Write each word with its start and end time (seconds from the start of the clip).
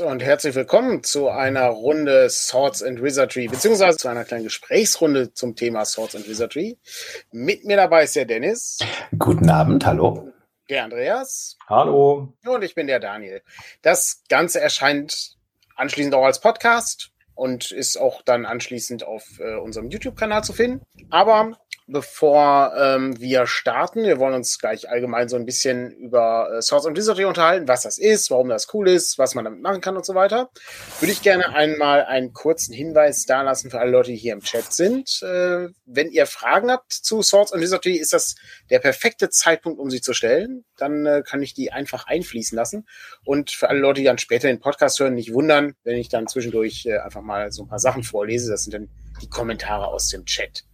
Und 0.00 0.22
herzlich 0.22 0.54
willkommen 0.54 1.02
zu 1.02 1.28
einer 1.28 1.66
Runde 1.66 2.30
Swords 2.30 2.82
and 2.82 3.02
Wizardry, 3.02 3.48
beziehungsweise 3.48 3.98
zu 3.98 4.08
einer 4.08 4.24
kleinen 4.24 4.44
Gesprächsrunde 4.44 5.34
zum 5.34 5.56
Thema 5.56 5.84
Swords 5.84 6.16
and 6.16 6.26
Wizardry. 6.26 6.78
Mit 7.32 7.66
mir 7.66 7.76
dabei 7.76 8.04
ist 8.04 8.16
der 8.16 8.24
Dennis. 8.24 8.78
Guten 9.18 9.50
Abend, 9.50 9.84
hallo. 9.84 10.32
Der 10.70 10.84
Andreas. 10.84 11.58
Hallo. 11.68 12.32
Und 12.46 12.64
ich 12.64 12.74
bin 12.74 12.86
der 12.86 12.98
Daniel. 12.98 13.42
Das 13.82 14.22
Ganze 14.30 14.60
erscheint 14.60 15.36
anschließend 15.76 16.14
auch 16.14 16.24
als 16.24 16.40
Podcast 16.40 17.10
und 17.34 17.70
ist 17.70 17.98
auch 17.98 18.22
dann 18.22 18.46
anschließend 18.46 19.04
auf 19.04 19.38
äh, 19.38 19.56
unserem 19.56 19.90
YouTube-Kanal 19.90 20.44
zu 20.44 20.54
finden. 20.54 20.82
Aber 21.10 21.58
bevor 21.90 22.72
ähm, 22.76 23.18
wir 23.20 23.46
starten. 23.46 24.04
Wir 24.04 24.18
wollen 24.18 24.34
uns 24.34 24.58
gleich 24.58 24.88
allgemein 24.88 25.28
so 25.28 25.36
ein 25.36 25.44
bisschen 25.44 25.90
über 25.90 26.50
äh, 26.52 26.62
Swords 26.62 26.86
and 26.86 26.96
Wizardry 26.96 27.24
unterhalten, 27.24 27.68
was 27.68 27.82
das 27.82 27.98
ist, 27.98 28.30
warum 28.30 28.48
das 28.48 28.72
cool 28.72 28.88
ist, 28.88 29.18
was 29.18 29.34
man 29.34 29.44
damit 29.44 29.60
machen 29.60 29.80
kann 29.80 29.96
und 29.96 30.06
so 30.06 30.14
weiter. 30.14 30.50
Würde 31.00 31.12
ich 31.12 31.22
gerne 31.22 31.54
einmal 31.54 32.04
einen 32.04 32.32
kurzen 32.32 32.72
Hinweis 32.72 33.24
da 33.26 33.42
lassen 33.42 33.70
für 33.70 33.80
alle 33.80 33.90
Leute, 33.90 34.10
die 34.10 34.16
hier 34.16 34.32
im 34.32 34.40
Chat 34.40 34.72
sind. 34.72 35.22
Äh, 35.22 35.68
wenn 35.84 36.10
ihr 36.10 36.26
Fragen 36.26 36.70
habt 36.70 36.92
zu 36.92 37.22
Swords 37.22 37.52
and 37.52 37.62
Wizardry, 37.62 37.96
ist 37.96 38.12
das 38.12 38.36
der 38.70 38.78
perfekte 38.78 39.28
Zeitpunkt, 39.28 39.80
um 39.80 39.90
sie 39.90 40.00
zu 40.00 40.14
stellen. 40.14 40.64
Dann 40.76 41.06
äh, 41.06 41.22
kann 41.26 41.42
ich 41.42 41.54
die 41.54 41.72
einfach 41.72 42.06
einfließen 42.06 42.56
lassen. 42.56 42.86
Und 43.24 43.50
für 43.50 43.68
alle 43.68 43.80
Leute, 43.80 44.00
die 44.00 44.06
dann 44.06 44.18
später 44.18 44.48
den 44.48 44.60
Podcast 44.60 45.00
hören, 45.00 45.14
nicht 45.14 45.32
wundern, 45.32 45.74
wenn 45.82 45.96
ich 45.96 46.08
dann 46.08 46.26
zwischendurch 46.28 46.86
äh, 46.86 46.98
einfach 46.98 47.22
mal 47.22 47.50
so 47.52 47.64
ein 47.64 47.68
paar 47.68 47.78
Sachen 47.78 48.02
vorlese. 48.02 48.50
Das 48.50 48.64
sind 48.64 48.74
dann 48.74 48.88
die 49.20 49.28
Kommentare 49.28 49.88
aus 49.88 50.08
dem 50.08 50.24
Chat. 50.24 50.64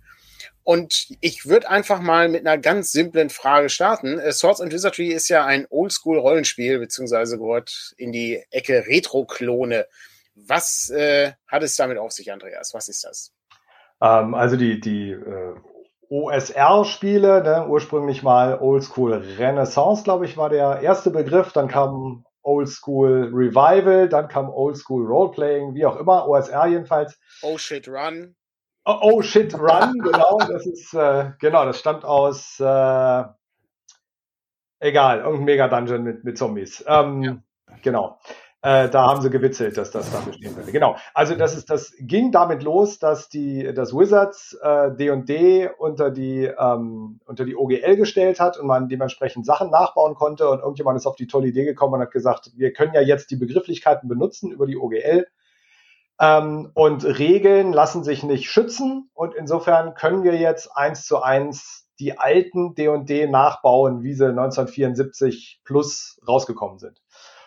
Und 0.67 1.07
ich 1.21 1.47
würde 1.47 1.71
einfach 1.71 2.01
mal 2.01 2.29
mit 2.29 2.45
einer 2.45 2.59
ganz 2.59 2.91
simplen 2.91 3.31
Frage 3.31 3.69
starten. 3.69 4.19
Äh, 4.19 4.33
Swords 4.33 4.61
and 4.61 4.73
Wizardry 4.73 5.13
ist 5.13 5.29
ja 5.29 5.47
ein 5.47 5.65
Oldschool-Rollenspiel, 5.71 6.81
beziehungsweise 6.81 7.39
gehört 7.39 7.95
in 7.99 8.11
die 8.11 8.43
Ecke 8.51 8.85
Retro-Klone. 8.85 9.87
Was 10.35 10.91
äh, 10.91 11.35
hat 11.47 11.63
es 11.63 11.77
damit 11.77 11.99
auf 11.99 12.11
sich, 12.11 12.33
Andreas? 12.33 12.75
Was 12.75 12.89
ist 12.89 13.05
das? 13.05 13.33
Ähm, 14.03 14.35
also 14.35 14.57
die, 14.57 14.81
die 14.81 15.13
äh, 15.13 15.55
OSR-Spiele, 16.09 17.45
ne, 17.45 17.69
ursprünglich 17.69 18.25
mal 18.25 18.59
Oldschool 18.59 19.13
Renaissance, 19.39 20.03
glaube 20.03 20.25
ich, 20.25 20.37
war 20.37 20.49
der 20.51 20.81
erste 20.81 21.13
Begriff. 21.13 21.53
Dann 21.53 21.69
kam 21.69 22.25
Oldschool 22.43 23.31
Revival, 23.33 24.09
dann 24.09 24.27
kam 24.27 24.51
Oldschool 24.51 25.07
Roleplaying, 25.07 25.75
wie 25.75 25.87
auch 25.87 25.97
immer, 25.97 26.27
OSR 26.27 26.67
jedenfalls. 26.67 27.17
Oh 27.43 27.57
shit, 27.57 27.87
run. 27.87 28.35
Oh, 28.89 28.99
oh 29.03 29.23
shit, 29.23 29.53
Run, 29.53 29.99
genau, 29.99 30.39
das 30.39 30.65
ist, 30.65 30.95
äh, 30.95 31.33
genau, 31.41 31.65
das 31.65 31.81
stammt 31.81 32.05
aus, 32.05 32.61
äh, 32.61 33.25
egal, 34.79 35.19
irgendein 35.19 35.45
Mega-Dungeon 35.45 36.05
mit, 36.05 36.23
mit 36.23 36.39
Zombies. 36.39 36.85
Ähm, 36.87 37.23
ja. 37.23 37.37
Genau. 37.83 38.21
Äh, 38.63 38.89
da 38.89 39.07
haben 39.09 39.23
sie 39.23 39.31
gewitzelt, 39.31 39.77
dass 39.77 39.91
das 39.91 40.13
da 40.13 40.21
bestehen 40.21 40.55
würde. 40.55 40.71
Genau. 40.71 40.95
Also 41.15 41.35
das 41.35 41.57
ist, 41.57 41.69
das 41.69 41.95
ging 41.99 42.31
damit 42.31 42.63
los, 42.63 43.01
dass 43.01 43.29
die, 43.29 43.75
das 43.75 43.93
Wizards 43.93 44.57
D&D 44.63 45.65
äh, 45.65 45.71
unter 45.79 46.13
die 46.13 46.45
ähm, 46.45 47.21
unter 47.27 47.45
die 47.45 47.57
OGL 47.57 47.97
gestellt 47.97 48.39
hat 48.39 48.57
und 48.57 48.69
man 48.69 48.89
dementsprechend 48.89 49.47
Sachen 49.47 49.71
nachbauen 49.71 50.15
konnte 50.15 50.49
und 50.49 50.61
irgendjemand 50.61 50.97
ist 50.97 51.07
auf 51.07 51.17
die 51.17 51.27
tolle 51.27 51.49
Idee 51.49 51.65
gekommen 51.65 51.95
und 51.95 52.01
hat 52.03 52.13
gesagt, 52.13 52.53
wir 52.57 52.73
können 52.73 52.95
ja 52.95 53.01
jetzt 53.03 53.31
die 53.33 53.37
Begrifflichkeiten 53.37 54.09
benutzen 54.09 54.53
über 54.53 54.67
die 54.67 54.77
OGL 54.77 55.27
ähm, 56.21 56.71
und 56.75 57.05
Regeln 57.05 57.73
lassen 57.73 58.05
sich 58.05 58.23
nicht 58.23 58.51
schützen 58.51 59.11
und 59.15 59.35
insofern 59.35 59.95
können 59.95 60.23
wir 60.23 60.37
jetzt 60.37 60.75
eins 60.77 61.05
zu 61.07 61.23
eins 61.23 61.89
die 61.99 62.19
alten 62.19 62.75
D&D 62.75 63.27
nachbauen, 63.27 64.03
wie 64.03 64.15
sie 64.15 64.27
1974 64.27 65.61
plus 65.65 66.21
rausgekommen 66.27 66.79
sind. 66.79 67.01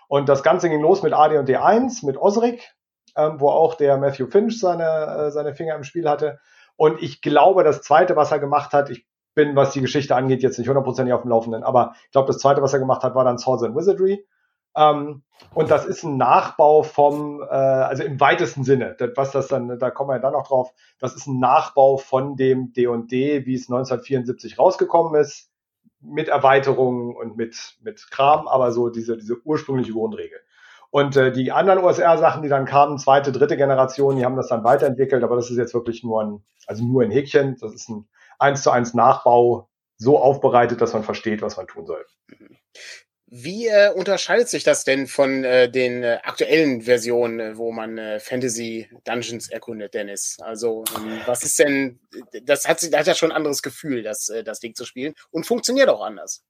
Und 0.08 0.28
das 0.28 0.42
Ganze 0.42 0.70
ging 0.70 0.82
los 0.82 1.04
mit 1.04 1.14
AD&D 1.14 1.56
1, 1.56 2.04
mit 2.04 2.18
Osric, 2.18 2.76
ähm, 3.16 3.40
wo 3.40 3.50
auch 3.50 3.76
der 3.76 3.98
Matthew 3.98 4.28
Finch 4.28 4.60
seine, 4.60 4.84
äh, 4.84 5.32
seine 5.32 5.54
Finger 5.54 5.76
im 5.76 5.84
Spiel 5.84 6.10
hatte. 6.10 6.40
Und 6.76 7.02
ich 7.02 7.22
glaube, 7.22 7.64
das 7.64 7.82
zweite, 7.82 8.16
was 8.16 8.32
er 8.32 8.40
gemacht 8.40 8.74
hat, 8.74 8.90
ich 8.90 9.06
bin, 9.36 9.56
was 9.56 9.72
die 9.72 9.82
Geschichte 9.82 10.16
angeht, 10.16 10.42
jetzt 10.42 10.58
nicht 10.58 10.68
hundertprozentig 10.68 11.14
auf 11.14 11.22
dem 11.22 11.30
Laufenden, 11.30 11.64
aber 11.64 11.94
ich 12.06 12.12
glaube, 12.12 12.28
das 12.28 12.40
zweite, 12.40 12.62
was 12.62 12.74
er 12.74 12.80
gemacht 12.80 13.04
hat, 13.04 13.16
war 13.16 13.24
dann 13.24 13.38
Swords 13.38 13.64
and 13.64 13.76
Wizardry. 13.76 14.26
Ähm, 14.76 15.24
und 15.54 15.72
das 15.72 15.86
ist 15.86 16.04
ein 16.04 16.18
Nachbau 16.18 16.84
vom, 16.84 17.42
äh, 17.42 17.46
also 17.46 18.04
im 18.04 18.20
weitesten 18.20 18.64
Sinne, 18.64 18.96
das, 18.98 19.12
was 19.16 19.32
das 19.32 19.48
dann, 19.48 19.80
da 19.80 19.90
kommen 19.90 20.10
wir 20.10 20.20
dann 20.20 20.34
noch 20.34 20.48
drauf, 20.48 20.72
das 21.00 21.16
ist 21.16 21.28
ein 21.28 21.40
Nachbau 21.40 21.98
von 21.98 22.36
dem 22.36 22.74
D&D, 22.74 23.46
wie 23.46 23.56
es 23.56 23.70
1974 23.70 24.60
rausgekommen 24.60 25.20
ist, 25.20 25.50
mit 26.02 26.28
Erweiterungen 26.28 27.16
und 27.16 27.36
mit, 27.36 27.78
mit 27.82 28.10
Kram, 28.12 28.48
aber 28.48 28.72
so 28.72 28.90
diese, 28.90 29.18
diese 29.18 29.38
ursprüngliche 29.44 29.94
Grundregel. 29.94 30.40
Und 30.92 31.16
äh, 31.18 31.32
die 31.32 31.52
anderen 31.52 31.84
OSR-Sachen, 31.84 32.42
die 32.42 32.50
dann 32.50 32.66
kamen, 32.66 32.98
zweite, 32.98 33.32
dritte 33.32 33.58
Generation, 33.58 34.16
die 34.16 34.26
haben 34.26 34.36
das 34.36 34.48
dann 34.48 34.64
weiterentwickelt, 34.64 35.24
aber 35.24 35.36
das 35.36 35.52
ist 35.52 35.58
jetzt 35.58 35.74
wirklich 35.74 36.04
nur 36.04 36.24
ein, 36.24 36.44
also 36.68 36.84
nur 36.84 37.04
ein 37.04 37.12
Häkchen, 37.12 37.58
das 37.60 37.74
ist 37.74 37.90
ein 37.90 38.08
eins 38.40 38.64
zu 38.64 38.72
eins 38.72 38.94
Nachbau, 38.94 39.70
so 39.98 40.18
aufbereitet, 40.18 40.82
dass 40.82 40.94
man 40.94 41.04
versteht, 41.04 41.42
was 41.42 41.58
man 41.58 41.68
tun 41.68 41.86
soll. 41.86 42.06
Wie 43.32 43.68
äh, 43.68 43.92
unterscheidet 43.92 44.50
sich 44.50 44.64
das 44.64 44.84
denn 44.84 45.06
von 45.06 45.44
äh, 45.44 45.70
den 45.70 46.04
äh, 46.04 46.18
aktuellen 46.24 46.82
Versionen, 46.82 47.40
äh, 47.40 47.58
wo 47.58 47.72
man 47.72 48.00
äh, 48.00 48.20
Fantasy 48.20 48.90
Dungeons 49.04 49.50
erkundet, 49.50 49.94
Dennis? 49.94 50.38
Also, 50.42 50.84
ähm, 50.98 51.22
was 51.28 51.44
ist 51.44 51.60
denn, 51.60 52.00
das 52.44 52.68
hat, 52.68 52.82
das 52.82 53.00
hat 53.00 53.08
ja 53.08 53.14
schon 53.14 53.32
ein 53.32 53.36
anderes 53.38 53.62
Gefühl, 53.62 54.02
das, 54.02 54.30
äh, 54.30 54.44
das 54.44 54.60
Ding 54.60 54.74
zu 54.74 54.84
spielen 54.84 55.14
und 55.30 55.46
funktioniert 55.46 55.90
auch 55.90 56.02
anders. 56.02 56.44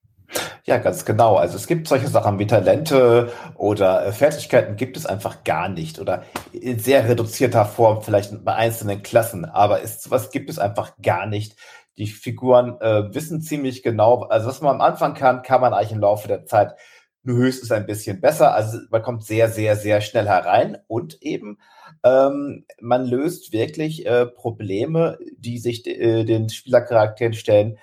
Ja, 0.66 0.78
ganz 0.78 1.06
genau. 1.06 1.35
Also 1.35 1.56
es 1.57 1.68
gibt 1.68 1.88
solche 1.88 2.07
Sachen 2.07 2.38
wie 2.38 2.47
Talente 2.47 3.31
oder 3.56 4.06
äh, 4.06 4.12
Fertigkeiten 4.12 4.75
gibt 4.75 4.95
es 4.95 5.06
einfach 5.06 5.44
gar 5.44 5.69
nicht 5.69 6.00
oder 6.00 6.23
in 6.51 6.79
sehr 6.79 7.09
reduzierter 7.09 7.66
Form 7.66 8.03
vielleicht 8.03 8.45
bei 8.45 8.53
einzelnen 8.53 9.01
Klassen, 9.01 9.45
aber 9.45 9.81
ist, 9.81 10.03
sowas 10.03 10.29
gibt 10.31 10.50
es 10.50 10.59
einfach 10.59 10.94
gar 11.01 11.25
nicht 11.25 11.56
die 11.97 12.07
Figuren 12.07 12.79
äh, 12.81 13.13
wissen 13.13 13.41
ziemlich 13.41 13.83
genau, 13.83 14.23
also 14.23 14.47
was 14.47 14.61
man 14.61 14.75
am 14.75 14.81
Anfang 14.81 15.13
kann, 15.13 15.41
kann 15.41 15.61
man 15.61 15.73
eigentlich 15.73 15.91
im 15.91 16.00
Laufe 16.00 16.27
der 16.27 16.45
Zeit 16.45 16.75
nur 17.23 17.38
höchstens 17.38 17.72
ein 17.72 17.85
bisschen 17.85 18.22
besser. 18.22 18.53
Also 18.53 18.79
man 18.89 19.01
kommt 19.01 19.25
sehr, 19.25 19.50
sehr, 19.50 19.75
sehr 19.75 20.01
schnell 20.01 20.27
herein 20.27 20.77
und 20.88 21.22
eben 21.22 21.59
ähm, 22.03 22.66
man 22.79 23.05
löst 23.05 23.51
wirklich 23.51 24.05
äh, 24.05 24.25
Probleme, 24.25 25.17
die 25.38 25.57
sich 25.57 25.85
äh, 25.85 26.23
den 26.23 26.50
Spielercharakteren 26.50 27.33
stellen, 27.33 27.77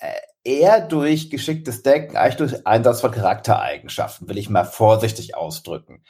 äh, 0.00 0.12
eher 0.44 0.80
durch 0.80 1.30
geschicktes 1.30 1.82
Denken, 1.82 2.16
eigentlich 2.16 2.36
durch 2.36 2.66
Einsatz 2.66 3.00
von 3.00 3.10
Charaktereigenschaften, 3.10 4.28
will 4.28 4.38
ich 4.38 4.50
mal 4.50 4.64
vorsichtig 4.64 5.36
ausdrücken. 5.36 6.02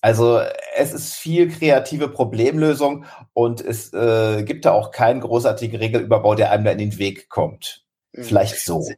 Also 0.00 0.40
es 0.74 0.92
ist 0.92 1.14
viel 1.14 1.48
kreative 1.50 2.08
Problemlösung 2.08 3.04
und 3.34 3.60
es 3.60 3.92
äh, 3.92 4.42
gibt 4.44 4.64
da 4.64 4.72
auch 4.72 4.92
keinen 4.92 5.20
großartigen 5.20 5.78
Regelüberbau, 5.78 6.34
der 6.34 6.50
einem 6.50 6.64
da 6.64 6.70
in 6.70 6.78
den 6.78 6.98
Weg 6.98 7.28
kommt. 7.28 7.84
Mhm. 8.12 8.24
Vielleicht 8.24 8.58
so. 8.60 8.88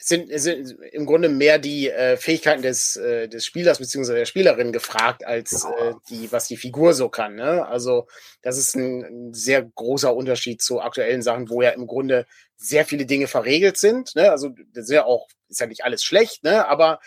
Sind, 0.00 0.30
sind 0.40 0.78
im 0.92 1.06
Grunde 1.06 1.28
mehr 1.28 1.58
die 1.58 1.90
äh, 1.90 2.16
Fähigkeiten 2.16 2.62
des, 2.62 2.96
äh, 2.96 3.28
des 3.28 3.44
Spielers 3.44 3.78
bzw. 3.78 4.14
der 4.14 4.24
Spielerin 4.26 4.72
gefragt, 4.72 5.26
als 5.26 5.64
äh, 5.64 5.94
die, 6.08 6.30
was 6.30 6.46
die 6.46 6.56
Figur 6.56 6.94
so 6.94 7.08
kann. 7.08 7.34
Ne? 7.34 7.66
Also 7.66 8.06
das 8.42 8.58
ist 8.58 8.76
ein, 8.76 9.02
ein 9.02 9.34
sehr 9.34 9.62
großer 9.62 10.14
Unterschied 10.14 10.62
zu 10.62 10.80
aktuellen 10.80 11.22
Sachen, 11.22 11.50
wo 11.50 11.62
ja 11.62 11.70
im 11.70 11.88
Grunde 11.88 12.26
sehr 12.56 12.84
viele 12.84 13.06
Dinge 13.06 13.26
verregelt 13.26 13.76
sind. 13.76 14.14
Ne? 14.14 14.30
Also 14.30 14.50
das 14.72 14.84
ist 14.84 14.90
ja 14.92 15.04
auch, 15.04 15.28
ist 15.48 15.60
ja 15.60 15.66
nicht 15.66 15.84
alles 15.84 16.04
schlecht, 16.04 16.44
ne? 16.44 16.68
aber 16.68 17.00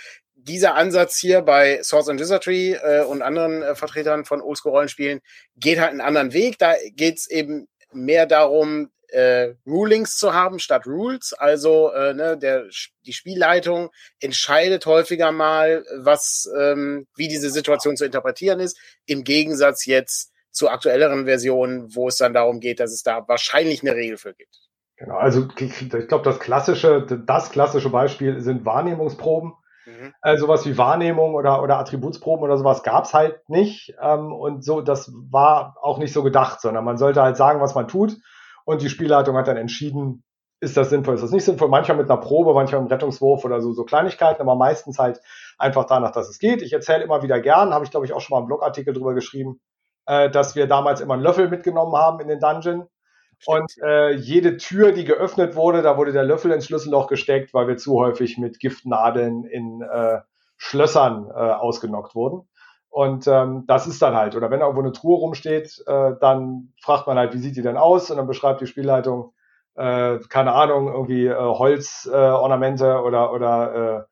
dieser 0.44 0.76
Ansatz 0.76 1.18
hier 1.18 1.42
bei 1.42 1.82
Swords 1.84 2.10
and 2.10 2.20
Wizardry 2.20 2.74
äh, 2.74 3.04
und 3.04 3.22
anderen 3.22 3.62
äh, 3.62 3.76
Vertretern 3.76 4.26
von 4.26 4.42
Oldschool-Rollenspielen 4.42 5.22
geht 5.56 5.80
halt 5.80 5.92
einen 5.92 6.02
anderen 6.02 6.34
Weg. 6.34 6.58
Da 6.58 6.74
geht 6.94 7.18
es 7.18 7.30
eben 7.30 7.68
mehr 7.92 8.26
darum, 8.26 8.90
äh, 9.10 9.54
Rulings 9.68 10.18
zu 10.18 10.34
haben 10.34 10.60
statt 10.60 10.88
Rules. 10.88 11.34
Also 11.34 11.92
äh, 11.92 12.14
ne, 12.14 12.38
der, 12.38 12.66
die 13.06 13.14
Spielleitung 13.14 13.92
entscheidet 14.20 14.86
häufiger 14.86 15.32
mal, 15.32 15.86
was, 15.98 16.50
ähm, 16.58 17.08
wie 17.16 17.28
diese 17.28 17.50
Situation 17.50 17.98
zu 17.98 18.06
interpretieren 18.06 18.60
ist. 18.60 18.80
Im 19.06 19.24
Gegensatz 19.24 19.86
jetzt 19.86 20.32
zu 20.52 20.70
aktuelleren 20.70 21.26
Versionen, 21.26 21.96
wo 21.96 22.08
es 22.08 22.18
dann 22.18 22.34
darum 22.34 22.60
geht, 22.60 22.80
dass 22.80 22.92
es 22.92 23.04
da 23.04 23.28
wahrscheinlich 23.28 23.82
eine 23.82 23.96
Regel 23.96 24.18
für 24.18 24.34
gibt. 24.34 24.56
Genau, 24.98 25.18
also 25.18 25.48
ich 25.58 25.90
glaube, 25.90 26.24
das 26.24 26.40
klassische, 26.40 27.06
das 27.26 27.52
klassische 27.52 27.90
Beispiel 27.90 28.40
sind 28.42 28.66
Wahrnehmungsproben. 28.66 29.54
Mhm. 29.86 30.13
Äh, 30.22 30.38
sowas 30.38 30.66
wie 30.66 30.78
Wahrnehmung 30.78 31.33
oder, 31.33 31.62
oder 31.63 31.80
Attributsproben 31.80 32.44
oder 32.44 32.57
sowas 32.57 32.83
gab's 32.83 33.13
halt 33.13 33.48
nicht. 33.50 33.95
Ähm, 34.01 34.31
und 34.31 34.63
so, 34.63 34.81
das 34.81 35.12
war 35.30 35.78
auch 35.81 35.98
nicht 35.98 36.13
so 36.13 36.24
gedacht, 36.24 36.62
sondern 36.62 36.86
man 36.86 36.98
sollte 36.98 37.22
halt 37.22 37.38
sagen, 37.38 37.62
was 37.62 37.75
man 37.75 37.88
tut. 37.88 38.18
Und 38.66 38.81
die 38.81 38.89
Spielleitung 38.89 39.36
hat 39.38 39.48
dann 39.48 39.57
entschieden, 39.57 40.24
ist 40.60 40.78
das 40.78 40.92
sinnvoll, 40.92 41.16
ist 41.16 41.24
das 41.24 41.31
nicht 41.31 41.44
sinnvoll. 41.44 41.69
Manchmal 41.69 41.98
mit 41.98 42.10
einer 42.10 42.22
Probe, 42.22 42.54
manchmal 42.54 42.81
mit 42.81 42.92
einem 42.92 43.00
Rettungswurf 43.00 43.44
oder 43.44 43.62
so, 43.62 43.74
so 43.74 43.83
Kleinigkeiten, 43.83 44.42
aber 44.42 44.56
meistens 44.56 45.00
halt 45.00 45.19
einfach 45.57 45.86
danach, 45.86 46.12
dass 46.12 46.30
es 46.30 46.38
geht. 46.38 46.62
Ich 46.62 46.72
erzähle 46.72 47.04
immer 47.04 47.24
wieder 47.24 47.39
gern, 47.39 47.74
habe 47.74 47.84
ich 47.84 47.92
glaube 47.92 48.06
ich 48.06 48.13
auch 48.13 48.22
schon 48.22 48.36
mal 48.36 48.39
einen 48.39 48.48
Blogartikel 48.48 48.94
drüber 48.94 49.16
geschrieben, 49.16 49.60
äh, 50.06 50.30
dass 50.30 50.56
wir 50.56 50.68
damals 50.68 51.01
immer 51.01 51.16
einen 51.16 51.24
Löffel 51.24 51.50
mitgenommen 51.50 51.95
haben 51.95 52.19
in 52.19 52.27
den 52.27 52.39
Dungeon 52.39 52.88
und 53.46 53.72
äh, 53.84 54.12
jede 54.12 54.58
Tür, 54.58 54.92
die 54.92 55.06
geöffnet 55.06 55.56
wurde, 55.56 55.82
da 55.82 55.98
wurde 55.98 56.12
der 56.12 56.24
Löffel 56.24 56.52
ins 56.52 56.66
Schlüsselloch 56.66 57.08
gesteckt, 57.08 57.54
weil 57.54 57.68
wir 57.68 57.78
zu 57.78 58.00
häufig 58.00 58.38
mit 58.38 58.60
Giftnadeln 58.60 59.46
in 59.46 59.82
äh, 59.82 60.20
Schlössern 60.58 61.28
äh, 61.30 61.34
ausgenockt 61.34 62.14
wurden. 62.14 62.48
Und 62.90 63.26
ähm, 63.26 63.64
das 63.68 63.88
ist 63.88 64.02
dann 64.02 64.16
halt. 64.16 64.36
Oder 64.36 64.52
wenn 64.52 64.60
irgendwo 64.60 64.82
eine 64.82 64.92
Truhe 64.92 65.18
rumsteht, 65.18 65.82
äh, 65.88 66.12
dann 66.20 66.74
fragt 66.82 67.08
man 67.08 67.18
halt, 67.18 67.34
wie 67.34 67.40
sieht 67.40 67.56
die 67.56 67.62
denn 67.62 67.78
aus? 67.78 68.12
Und 68.12 68.18
dann 68.18 68.28
beschreibt 68.28 68.62
die 68.62 68.68
Spielleitung, 68.68 69.34
äh, 69.76 70.20
keine 70.30 70.52
Ahnung, 70.54 70.92
irgendwie 70.92 71.28
äh, 71.28 71.36
Holzornamente 71.36 72.86
äh, 72.86 72.96
oder, 72.96 73.32
oder 73.32 73.74
äh, 73.74 73.98
äh, 73.98 74.04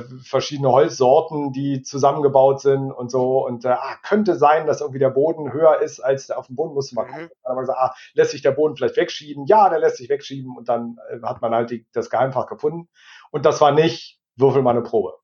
verschiedene 0.00 0.70
Holzsorten, 0.70 1.52
die 1.52 1.82
zusammengebaut 1.82 2.60
sind 2.60 2.90
und 2.90 3.10
so. 3.10 3.44
Und 3.46 3.64
äh, 3.64 3.68
ah, 3.68 3.96
könnte 4.02 4.36
sein, 4.36 4.66
dass 4.66 4.80
irgendwie 4.80 4.98
der 4.98 5.10
Boden 5.10 5.52
höher 5.52 5.80
ist 5.80 6.00
als 6.00 6.28
der 6.28 6.38
auf 6.38 6.46
dem 6.46 6.56
Boden. 6.56 6.74
Musste 6.74 6.94
man 6.94 7.06
gucken. 7.06 7.24
Mhm. 7.24 7.30
Dann 7.42 7.50
haben 7.50 7.56
wir 7.56 7.62
gesagt, 7.62 7.78
ah, 7.78 7.94
lässt 8.14 8.30
sich 8.30 8.42
der 8.42 8.52
Boden 8.52 8.76
vielleicht 8.76 8.96
wegschieben? 8.96 9.46
Ja, 9.46 9.68
der 9.68 9.78
lässt 9.78 9.98
sich 9.98 10.08
wegschieben. 10.08 10.56
Und 10.56 10.68
dann 10.68 10.98
äh, 11.10 11.20
hat 11.22 11.42
man 11.42 11.54
halt 11.54 11.70
die, 11.70 11.86
das 11.92 12.10
Geheimfach 12.10 12.46
gefunden. 12.46 12.88
Und 13.30 13.44
das 13.44 13.60
war 13.60 13.72
nicht, 13.72 14.18
würfel 14.36 14.62
mal 14.62 14.70
eine 14.70 14.82
Probe. 14.82 15.14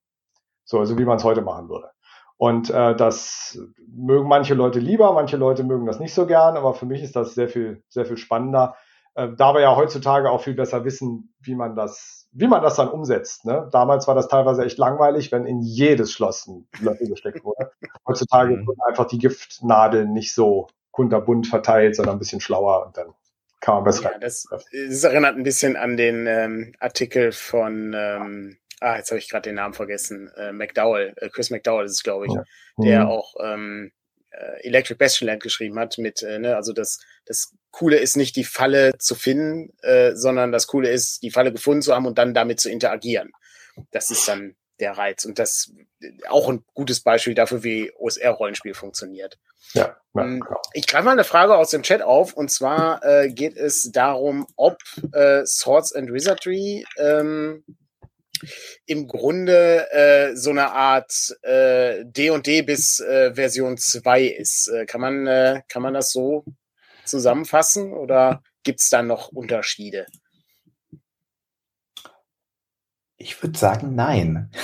So, 0.64 0.78
also 0.78 0.98
wie 0.98 1.04
man 1.04 1.16
es 1.16 1.24
heute 1.24 1.40
machen 1.40 1.68
würde. 1.68 1.90
Und 2.36 2.70
äh, 2.70 2.94
das 2.94 3.58
mögen 3.88 4.28
manche 4.28 4.54
Leute 4.54 4.78
lieber, 4.78 5.12
manche 5.12 5.36
Leute 5.36 5.64
mögen 5.64 5.86
das 5.86 5.98
nicht 5.98 6.14
so 6.14 6.24
gern, 6.26 6.56
aber 6.56 6.72
für 6.74 6.86
mich 6.86 7.02
ist 7.02 7.16
das 7.16 7.34
sehr 7.34 7.48
viel, 7.48 7.82
sehr 7.88 8.06
viel 8.06 8.16
spannender. 8.16 8.76
Äh, 9.18 9.34
da 9.36 9.52
wir 9.52 9.60
ja 9.60 9.74
heutzutage 9.74 10.30
auch 10.30 10.44
viel 10.44 10.54
besser 10.54 10.84
wissen, 10.84 11.34
wie 11.40 11.56
man 11.56 11.74
das, 11.74 12.28
wie 12.30 12.46
man 12.46 12.62
das 12.62 12.76
dann 12.76 12.88
umsetzt. 12.88 13.44
Ne? 13.44 13.68
Damals 13.72 14.06
war 14.06 14.14
das 14.14 14.28
teilweise 14.28 14.64
echt 14.64 14.78
langweilig, 14.78 15.32
wenn 15.32 15.44
in 15.44 15.60
jedes 15.60 16.12
Schloss 16.12 16.46
ein 16.46 16.68
Löffel 16.80 17.08
gesteckt 17.08 17.44
wurde. 17.44 17.72
Heutzutage 18.06 18.56
mhm. 18.56 18.66
wurden 18.68 18.80
einfach 18.88 19.06
die 19.06 19.18
Giftnadeln 19.18 20.12
nicht 20.12 20.32
so 20.32 20.68
kunterbunt 20.92 21.48
verteilt, 21.48 21.96
sondern 21.96 22.16
ein 22.16 22.18
bisschen 22.20 22.40
schlauer 22.40 22.86
und 22.86 22.96
dann 22.96 23.12
kann 23.60 23.74
man 23.74 23.84
besser. 23.84 24.12
Ja, 24.12 24.18
das, 24.20 24.46
das 24.50 25.02
erinnert 25.02 25.36
ein 25.36 25.42
bisschen 25.42 25.74
an 25.74 25.96
den 25.96 26.28
ähm, 26.28 26.74
Artikel 26.78 27.32
von 27.32 27.92
ähm, 27.96 28.56
ah, 28.80 28.96
jetzt 28.96 29.10
habe 29.10 29.18
ich 29.18 29.28
gerade 29.28 29.48
den 29.48 29.56
Namen 29.56 29.74
vergessen, 29.74 30.30
äh, 30.36 30.52
McDowell, 30.52 31.14
äh, 31.16 31.28
Chris 31.28 31.50
McDowell 31.50 31.86
ist 31.86 31.92
es, 31.92 32.02
glaube 32.04 32.26
ich, 32.26 32.32
ja. 32.32 32.44
mhm. 32.76 32.84
der 32.84 33.08
auch 33.08 33.34
ähm, 33.42 33.90
äh, 34.30 34.66
Electric 34.66 34.98
Bastionland 34.98 35.42
geschrieben 35.42 35.78
hat 35.78 35.98
mit, 35.98 36.22
äh, 36.22 36.38
ne, 36.38 36.56
also 36.56 36.72
das, 36.72 36.98
das 37.24 37.54
Coole 37.70 37.96
ist 37.96 38.16
nicht 38.16 38.36
die 38.36 38.44
Falle 38.44 38.96
zu 38.98 39.14
finden, 39.14 39.72
äh, 39.82 40.14
sondern 40.14 40.52
das 40.52 40.66
Coole 40.66 40.90
ist, 40.90 41.22
die 41.22 41.30
Falle 41.30 41.52
gefunden 41.52 41.82
zu 41.82 41.94
haben 41.94 42.06
und 42.06 42.18
dann 42.18 42.34
damit 42.34 42.60
zu 42.60 42.70
interagieren. 42.70 43.32
Das 43.90 44.10
ist 44.10 44.26
dann 44.26 44.56
der 44.80 44.92
Reiz 44.92 45.24
und 45.24 45.38
das 45.38 45.72
auch 46.28 46.48
ein 46.48 46.64
gutes 46.74 47.00
Beispiel 47.00 47.34
dafür, 47.34 47.64
wie 47.64 47.92
OSR-Rollenspiel 47.96 48.74
funktioniert. 48.74 49.38
Ja, 49.72 49.96
ja 50.14 50.22
ähm, 50.22 50.40
genau. 50.40 50.60
Ich 50.72 50.86
greife 50.86 51.04
mal 51.04 51.12
eine 51.12 51.24
Frage 51.24 51.56
aus 51.56 51.70
dem 51.70 51.82
Chat 51.82 52.02
auf 52.02 52.34
und 52.34 52.50
zwar 52.50 53.04
äh, 53.04 53.30
geht 53.30 53.56
es 53.56 53.90
darum, 53.92 54.46
ob 54.56 54.78
äh, 55.12 55.44
Swords 55.46 55.92
and 55.94 56.12
Wizardry 56.12 56.86
ähm, 56.98 57.64
im 58.86 59.06
Grunde 59.06 59.90
äh, 59.92 60.36
so 60.36 60.50
eine 60.50 60.72
Art 60.72 61.36
äh, 61.42 62.04
D&D 62.04 62.62
bis 62.62 63.00
äh, 63.00 63.34
Version 63.34 63.76
2 63.76 64.22
ist. 64.24 64.68
Äh, 64.68 64.86
kann, 64.86 65.00
man, 65.00 65.26
äh, 65.26 65.62
kann 65.68 65.82
man 65.82 65.94
das 65.94 66.12
so 66.12 66.44
zusammenfassen 67.04 67.92
oder 67.92 68.42
gibt 68.62 68.80
es 68.80 68.90
da 68.90 69.02
noch 69.02 69.28
Unterschiede? 69.28 70.06
Ich 73.16 73.42
würde 73.42 73.58
sagen, 73.58 73.94
nein. 73.94 74.50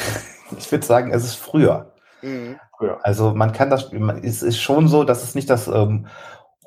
Ich 0.58 0.70
würde 0.70 0.84
sagen, 0.84 1.10
es 1.10 1.24
ist 1.24 1.36
früher. 1.36 1.94
Mhm. 2.20 2.60
Also 3.02 3.34
man 3.34 3.52
kann 3.52 3.70
das, 3.70 3.90
es 4.22 4.42
ist 4.42 4.60
schon 4.60 4.88
so, 4.88 5.02
dass 5.02 5.24
es 5.24 5.34
nicht 5.34 5.48
das 5.48 5.68
ähm, 5.68 6.06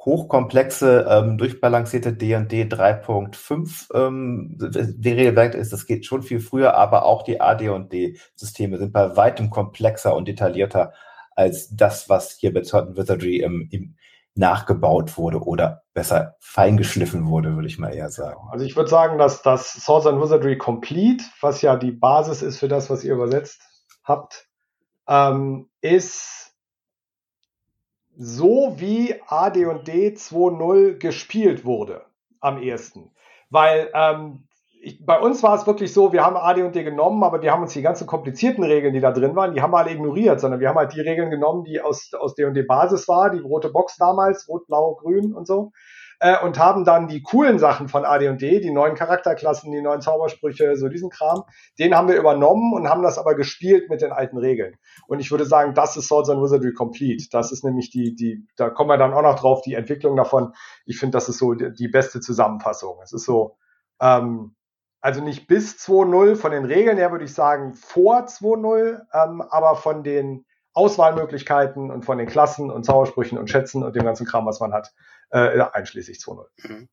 hochkomplexe, 0.07 1.05
ähm, 1.09 1.37
durchbalancierte 1.37 2.13
D&D 2.13 2.63
3.5 2.63 3.93
ähm, 3.93 4.57
Regelwerk 5.03 5.53
ist. 5.53 5.73
Das 5.73 5.85
geht 5.85 6.05
schon 6.05 6.23
viel 6.23 6.39
früher, 6.39 6.75
aber 6.75 7.05
auch 7.05 7.23
die 7.23 7.41
AD&D-Systeme 7.41 8.77
sind 8.77 8.93
bei 8.93 9.17
weitem 9.17 9.49
komplexer 9.49 10.15
und 10.15 10.29
detaillierter 10.29 10.93
als 11.35 11.75
das, 11.75 12.07
was 12.07 12.31
hier 12.31 12.53
bei 12.53 12.63
Certain 12.63 12.95
Wizardry 12.95 13.41
im, 13.41 13.67
im 13.69 13.97
nachgebaut 14.33 15.17
wurde 15.17 15.41
oder 15.41 15.83
besser 15.93 16.37
feingeschliffen 16.39 17.27
wurde, 17.27 17.55
würde 17.55 17.67
ich 17.67 17.77
mal 17.77 17.93
eher 17.93 18.09
sagen. 18.09 18.39
Also 18.51 18.63
ich 18.63 18.77
würde 18.77 18.89
sagen, 18.89 19.17
dass 19.17 19.41
das 19.41 19.73
Swords 19.73 20.07
and 20.07 20.21
Wizardry 20.21 20.57
Complete, 20.57 21.25
was 21.41 21.61
ja 21.61 21.75
die 21.75 21.91
Basis 21.91 22.41
ist 22.41 22.59
für 22.59 22.69
das, 22.69 22.89
was 22.89 23.03
ihr 23.03 23.13
übersetzt 23.13 23.61
habt, 24.03 24.47
ähm, 25.09 25.69
ist 25.81 26.46
so 28.17 28.73
wie 28.77 29.15
AD&D 29.27 30.15
2.0 30.15 30.97
gespielt 30.97 31.65
wurde 31.65 32.05
am 32.39 32.61
ehesten. 32.61 33.11
Weil 33.49 33.89
ähm, 33.93 34.47
ich, 34.81 35.05
bei 35.05 35.19
uns 35.19 35.43
war 35.43 35.55
es 35.55 35.67
wirklich 35.67 35.93
so, 35.93 36.13
wir 36.13 36.25
haben 36.25 36.35
AD&D 36.35 36.83
genommen, 36.83 37.23
aber 37.23 37.41
wir 37.41 37.51
haben 37.51 37.63
uns 37.63 37.73
die 37.73 37.81
ganzen 37.81 38.07
komplizierten 38.07 38.63
Regeln, 38.63 38.93
die 38.93 38.99
da 38.99 39.11
drin 39.11 39.35
waren, 39.35 39.53
die 39.53 39.61
haben 39.61 39.71
wir 39.71 39.77
alle 39.77 39.91
ignoriert, 39.91 40.39
sondern 40.39 40.59
wir 40.59 40.69
haben 40.69 40.77
halt 40.77 40.93
die 40.93 41.01
Regeln 41.01 41.29
genommen, 41.29 41.63
die 41.63 41.79
aus, 41.79 42.11
aus 42.13 42.35
D&D 42.35 42.63
Basis 42.63 43.07
war, 43.07 43.29
die 43.29 43.39
rote 43.39 43.69
Box 43.69 43.97
damals, 43.97 44.47
rot, 44.49 44.67
blau, 44.67 44.95
grün 44.95 45.33
und 45.33 45.47
so 45.47 45.71
äh, 46.19 46.43
und 46.43 46.57
haben 46.57 46.83
dann 46.83 47.07
die 47.07 47.21
coolen 47.21 47.59
Sachen 47.59 47.87
von 47.87 48.05
AD&D, 48.05 48.59
die 48.59 48.71
neuen 48.71 48.95
Charakterklassen, 48.95 49.71
die 49.71 49.81
neuen 49.81 50.01
Zaubersprüche, 50.01 50.75
so 50.75 50.89
diesen 50.89 51.09
Kram, 51.09 51.43
den 51.79 51.95
haben 51.95 52.07
wir 52.07 52.17
übernommen 52.17 52.73
und 52.73 52.89
haben 52.89 53.03
das 53.03 53.17
aber 53.17 53.35
gespielt 53.35 53.89
mit 53.89 54.01
den 54.01 54.11
alten 54.11 54.37
Regeln. 54.37 54.75
Und 55.07 55.19
ich 55.19 55.31
würde 55.31 55.45
sagen, 55.45 55.73
das 55.73 55.95
ist 55.95 56.07
Swords 56.07 56.29
and 56.29 56.41
Wizardry 56.41 56.73
Complete. 56.73 57.27
Das 57.31 57.51
ist 57.51 57.63
nämlich 57.63 57.91
die, 57.91 58.15
die, 58.15 58.47
da 58.55 58.69
kommen 58.69 58.89
wir 58.89 58.97
dann 58.97 59.13
auch 59.13 59.21
noch 59.21 59.39
drauf, 59.39 59.61
die 59.61 59.75
Entwicklung 59.75 60.15
davon. 60.15 60.53
Ich 60.85 60.99
finde, 60.99 61.17
das 61.17 61.29
ist 61.29 61.37
so 61.37 61.53
die, 61.53 61.71
die 61.73 61.87
beste 61.87 62.19
Zusammenfassung. 62.19 62.97
Es 63.03 63.13
ist 63.13 63.25
so, 63.25 63.57
ähm, 64.01 64.55
also 65.01 65.21
nicht 65.23 65.47
bis 65.47 65.75
2.0 65.75 66.35
von 66.35 66.51
den 66.51 66.65
Regeln 66.65 66.97
her 66.97 67.11
würde 67.11 67.25
ich 67.25 67.33
sagen 67.33 67.75
vor 67.75 68.25
2.0, 68.25 69.01
ähm, 69.13 69.41
aber 69.41 69.75
von 69.75 70.03
den 70.03 70.45
Auswahlmöglichkeiten 70.77 71.89
und 71.89 72.05
von 72.05 72.19
den 72.19 72.27
Klassen 72.27 72.69
und 72.69 72.85
Zaubersprüchen 72.85 73.39
und 73.39 73.49
Schätzen 73.49 73.83
und 73.83 73.95
dem 73.95 74.03
ganzen 74.03 74.27
Kram, 74.27 74.45
was 74.45 74.59
man 74.59 74.73
hat, 74.73 74.93
äh, 75.31 75.59
einschließlich 75.59 76.19
2.0. 76.19 76.45
Mhm. 76.69 76.87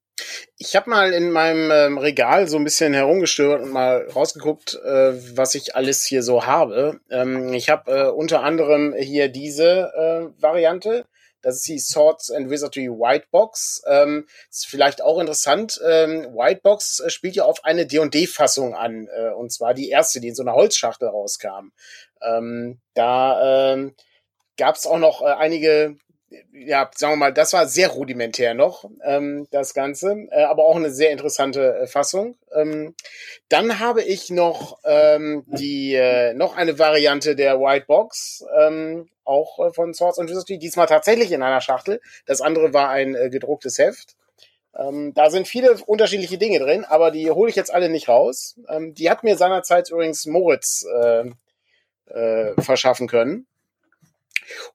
Ich 0.56 0.74
habe 0.74 0.88
mal 0.88 1.12
in 1.12 1.30
meinem 1.30 1.70
ähm, 1.70 1.98
Regal 1.98 2.48
so 2.48 2.56
ein 2.56 2.64
bisschen 2.64 2.94
herumgestöbert 2.94 3.60
und 3.60 3.72
mal 3.72 4.08
rausgeguckt, 4.14 4.80
äh, 4.82 5.36
was 5.36 5.54
ich 5.54 5.76
alles 5.76 6.04
hier 6.04 6.22
so 6.22 6.46
habe. 6.46 7.00
Ähm, 7.10 7.52
ich 7.52 7.68
habe 7.68 7.90
äh, 7.90 8.08
unter 8.08 8.42
anderem 8.42 8.94
hier 8.96 9.28
diese 9.28 9.92
äh, 9.94 10.42
Variante. 10.42 11.04
Das 11.44 11.56
ist 11.56 11.68
die 11.68 11.78
Swords 11.78 12.30
and 12.30 12.48
Wizardry 12.48 12.88
White 12.88 13.26
Box. 13.30 13.82
Ähm, 13.86 14.26
ist 14.50 14.66
vielleicht 14.66 15.02
auch 15.02 15.20
interessant. 15.20 15.78
Ähm, 15.86 16.34
White 16.34 16.60
Box 16.62 17.00
äh, 17.00 17.10
spielt 17.10 17.36
ja 17.36 17.44
auf 17.44 17.64
eine 17.64 17.86
D&D-Fassung 17.86 18.74
an. 18.74 19.08
Äh, 19.14 19.30
und 19.32 19.52
zwar 19.52 19.74
die 19.74 19.90
erste, 19.90 20.20
die 20.20 20.28
in 20.28 20.34
so 20.34 20.42
einer 20.42 20.54
Holzschachtel 20.54 21.08
rauskam. 21.08 21.72
Ähm, 22.26 22.78
da 22.94 23.72
ähm, 23.72 23.94
gab 24.56 24.76
es 24.76 24.86
auch 24.86 24.98
noch 24.98 25.22
äh, 25.22 25.26
einige 25.26 25.96
ja, 26.52 26.90
sagen 26.94 27.14
wir 27.14 27.16
mal, 27.16 27.32
das 27.32 27.52
war 27.52 27.66
sehr 27.66 27.88
rudimentär 27.88 28.54
noch, 28.54 28.84
ähm, 29.04 29.46
das 29.50 29.74
Ganze, 29.74 30.26
äh, 30.30 30.44
aber 30.44 30.64
auch 30.64 30.76
eine 30.76 30.90
sehr 30.90 31.10
interessante 31.10 31.76
äh, 31.76 31.86
Fassung. 31.86 32.36
Ähm, 32.54 32.94
dann 33.48 33.78
habe 33.78 34.02
ich 34.02 34.30
noch 34.30 34.78
ähm, 34.84 35.44
die 35.46 35.94
äh, 35.94 36.34
noch 36.34 36.56
eine 36.56 36.78
Variante 36.78 37.36
der 37.36 37.60
White 37.60 37.86
Box, 37.86 38.44
ähm, 38.58 39.08
auch 39.24 39.58
äh, 39.58 39.72
von 39.72 39.94
Swords 39.94 40.18
and 40.18 40.30
Wizardry, 40.30 40.58
diesmal 40.58 40.86
tatsächlich 40.86 41.32
in 41.32 41.42
einer 41.42 41.60
Schachtel. 41.60 42.00
Das 42.26 42.40
andere 42.40 42.72
war 42.72 42.88
ein 42.90 43.14
äh, 43.14 43.30
gedrucktes 43.30 43.78
Heft. 43.78 44.16
Ähm, 44.76 45.14
da 45.14 45.30
sind 45.30 45.46
viele 45.46 45.76
unterschiedliche 45.86 46.38
Dinge 46.38 46.58
drin, 46.58 46.84
aber 46.84 47.10
die 47.10 47.30
hole 47.30 47.48
ich 47.48 47.56
jetzt 47.56 47.72
alle 47.72 47.88
nicht 47.88 48.08
raus. 48.08 48.56
Ähm, 48.68 48.94
die 48.94 49.08
hat 49.08 49.22
mir 49.22 49.36
seinerzeit 49.36 49.90
übrigens 49.90 50.26
Moritz 50.26 50.84
äh, 51.02 51.24
äh, 52.06 52.60
verschaffen 52.60 53.08
können. 53.08 53.46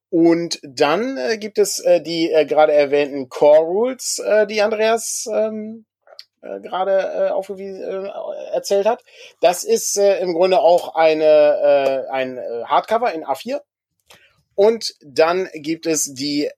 Und 0.10 0.60
dann 0.64 1.18
äh, 1.18 1.38
gibt 1.38 1.60
es 1.60 1.80
äh, 1.80 2.02
die 2.02 2.32
äh, 2.32 2.46
gerade 2.46 2.74
erwähnten 2.74 3.30
Core 3.30 3.66
Rules, 3.66 4.20
äh, 4.20 4.48
die 4.48 4.62
Andreas 4.62 5.28
ähm, 5.32 5.86
äh, 6.42 6.60
gerade 6.62 6.98
äh, 6.98 7.30
aufgewiesen 7.30 7.84
äh, 7.84 8.10
erzählt 8.54 8.88
hat. 8.88 9.04
Das 9.42 9.64
ist 9.64 9.98
äh, 9.98 10.20
im 10.20 10.34
Grunde 10.34 10.60
auch 10.60 10.96
eine 10.96 11.26
äh, 11.26 12.10
ein 12.12 12.38
äh, 12.38 12.64
Hardcover 12.66 13.14
in 13.14 13.24
A4. 13.24 13.62
Und 14.56 14.96
dann 15.02 15.48
gibt 15.54 15.86
es 15.86 16.14
die 16.14 16.50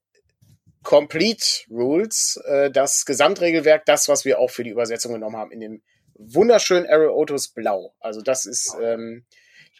Complete 0.83 1.45
Rules, 1.69 2.41
äh, 2.45 2.71
das 2.71 3.05
Gesamtregelwerk, 3.05 3.85
das, 3.85 4.09
was 4.09 4.25
wir 4.25 4.39
auch 4.39 4.49
für 4.49 4.63
die 4.63 4.71
Übersetzung 4.71 5.13
genommen 5.13 5.37
haben, 5.37 5.51
in 5.51 5.59
dem 5.59 5.81
wunderschönen 6.15 6.87
Arrow 6.87 7.15
Autos 7.15 7.49
Blau. 7.49 7.93
Also 7.99 8.21
das 8.21 8.45
ist 8.45 8.75
ähm, 8.81 9.25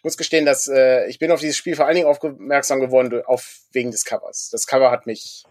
ich 0.02 0.04
muss 0.04 0.18
gestehen, 0.18 0.48
dass 0.48 0.68
äh, 0.68 1.06
ich 1.10 1.20
bin 1.20 1.30
auf 1.30 1.42
dieses 1.42 1.56
Spiel 1.56 1.76
vor 1.76 1.86
allen 1.86 1.94
Dingen 1.94 2.08
aufmerksam 2.08 2.80
geworden 2.80 3.22
auf, 3.24 3.60
wegen 3.72 3.92
des 3.92 4.04
Covers. 4.04 4.50
Das 4.52 4.66
Cover 4.66 4.90
hat 4.90 5.06
mich 5.06 5.46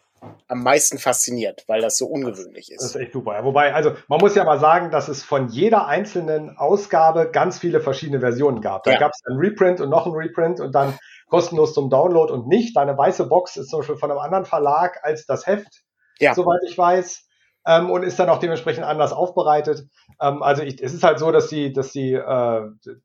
am 0.49 0.65
meisten 0.65 0.99
fasziniert, 0.99 1.63
weil 1.69 1.81
das 1.81 1.97
so 1.97 2.07
ungewöhnlich 2.07 2.73
ist. 2.73 2.83
Das 2.83 2.91
ist 2.91 2.97
echt 2.97 3.13
super. 3.13 3.35
Ja, 3.35 3.45
wobei, 3.45 3.73
also 3.73 3.95
man 4.09 4.19
muss 4.19 4.35
ja 4.35 4.43
mal 4.43 4.59
sagen, 4.59 4.91
dass 4.91 5.07
es 5.07 5.23
von 5.23 5.51
jeder 5.51 5.87
einzelnen 5.87 6.57
Ausgabe 6.57 7.31
ganz 7.31 7.61
viele 7.61 7.81
verschiedene 7.81 8.19
Versionen 8.19 8.61
gab. 8.61 8.83
Da 8.83 8.91
ja. 8.91 8.99
gab 8.99 9.13
es 9.13 9.21
einen 9.25 9.39
Reprint 9.39 9.81
und 9.81 9.89
noch 9.89 10.07
einen 10.07 10.17
Reprint 10.17 10.59
und 10.59 10.75
dann 10.75 10.99
kostenlos 11.29 11.73
zum 11.73 11.89
Download 11.89 12.33
und 12.33 12.49
nicht. 12.49 12.77
Deine 12.77 12.99
weiße 12.99 13.29
Box 13.29 13.57
ist 13.57 13.69
zum 13.69 13.79
Beispiel 13.79 13.99
von 13.99 14.11
einem 14.11 14.19
anderen 14.19 14.47
Verlag 14.47 14.99
als 15.05 15.27
das 15.27 15.47
Heft, 15.47 15.85
ja. 16.19 16.35
soweit 16.35 16.61
ich 16.67 16.77
weiß. 16.77 17.25
Ähm, 17.67 17.91
und 17.91 18.03
ist 18.03 18.19
dann 18.19 18.29
auch 18.29 18.39
dementsprechend 18.39 18.85
anders 18.85 19.13
aufbereitet. 19.13 19.87
Ähm, 20.21 20.43
also 20.43 20.63
ich, 20.63 20.83
es 20.83 20.95
ist 20.95 21.03
halt 21.03 21.19
so, 21.19 21.31
dass 21.31 21.49
die, 21.49 21.73
dass 21.73 21.93
die 21.93 22.13
äh, 22.13 22.63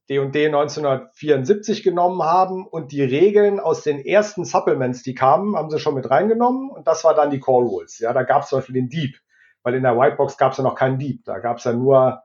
D&D 0.10 0.46
1974 0.48 1.84
genommen 1.84 2.24
haben 2.24 2.66
und 2.66 2.92
die 2.92 3.04
Regeln 3.04 3.60
aus 3.60 3.84
den 3.84 4.00
ersten 4.00 4.46
Supplements, 4.46 5.04
die 5.04 5.14
kamen, 5.14 5.56
haben 5.56 5.70
sie 5.70 5.80
schon 5.80 5.96
mit 5.96 6.10
reingenommen 6.10 6.70
und 6.70 6.88
das 6.88 7.04
war 7.04 7.14
dann 7.14 7.32
die 7.32 7.40
Core 7.40 7.66
Rules. 7.66 8.00
Ja, 8.00 8.14
da 8.14 8.24
gab 8.24 8.44
es 8.44 8.50
zum 8.50 8.60
Beispiel 8.60 8.76
den 8.76 8.90
Dieb, 8.90 9.18
weil 9.64 9.76
in 9.76 9.84
der 9.84 9.98
Whitebox 9.98 10.38
gab 10.38 10.54
es 10.54 10.58
ja 10.58 10.64
noch 10.64 10.76
keinen 10.76 11.00
Dieb. 11.00 11.26
Da 11.26 11.40
gab 11.40 11.58
es 11.58 11.64
ja 11.66 11.74
nur 11.74 12.24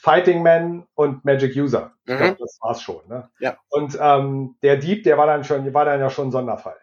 Fighting 0.00 0.42
Man 0.42 0.86
und 0.94 1.24
Magic 1.24 1.56
User. 1.56 1.92
Mhm. 2.06 2.16
Glaub, 2.16 2.38
das 2.38 2.58
war's 2.62 2.80
schon. 2.80 3.06
Ne? 3.08 3.28
Ja. 3.40 3.56
Und 3.68 3.98
ähm, 4.00 4.56
der 4.62 4.76
Dieb, 4.76 5.02
der 5.02 5.18
war 5.18 5.26
dann 5.26 5.42
schon, 5.42 5.74
war 5.74 5.84
dann 5.84 6.00
ja 6.00 6.10
schon 6.10 6.28
ein 6.28 6.32
Sonderfall. 6.32 6.76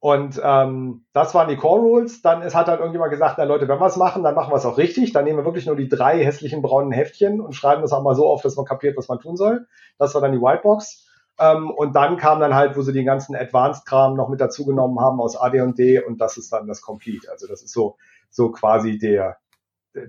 Und 0.00 0.40
ähm, 0.42 1.04
das 1.12 1.34
waren 1.34 1.48
die 1.48 1.56
Core 1.56 1.80
Rules. 1.80 2.22
Dann 2.22 2.40
ist, 2.40 2.54
hat 2.54 2.68
halt 2.68 2.80
irgendjemand 2.80 3.10
gesagt, 3.10 3.36
na 3.36 3.44
Leute, 3.44 3.68
wenn 3.68 3.78
wir 3.78 3.86
es 3.86 3.96
machen, 3.96 4.22
dann 4.22 4.34
machen 4.34 4.50
wir 4.50 4.56
es 4.56 4.64
auch 4.64 4.78
richtig. 4.78 5.12
Dann 5.12 5.24
nehmen 5.24 5.38
wir 5.38 5.44
wirklich 5.44 5.66
nur 5.66 5.76
die 5.76 5.90
drei 5.90 6.24
hässlichen 6.24 6.62
braunen 6.62 6.90
Heftchen 6.90 7.40
und 7.40 7.52
schreiben 7.52 7.82
das 7.82 7.92
auch 7.92 8.02
mal 8.02 8.14
so 8.14 8.26
auf, 8.26 8.40
dass 8.40 8.56
man 8.56 8.64
kapiert, 8.64 8.96
was 8.96 9.08
man 9.08 9.18
tun 9.20 9.36
soll. 9.36 9.66
Das 9.98 10.14
war 10.14 10.22
dann 10.22 10.32
die 10.32 10.40
Whitebox. 10.40 11.06
Ähm, 11.38 11.70
und 11.70 11.94
dann 11.94 12.16
kam 12.16 12.40
dann 12.40 12.54
halt, 12.54 12.78
wo 12.78 12.82
sie 12.82 12.94
den 12.94 13.04
ganzen 13.04 13.36
Advanced-Kram 13.36 14.16
noch 14.16 14.30
mit 14.30 14.40
dazugenommen 14.40 15.00
haben 15.00 15.20
aus 15.20 15.36
AD&D 15.36 16.02
und 16.02 16.18
das 16.18 16.38
ist 16.38 16.50
dann 16.50 16.66
das 16.66 16.80
Complete. 16.80 17.30
Also 17.30 17.46
das 17.46 17.62
ist 17.62 17.72
so, 17.72 17.96
so 18.30 18.50
quasi 18.50 18.98
der, 18.98 19.36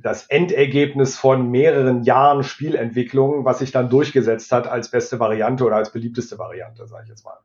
das 0.01 0.25
Endergebnis 0.27 1.17
von 1.17 1.49
mehreren 1.49 2.03
Jahren 2.03 2.43
Spielentwicklung, 2.43 3.43
was 3.43 3.59
sich 3.59 3.71
dann 3.71 3.89
durchgesetzt 3.89 4.53
hat 4.53 4.67
als 4.67 4.89
beste 4.89 5.19
Variante 5.19 5.65
oder 5.65 5.75
als 5.75 5.91
beliebteste 5.91 6.39
Variante, 6.39 6.87
sage 6.87 7.03
ich 7.03 7.09
jetzt 7.09 7.25
mal. 7.25 7.37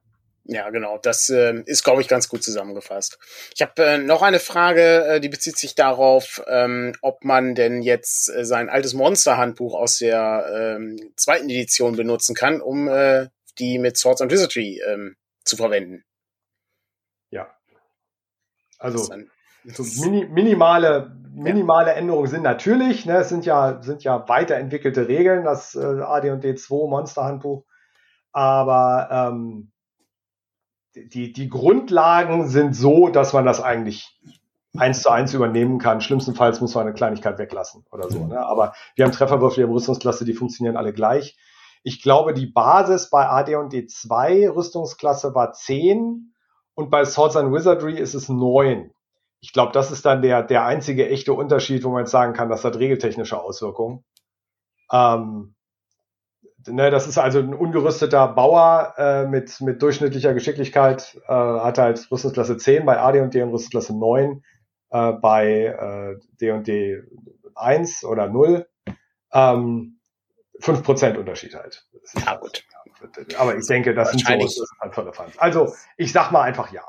Ja, 0.49 0.71
genau. 0.71 0.99
Das 0.99 1.29
äh, 1.29 1.63
ist, 1.67 1.83
glaube 1.83 2.03
ich, 2.03 2.09
ganz 2.09 2.29
gut 2.29 2.45
zusammengefasst. 2.45 3.19
Ich 3.55 3.63
habe 3.63 3.85
äh, 3.85 3.99
noch 3.99 4.23
eine 4.23 4.39
Frage, 4.39 5.05
äh, 5.05 5.21
die 5.21 5.29
bezieht 5.29 5.59
sich 5.59 5.75
darauf, 5.75 6.41
ähm, 6.47 6.95
ob 7.03 7.25
man 7.25 7.57
denn 7.57 7.83
jetzt 7.83 8.29
äh, 8.29 8.45
sein 8.45 8.69
altes 8.69 8.95
Monster-Handbuch 8.95 9.75
aus 9.75 9.99
der 9.99 10.77
ähm, 10.77 11.13
zweiten 11.17 11.51
Edition 11.51 11.97
benutzen 11.97 12.37
kann, 12.37 12.61
um 12.61 12.87
äh, 12.87 13.29
die 13.59 13.79
mit 13.79 13.97
Swords 13.97 14.21
and 14.21 14.31
Wizardry 14.31 14.81
ähm, 14.87 15.17
zu 15.45 15.57
verwenden. 15.57 16.05
Ja. 17.31 17.49
Also 18.79 18.99
so 18.99 20.05
mini, 20.05 20.27
minimale, 20.27 21.11
minimale. 21.33 21.95
Änderungen 21.95 22.29
sind 22.29 22.43
natürlich. 22.43 23.05
Ne, 23.05 23.19
es 23.19 23.31
sind 23.31 23.45
ja, 23.47 23.83
sind 23.83 24.05
ja 24.05 24.29
weiterentwickelte 24.29 25.09
Regeln, 25.09 25.45
das 25.45 25.75
äh, 25.75 25.81
AD&D 25.81 26.55
2 26.55 26.89
Monster-Handbuch. 26.89 27.65
Aber 28.31 29.09
ähm, 29.11 29.73
die, 30.97 31.33
die 31.33 31.49
Grundlagen 31.49 32.49
sind 32.49 32.75
so, 32.75 33.09
dass 33.09 33.33
man 33.33 33.45
das 33.45 33.61
eigentlich 33.61 34.19
eins 34.77 35.03
zu 35.03 35.11
eins 35.11 35.35
übernehmen 35.35 35.79
kann. 35.79 36.01
Schlimmstenfalls 36.01 36.61
muss 36.61 36.75
man 36.75 36.87
eine 36.87 36.95
Kleinigkeit 36.95 37.39
weglassen 37.39 37.85
oder 37.91 38.11
so. 38.11 38.27
Ne? 38.27 38.45
Aber 38.45 38.75
wir 38.95 39.05
haben 39.05 39.13
Trefferwürfel, 39.13 39.59
wir 39.59 39.65
haben 39.67 39.73
Rüstungsklasse, 39.73 40.25
die 40.25 40.35
funktionieren 40.35 40.77
alle 40.77 40.93
gleich. 40.93 41.37
Ich 41.83 42.03
glaube, 42.03 42.35
die 42.35 42.47
Basis 42.47 43.11
bei 43.11 43.29
AD&D 43.29 43.87
2 43.87 44.51
Rüstungsklasse 44.51 45.35
war 45.35 45.53
10 45.53 46.33
und 46.75 46.91
bei 46.91 47.05
Swords 47.05 47.37
and 47.37 47.53
Wizardry 47.53 47.99
ist 47.99 48.15
es 48.15 48.29
9. 48.29 48.91
Ich 49.41 49.53
glaube, 49.53 49.73
das 49.73 49.91
ist 49.91 50.05
dann 50.05 50.23
der, 50.23 50.43
der 50.43 50.65
einzige 50.65 51.09
echte 51.09 51.33
Unterschied, 51.33 51.85
wo 51.85 51.91
man 51.91 52.01
jetzt 52.01 52.11
sagen 52.11 52.33
kann, 52.33 52.49
das 52.49 52.65
hat 52.65 52.77
regeltechnische 52.77 53.41
Auswirkungen. 53.41 54.05
Ähm, 54.91 55.56
ne, 56.69 56.91
das 56.91 57.07
ist 57.07 57.19
also 57.19 57.39
ein 57.39 57.55
ungerüsteter 57.55 58.29
Bauer 58.29 58.95
äh, 58.97 59.27
mit, 59.27 59.61
mit 59.61 59.83
durchschnittlicher 59.83 60.35
Geschicklichkeit, 60.35 61.19
äh, 61.27 61.33
hat 61.33 61.79
halt 61.79 62.11
Rüstungsklasse 62.11 62.57
10 62.57 62.85
bei 62.85 62.99
AD 62.99 63.21
und 63.21 63.35
D 63.35 63.43
und 63.43 63.51
Rüstungsklasse 63.51 63.99
9 63.99 64.43
äh, 64.91 65.13
bei 65.13 66.19
äh, 66.41 66.61
D 66.63 67.03
1 67.55 68.05
oder 68.05 68.29
0. 68.29 68.67
Ähm, 69.33 69.99
5% 70.61 71.17
Unterschied 71.19 71.55
halt. 71.55 71.87
Ja, 72.25 72.37
gut. 72.37 72.65
Aber 73.39 73.57
ich 73.57 73.67
denke, 73.67 73.95
das 73.95 74.11
sind 74.11 74.27
so 74.27 74.33
das 74.33 74.57
ist 74.57 74.75
halt 74.81 74.95
volle 74.95 75.13
Fans. 75.13 75.39
Also, 75.39 75.75
ich 75.97 76.13
sag 76.13 76.31
mal 76.31 76.43
einfach 76.43 76.73
ja. 76.73 76.83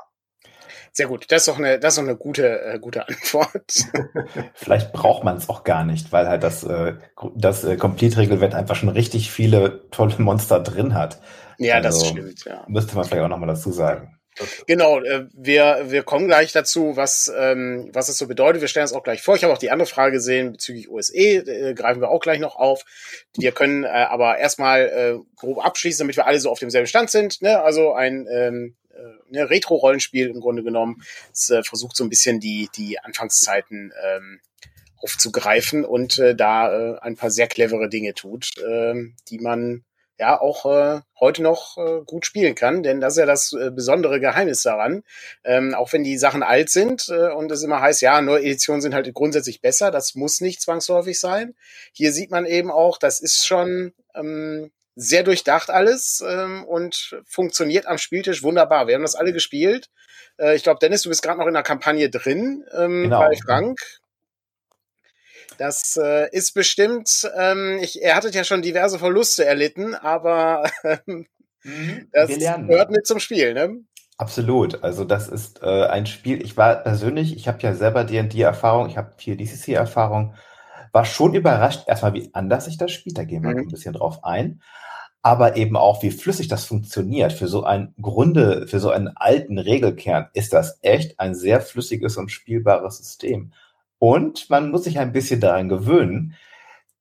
Sehr 0.92 1.06
gut, 1.06 1.26
das 1.28 1.42
ist 1.42 1.48
doch 1.48 1.58
eine, 1.58 1.78
das 1.78 1.94
ist 1.94 1.98
doch 1.98 2.04
eine 2.04 2.16
gute, 2.16 2.62
äh, 2.62 2.78
gute 2.78 3.06
Antwort. 3.06 3.72
Vielleicht 4.54 4.92
braucht 4.92 5.24
man 5.24 5.36
es 5.36 5.48
auch 5.48 5.64
gar 5.64 5.84
nicht, 5.84 6.12
weil 6.12 6.28
halt 6.28 6.42
das, 6.42 6.64
äh, 6.64 6.94
das 7.36 7.64
äh, 7.64 7.76
Complete-Regelwerk 7.76 8.54
einfach 8.54 8.76
schon 8.76 8.88
richtig 8.88 9.30
viele 9.30 9.88
tolle 9.90 10.14
Monster 10.18 10.60
drin 10.60 10.94
hat. 10.94 11.20
Ja, 11.58 11.76
also, 11.76 11.88
das 11.88 12.08
stimmt, 12.08 12.44
ja. 12.44 12.64
Müsste 12.68 12.94
man 12.94 13.04
vielleicht 13.04 13.22
auch 13.22 13.28
nochmal 13.28 13.48
dazu 13.48 13.72
sagen. 13.72 14.18
Genau, 14.66 15.00
äh, 15.00 15.26
wir, 15.32 15.86
wir 15.88 16.02
kommen 16.02 16.26
gleich 16.26 16.52
dazu, 16.52 16.96
was, 16.96 17.32
ähm, 17.36 17.90
was 17.92 18.08
es 18.08 18.18
so 18.18 18.26
bedeutet. 18.26 18.60
Wir 18.60 18.68
stellen 18.68 18.84
es 18.84 18.92
auch 18.92 19.02
gleich 19.02 19.22
vor. 19.22 19.34
Ich 19.36 19.44
habe 19.44 19.52
auch 19.52 19.58
die 19.58 19.70
andere 19.70 19.88
Frage 19.88 20.12
gesehen 20.12 20.52
bezüglich 20.52 20.88
OSE, 20.88 21.16
äh, 21.16 21.74
greifen 21.74 22.00
wir 22.00 22.08
auch 22.08 22.20
gleich 22.20 22.40
noch 22.40 22.56
auf. 22.56 22.84
Wir 23.36 23.52
können 23.52 23.84
äh, 23.84 23.88
aber 23.88 24.38
erstmal 24.38 24.82
äh, 24.82 25.18
grob 25.36 25.64
abschließen, 25.64 26.04
damit 26.04 26.16
wir 26.16 26.26
alle 26.26 26.40
so 26.40 26.50
auf 26.50 26.58
demselben 26.58 26.86
Stand 26.86 27.10
sind. 27.10 27.42
Ne? 27.42 27.60
Also 27.60 27.92
ein 27.92 28.26
ähm, 28.30 28.76
äh, 28.87 28.87
ne, 29.28 29.48
Retro-Rollenspiel 29.48 30.28
im 30.28 30.40
Grunde 30.40 30.62
genommen. 30.62 31.02
Es 31.32 31.50
äh, 31.50 31.62
versucht 31.62 31.96
so 31.96 32.04
ein 32.04 32.10
bisschen 32.10 32.40
die, 32.40 32.68
die 32.76 32.98
Anfangszeiten 32.98 33.92
ähm, 34.04 34.40
aufzugreifen 34.96 35.84
und 35.84 36.18
äh, 36.18 36.34
da 36.34 36.72
äh, 36.72 36.98
ein 37.00 37.16
paar 37.16 37.30
sehr 37.30 37.46
clevere 37.46 37.88
Dinge 37.88 38.14
tut, 38.14 38.58
äh, 38.58 38.94
die 39.28 39.38
man 39.38 39.84
ja 40.18 40.40
auch 40.40 40.66
äh, 40.66 41.00
heute 41.20 41.42
noch 41.42 41.78
äh, 41.78 42.02
gut 42.04 42.26
spielen 42.26 42.54
kann, 42.54 42.82
denn 42.82 43.00
das 43.00 43.14
ist 43.14 43.20
ja 43.20 43.26
das 43.26 43.52
äh, 43.52 43.70
besondere 43.70 44.18
Geheimnis 44.18 44.62
daran. 44.62 45.04
Ähm, 45.44 45.74
auch 45.74 45.92
wenn 45.92 46.02
die 46.02 46.18
Sachen 46.18 46.42
alt 46.42 46.70
sind 46.70 47.08
äh, 47.08 47.32
und 47.32 47.52
es 47.52 47.62
immer 47.62 47.80
heißt, 47.80 48.02
ja, 48.02 48.20
neue 48.20 48.42
Editionen 48.42 48.80
sind 48.80 48.94
halt 48.94 49.12
grundsätzlich 49.14 49.60
besser, 49.60 49.90
das 49.90 50.16
muss 50.16 50.40
nicht 50.40 50.60
zwangsläufig 50.60 51.20
sein. 51.20 51.54
Hier 51.92 52.12
sieht 52.12 52.30
man 52.30 52.46
eben 52.46 52.70
auch, 52.70 52.98
das 52.98 53.20
ist 53.20 53.46
schon 53.46 53.92
ähm, 54.14 54.72
sehr 55.00 55.22
durchdacht 55.22 55.70
alles 55.70 56.22
ähm, 56.26 56.64
und 56.64 57.22
funktioniert 57.24 57.86
am 57.86 57.98
Spieltisch 57.98 58.42
wunderbar. 58.42 58.88
Wir 58.88 58.96
haben 58.96 59.02
das 59.02 59.14
alle 59.14 59.32
gespielt. 59.32 59.90
Äh, 60.38 60.56
ich 60.56 60.64
glaube, 60.64 60.80
Dennis, 60.80 61.02
du 61.02 61.08
bist 61.08 61.22
gerade 61.22 61.38
noch 61.38 61.46
in 61.46 61.54
der 61.54 61.62
Kampagne 61.62 62.10
drin 62.10 62.64
ähm, 62.76 63.04
genau. 63.04 63.20
bei 63.20 63.36
Frank. 63.36 63.78
Das 65.56 65.96
äh, 66.02 66.28
ist 66.32 66.52
bestimmt, 66.52 67.30
ähm, 67.36 67.78
ich, 67.80 68.02
er 68.02 68.16
hattet 68.16 68.34
ja 68.34 68.42
schon 68.42 68.60
diverse 68.60 68.98
Verluste 68.98 69.44
erlitten, 69.44 69.94
aber 69.94 70.68
ähm, 70.82 71.28
das 72.10 72.28
gehört 72.36 72.90
mit 72.90 73.06
zum 73.06 73.20
Spiel, 73.20 73.54
ne? 73.54 73.76
Absolut. 74.16 74.82
Also 74.82 75.04
das 75.04 75.28
ist 75.28 75.62
äh, 75.62 75.86
ein 75.86 76.06
Spiel. 76.06 76.42
Ich 76.42 76.56
war 76.56 76.74
persönlich, 76.74 77.36
ich 77.36 77.46
habe 77.46 77.58
ja 77.60 77.72
selber 77.72 78.02
D&D-Erfahrung, 78.02 78.88
ich 78.88 78.96
habe 78.96 79.14
viel 79.16 79.36
DCC-Erfahrung, 79.36 80.34
war 80.90 81.04
schon 81.04 81.34
überrascht 81.34 81.86
erstmal, 81.86 82.14
wie 82.14 82.30
anders 82.32 82.64
sich 82.64 82.78
das 82.78 82.90
spielt. 82.90 83.16
Da 83.16 83.22
gehen 83.22 83.44
wir 83.44 83.50
mhm. 83.50 83.58
ein 83.58 83.68
bisschen 83.68 83.92
drauf 83.92 84.24
ein 84.24 84.60
aber 85.22 85.56
eben 85.56 85.76
auch, 85.76 86.02
wie 86.02 86.10
flüssig 86.10 86.48
das 86.48 86.64
funktioniert. 86.64 87.32
Für 87.32 87.48
so 87.48 87.64
ein 87.64 87.94
Grunde, 88.00 88.66
für 88.66 88.80
so 88.80 88.90
einen 88.90 89.08
alten 89.08 89.58
Regelkern 89.58 90.28
ist 90.32 90.52
das 90.52 90.78
echt 90.82 91.18
ein 91.18 91.34
sehr 91.34 91.60
flüssiges 91.60 92.16
und 92.16 92.30
spielbares 92.30 92.98
System. 92.98 93.52
Und 93.98 94.48
man 94.48 94.70
muss 94.70 94.84
sich 94.84 94.98
ein 94.98 95.12
bisschen 95.12 95.40
daran 95.40 95.68
gewöhnen. 95.68 96.34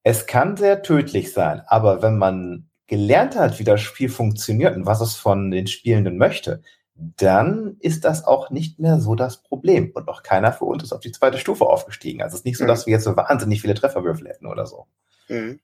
Es 0.04 0.26
kann 0.26 0.58
sehr 0.58 0.82
tödlich 0.82 1.32
sein, 1.32 1.62
aber 1.68 2.02
wenn 2.02 2.18
man 2.18 2.70
gelernt 2.88 3.36
hat, 3.36 3.60
wie 3.60 3.66
das 3.66 3.82
Spiel 3.82 4.10
funktioniert 4.10 4.76
und 4.76 4.86
was 4.86 5.02
es 5.02 5.16
von 5.16 5.52
den 5.52 5.68
Spielenden 5.68 6.18
möchte, 6.18 6.62
dann 6.96 7.78
ist 7.80 8.06
das 8.06 8.26
auch 8.26 8.50
nicht 8.50 8.80
mehr 8.80 9.00
so 9.00 9.14
das 9.14 9.44
Problem. 9.44 9.92
Und 9.94 10.08
auch 10.08 10.24
keiner 10.24 10.52
für 10.52 10.66
uns 10.66 10.84
ist 10.84 10.94
auf 10.94 11.02
die 11.02 11.12
zweite 11.12 11.38
Stufe 11.38 11.66
aufgestiegen. 11.66 12.24
Also 12.24 12.34
es 12.34 12.40
ist 12.40 12.46
nicht 12.46 12.58
so, 12.58 12.64
mhm. 12.64 12.70
dass 12.70 12.88
wir 12.88 12.94
jetzt 12.94 13.04
so 13.04 13.16
wahnsinnig 13.16 13.62
viele 13.62 13.76
Trefferwürfel 13.76 14.28
hätten 14.28 14.48
oder 14.48 14.66
so. 14.66 14.88
Mhm. 15.28 15.60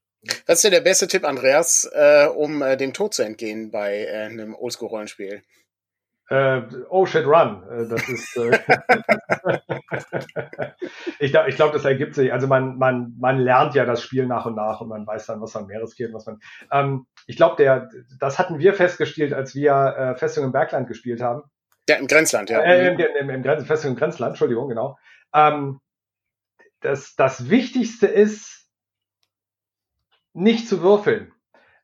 Was 0.46 0.58
ist 0.58 0.64
denn 0.64 0.72
der 0.72 0.82
beste 0.82 1.08
Tipp, 1.08 1.26
Andreas, 1.26 1.90
äh, 1.94 2.28
um 2.28 2.62
äh, 2.62 2.78
dem 2.78 2.94
Tod 2.94 3.14
zu 3.14 3.24
entgehen 3.24 3.72
bei 3.72 4.06
äh, 4.06 4.26
einem 4.26 4.56
Oldschool-Rollenspiel? 4.56 5.44
Äh, 6.30 6.62
oh 6.90 7.06
shit, 7.06 7.26
run. 7.26 7.64
Äh, 7.70 7.90
das 7.90 8.08
ist. 8.08 8.38
Äh, 8.38 8.58
ich 11.20 11.32
glaube, 11.32 11.50
ich 11.50 11.58
glaub, 11.58 11.74
das 11.74 11.84
ergibt 11.84 12.16
sich. 12.16 12.32
Also 12.32 12.48
man, 12.48 12.78
man, 12.78 13.14
man 13.20 13.40
lernt 13.40 13.76
ja 13.76 13.84
das 13.86 14.02
Spiel 14.02 14.26
nach 14.26 14.46
und 14.46 14.56
nach 14.56 14.80
und 14.80 14.88
man 14.88 15.06
weiß 15.06 15.26
dann, 15.26 15.42
was 15.42 15.54
man 15.54 15.68
mehr 15.68 15.82
riskiert, 15.82 16.14
was 16.14 16.26
man. 16.26 16.40
Ähm, 16.72 17.06
ich 17.28 17.36
glaube, 17.36 17.58
der, 17.58 17.90
das 18.20 18.40
hatten 18.40 18.60
wir 18.60 18.74
festgestellt, 18.74 19.34
als 19.34 19.54
wir 19.54 20.16
Festung 20.18 20.46
im 20.46 20.54
Bergland 20.54 20.88
gespielt 20.88 21.22
haben. 21.22 21.44
Ja, 21.90 21.98
im 21.98 22.08
Grenzland, 22.08 22.50
ja. 22.50 22.62
Im, 22.62 22.98
im, 22.98 23.30
im 23.30 23.44
Grenz, 23.44 23.68
Festung 23.68 23.92
im 23.92 23.98
Grenzland, 23.98 24.32
Entschuldigung, 24.32 24.70
genau. 24.70 24.98
Ähm, 25.34 25.82
das, 26.80 27.16
das 27.16 27.50
Wichtigste 27.50 28.08
ist, 28.08 28.63
nicht 30.34 30.68
zu 30.68 30.82
würfeln. 30.82 31.32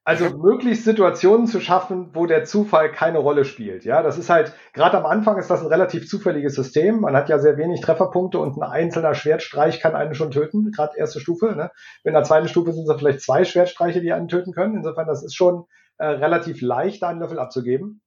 Also 0.03 0.35
möglichst 0.37 0.85
Situationen 0.85 1.45
zu 1.45 1.59
schaffen, 1.59 2.15
wo 2.15 2.25
der 2.25 2.43
Zufall 2.43 2.91
keine 2.91 3.19
Rolle 3.19 3.45
spielt. 3.45 3.85
Ja, 3.85 4.01
das 4.01 4.17
ist 4.17 4.29
halt, 4.29 4.53
gerade 4.73 4.97
am 4.97 5.05
Anfang 5.05 5.37
ist 5.37 5.51
das 5.51 5.61
ein 5.61 5.67
relativ 5.67 6.09
zufälliges 6.09 6.55
System. 6.55 7.01
Man 7.01 7.15
hat 7.15 7.29
ja 7.29 7.37
sehr 7.37 7.57
wenig 7.57 7.81
Trefferpunkte 7.81 8.39
und 8.39 8.57
ein 8.57 8.63
einzelner 8.63 9.13
Schwertstreich 9.13 9.79
kann 9.79 9.95
einen 9.95 10.15
schon 10.15 10.31
töten, 10.31 10.71
gerade 10.71 10.97
erste 10.97 11.19
Stufe. 11.19 11.55
Ne? 11.55 11.69
In 12.03 12.13
der 12.13 12.23
zweiten 12.23 12.47
Stufe 12.47 12.73
sind 12.73 12.89
es 12.89 12.97
vielleicht 12.97 13.21
zwei 13.21 13.45
Schwertstreiche, 13.45 14.01
die 14.01 14.11
einen 14.11 14.29
töten 14.29 14.51
können. 14.51 14.75
Insofern, 14.77 15.05
das 15.05 15.23
ist 15.23 15.35
schon 15.35 15.65
äh, 15.97 16.07
relativ 16.07 16.61
leicht, 16.61 17.03
da 17.03 17.09
einen 17.09 17.19
Löffel 17.19 17.37
abzugeben. 17.37 18.01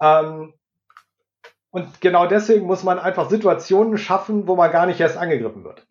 Ähm, 0.00 0.54
Und 1.70 2.00
genau 2.00 2.26
deswegen 2.26 2.66
muss 2.66 2.82
man 2.82 2.98
einfach 2.98 3.28
Situationen 3.30 3.98
schaffen, 3.98 4.48
wo 4.48 4.56
man 4.56 4.72
gar 4.72 4.86
nicht 4.86 4.98
erst 4.98 5.18
angegriffen 5.18 5.62
wird. 5.62 5.86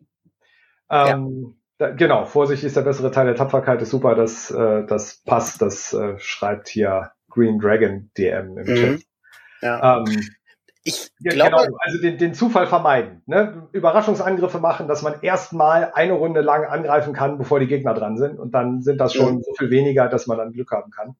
Ähm, 0.90 1.57
da, 1.78 1.90
genau, 1.90 2.24
Vorsicht 2.24 2.64
ist 2.64 2.76
der 2.76 2.82
bessere 2.82 3.10
Teil 3.10 3.26
der 3.26 3.36
Tapferkeit, 3.36 3.80
ist 3.80 3.90
super, 3.90 4.14
das, 4.14 4.50
äh, 4.50 4.84
das 4.86 5.22
passt, 5.24 5.62
das 5.62 5.92
äh, 5.94 6.18
schreibt 6.18 6.68
hier 6.68 7.12
Green 7.28 7.58
Dragon 7.58 8.10
DM 8.18 8.58
im 8.58 8.66
mhm. 8.66 8.74
Chat. 8.76 9.02
Ja. 9.62 9.98
Ähm, 9.98 10.20
ich 10.84 11.10
glaube, 11.22 11.50
genau, 11.50 11.76
also 11.80 12.00
den, 12.00 12.18
den 12.18 12.34
Zufall 12.34 12.66
vermeiden. 12.66 13.22
Ne? 13.26 13.68
Überraschungsangriffe 13.72 14.58
machen, 14.58 14.88
dass 14.88 15.02
man 15.02 15.20
erstmal 15.20 15.92
eine 15.92 16.14
Runde 16.14 16.40
lang 16.40 16.64
angreifen 16.64 17.12
kann, 17.12 17.36
bevor 17.36 17.60
die 17.60 17.66
Gegner 17.66 17.94
dran 17.94 18.16
sind. 18.16 18.38
Und 18.38 18.54
dann 18.54 18.80
sind 18.82 18.98
das 18.98 19.12
schon 19.12 19.36
mhm. 19.36 19.42
so 19.42 19.52
viel 19.58 19.70
weniger, 19.70 20.08
dass 20.08 20.26
man 20.26 20.38
dann 20.38 20.52
Glück 20.52 20.70
haben 20.70 20.90
kann 20.90 21.16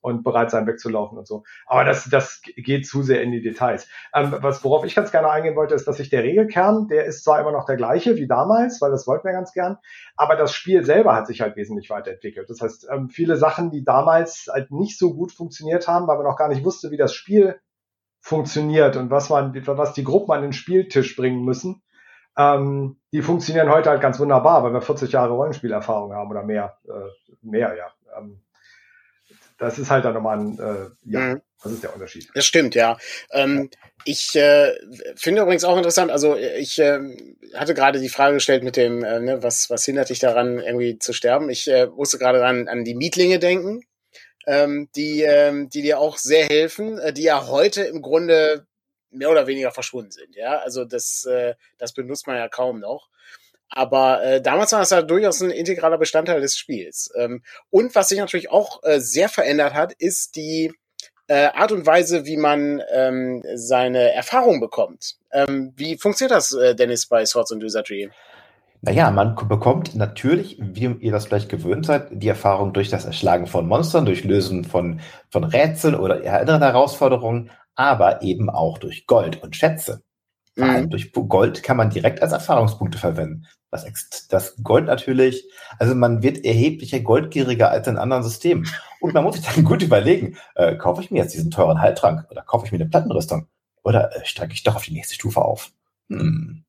und 0.00 0.22
bereit 0.22 0.50
sein, 0.50 0.66
wegzulaufen 0.66 1.18
und 1.18 1.26
so. 1.26 1.44
Aber 1.66 1.84
das, 1.84 2.08
das 2.10 2.42
geht 2.42 2.86
zu 2.86 3.02
sehr 3.02 3.22
in 3.22 3.32
die 3.32 3.42
Details. 3.42 3.88
Ähm, 4.14 4.34
was, 4.40 4.64
worauf 4.64 4.84
ich 4.84 4.94
ganz 4.94 5.10
gerne 5.10 5.30
eingehen 5.30 5.56
wollte, 5.56 5.74
ist, 5.74 5.86
dass 5.86 5.96
sich 5.96 6.10
der 6.10 6.22
Regelkern, 6.22 6.88
der 6.88 7.04
ist 7.04 7.24
zwar 7.24 7.40
immer 7.40 7.52
noch 7.52 7.66
der 7.66 7.76
gleiche 7.76 8.16
wie 8.16 8.26
damals, 8.26 8.80
weil 8.80 8.90
das 8.90 9.06
wollten 9.06 9.26
wir 9.26 9.32
ganz 9.32 9.52
gern, 9.52 9.78
aber 10.16 10.36
das 10.36 10.52
Spiel 10.52 10.84
selber 10.84 11.14
hat 11.14 11.26
sich 11.26 11.40
halt 11.40 11.56
wesentlich 11.56 11.90
weiterentwickelt. 11.90 12.48
Das 12.48 12.60
heißt, 12.60 12.88
ähm, 12.90 13.08
viele 13.08 13.36
Sachen, 13.36 13.70
die 13.70 13.84
damals 13.84 14.48
halt 14.50 14.70
nicht 14.70 14.98
so 14.98 15.14
gut 15.14 15.32
funktioniert 15.32 15.88
haben, 15.88 16.06
weil 16.06 16.16
man 16.16 16.26
noch 16.26 16.36
gar 16.36 16.48
nicht 16.48 16.64
wusste, 16.64 16.90
wie 16.90 16.96
das 16.96 17.14
Spiel 17.14 17.60
funktioniert 18.20 18.96
und 18.96 19.10
was 19.10 19.30
man, 19.30 19.54
was 19.66 19.92
die 19.94 20.04
Gruppen 20.04 20.32
an 20.32 20.42
den 20.42 20.52
Spieltisch 20.52 21.16
bringen 21.16 21.44
müssen, 21.44 21.82
ähm, 22.36 22.96
die 23.12 23.22
funktionieren 23.22 23.70
heute 23.70 23.90
halt 23.90 24.00
ganz 24.00 24.20
wunderbar, 24.20 24.62
weil 24.62 24.72
wir 24.72 24.82
40 24.82 25.12
Jahre 25.12 25.32
Rollenspielerfahrung 25.32 26.12
haben 26.12 26.30
oder 26.30 26.42
mehr, 26.42 26.78
äh, 26.84 27.36
mehr, 27.42 27.76
ja. 27.76 27.86
Ähm, 28.16 28.40
das 29.60 29.78
ist 29.78 29.90
halt 29.90 30.04
dann 30.04 30.14
nochmal 30.14 30.38
ein, 30.38 30.58
äh, 30.58 30.90
ja, 31.04 31.20
mhm. 31.20 31.42
das 31.62 31.72
ist 31.72 31.82
der 31.82 31.92
Unterschied. 31.94 32.28
Das 32.34 32.46
stimmt, 32.46 32.74
ja. 32.74 32.98
Ähm, 33.30 33.70
ich 34.06 34.34
äh, 34.34 34.74
finde 35.16 35.42
übrigens 35.42 35.64
auch 35.64 35.76
interessant, 35.76 36.10
also 36.10 36.34
ich 36.34 36.78
äh, 36.78 36.98
hatte 37.54 37.74
gerade 37.74 38.00
die 38.00 38.08
Frage 38.08 38.34
gestellt 38.34 38.64
mit 38.64 38.76
dem, 38.76 39.04
äh, 39.04 39.20
ne, 39.20 39.42
was, 39.42 39.68
was 39.68 39.84
hindert 39.84 40.08
dich 40.08 40.18
daran, 40.18 40.58
irgendwie 40.58 40.98
zu 40.98 41.12
sterben? 41.12 41.50
Ich 41.50 41.68
äh, 41.68 41.86
musste 41.86 42.18
gerade 42.18 42.44
an, 42.44 42.68
an 42.68 42.84
die 42.84 42.94
Mietlinge 42.94 43.38
denken, 43.38 43.82
ähm, 44.46 44.88
die, 44.96 45.22
ähm, 45.22 45.68
die 45.68 45.82
dir 45.82 46.00
auch 46.00 46.16
sehr 46.16 46.46
helfen, 46.46 46.98
äh, 46.98 47.12
die 47.12 47.24
ja 47.24 47.46
heute 47.46 47.82
im 47.82 48.00
Grunde 48.00 48.66
mehr 49.10 49.30
oder 49.30 49.46
weniger 49.46 49.72
verschwunden 49.72 50.10
sind, 50.10 50.36
ja. 50.36 50.58
Also 50.60 50.86
das, 50.86 51.26
äh, 51.26 51.54
das 51.76 51.92
benutzt 51.92 52.26
man 52.26 52.36
ja 52.36 52.48
kaum 52.48 52.80
noch. 52.80 53.10
Aber 53.70 54.22
äh, 54.22 54.42
damals 54.42 54.72
war 54.72 54.80
das 54.80 54.90
ja 54.90 55.02
durchaus 55.02 55.40
ein 55.40 55.50
integraler 55.50 55.96
Bestandteil 55.96 56.40
des 56.40 56.56
Spiels. 56.56 57.10
Ähm, 57.16 57.42
und 57.70 57.94
was 57.94 58.08
sich 58.08 58.18
natürlich 58.18 58.50
auch 58.50 58.82
äh, 58.82 59.00
sehr 59.00 59.28
verändert 59.28 59.74
hat, 59.74 59.92
ist 59.92 60.34
die 60.34 60.72
äh, 61.28 61.46
Art 61.54 61.70
und 61.70 61.86
Weise, 61.86 62.26
wie 62.26 62.36
man 62.36 62.82
ähm, 62.92 63.44
seine 63.54 64.12
Erfahrung 64.12 64.58
bekommt. 64.58 65.14
Ähm, 65.32 65.72
wie 65.76 65.96
funktioniert 65.96 66.36
das, 66.36 66.52
äh, 66.52 66.74
Dennis, 66.74 67.06
bei 67.06 67.24
Swords 67.24 67.52
and 67.52 67.62
Wizardry? 67.62 68.10
Naja, 68.82 69.10
man 69.10 69.36
bekommt 69.36 69.94
natürlich, 69.94 70.56
wie 70.58 70.86
ihr 70.86 71.12
das 71.12 71.26
vielleicht 71.26 71.50
gewöhnt 71.50 71.86
seid, 71.86 72.08
die 72.10 72.28
Erfahrung 72.28 72.72
durch 72.72 72.88
das 72.88 73.04
Erschlagen 73.04 73.46
von 73.46 73.68
Monstern, 73.68 74.06
durch 74.06 74.24
Lösen 74.24 74.64
von, 74.64 75.00
von 75.28 75.44
Rätseln 75.44 75.94
oder 75.94 76.24
anderen 76.32 76.62
Herausforderungen, 76.62 77.50
aber 77.76 78.22
eben 78.22 78.50
auch 78.50 78.78
durch 78.78 79.06
Gold 79.06 79.42
und 79.42 79.54
Schätze. 79.54 80.02
Vor 80.56 80.66
allem 80.66 80.84
mhm. 80.84 80.90
durch 80.90 81.12
Gold 81.12 81.62
kann 81.62 81.76
man 81.76 81.90
direkt 81.90 82.22
als 82.22 82.32
Erfahrungspunkte 82.32 82.98
verwenden. 82.98 83.46
Das, 83.70 83.86
das 84.28 84.56
Gold 84.62 84.86
natürlich, 84.86 85.48
also 85.78 85.94
man 85.94 86.22
wird 86.22 86.44
erheblicher 86.44 87.00
goldgieriger 87.00 87.70
als 87.70 87.86
in 87.86 87.98
anderen 87.98 88.24
Systemen. 88.24 88.68
Und 89.00 89.14
man 89.14 89.24
muss 89.24 89.36
sich 89.36 89.46
dann 89.46 89.64
gut 89.64 89.82
überlegen, 89.82 90.36
äh, 90.56 90.76
kaufe 90.76 91.02
ich 91.02 91.10
mir 91.10 91.22
jetzt 91.22 91.34
diesen 91.34 91.50
teuren 91.50 91.80
Heiltrank 91.80 92.26
oder 92.30 92.42
kaufe 92.42 92.66
ich 92.66 92.72
mir 92.72 92.78
eine 92.78 92.88
Plattenrüstung 92.88 93.46
oder 93.82 94.14
äh, 94.14 94.24
steige 94.24 94.52
ich 94.52 94.62
doch 94.62 94.76
auf 94.76 94.84
die 94.84 94.92
nächste 94.92 95.14
Stufe 95.14 95.40
auf? 95.40 95.70
Hm. 96.08 96.64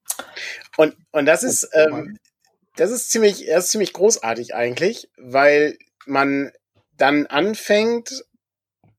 Und, 0.77 0.95
und 1.11 1.25
das 1.25 1.43
ist, 1.43 1.69
ähm, 1.73 2.19
das 2.75 2.91
ist 2.91 3.11
ziemlich, 3.11 3.45
das 3.47 3.65
ist 3.65 3.71
ziemlich 3.71 3.93
großartig 3.93 4.53
eigentlich, 4.55 5.09
weil 5.17 5.77
man 6.05 6.51
dann 6.97 7.25
anfängt, 7.25 8.23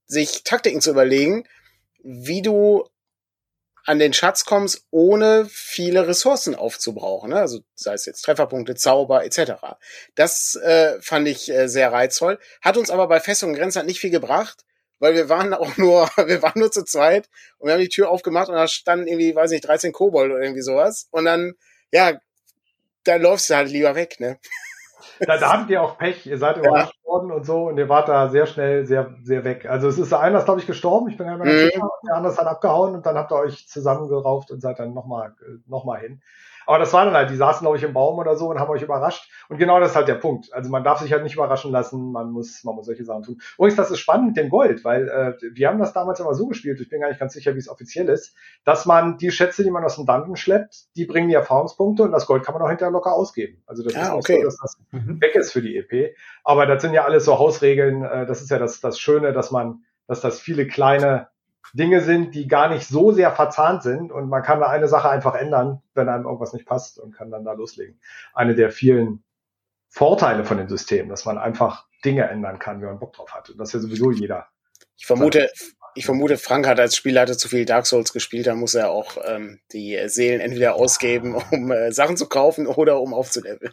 sich 0.07 0.45
Taktiken 0.45 0.81
zu 0.81 0.91
überlegen, 0.91 1.45
wie 2.03 2.43
du 2.43 2.85
an 3.85 3.99
den 3.99 4.13
Schatz 4.13 4.45
kommst, 4.45 4.87
ohne 4.91 5.47
viele 5.51 6.07
Ressourcen 6.07 6.55
aufzubrauchen. 6.55 7.31
Ne? 7.31 7.37
Also 7.37 7.61
sei 7.75 7.95
es 7.95 8.07
jetzt 8.07 8.23
Trefferpunkte, 8.23 8.75
Zauber 8.75 9.25
etc. 9.25 9.53
Das 10.15 10.55
äh, 10.57 11.01
fand 11.01 11.29
ich 11.29 11.51
äh, 11.51 11.69
sehr 11.69 11.93
reizvoll. 11.93 12.39
Hat 12.61 12.77
uns 12.77 12.91
aber 12.91 13.09
bei 13.09 13.21
Festung 13.21 13.51
und 13.51 13.57
Grenzland 13.57 13.89
nicht 13.89 14.01
viel 14.01 14.11
gebracht, 14.11 14.65
weil 14.99 15.15
wir 15.15 15.29
waren 15.29 15.53
auch 15.55 15.77
nur, 15.77 16.09
wir 16.17 16.43
waren 16.43 16.59
nur 16.59 16.71
zu 16.71 16.85
zweit 16.85 17.29
und 17.59 17.69
wir 17.69 17.75
haben 17.75 17.81
die 17.81 17.89
Tür 17.89 18.11
aufgemacht 18.11 18.49
und 18.49 18.55
da 18.55 18.69
standen 18.69 19.07
irgendwie, 19.07 19.35
weiß 19.35 19.51
nicht, 19.51 19.67
13 19.67 19.93
Kobold 19.93 20.31
oder 20.31 20.43
irgendwie 20.43 20.63
sowas. 20.63 21.09
Und 21.11 21.25
dann, 21.25 21.55
ja, 21.91 22.19
dann 23.05 23.23
läufst 23.23 23.51
du 23.51 23.57
halt 23.57 23.71
lieber 23.71 23.95
weg, 23.95 24.21
ne? 24.21 24.39
Da, 25.21 25.39
da 25.39 25.53
habt 25.53 25.71
ihr 25.71 25.83
auch 25.83 25.99
Pech. 25.99 26.27
Ihr 26.27 26.39
seid 26.39 26.59
überrascht 26.59 26.95
ja. 27.05 27.11
worden 27.11 27.33
und 27.33 27.45
so 27.45 27.69
und 27.69 27.79
ihr 27.79 27.89
wart 27.89 28.09
da 28.09 28.29
sehr 28.29 28.47
schnell 28.47 28.87
sehr, 28.87 29.15
sehr 29.23 29.45
weg. 29.45 29.67
Also 29.67 29.89
es 29.89 29.99
ist 29.99 30.13
einer, 30.13 30.39
ist 30.39 30.45
glaube 30.45 30.61
ich 30.61 30.67
gestorben. 30.67 31.09
Ich 31.09 31.17
bin 31.17 31.27
gar 31.27 31.37
nicht 31.37 31.45
mehr 31.45 31.55
mhm. 31.55 31.71
sicher. 31.71 31.89
Der 32.07 32.17
andere 32.17 32.33
ist 32.33 32.39
dann 32.39 32.47
abgehauen 32.47 32.95
und 32.95 33.07
dann 33.07 33.17
habt 33.17 33.33
ihr 33.33 33.37
euch 33.37 33.69
zusammengerauft 33.69 34.51
und 34.51 34.61
seid 34.61 34.79
dann 34.79 34.95
nochmal 34.95 35.35
noch 35.67 35.85
mal 35.85 36.01
hin. 36.01 36.23
Aber 36.67 36.79
das 36.79 36.93
war 36.93 37.05
dann 37.05 37.15
halt, 37.15 37.31
die 37.31 37.37
saßen, 37.37 37.65
glaube 37.65 37.77
ich, 37.77 37.83
im 37.83 37.93
Baum 37.93 38.19
oder 38.19 38.37
so 38.37 38.49
und 38.49 38.59
haben 38.59 38.71
euch 38.71 38.83
überrascht. 38.83 39.31
Und 39.49 39.59
genau 39.59 39.81
das 39.81 39.91
ist 39.91 39.97
halt 39.97 40.09
der 40.09 40.15
Punkt. 40.15 40.53
Also 40.53 40.71
man 40.71 40.85
darf 40.85 41.01
sich 41.01 41.13
halt 41.13 41.23
nicht 41.23 41.35
überraschen 41.35 41.71
lassen, 41.71 42.13
man 42.13 42.31
muss, 42.31 42.65
man 42.65 42.75
muss 42.75 42.87
solche 42.87 43.05
Sachen 43.05 43.23
tun. 43.23 43.41
Übrigens, 43.57 43.77
das 43.77 43.91
ist 43.91 43.99
spannend 43.99 44.29
mit 44.29 44.37
dem 44.37 44.49
Gold, 44.49 44.85
weil 44.85 45.09
äh, 45.09 45.35
wir 45.55 45.69
haben 45.69 45.79
das 45.79 45.93
damals 45.93 46.21
immer 46.21 46.35
so 46.35 46.47
gespielt, 46.47 46.81
ich 46.81 46.89
bin 46.89 47.01
gar 47.01 47.09
nicht 47.09 47.21
ganz 47.21 47.33
sicher, 47.33 47.55
wie 47.55 47.59
es 47.59 47.69
offiziell 47.69 48.09
ist, 48.09 48.35
dass 48.65 48.87
man 48.87 49.19
die 49.19 49.31
Schätze, 49.31 49.65
die 49.65 49.71
man 49.71 49.85
aus 49.85 49.97
dem 49.97 50.07
Dungeon 50.07 50.37
schleppt, 50.37 50.95
die 50.97 51.05
bringen 51.05 51.29
die 51.29 51.35
Erfahrungspunkte 51.35 52.03
und 52.03 52.13
das 52.13 52.27
Gold 52.27 52.45
kann 52.45 52.55
man 52.55 52.63
auch 52.63 52.69
hinterher 52.69 52.93
locker 52.93 53.13
ausgeben. 53.13 53.63
Also 53.67 53.83
das 53.83 53.95
ja, 53.95 54.03
ist 54.03 54.11
auch 54.11 54.19
okay. 54.19 54.39
so, 54.39 54.45
dass 54.45 54.57
das 54.59 54.79
mhm. 54.91 55.21
weg 55.21 55.35
ist 55.35 55.53
für 55.53 55.63
die 55.63 55.77
EP. 55.77 56.15
Aber 56.45 56.67
das 56.67 56.83
sind 56.83 56.95
ja 56.95 57.05
alles 57.05 57.25
so 57.25 57.39
Hausregeln, 57.39 58.05
äh, 58.05 58.27
das 58.27 58.43
ist 58.43 58.51
ja 58.51 58.59
das, 58.59 58.81
das 58.81 58.99
Schöne, 58.99 59.33
dass 59.33 59.51
man, 59.51 59.85
dass 60.07 60.21
das 60.21 60.41
viele 60.41 60.67
kleine 60.67 61.29
Dinge 61.73 62.01
sind, 62.01 62.35
die 62.35 62.49
gar 62.49 62.69
nicht 62.69 62.87
so 62.87 63.13
sehr 63.13 63.33
verzahnt 63.33 63.83
sind 63.83 64.13
und 64.13 64.29
man 64.29 64.43
kann 64.43 64.61
da 64.61 64.67
eine 64.67 64.89
Sache 64.89 65.09
einfach 65.09 65.35
ändern, 65.35 65.83
wenn 65.95 66.09
einem 66.09 66.25
irgendwas 66.25 66.53
nicht 66.53 66.67
passt 66.67 66.99
und 66.99 67.15
kann 67.15 67.31
dann 67.31 67.45
da 67.45 67.53
loslegen. 67.53 68.01
Eine 68.35 68.55
der 68.55 68.71
vielen 68.71 69.23
Vorteile 69.89 70.45
von 70.45 70.59
dem 70.59 70.69
System, 70.69 71.09
dass 71.09 71.25
man 71.25 71.39
einfach 71.39 71.87
Dinge 72.05 72.29
ändern 72.29 72.59
kann, 72.59 72.81
wenn 72.81 72.89
man 72.89 72.99
Bock 72.99 73.13
drauf 73.13 73.35
hat. 73.35 73.51
Und 73.51 73.59
das 73.59 73.69
ist 73.69 73.75
ja 73.75 73.81
sowieso 73.81 74.11
jeder. 74.11 74.49
Ich 74.97 75.07
vermute, 75.07 75.49
ich 75.95 76.07
vermute, 76.07 76.37
Frank 76.37 76.67
hat 76.67 76.81
als 76.81 76.97
Spielleiter 76.97 77.37
zu 77.37 77.49
viel 77.49 77.65
Dark 77.65 77.87
Souls 77.87 78.13
gespielt, 78.13 78.47
da 78.47 78.55
muss 78.55 78.75
er 78.75 78.91
auch 78.91 79.17
ähm, 79.27 79.61
die 79.73 79.99
Seelen 80.07 80.41
entweder 80.41 80.75
ausgeben, 80.75 81.37
um 81.51 81.71
äh, 81.71 81.93
Sachen 81.93 82.17
zu 82.17 82.27
kaufen 82.29 82.67
oder 82.67 83.01
um 83.01 83.15
aufzuleveln. 83.15 83.73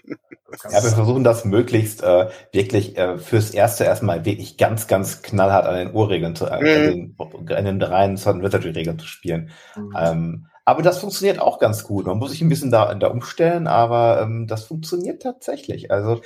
Ja, 0.63 0.83
wir 0.83 0.89
versuchen 0.89 1.23
das 1.23 1.45
möglichst 1.45 2.01
äh, 2.03 2.29
wirklich 2.51 2.97
äh, 2.97 3.17
fürs 3.19 3.51
Erste 3.51 3.83
erstmal 3.83 4.25
wirklich 4.25 4.57
ganz, 4.57 4.87
ganz 4.87 5.21
knallhart 5.21 5.65
an 5.65 5.75
den 5.75 5.93
Urregeln 5.93 6.35
zu, 6.35 6.45
äh, 6.47 6.59
mhm. 6.59 7.15
an, 7.17 7.45
den, 7.45 7.55
an 7.55 7.65
den 7.65 7.81
reinen 7.81 8.17
Sudden 8.17 8.41
Wizardry-Regeln 8.41 8.99
zu 8.99 9.05
spielen. 9.05 9.51
Mhm. 9.75 9.93
Ähm, 9.97 10.47
aber 10.65 10.83
das 10.83 10.99
funktioniert 10.99 11.39
auch 11.39 11.59
ganz 11.59 11.83
gut. 11.83 12.05
Man 12.05 12.17
muss 12.17 12.31
sich 12.31 12.41
ein 12.41 12.49
bisschen 12.49 12.71
da, 12.71 12.93
da 12.93 13.07
umstellen, 13.07 13.67
aber 13.67 14.21
ähm, 14.21 14.45
das 14.47 14.65
funktioniert 14.65 15.21
tatsächlich. 15.21 15.89
Also 15.91 16.21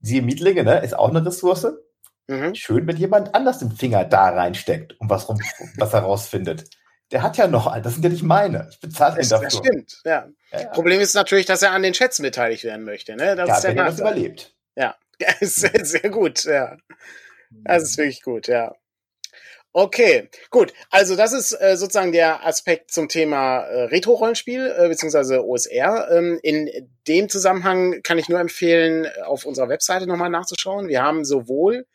die 0.00 0.22
Mietlinge 0.22 0.64
ne, 0.64 0.78
ist 0.80 0.96
auch 0.96 1.10
eine 1.10 1.24
Ressource. 1.24 1.66
Mhm. 2.26 2.54
Schön, 2.54 2.86
wenn 2.86 2.96
jemand 2.96 3.34
anders 3.34 3.58
den 3.58 3.72
Finger 3.72 4.04
da 4.04 4.30
reinsteckt 4.30 4.98
und 4.98 5.10
was, 5.10 5.28
rum, 5.28 5.38
was 5.76 5.92
herausfindet. 5.92 6.64
Der 7.10 7.22
hat 7.22 7.36
ja 7.36 7.46
noch, 7.46 7.72
das 7.82 7.94
sind 7.94 8.02
ja 8.02 8.08
nicht 8.08 8.22
meine. 8.22 8.68
Ich 8.70 8.80
bezahle 8.80 9.20
ihn 9.22 9.28
dafür. 9.28 9.48
Das 9.48 9.58
stimmt, 9.58 10.00
ja. 10.04 10.28
ja, 10.52 10.60
ja. 10.60 10.68
Problem 10.68 11.00
ist 11.00 11.14
natürlich, 11.14 11.46
dass 11.46 11.62
er 11.62 11.72
an 11.72 11.82
den 11.82 11.94
Schätzen 11.94 12.22
beteiligt 12.22 12.64
werden 12.64 12.84
möchte. 12.84 13.14
Ne? 13.14 13.36
Das 13.36 13.48
ja, 13.48 13.56
ist 13.56 13.64
wenn 13.64 13.78
er 13.78 13.84
das 13.84 14.00
überlebt. 14.00 14.54
Ja, 14.74 14.96
sehr, 15.40 15.84
sehr 15.84 16.10
gut, 16.10 16.44
ja. 16.44 16.76
Das 17.50 17.82
ist 17.82 17.98
wirklich 17.98 18.22
gut, 18.22 18.48
ja. 18.48 18.74
Okay, 19.76 20.28
gut. 20.50 20.72
Also 20.90 21.16
das 21.16 21.32
ist 21.32 21.50
äh, 21.60 21.76
sozusagen 21.76 22.12
der 22.12 22.46
Aspekt 22.46 22.92
zum 22.92 23.08
Thema 23.08 23.58
äh, 23.64 23.82
Retro-Rollenspiel 23.86 24.72
äh, 24.76 24.88
beziehungsweise 24.88 25.44
OSR. 25.44 26.10
Ähm, 26.12 26.38
in 26.44 26.88
dem 27.08 27.28
Zusammenhang 27.28 28.00
kann 28.02 28.18
ich 28.18 28.28
nur 28.28 28.38
empfehlen, 28.38 29.08
auf 29.24 29.44
unserer 29.44 29.68
Webseite 29.68 30.06
nochmal 30.06 30.30
nachzuschauen. 30.30 30.86
Wir 30.86 31.02
haben 31.02 31.24
sowohl 31.24 31.86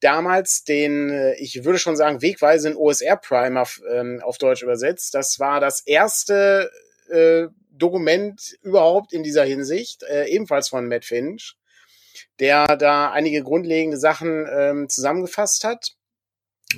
damals 0.00 0.64
den, 0.64 1.10
äh, 1.10 1.34
ich 1.34 1.64
würde 1.64 1.78
schon 1.78 1.96
sagen, 1.96 2.22
wegweisenden 2.22 2.78
OSR-Primer 2.78 3.66
ähm, 3.90 4.20
auf 4.22 4.38
Deutsch 4.38 4.62
übersetzt. 4.62 5.14
Das 5.14 5.38
war 5.38 5.60
das 5.60 5.80
erste 5.80 6.70
äh, 7.08 7.48
Dokument 7.70 8.56
überhaupt 8.62 9.12
in 9.12 9.22
dieser 9.22 9.44
Hinsicht, 9.44 10.02
äh, 10.02 10.26
ebenfalls 10.26 10.68
von 10.68 10.88
Matt 10.88 11.04
Finch, 11.04 11.56
der 12.40 12.76
da 12.76 13.10
einige 13.10 13.42
grundlegende 13.42 13.98
Sachen 13.98 14.46
ähm, 14.50 14.88
zusammengefasst 14.88 15.64
hat. 15.64 15.94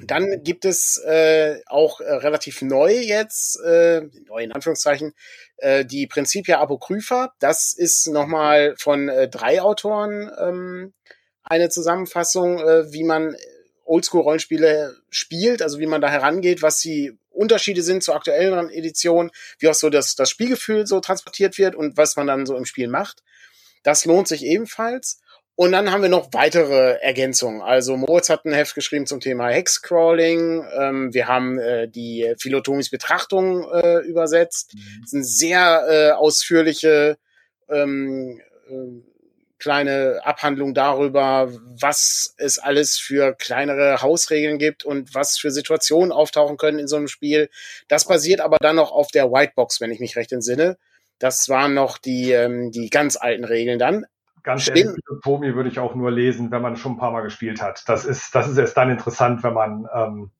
Dann 0.05 0.45
gibt 0.45 0.65
es 0.65 1.03
äh, 1.05 1.61
auch 1.67 2.01
äh, 2.01 2.13
relativ 2.13 2.63
neu 2.63 2.93
jetzt, 2.93 3.61
äh, 3.61 4.03
neu 4.29 4.43
in 4.45 4.53
Anführungszeichen, 4.53 5.15
äh, 5.57 5.85
die 5.85 6.07
Principia 6.07 6.61
Apocrypha. 6.61 7.33
Das 7.41 7.73
ist 7.73 8.07
nochmal 8.07 8.77
von 8.79 9.09
äh, 9.09 9.29
drei 9.29 9.61
Autoren 9.61 10.31
ähm, 10.39 10.95
eine 11.51 11.69
Zusammenfassung, 11.69 12.61
äh, 12.61 12.93
wie 12.93 13.03
man 13.03 13.37
Oldschool-Rollenspiele 13.85 14.97
spielt, 15.11 15.63
also 15.63 15.81
wie 15.81 15.87
man 15.87 16.01
da 16.01 16.09
herangeht, 16.09 16.63
was 16.63 16.79
die 16.79 17.19
Unterschiede 17.31 17.83
sind 17.83 18.05
zur 18.05 18.15
aktuellen 18.15 18.71
Edition, 18.71 19.31
wie 19.59 19.69
auch 19.69 19.75
so 19.75 19.91
das, 19.91 20.15
das 20.15 20.31
Spielgefühl 20.31 20.87
so 20.87 21.01
transportiert 21.01 21.59
wird 21.59 21.75
und 21.75 21.97
was 21.97 22.17
man 22.17 22.29
dann 22.29 22.47
so 22.47 22.57
im 22.57 22.67
Spiel 22.67 22.87
macht. 22.87 23.25
Das 23.83 24.05
lohnt 24.05 24.29
sich 24.29 24.45
ebenfalls. 24.45 25.21
Und 25.57 25.73
dann 25.73 25.91
haben 25.91 26.03
wir 26.03 26.09
noch 26.09 26.33
weitere 26.33 26.99
Ergänzungen. 27.01 27.61
Also 27.61 27.97
Moritz 27.97 28.31
hat 28.31 28.45
ein 28.45 28.53
Heft 28.53 28.75
geschrieben 28.75 29.07
zum 29.07 29.21
Thema 29.21 29.49
Hexcrawling. 29.49 30.65
Ähm, 30.79 31.13
wir 31.13 31.27
haben 31.27 31.59
äh, 31.59 31.89
die 31.89 32.33
Philotomis 32.39 32.91
Betrachtung 32.91 33.69
äh, 33.71 33.99
übersetzt. 34.07 34.75
Mhm. 34.75 35.01
Das 35.03 35.11
sind 35.11 35.25
sehr 35.25 35.87
äh, 35.91 36.11
ausführliche 36.13 37.19
ähm, 37.69 38.41
äh, 38.69 39.10
kleine 39.61 40.21
Abhandlung 40.25 40.75
darüber, 40.75 41.53
was 41.81 42.35
es 42.39 42.59
alles 42.59 42.99
für 42.99 43.35
kleinere 43.35 44.03
Hausregeln 44.03 44.59
gibt 44.59 44.85
und 44.85 45.15
was 45.15 45.39
für 45.39 45.51
Situationen 45.51 46.11
auftauchen 46.11 46.57
können 46.57 46.79
in 46.79 46.89
so 46.89 46.97
einem 46.97 47.09
Spiel. 47.09 47.49
Das 47.89 48.07
basiert 48.07 48.41
aber 48.41 48.57
dann 48.61 48.77
noch 48.77 48.91
auf 48.91 49.09
der 49.13 49.31
Whitebox, 49.31 49.81
wenn 49.81 49.93
ich 49.93 50.01
mich 50.01 50.17
recht 50.17 50.33
entsinne. 50.33 50.79
Das 51.19 51.49
waren 51.49 51.75
noch 51.75 51.99
die, 51.99 52.33
ähm, 52.33 52.73
die 52.73 52.91
ganz 52.91 53.17
alten 53.17 53.45
Regeln 53.45 53.79
dann. 53.79 54.07
Ganz 54.43 54.63
Stimmt. 54.63 54.79
ehrlich, 54.79 55.05
Tomi 55.23 55.55
würde 55.55 55.69
ich 55.69 55.79
auch 55.79 55.95
nur 55.95 56.11
lesen, 56.11 56.51
wenn 56.51 56.63
man 56.63 56.77
schon 56.77 56.93
ein 56.93 56.99
paar 56.99 57.13
Mal 57.13 57.21
gespielt 57.21 57.61
hat. 57.61 57.83
Das 57.87 58.05
ist, 58.07 58.35
das 58.35 58.49
ist 58.49 58.57
erst 58.57 58.77
dann 58.77 58.91
interessant, 58.91 59.43
wenn 59.43 59.53
man, 59.53 59.87
ähm, 59.95 60.31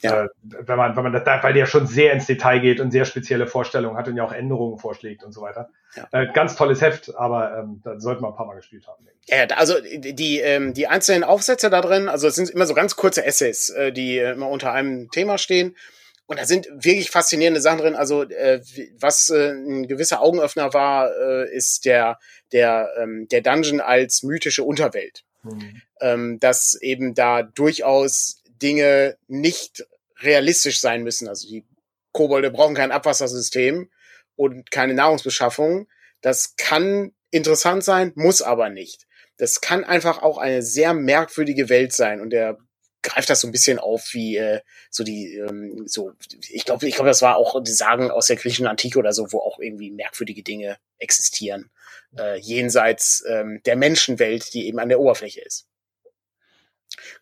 ja. 0.00 0.24
äh, 0.24 0.28
wenn 0.42 0.76
man, 0.76 0.96
wenn 0.96 1.02
man 1.04 1.12
das, 1.12 1.24
weil 1.42 1.52
der 1.52 1.66
schon 1.66 1.86
sehr 1.86 2.12
ins 2.12 2.26
Detail 2.26 2.60
geht 2.60 2.80
und 2.80 2.90
sehr 2.90 3.04
spezielle 3.04 3.46
Vorstellungen 3.46 3.96
hat 3.96 4.08
und 4.08 4.16
ja 4.16 4.24
auch 4.24 4.32
Änderungen 4.32 4.78
vorschlägt 4.78 5.24
und 5.24 5.32
so 5.32 5.40
weiter. 5.40 5.70
Ja. 5.96 6.06
Äh, 6.12 6.32
ganz 6.32 6.56
tolles 6.56 6.80
Heft, 6.80 7.14
aber 7.16 7.58
ähm, 7.58 7.80
da 7.84 7.98
sollte 7.98 8.22
man 8.22 8.32
ein 8.32 8.36
paar 8.36 8.46
Mal 8.46 8.56
gespielt 8.56 8.86
haben. 8.86 9.06
Ja, 9.26 9.44
also 9.56 9.74
die, 9.80 10.38
ähm, 10.40 10.74
die 10.74 10.86
einzelnen 10.86 11.24
Aufsätze 11.24 11.70
da 11.70 11.80
drin, 11.80 12.08
also 12.08 12.28
es 12.28 12.34
sind 12.34 12.50
immer 12.50 12.66
so 12.66 12.74
ganz 12.74 12.96
kurze 12.96 13.24
Essays, 13.24 13.70
äh, 13.70 13.92
die 13.92 14.18
immer 14.18 14.48
unter 14.48 14.72
einem 14.72 15.10
Thema 15.10 15.38
stehen. 15.38 15.76
Und 16.26 16.38
da 16.38 16.44
sind 16.44 16.68
wirklich 16.70 17.10
faszinierende 17.10 17.62
Sachen 17.62 17.78
drin. 17.78 17.96
Also 17.96 18.24
äh, 18.24 18.60
was 19.00 19.30
äh, 19.30 19.52
ein 19.52 19.88
gewisser 19.88 20.20
Augenöffner 20.20 20.74
war, 20.74 21.10
äh, 21.10 21.50
ist 21.56 21.86
der 21.86 22.18
der 22.52 22.90
ähm, 22.98 23.28
der 23.30 23.40
Dungeon 23.40 23.80
als 23.80 24.22
mythische 24.22 24.62
Unterwelt. 24.62 25.24
Mhm. 25.42 25.82
Ähm, 26.00 26.38
dass 26.38 26.78
eben 26.82 27.14
da 27.14 27.42
durchaus 27.42 28.42
Dinge 28.58 29.16
nicht 29.26 29.86
realistisch 30.20 30.80
sein 30.80 31.02
müssen. 31.02 31.28
Also 31.28 31.48
die 31.48 31.64
Kobolde 32.12 32.50
brauchen 32.50 32.74
kein 32.74 32.92
Abwassersystem 32.92 33.90
und 34.36 34.70
keine 34.70 34.94
Nahrungsbeschaffung. 34.94 35.88
Das 36.20 36.56
kann 36.56 37.12
interessant 37.30 37.84
sein, 37.84 38.12
muss 38.14 38.42
aber 38.42 38.70
nicht. 38.70 39.06
Das 39.36 39.60
kann 39.60 39.84
einfach 39.84 40.22
auch 40.22 40.38
eine 40.38 40.62
sehr 40.62 40.94
merkwürdige 40.94 41.68
Welt 41.68 41.92
sein. 41.92 42.20
Und 42.20 42.30
der 42.30 42.58
greift 43.02 43.30
das 43.30 43.40
so 43.40 43.48
ein 43.48 43.52
bisschen 43.52 43.78
auf 43.78 44.12
wie 44.12 44.36
äh, 44.36 44.60
so 44.90 45.04
die 45.04 45.36
ähm, 45.36 45.86
so 45.86 46.12
ich 46.50 46.64
glaube 46.64 46.86
ich 46.86 46.94
glaube 46.94 47.08
das 47.08 47.22
war 47.22 47.36
auch 47.36 47.62
die 47.62 47.72
Sagen 47.72 48.10
aus 48.10 48.26
der 48.26 48.36
griechischen 48.36 48.66
Antike 48.66 48.98
oder 48.98 49.12
so 49.12 49.32
wo 49.32 49.38
auch 49.38 49.58
irgendwie 49.60 49.90
merkwürdige 49.90 50.42
Dinge 50.42 50.78
existieren 50.98 51.70
äh, 52.18 52.38
jenseits 52.38 53.24
ähm, 53.28 53.60
der 53.64 53.76
Menschenwelt 53.76 54.52
die 54.52 54.66
eben 54.66 54.78
an 54.78 54.88
der 54.88 55.00
Oberfläche 55.00 55.40
ist 55.40 55.68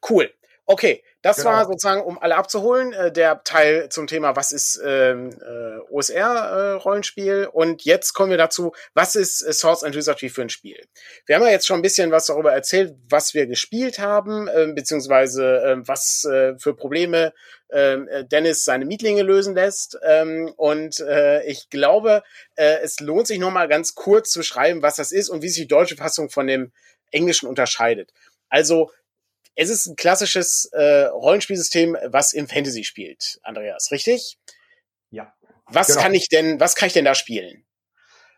cool 0.09 0.33
okay 0.67 1.03
das 1.27 1.39
genau. 1.39 1.51
war 1.51 1.67
sozusagen, 1.67 2.03
um 2.03 2.21
alle 2.21 2.37
abzuholen, 2.37 2.93
äh, 2.93 3.11
der 3.11 3.43
Teil 3.43 3.89
zum 3.89 4.07
Thema, 4.07 4.37
was 4.37 4.53
ist 4.53 4.81
ähm, 4.85 5.31
äh, 5.31 5.79
OSR-Rollenspiel. 5.91 7.43
Äh, 7.43 7.47
und 7.49 7.85
jetzt 7.85 8.13
kommen 8.13 8.31
wir 8.31 8.39
dazu, 8.39 8.73
was 8.95 9.17
ist 9.17 9.43
äh, 9.43 9.53
Swords 9.53 9.83
and 9.83 9.97
Wizardry 9.97 10.29
für 10.29 10.43
ein 10.43 10.51
Spiel? 10.51 10.81
Wir 11.27 11.35
haben 11.35 11.43
ja 11.43 11.51
jetzt 11.51 11.67
schon 11.67 11.81
ein 11.81 11.83
bisschen 11.83 12.13
was 12.13 12.27
darüber 12.27 12.53
erzählt, 12.53 12.95
was 13.09 13.35
wir 13.35 13.49
gespielt 13.49 13.99
haben, 13.99 14.47
äh, 14.47 14.73
beziehungsweise 14.73 15.63
äh, 15.65 15.77
was 15.89 16.25
äh, 16.27 16.57
für 16.61 16.75
Probleme 16.75 17.33
ähm, 17.73 18.07
äh, 18.07 18.25
Dennis 18.25 18.65
seine 18.65 18.85
Mietlinge 18.85 19.23
lösen 19.23 19.57
lässt. 19.57 19.99
Ähm, 20.05 20.53
und 20.57 21.01
äh, 21.01 21.43
ich 21.47 21.71
glaube, 21.71 22.23
äh, 22.55 22.79
es 22.85 23.01
lohnt 23.01 23.27
sich 23.27 23.41
nochmal 23.41 23.67
ganz 23.67 23.97
kurz 23.97 24.31
zu 24.31 24.45
schreiben, 24.45 24.81
was 24.81 24.95
das 24.95 25.11
ist 25.11 25.31
und 25.31 25.43
wie 25.43 25.49
sich 25.49 25.63
die 25.63 25.69
deutsche 25.69 25.97
Fassung 25.97 26.31
von 26.31 26.47
dem 26.47 26.71
Englischen 27.11 27.49
unterscheidet. 27.49 28.13
Also 28.49 28.93
es 29.57 29.71
ist 29.71 29.87
ein 29.87 29.97
klassisches 29.97 30.67
äh, 30.73 31.07
Rollenspielsystem, 31.07 31.97
was 32.07 32.33
im 32.33 32.47
Fantasy 32.47 32.85
spielt, 32.85 33.41
Andreas, 33.43 33.91
richtig? 33.91 34.39
Ja. 35.11 35.33
Was 35.67 35.89
genau. 35.89 36.01
kann 36.03 36.15
ich 36.15 36.29
denn, 36.29 36.61
was 36.61 36.77
kann 36.77 36.87
ich 36.87 36.93
denn 36.93 37.05
da 37.05 37.15
spielen? 37.15 37.65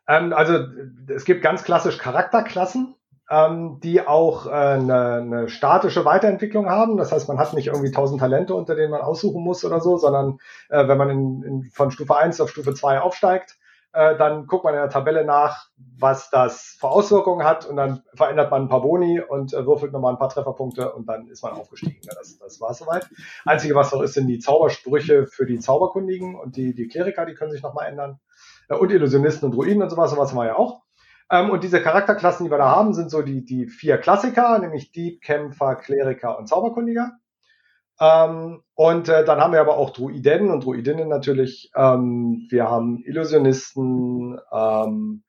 Ähm, 0.07 0.33
also 0.33 0.65
es 1.09 1.25
gibt 1.25 1.43
ganz 1.43 1.65
klassisch 1.65 1.99
Charakterklassen, 1.99 2.95
ähm, 3.31 3.81
die 3.83 4.01
auch 4.07 4.47
äh, 4.47 4.51
eine, 4.51 5.15
eine 5.17 5.49
statische 5.49 6.05
Weiterentwicklung 6.05 6.71
haben. 6.71 6.97
Das 6.97 7.13
heißt, 7.13 7.29
man 7.29 7.39
hat 7.39 7.53
nicht 7.53 7.67
irgendwie 7.67 7.91
tausend 7.91 8.21
Talente, 8.21 8.55
unter 8.55 8.75
denen 8.75 8.91
man 8.91 9.03
aussuchen 9.03 9.43
muss 9.43 9.65
oder 9.65 9.81
so, 9.81 9.99
sondern 9.99 10.39
äh, 10.71 10.89
wenn 10.89 10.99
man 10.99 11.11
in, 11.11 11.43
in, 11.43 11.71
von 11.71 11.91
Stufe 11.91 12.17
1 12.17 12.41
auf 12.41 12.51
Stufe 12.51 12.75
2 12.75 13.01
aufsteigt, 13.01 13.58
äh, 13.93 14.17
dann 14.17 14.47
guckt 14.47 14.65
man 14.65 14.75
in 14.75 14.81
der 14.81 14.91
Tabelle 14.91 15.25
nach, 15.25 15.69
was 15.99 16.31
das 16.31 16.77
für 16.79 16.89
Auswirkungen 16.89 17.47
hat 17.47 17.67
und 17.67 17.77
dann 17.77 18.03
verändert 18.15 18.51
man 18.51 18.63
ein 18.63 18.69
paar 18.69 18.83
Boni 18.83 19.21
und 19.21 19.55
äh, 19.55 19.67
würfelt 19.67 19.93
nochmal 19.93 20.13
ein 20.13 20.19
paar 20.19 20.29
Trefferpunkte 20.29 20.93
und 20.93 21.09
dann 21.09 21.29
ist 21.29 21.43
man 21.43 21.53
aufgestiegen. 21.53 22.01
Ja, 22.03 22.15
das, 22.15 22.39
das 22.39 22.61
war 22.61 22.75
soweit. 22.75 23.09
Einzige, 23.45 23.75
was 23.75 23.93
noch 23.93 24.03
ist, 24.03 24.15
sind 24.15 24.27
die 24.27 24.39
Zaubersprüche 24.39 25.27
für 25.27 25.47
die 25.47 25.59
Zauberkundigen 25.59 26.35
und 26.35 26.57
die, 26.57 26.75
die 26.75 26.89
Kleriker, 26.89 27.27
die 27.27 27.35
können 27.35 27.53
sich 27.53 27.63
nochmal 27.63 27.89
ändern. 27.89 28.21
Äh, 28.69 28.75
und 28.75 28.93
Illusionisten 28.93 29.47
und 29.47 29.57
Druiden 29.57 29.83
und 29.83 29.91
sowas, 29.91 30.11
sowas 30.11 30.31
haben 30.31 30.39
wir 30.39 30.47
ja 30.47 30.57
auch. 30.57 30.83
Ähm, 31.31 31.51
und 31.51 31.65
diese 31.65 31.83
Charakterklassen, 31.83 32.45
die 32.45 32.51
wir 32.51 32.59
da 32.59 32.71
haben, 32.71 32.95
sind 32.95 33.11
so 33.11 33.23
die, 33.23 33.45
die 33.45 33.67
vier 33.67 33.99
Klassiker, 33.99 34.59
nämlich 34.59 34.93
Dieb, 34.93 35.23
Kämpfer, 35.23 35.77
Kleriker 35.77 36.39
und 36.39 36.49
Zauberkundiger. 36.49 37.13
Ähm, 38.01 38.63
und 38.75 39.09
äh, 39.09 39.25
dann 39.25 39.41
haben 39.41 39.53
wir 39.53 39.61
aber 39.61 39.77
auch 39.77 39.91
Druiden 39.91 40.51
und 40.51 40.65
Druidinnen 40.65 41.09
natürlich. 41.09 41.71
Ähm, 41.75 42.47
wir 42.51 42.71
haben 42.71 43.03
Illusionisten, 43.05 44.39
ähm, 44.53 45.25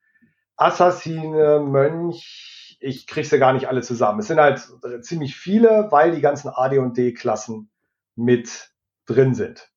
Assassine, 0.56 1.60
Mönch. 1.60 2.76
Ich 2.80 3.06
kriege 3.06 3.26
sie 3.26 3.38
gar 3.38 3.52
nicht 3.52 3.68
alle 3.68 3.82
zusammen. 3.82 4.20
Es 4.20 4.28
sind 4.28 4.40
halt 4.40 4.60
ziemlich 5.02 5.36
viele, 5.36 5.88
weil 5.90 6.12
die 6.12 6.20
ganzen 6.20 6.48
AD 6.48 6.78
und 6.78 6.96
D-Klassen 6.96 7.70
mit 8.14 8.70
drin 9.06 9.34
sind. 9.34 9.70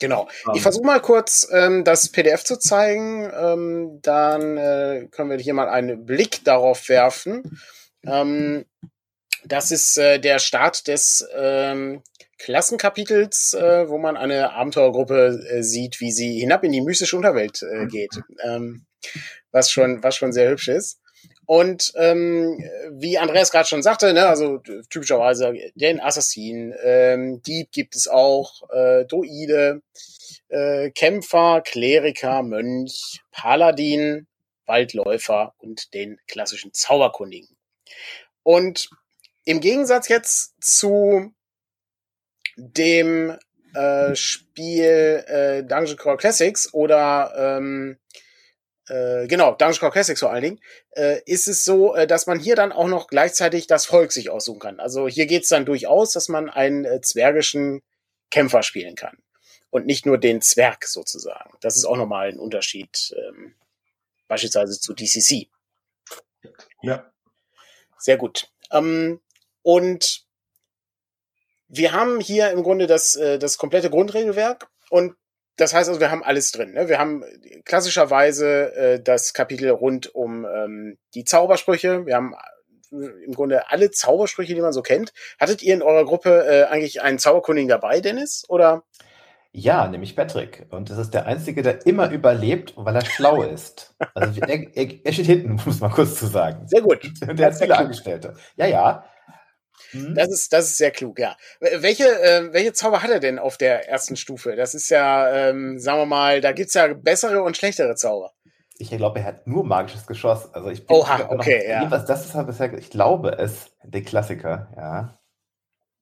Genau. 0.00 0.28
Ich 0.52 0.56
ähm. 0.56 0.62
versuche 0.62 0.86
mal 0.86 1.00
kurz 1.00 1.48
ähm, 1.52 1.84
das 1.84 2.10
PDF 2.10 2.44
zu 2.44 2.58
zeigen. 2.58 3.30
Ähm, 3.34 3.98
dann 4.02 4.56
äh, 4.56 5.08
können 5.10 5.30
wir 5.30 5.36
hier 5.36 5.54
mal 5.54 5.68
einen 5.68 6.06
Blick 6.06 6.44
darauf 6.44 6.88
werfen. 6.88 7.58
Ähm, 8.04 8.64
das 9.44 9.70
ist 9.70 9.96
äh, 9.98 10.18
der 10.18 10.38
Start 10.38 10.86
des 10.88 11.26
ähm, 11.34 12.02
Klassenkapitels, 12.38 13.54
äh, 13.54 13.88
wo 13.88 13.98
man 13.98 14.16
eine 14.16 14.52
Abenteuergruppe 14.52 15.40
äh, 15.48 15.62
sieht, 15.62 16.00
wie 16.00 16.10
sie 16.10 16.40
hinab 16.40 16.64
in 16.64 16.72
die 16.72 16.80
mystische 16.80 17.16
Unterwelt 17.16 17.62
äh, 17.62 17.86
geht. 17.86 18.12
Ähm, 18.44 18.86
was 19.52 19.70
schon, 19.70 20.02
was 20.02 20.16
schon 20.16 20.32
sehr 20.32 20.50
hübsch 20.50 20.68
ist. 20.68 21.00
Und 21.46 21.92
ähm, 21.96 22.64
wie 22.92 23.18
Andreas 23.18 23.50
gerade 23.50 23.68
schon 23.68 23.82
sagte, 23.82 24.12
ne, 24.12 24.26
also 24.28 24.58
typischerweise 24.88 25.52
den 25.74 26.00
Assassin, 26.00 26.72
ähm, 26.82 27.42
Dieb 27.42 27.72
gibt 27.72 27.96
es 27.96 28.06
auch, 28.06 28.70
äh, 28.70 29.04
Druide, 29.04 29.82
äh, 30.48 30.90
Kämpfer, 30.90 31.60
Kleriker, 31.64 32.44
Mönch, 32.44 33.20
Paladin, 33.32 34.28
Waldläufer 34.66 35.54
und 35.58 35.92
den 35.92 36.20
klassischen 36.28 36.72
Zauberkundigen. 36.72 37.56
Und 38.44 38.88
im 39.44 39.60
Gegensatz 39.60 40.08
jetzt 40.08 40.62
zu 40.62 41.32
dem 42.56 43.36
äh, 43.74 44.14
Spiel 44.14 45.24
äh, 45.26 45.62
Dungeon 45.64 45.96
Crawl 45.96 46.16
Classics 46.16 46.72
oder 46.74 47.32
ähm, 47.36 47.98
äh, 48.88 49.26
genau, 49.28 49.54
Dungeon 49.54 49.78
Crawl 49.78 49.92
Classics 49.92 50.20
vor 50.20 50.32
allen 50.32 50.42
Dingen, 50.42 50.60
äh, 50.90 51.20
ist 51.24 51.46
es 51.48 51.64
so, 51.64 51.94
äh, 51.94 52.06
dass 52.06 52.26
man 52.26 52.38
hier 52.38 52.56
dann 52.56 52.72
auch 52.72 52.88
noch 52.88 53.06
gleichzeitig 53.06 53.66
das 53.66 53.86
Volk 53.86 54.12
sich 54.12 54.30
aussuchen 54.30 54.58
kann. 54.58 54.80
Also 54.80 55.08
hier 55.08 55.26
geht's 55.26 55.48
dann 55.48 55.64
durchaus, 55.64 56.12
dass 56.12 56.28
man 56.28 56.50
einen 56.50 56.84
äh, 56.84 57.00
zwergischen 57.00 57.82
Kämpfer 58.30 58.62
spielen 58.62 58.96
kann. 58.96 59.18
Und 59.70 59.86
nicht 59.86 60.04
nur 60.04 60.18
den 60.18 60.40
Zwerg 60.40 60.84
sozusagen. 60.84 61.56
Das 61.60 61.76
ist 61.76 61.84
auch 61.84 61.96
nochmal 61.96 62.28
ein 62.28 62.40
Unterschied, 62.40 63.14
ähm, 63.16 63.54
beispielsweise 64.26 64.80
zu 64.80 64.94
DCC. 64.94 65.48
Ja. 66.82 67.12
Sehr 67.96 68.16
gut. 68.16 68.50
Ähm, 68.72 69.20
und 69.62 70.24
wir 71.68 71.92
haben 71.92 72.20
hier 72.20 72.50
im 72.50 72.62
Grunde 72.62 72.86
das, 72.86 73.14
äh, 73.14 73.38
das 73.38 73.58
komplette 73.58 73.90
Grundregelwerk 73.90 74.68
und 74.90 75.14
das 75.56 75.74
heißt 75.74 75.88
also, 75.88 76.00
wir 76.00 76.10
haben 76.10 76.24
alles 76.24 76.52
drin. 76.52 76.72
Ne? 76.72 76.88
Wir 76.88 76.98
haben 76.98 77.22
klassischerweise 77.64 78.74
äh, 78.74 79.02
das 79.02 79.34
Kapitel 79.34 79.68
rund 79.70 80.14
um 80.14 80.46
ähm, 80.46 80.96
die 81.14 81.24
Zaubersprüche. 81.24 82.06
Wir 82.06 82.16
haben 82.16 82.34
äh, 82.92 83.24
im 83.26 83.34
Grunde 83.34 83.70
alle 83.70 83.90
Zaubersprüche, 83.90 84.54
die 84.54 84.60
man 84.62 84.72
so 84.72 84.80
kennt. 84.80 85.12
Hattet 85.38 85.62
ihr 85.62 85.74
in 85.74 85.82
eurer 85.82 86.06
Gruppe 86.06 86.46
äh, 86.46 86.64
eigentlich 86.64 87.02
einen 87.02 87.18
Zauberkundigen 87.18 87.68
dabei, 87.68 88.00
Dennis? 88.00 88.44
Oder? 88.48 88.84
Ja, 89.52 89.86
nämlich 89.88 90.16
Patrick. 90.16 90.66
Und 90.70 90.90
das 90.90 90.98
ist 90.98 91.12
der 91.12 91.26
Einzige, 91.26 91.62
der 91.62 91.84
immer 91.84 92.10
überlebt, 92.10 92.72
weil 92.76 92.94
er 92.94 93.04
schlau 93.04 93.42
ist. 93.42 93.94
Also 94.14 94.40
er, 94.40 94.76
er, 94.76 95.04
er 95.04 95.12
steht 95.12 95.26
hinten, 95.26 95.60
muss 95.66 95.80
man 95.80 95.90
kurz 95.90 96.18
zu 96.18 96.26
sagen. 96.26 96.68
Sehr 96.68 96.82
gut. 96.82 97.04
Und 97.28 97.36
der 97.38 97.48
hat 97.48 97.56
viele 97.56 97.76
Angestellte. 97.76 98.34
Ja, 98.56 98.66
ja. 98.66 99.04
Mhm. 99.92 100.14
Das 100.14 100.28
ist, 100.28 100.52
das 100.52 100.66
ist 100.66 100.78
sehr 100.78 100.90
klug, 100.90 101.18
ja. 101.18 101.36
Welche, 101.60 102.04
äh, 102.04 102.52
welche 102.52 102.72
Zauber 102.72 103.02
hat 103.02 103.10
er 103.10 103.20
denn 103.20 103.38
auf 103.38 103.56
der 103.56 103.88
ersten 103.88 104.16
Stufe? 104.16 104.56
Das 104.56 104.74
ist 104.74 104.90
ja, 104.90 105.48
ähm, 105.48 105.78
sagen 105.78 105.98
wir 105.98 106.06
mal, 106.06 106.40
da 106.40 106.52
gibt's 106.52 106.74
ja 106.74 106.92
bessere 106.92 107.42
und 107.42 107.56
schlechtere 107.56 107.94
Zauber. 107.94 108.32
Ich 108.78 108.90
glaube, 108.90 109.20
er 109.20 109.26
hat 109.26 109.46
nur 109.46 109.64
magisches 109.64 110.06
Geschoss. 110.06 110.52
Also 110.54 110.70
ich 110.70 110.86
bin 110.86 110.96
Oha, 110.96 111.28
okay, 111.30 111.68
ja. 111.68 111.90
Was 111.90 112.06
das 112.06 112.24
ist 112.24 112.34
halt 112.34 112.46
bisher, 112.46 112.72
ich 112.72 112.90
glaube 112.90 113.36
es, 113.38 113.72
der 113.84 114.02
Klassiker, 114.02 114.72
ja. 114.76 115.20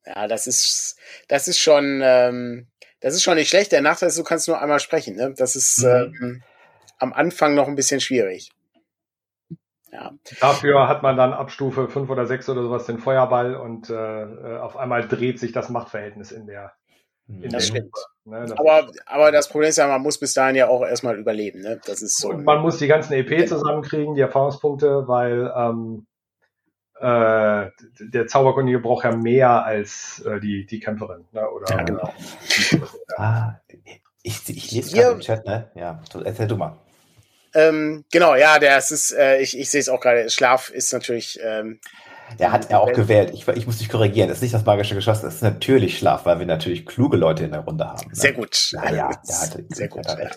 Ja, 0.06 0.28
das 0.28 0.46
ist, 0.46 0.96
das 1.26 1.48
ist 1.48 1.58
schon, 1.58 2.00
ähm, 2.02 2.68
das 3.00 3.14
ist 3.14 3.22
schon 3.22 3.34
nicht 3.34 3.48
schlecht. 3.48 3.72
Der 3.72 3.80
Nachteil 3.80 4.08
ist, 4.08 4.18
du 4.18 4.24
kannst 4.24 4.48
nur 4.48 4.60
einmal 4.60 4.80
sprechen. 4.80 5.16
Ne? 5.16 5.34
Das 5.36 5.56
ist 5.56 5.78
mhm. 5.78 6.14
ähm, 6.20 6.42
am 6.98 7.12
Anfang 7.12 7.54
noch 7.54 7.68
ein 7.68 7.74
bisschen 7.74 8.00
schwierig. 8.00 8.50
Ja. 9.92 10.12
Dafür 10.40 10.88
hat 10.88 11.02
man 11.02 11.16
dann 11.16 11.32
ab 11.32 11.50
Stufe 11.50 11.88
5 11.88 12.10
oder 12.10 12.26
6 12.26 12.48
oder 12.50 12.62
sowas 12.62 12.86
den 12.86 12.98
Feuerball 12.98 13.54
und 13.54 13.88
äh, 13.88 14.22
äh, 14.22 14.58
auf 14.58 14.76
einmal 14.76 15.08
dreht 15.08 15.40
sich 15.40 15.52
das 15.52 15.70
Machtverhältnis 15.70 16.30
in 16.30 16.46
der. 16.46 16.72
Mhm. 17.26 17.44
In 17.44 17.50
das 17.50 17.68
stimmt. 17.68 17.94
Ne? 18.24 18.40
Das 18.40 18.52
aber, 18.52 18.90
aber 19.06 19.32
das 19.32 19.48
Problem 19.48 19.70
ist 19.70 19.78
ja, 19.78 19.86
man 19.86 20.02
muss 20.02 20.18
bis 20.18 20.34
dahin 20.34 20.56
ja 20.56 20.68
auch 20.68 20.82
erstmal 20.82 21.18
überleben. 21.18 21.60
Ne? 21.60 21.80
Das 21.86 22.02
ist 22.02 22.18
so. 22.18 22.28
Und 22.28 22.44
man 22.44 22.60
muss 22.60 22.78
die 22.78 22.86
ganzen 22.86 23.14
EP 23.14 23.48
zusammenkriegen, 23.48 24.14
die 24.14 24.20
Erfahrungspunkte, 24.20 25.08
weil 25.08 25.50
ähm, 25.56 26.06
äh, 27.00 27.70
der 28.00 28.26
Zauberkundige 28.26 28.80
braucht 28.80 29.04
ja 29.04 29.16
mehr 29.16 29.64
als 29.64 30.20
äh, 30.26 30.40
die, 30.40 30.66
die 30.66 30.80
Kämpferin. 30.80 31.24
Ne? 31.32 31.48
Oder, 31.48 31.76
ja, 31.76 31.82
genau. 31.84 32.12
ah, 33.16 33.52
ich, 34.22 34.48
ich 34.48 34.72
lese 34.72 34.96
gerade 34.96 35.14
im 35.14 35.20
Chat, 35.20 35.46
ne? 35.46 35.70
Ja, 35.74 36.00
erzähl 36.24 36.48
du 36.48 36.56
mal. 36.56 36.76
Ähm, 37.54 38.04
genau, 38.10 38.34
ja, 38.34 38.58
der 38.58 38.78
ist, 38.78 39.12
äh, 39.12 39.38
ich, 39.40 39.58
ich 39.58 39.70
sehe 39.70 39.80
es 39.80 39.88
auch 39.88 40.00
gerade. 40.00 40.28
Schlaf 40.30 40.70
ist 40.70 40.92
natürlich. 40.92 41.38
Ähm, 41.42 41.80
der 42.38 42.52
hat 42.52 42.70
er 42.70 42.80
auch 42.80 42.92
gewählt. 42.92 43.30
Ich, 43.32 43.48
ich 43.48 43.66
muss 43.66 43.78
dich 43.78 43.88
korrigieren. 43.88 44.28
Das 44.28 44.38
ist 44.38 44.42
nicht 44.42 44.54
das 44.54 44.64
magische 44.64 44.94
Geschoss, 44.94 45.22
das 45.22 45.36
ist 45.36 45.42
natürlich 45.42 45.98
Schlaf, 45.98 46.26
weil 46.26 46.38
wir 46.38 46.46
natürlich 46.46 46.84
kluge 46.84 47.16
Leute 47.16 47.44
in 47.44 47.52
der 47.52 47.60
Runde 47.60 47.86
haben. 47.86 48.06
Ne? 48.06 48.14
Sehr 48.14 48.32
gut. 48.32 48.70
Ja, 48.72 48.94
ja, 48.94 49.10
der 49.26 49.40
hatte, 49.40 49.64
sehr 49.70 49.88
gut. 49.88 50.06
Ja. 50.06 50.30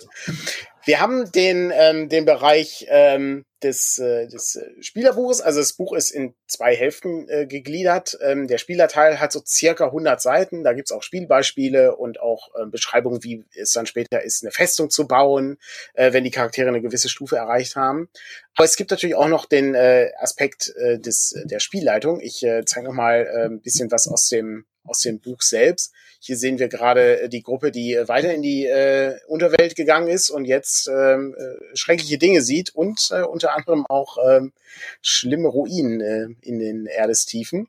Wir 0.86 1.00
haben 1.00 1.32
den, 1.32 1.72
ähm, 1.74 2.10
den 2.10 2.26
Bereich 2.26 2.88
ähm, 2.90 3.46
des, 3.62 4.00
äh, 4.00 4.28
des 4.28 4.60
Spielerbuches. 4.80 5.42
Also 5.42 5.60
das 5.60 5.74
Buch 5.74 5.94
ist 5.94 6.10
in 6.10 6.34
zwei 6.48 6.76
Hälften 6.76 7.30
äh, 7.30 7.46
gegliedert. 7.46 8.18
Ähm, 8.22 8.48
der 8.48 8.58
Spielerteil 8.58 9.20
hat 9.20 9.32
so 9.32 9.42
circa 9.46 9.86
100 9.86 10.22
Seiten. 10.22 10.64
Da 10.64 10.74
gibt's 10.74 10.92
auch 10.92 11.04
Spielbeispiele 11.04 11.96
und 11.96 12.20
auch 12.20 12.50
äh, 12.56 12.66
Beschreibungen, 12.66 13.24
wie 13.24 13.46
es 13.56 13.74
dann 13.74 13.86
später 13.86 14.24
ist, 14.24 14.44
eine 14.44 14.52
Festung 14.52 14.90
zu 14.90 15.08
bauen, 15.08 15.58
äh, 15.94 16.14
wenn 16.14 16.24
die 16.24 16.32
Charaktere 16.32 16.70
eine 16.70 16.82
gewisse 16.82 17.10
Stufe 17.10 17.38
erreicht 17.38 17.76
haben. 17.76 18.10
Aber 18.56 18.66
es 18.66 18.76
gibt 18.76 18.92
natürlich 18.92 19.16
auch 19.16 19.28
noch 19.28 19.46
den 19.46 19.76
äh, 19.76 20.12
Aspekt 20.18 20.74
äh, 20.78 21.00
des, 21.00 21.36
der 21.46 21.60
Spielleitung. 21.60 22.20
Ich 22.20 22.44
äh, 22.44 22.66
zeige 22.66 22.88
noch 22.88 22.94
mal 22.94 23.28
äh, 23.28 23.46
ein 23.46 23.62
bisschen 23.62 23.92
was 23.92 24.08
aus 24.08 24.28
dem 24.30 24.66
aus 24.84 25.02
dem 25.02 25.20
Buch 25.20 25.42
selbst. 25.42 25.94
Hier 26.20 26.38
sehen 26.38 26.60
wir 26.60 26.68
gerade 26.68 27.22
äh, 27.22 27.30
die 27.30 27.42
Gruppe, 27.42 27.72
die 27.72 27.96
äh, 27.96 28.08
weiter 28.08 28.34
in 28.34 28.42
die 28.42 28.66
äh, 28.66 29.18
Unterwelt 29.28 29.76
gegangen 29.76 30.08
ist 30.08 30.30
und 30.30 30.46
jetzt 30.46 30.88
ähm, 30.88 31.36
äh, 31.38 31.76
schreckliche 31.76 32.18
Dinge 32.18 32.42
sieht 32.42 32.74
und 32.76 33.10
äh, 33.12 33.22
unter 33.24 33.56
anderem 33.56 33.86
auch 33.88 34.18
ähm, 34.28 34.54
schlimme 35.02 35.48
Ruinen 35.48 36.02
äh, 36.02 36.28
in 36.42 36.60
den 36.60 36.86
Erdestiefen. 36.86 37.68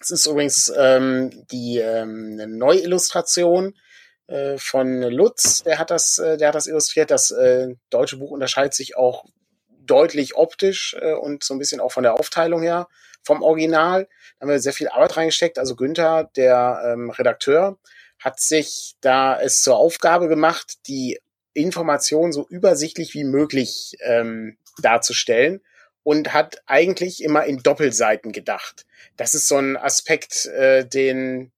Es 0.00 0.10
ist 0.10 0.26
übrigens 0.26 0.72
ähm, 0.76 1.46
die 1.50 1.78
ähm, 1.78 2.58
Neuillustration 2.58 3.74
äh, 4.26 4.58
von 4.58 5.02
Lutz, 5.02 5.62
der 5.62 5.78
hat 5.78 5.90
das, 5.90 6.18
äh, 6.18 6.36
der 6.36 6.48
hat 6.48 6.54
das 6.54 6.66
illustriert. 6.66 7.10
Das 7.10 7.30
äh, 7.30 7.74
deutsche 7.90 8.18
Buch 8.18 8.30
unterscheidet 8.30 8.74
sich 8.74 8.96
auch 8.96 9.24
deutlich 9.86 10.36
optisch 10.36 10.96
äh, 11.00 11.12
und 11.12 11.44
so 11.44 11.54
ein 11.54 11.58
bisschen 11.58 11.80
auch 11.80 11.92
von 11.92 12.02
der 12.02 12.14
Aufteilung 12.14 12.62
her 12.62 12.88
vom 13.24 13.42
Original. 13.42 14.08
Da 14.38 14.42
haben 14.42 14.50
wir 14.50 14.60
sehr 14.60 14.72
viel 14.72 14.88
Arbeit 14.88 15.16
reingesteckt. 15.16 15.58
Also 15.58 15.76
Günther, 15.76 16.30
der 16.36 16.82
ähm, 16.86 17.10
Redakteur, 17.10 17.78
hat 18.18 18.40
sich 18.40 18.94
da 19.00 19.40
es 19.40 19.62
zur 19.62 19.76
Aufgabe 19.76 20.28
gemacht, 20.28 20.86
die 20.86 21.18
Informationen 21.52 22.32
so 22.32 22.46
übersichtlich 22.48 23.14
wie 23.14 23.24
möglich 23.24 23.96
ähm, 24.00 24.56
darzustellen 24.82 25.60
und 26.02 26.32
hat 26.32 26.62
eigentlich 26.66 27.22
immer 27.22 27.44
in 27.44 27.58
Doppelseiten 27.58 28.32
gedacht. 28.32 28.86
Das 29.16 29.34
ist 29.34 29.48
so 29.48 29.56
ein 29.56 29.76
Aspekt, 29.76 30.46
äh, 30.46 30.86
den 30.86 31.52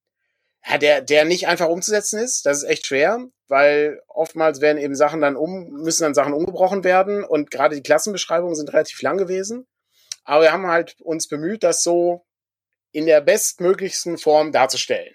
ja, 0.69 0.79
der, 0.79 1.01
der 1.01 1.25
nicht 1.25 1.47
einfach 1.47 1.69
umzusetzen 1.69 2.19
ist. 2.19 2.45
Das 2.45 2.59
ist 2.59 2.69
echt 2.69 2.87
schwer, 2.87 3.25
weil 3.47 4.03
oftmals 4.09 4.61
werden 4.61 4.79
eben 4.79 4.97
Sachen 4.97 5.21
dann 5.21 5.37
um, 5.37 5.71
müssen 5.71 6.03
dann 6.03 6.15
Sachen 6.15 6.33
umgebrochen 6.33 6.83
werden 6.83 7.23
und 7.25 7.51
gerade 7.51 7.77
die 7.77 7.83
Klassenbeschreibungen 7.83 8.57
sind 8.57 8.73
relativ 8.73 9.01
lang 9.03 9.17
gewesen. 9.17 9.67
Aber 10.27 10.43
wir 10.43 10.53
haben 10.53 10.67
halt 10.67 11.01
uns 11.01 11.29
bemüht, 11.29 11.63
das 11.63 11.83
so 11.83 12.27
in 12.93 13.07
der 13.07 13.21
bestmöglichsten 13.21 14.19
Form 14.19 14.53
darzustellen. 14.53 15.15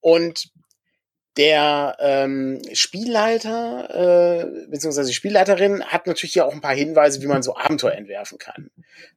Und 0.00 0.50
der 1.36 1.96
ähm, 1.98 2.62
Spielleiter 2.72 4.44
äh, 4.44 4.68
beziehungsweise 4.68 5.08
die 5.08 5.14
Spielleiterin 5.14 5.84
hat 5.84 6.06
natürlich 6.06 6.34
hier 6.34 6.46
auch 6.46 6.52
ein 6.52 6.60
paar 6.60 6.74
Hinweise, 6.74 7.22
wie 7.22 7.26
man 7.26 7.42
so 7.42 7.56
Abenteuer 7.56 7.92
entwerfen 7.92 8.38
kann. 8.38 8.70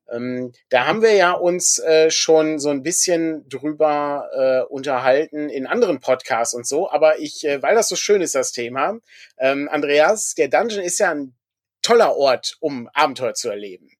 Ähm, 0.09 0.51
da 0.69 0.87
haben 0.87 1.03
wir 1.03 1.13
ja 1.13 1.33
uns 1.33 1.77
äh, 1.79 2.09
schon 2.09 2.57
so 2.57 2.69
ein 2.69 2.81
bisschen 2.81 3.47
drüber 3.49 4.29
äh, 4.33 4.73
unterhalten 4.73 5.49
in 5.49 5.67
anderen 5.67 5.99
Podcasts 5.99 6.55
und 6.55 6.65
so, 6.65 6.89
aber 6.89 7.19
ich, 7.19 7.45
äh, 7.45 7.61
weil 7.61 7.75
das 7.75 7.89
so 7.89 7.95
schön 7.95 8.21
ist, 8.21 8.33
das 8.33 8.51
Thema, 8.51 8.97
ähm, 9.37 9.69
Andreas, 9.71 10.33
der 10.33 10.47
Dungeon 10.47 10.83
ist 10.83 10.99
ja 10.99 11.11
ein 11.11 11.35
toller 11.83 12.15
Ort, 12.15 12.57
um 12.59 12.89
Abenteuer 12.93 13.35
zu 13.35 13.49
erleben. 13.49 13.91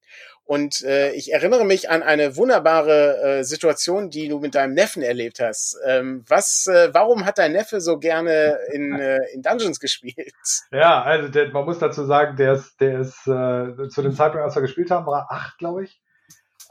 Und 0.48 0.82
äh, 0.82 1.12
ich 1.12 1.30
erinnere 1.34 1.66
mich 1.66 1.90
an 1.90 2.02
eine 2.02 2.38
wunderbare 2.38 3.18
äh, 3.18 3.44
Situation, 3.44 4.08
die 4.08 4.28
du 4.28 4.38
mit 4.38 4.54
deinem 4.54 4.72
Neffen 4.72 5.02
erlebt 5.02 5.40
hast. 5.40 5.76
Ähm, 5.84 6.24
was, 6.26 6.66
äh, 6.66 6.88
warum 6.94 7.26
hat 7.26 7.36
dein 7.36 7.52
Neffe 7.52 7.82
so 7.82 7.98
gerne 7.98 8.56
in, 8.72 8.92
äh, 8.98 9.18
in 9.34 9.42
Dungeons 9.42 9.78
gespielt? 9.78 10.32
Ja, 10.72 11.02
also 11.02 11.28
der, 11.28 11.52
man 11.52 11.66
muss 11.66 11.80
dazu 11.80 12.06
sagen, 12.06 12.36
der 12.36 12.54
ist, 12.54 12.80
der 12.80 13.00
ist 13.00 13.26
äh, 13.26 13.88
zu 13.90 14.00
dem 14.00 14.14
Zeitpunkt, 14.14 14.42
als 14.42 14.54
wir 14.54 14.62
gespielt 14.62 14.90
haben, 14.90 15.04
war 15.04 15.26
er 15.28 15.32
acht, 15.32 15.58
glaube 15.58 15.84
ich. 15.84 16.00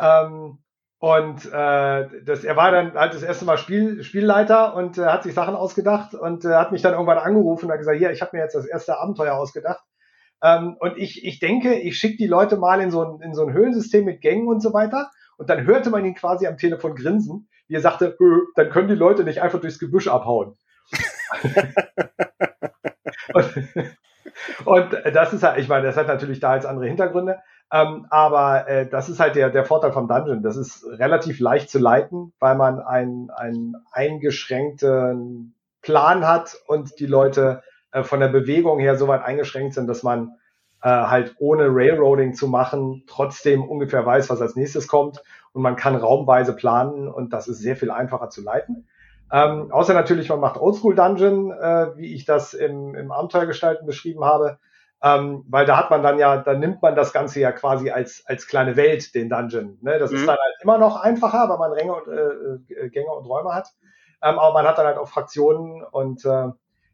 Ähm, 0.02 0.58
und 0.98 1.46
äh, 1.46 2.08
das, 2.26 2.44
er 2.44 2.56
war 2.56 2.72
dann 2.72 2.96
halt 2.96 3.14
das 3.14 3.22
erste 3.22 3.46
Mal 3.46 3.60
Spiel, 3.60 4.02
Spielleiter 4.02 4.74
und 4.74 4.98
äh, 4.98 5.06
hat 5.06 5.22
sich 5.22 5.36
Sachen 5.36 5.54
ausgedacht 5.54 6.16
und 6.16 6.46
äh, 6.46 6.56
hat 6.56 6.72
mich 6.72 6.82
dann 6.82 6.94
irgendwann 6.94 7.20
angerufen 7.20 7.66
und 7.66 7.74
hat 7.74 7.78
gesagt, 7.78 8.00
hier, 8.00 8.10
ich 8.10 8.24
habe 8.24 8.36
mir 8.36 8.42
jetzt 8.42 8.56
das 8.56 8.66
erste 8.66 8.98
Abenteuer 8.98 9.36
ausgedacht 9.36 9.84
ähm, 10.44 10.76
und 10.80 10.98
ich, 10.98 11.26
ich 11.26 11.40
denke, 11.40 11.76
ich 11.76 11.98
schicke 11.98 12.18
die 12.18 12.28
Leute 12.28 12.58
mal 12.58 12.82
in 12.82 12.92
so, 12.92 13.04
ein, 13.04 13.22
in 13.22 13.34
so 13.34 13.46
ein 13.46 13.54
Höhlensystem 13.54 14.06
mit 14.06 14.22
Gängen 14.22 14.48
und 14.48 14.62
so 14.62 14.74
weiter. 14.74 15.10
Und 15.38 15.50
dann 15.50 15.66
hörte 15.66 15.90
man 15.90 16.06
ihn 16.06 16.16
quasi 16.16 16.48
am 16.48 16.58
Telefon 16.58 16.96
grinsen, 16.96 17.48
wie 17.68 17.76
er 17.76 17.82
sagte, 17.82 18.18
dann 18.56 18.70
können 18.70 18.88
die 18.88 18.96
Leute 18.96 19.24
nicht 19.24 19.42
einfach 19.42 19.60
durchs 19.60 19.80
Gebüsch 19.80 20.08
abhauen. 20.08 20.58
und, 23.34 23.58
und 24.66 24.94
das 25.14 25.34
ist 25.34 25.44
halt, 25.44 25.60
ich 25.60 25.68
meine, 25.68 25.86
das 25.86 25.98
hat 25.98 26.08
natürlich 26.08 26.40
da 26.40 26.56
jetzt 26.56 26.66
andere 26.66 26.88
Hintergründe, 26.88 27.40
ähm, 27.72 28.08
aber 28.10 28.68
äh, 28.68 28.88
das 28.88 29.10
ist 29.10 29.20
halt 29.20 29.36
der, 29.36 29.50
der 29.50 29.66
Vorteil 29.66 29.92
vom 29.92 30.08
Dungeon. 30.08 30.42
Das 30.42 30.56
ist 30.56 30.86
relativ 30.86 31.40
leicht 31.40 31.70
zu 31.70 31.80
leiten, 31.80 32.34
weil 32.40 32.56
man 32.56 32.80
einen, 32.80 33.30
einen 33.30 33.76
eingeschränkten 33.92 35.54
Plan 35.82 36.26
hat 36.26 36.58
und 36.68 37.00
die 37.00 37.06
Leute 37.06 37.62
äh, 37.98 38.04
von 38.04 38.20
der 38.20 38.28
Bewegung 38.28 38.80
her 38.80 38.96
so 38.96 39.08
weit 39.08 39.24
eingeschränkt 39.24 39.74
sind, 39.74 39.88
dass 39.88 40.04
man 40.04 40.36
äh, 40.82 40.90
halt 40.90 41.36
ohne 41.40 41.68
Railroading 41.70 42.34
zu 42.34 42.48
machen 42.48 43.04
trotzdem 43.08 43.68
ungefähr 43.68 44.06
weiß, 44.06 44.30
was 44.30 44.42
als 44.42 44.56
nächstes 44.56 44.88
kommt 44.88 45.24
und 45.54 45.62
man 45.62 45.76
kann 45.76 45.96
raumweise 45.96 46.54
planen 46.54 47.08
und 47.08 47.34
das 47.34 47.48
ist 47.48 47.60
sehr 47.60 47.76
viel 47.76 47.92
einfacher 47.92 48.30
zu 48.30 48.42
leiten. 48.42 48.88
Ähm, 49.32 49.72
außer 49.72 49.94
natürlich, 49.94 50.30
man 50.30 50.40
macht 50.40 50.60
Oldschool 50.60 50.96
Dungeon, 50.96 51.52
äh, 51.52 51.98
wie 51.98 52.14
ich 52.14 52.26
das 52.26 52.54
im, 52.54 52.96
im 52.96 53.12
Abenteuergestalten 53.12 53.86
beschrieben 53.86 54.24
habe, 54.24 54.60
ähm, 55.02 55.44
weil 55.50 55.66
da 55.66 55.78
hat 55.78 55.90
man 55.90 56.02
dann 56.02 56.18
ja, 56.18 56.38
da 56.38 56.54
nimmt 56.54 56.82
man 56.82 56.96
das 56.96 57.12
Ganze 57.12 57.40
ja 57.40 57.52
quasi 57.52 57.90
als, 57.90 58.24
als 58.26 58.48
kleine 58.48 58.76
Welt, 58.78 59.14
den 59.16 59.30
Dungeon. 59.30 59.78
Ne? 59.82 60.00
Das 60.00 60.12
mhm. 60.12 60.18
ist 60.18 60.28
dann 60.28 60.38
halt 60.38 60.56
immer 60.62 60.78
noch 60.78 61.02
einfacher, 61.02 61.50
weil 61.50 61.58
man 61.58 61.72
Ränge 61.74 61.94
und, 61.94 62.08
äh, 62.08 62.86
äh, 62.86 62.90
Gänge 62.90 63.12
und 63.12 63.26
Räume 63.26 63.54
hat. 63.54 63.74
Ähm, 64.22 64.40
aber 64.40 64.54
man 64.54 64.66
hat 64.66 64.78
dann 64.78 64.88
halt 64.88 64.98
auch 64.98 65.10
Fraktionen 65.10 65.84
und 65.84 66.24
äh, 66.26 66.48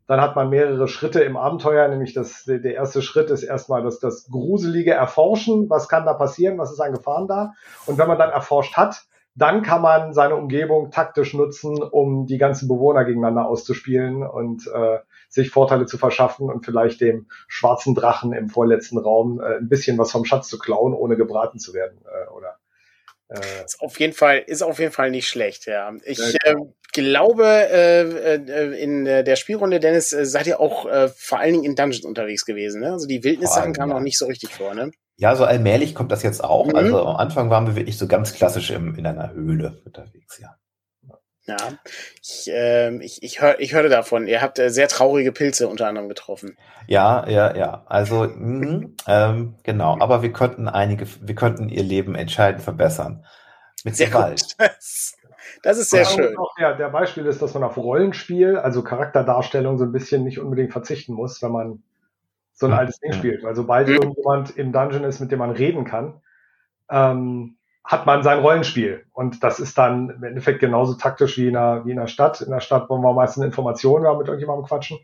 dann 0.08 0.22
hat 0.22 0.36
man 0.36 0.50
mehrere 0.50 0.88
Schritte 0.88 1.22
im 1.22 1.38
Abenteuer, 1.38 1.88
nämlich 1.88 2.13
das, 2.13 2.44
der 2.46 2.74
erste 2.74 3.02
Schritt 3.02 3.30
ist 3.30 3.44
erstmal 3.44 3.84
das, 3.84 4.00
das 4.00 4.30
gruselige 4.30 4.92
Erforschen. 4.92 5.70
Was 5.70 5.88
kann 5.88 6.06
da 6.06 6.13
passieren? 6.13 6.58
Was 6.58 6.72
ist 6.72 6.80
an 6.80 6.94
Gefahren 6.94 7.28
da? 7.28 7.54
Und 7.86 7.98
wenn 7.98 8.08
man 8.08 8.18
dann 8.18 8.30
erforscht 8.30 8.76
hat, 8.76 9.06
dann 9.36 9.63
kann 9.63 9.82
man 9.82 10.13
seine 10.13 10.36
Umgebung 10.36 10.92
taktisch 10.92 11.34
nutzen, 11.34 11.82
um 11.82 12.28
die 12.28 12.38
ganzen 12.38 12.68
Bewohner 12.68 13.04
gegeneinander 13.04 13.48
auszuspielen 13.48 14.24
und 14.24 14.68
äh, 14.68 15.00
sich 15.28 15.50
Vorteile 15.50 15.88
zu 15.88 15.98
verschaffen 15.98 16.50
und 16.50 16.66
vielleicht 16.66 17.02
dem 17.02 17.26
schwarzen 17.48 17.96
Drachen 17.96 18.34
im 18.34 18.50
vorletzten 18.50 19.00
Raum 19.00 19.39
äh, 19.39 19.58
ein 19.58 19.70
bisschen 19.70 19.98
was 19.98 20.12
vom 20.12 20.26
Schatz 20.26 20.50
zu 20.50 20.60
klauen, 20.60 20.94
ohne 20.94 21.16
gebraten 21.16 21.58
zu 21.58 21.74
werden. 21.74 21.98
Äh, 22.06 22.32
oder 22.32 22.58
ist 23.66 23.82
auf 23.82 24.00
jeden 24.00 24.14
Fall, 24.14 24.44
ist 24.46 24.62
auf 24.62 24.80
jeden 24.80 24.92
Fall 24.92 25.12
nicht 25.12 25.28
schlecht, 25.28 25.66
ja. 25.66 25.92
Ich 26.04 26.20
äh, 26.20 26.56
glaube, 26.92 27.46
äh, 27.46 28.02
äh, 28.36 28.82
in 28.82 29.06
der 29.06 29.36
Spielrunde, 29.36 29.80
Dennis, 29.80 30.14
äh, 30.14 30.26
seid 30.26 30.48
ihr 30.48 30.60
auch 30.60 30.86
äh, 30.86 31.10
vor 31.10 31.40
allen 31.40 31.54
Dingen 31.54 31.66
in 31.66 31.76
Dungeons 31.76 32.06
unterwegs 32.06 32.46
gewesen, 32.46 32.82
ne? 32.82 32.92
Also 32.92 33.08
die 33.08 33.24
Wildnissachen 33.24 33.74
kamen 33.74 33.92
ja. 33.92 33.98
noch 33.98 34.04
nicht 34.04 34.18
so 34.18 34.28
richtig 34.28 34.52
vor, 34.52 34.76
ne? 34.76 34.92
Ja, 35.18 35.36
so 35.36 35.46
allmählich 35.46 35.96
kommt 35.96 36.12
das 36.12 36.24
jetzt 36.24 36.44
auch. 36.44 36.68
Mhm. 36.68 36.76
Also 36.76 37.06
am 37.06 37.16
Anfang 37.16 37.50
waren 37.50 37.68
wir 37.68 37.76
wirklich 37.76 37.98
so 37.98 38.08
ganz 38.08 38.34
klassisch 38.34 38.72
im, 38.72 38.96
in 38.96 39.06
einer 39.06 39.34
Höhle 39.34 39.82
unterwegs, 39.86 40.40
ja. 40.40 40.56
Ja, 41.45 41.58
ich, 42.21 42.49
äh, 42.49 42.95
ich, 43.03 43.21
ich, 43.21 43.41
hör, 43.41 43.60
ich 43.60 43.73
hörte 43.73 43.89
davon. 43.89 44.27
Ihr 44.27 44.41
habt 44.41 44.60
äh, 44.60 44.69
sehr 44.69 44.88
traurige 44.88 45.34
Pilze 45.34 45.67
unter 45.67 45.88
anderem 45.88 46.08
getroffen. 46.08 46.58
Ja, 46.88 47.27
ja, 47.27 47.53
ja. 47.56 47.84
Also 47.86 48.23
mh, 48.23 48.91
ähm, 49.08 49.56
genau. 49.63 49.97
Aber 49.99 50.21
wir 50.21 50.32
konnten 50.32 50.69
einige, 50.69 51.06
wir 51.21 51.36
konnten 51.36 51.67
ihr 51.67 51.84
Leben 51.84 52.15
entscheidend 52.15 52.63
verbessern 52.63 53.25
mit 53.84 53.97
sehr 53.97 54.08
Gewalt. 54.08 54.56
Das, 54.58 55.17
das, 55.63 55.77
ist 55.77 55.89
sehr 55.89 56.06
schön. 56.06 56.38
Auch 56.38 56.56
der, 56.58 56.75
der 56.75 56.89
Beispiel 56.89 57.25
ist, 57.25 57.41
dass 57.41 57.53
man 57.53 57.63
auf 57.63 57.77
Rollenspiel, 57.77 58.58
also 58.58 58.82
Charakterdarstellung, 58.82 59.77
so 59.77 59.84
ein 59.84 59.91
bisschen 59.91 60.23
nicht 60.23 60.39
unbedingt 60.39 60.71
verzichten 60.71 61.13
muss, 61.13 61.41
wenn 61.41 61.51
man 61.51 61.84
so 62.53 62.67
ein 62.67 62.71
ja, 62.71 62.77
altes 62.77 62.99
Ding 62.99 63.12
ja. 63.12 63.17
spielt. 63.17 63.43
Weil 63.43 63.56
sobald 63.56 63.88
mhm. 63.89 63.95
irgendjemand 63.95 64.58
im 64.58 64.71
Dungeon 64.71 65.03
ist, 65.03 65.19
mit 65.19 65.32
dem 65.32 65.39
man 65.39 65.51
reden 65.51 65.84
kann, 65.84 66.21
ähm, 66.89 67.58
hat 67.84 68.06
man 68.06 68.24
sein 68.24 68.39
Rollenspiel. 68.39 69.06
Und 69.12 69.43
das 69.43 69.60
ist 69.60 69.78
dann 69.78 70.10
im 70.10 70.24
Endeffekt 70.24 70.60
genauso 70.60 70.93
taktisch 70.93 71.38
wie 71.38 71.48
in 71.48 71.58
einer, 71.58 71.86
wie 71.86 71.91
in 71.91 72.00
einer 72.00 72.08
Stadt. 72.08 72.41
In 72.41 72.52
der 72.52 72.62
Stadt 72.62 72.89
wollen 72.89 73.02
wir 73.02 73.13
meistens 73.13 73.43
Informationen 73.43 74.06
haben, 74.06 74.19
mit 74.19 74.28
irgendjemandem 74.28 74.65
quatschen. 74.65 75.00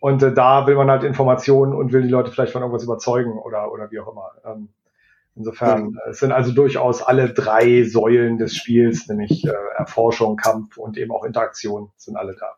Und 0.00 0.22
äh, 0.22 0.32
da 0.32 0.66
will 0.66 0.74
man 0.74 0.90
halt 0.90 1.02
Informationen 1.02 1.74
und 1.74 1.92
will 1.92 2.02
die 2.02 2.08
Leute 2.08 2.30
vielleicht 2.30 2.52
von 2.52 2.62
irgendwas 2.62 2.84
überzeugen 2.84 3.38
oder, 3.38 3.72
oder 3.72 3.90
wie 3.90 4.00
auch 4.00 4.10
immer. 4.10 4.30
Ähm, 4.44 4.68
insofern, 5.34 5.84
mhm. 5.84 6.00
es 6.10 6.18
sind 6.18 6.32
also 6.32 6.52
durchaus 6.52 7.02
alle 7.02 7.32
drei 7.32 7.84
Säulen 7.84 8.38
des 8.38 8.54
Spiels, 8.56 9.06
nämlich 9.08 9.44
äh, 9.44 9.52
Erforschung, 9.76 10.36
Kampf 10.36 10.76
und 10.78 10.96
eben 10.96 11.12
auch 11.12 11.24
Interaktion, 11.24 11.90
sind 11.96 12.16
alle 12.16 12.34
da. 12.34 12.56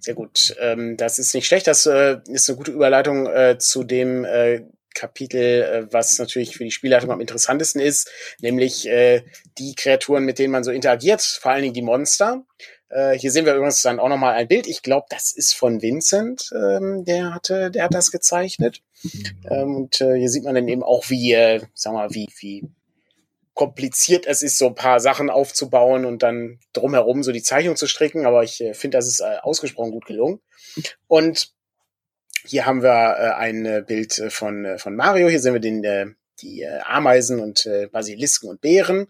Sehr 0.00 0.14
gut. 0.14 0.54
Ähm, 0.60 0.96
das 0.96 1.18
ist 1.18 1.34
nicht 1.34 1.46
schlecht. 1.46 1.66
Das 1.66 1.86
äh, 1.86 2.18
ist 2.26 2.48
eine 2.48 2.58
gute 2.58 2.72
Überleitung 2.72 3.26
äh, 3.26 3.56
zu 3.58 3.84
dem 3.84 4.24
äh, 4.24 4.64
Kapitel, 4.94 5.62
äh, 5.62 5.92
was 5.92 6.18
natürlich 6.18 6.56
für 6.56 6.64
die 6.64 6.70
Spielleitung 6.70 7.10
am 7.10 7.20
interessantesten 7.20 7.80
ist, 7.80 8.10
nämlich 8.40 8.88
äh, 8.88 9.22
die 9.58 9.74
Kreaturen, 9.74 10.24
mit 10.24 10.38
denen 10.38 10.52
man 10.52 10.64
so 10.64 10.70
interagiert, 10.70 11.22
vor 11.22 11.52
allen 11.52 11.62
Dingen 11.62 11.74
die 11.74 11.82
Monster. 11.82 12.44
Äh, 12.90 13.18
hier 13.18 13.30
sehen 13.30 13.44
wir 13.44 13.54
übrigens 13.54 13.82
dann 13.82 14.00
auch 14.00 14.08
nochmal 14.08 14.34
ein 14.34 14.48
Bild. 14.48 14.66
Ich 14.66 14.82
glaube, 14.82 15.06
das 15.10 15.32
ist 15.32 15.54
von 15.54 15.82
Vincent, 15.82 16.50
ähm, 16.54 17.04
der 17.04 17.34
hatte, 17.34 17.70
der 17.70 17.84
hat 17.84 17.94
das 17.94 18.10
gezeichnet. 18.10 18.82
Ähm, 19.50 19.76
und 19.76 20.00
äh, 20.00 20.16
hier 20.18 20.30
sieht 20.30 20.44
man 20.44 20.54
dann 20.54 20.68
eben 20.68 20.82
auch, 20.82 21.10
wie, 21.10 21.32
äh, 21.32 21.60
sag 21.74 21.92
mal, 21.92 22.10
wie, 22.14 22.28
wie 22.38 22.68
kompliziert 23.54 24.26
es 24.26 24.42
ist, 24.42 24.56
so 24.56 24.68
ein 24.68 24.74
paar 24.74 25.00
Sachen 25.00 25.30
aufzubauen 25.30 26.04
und 26.04 26.22
dann 26.22 26.60
drumherum 26.72 27.22
so 27.22 27.32
die 27.32 27.42
Zeichnung 27.42 27.76
zu 27.76 27.86
stricken. 27.86 28.24
Aber 28.24 28.42
ich 28.42 28.60
äh, 28.60 28.72
finde, 28.72 28.98
das 28.98 29.06
ist 29.06 29.20
äh, 29.20 29.38
ausgesprochen 29.42 29.90
gut 29.90 30.06
gelungen. 30.06 30.40
Und 31.08 31.52
hier 32.46 32.66
haben 32.66 32.82
wir 32.82 33.16
äh, 33.18 33.34
ein 33.34 33.66
äh, 33.66 33.82
Bild 33.86 34.18
äh, 34.18 34.30
von, 34.30 34.64
äh, 34.64 34.78
von 34.78 34.96
Mario. 34.96 35.28
Hier 35.28 35.40
sehen 35.40 35.54
wir 35.54 35.60
den, 35.60 35.84
äh, 35.84 36.06
die 36.40 36.62
äh, 36.62 36.80
Ameisen 36.84 37.40
und 37.40 37.66
äh, 37.66 37.86
Basilisken 37.86 38.48
und 38.48 38.60
Beeren. 38.60 39.08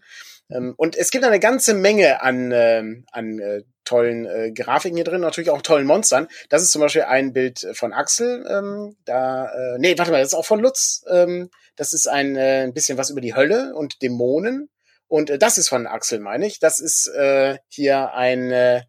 Ähm, 0.49 0.73
und 0.77 0.95
es 0.97 1.11
gibt 1.11 1.23
eine 1.23 1.39
ganze 1.39 1.73
Menge 1.73 2.21
an, 2.21 2.51
äh, 2.51 2.83
an 3.11 3.39
äh, 3.39 3.63
tollen 3.83 4.25
äh, 4.25 4.51
Grafiken 4.51 4.97
hier 4.97 5.05
drin, 5.05 5.21
natürlich 5.21 5.49
auch 5.49 5.61
tollen 5.61 5.87
Monstern. 5.87 6.27
Das 6.49 6.61
ist 6.61 6.71
zum 6.71 6.81
Beispiel 6.81 7.03
ein 7.03 7.33
Bild 7.33 7.67
von 7.73 7.93
Axel. 7.93 8.45
Ähm, 8.49 8.95
da, 9.05 9.47
äh, 9.47 9.79
nee, 9.79 9.97
warte 9.97 10.11
mal, 10.11 10.19
das 10.19 10.29
ist 10.29 10.37
auch 10.37 10.45
von 10.45 10.59
Lutz. 10.59 11.03
Ähm, 11.09 11.49
das 11.75 11.93
ist 11.93 12.07
ein, 12.07 12.35
äh, 12.35 12.63
ein 12.63 12.73
bisschen 12.73 12.97
was 12.97 13.09
über 13.09 13.21
die 13.21 13.35
Hölle 13.35 13.73
und 13.75 14.01
Dämonen. 14.01 14.69
Und 15.07 15.29
äh, 15.29 15.39
das 15.39 15.57
ist 15.57 15.69
von 15.69 15.87
Axel, 15.87 16.19
meine 16.19 16.45
ich. 16.45 16.59
Das 16.59 16.79
ist 16.79 17.07
äh, 17.07 17.57
hier 17.67 18.13
ein 18.13 18.51
äh, 18.51 18.81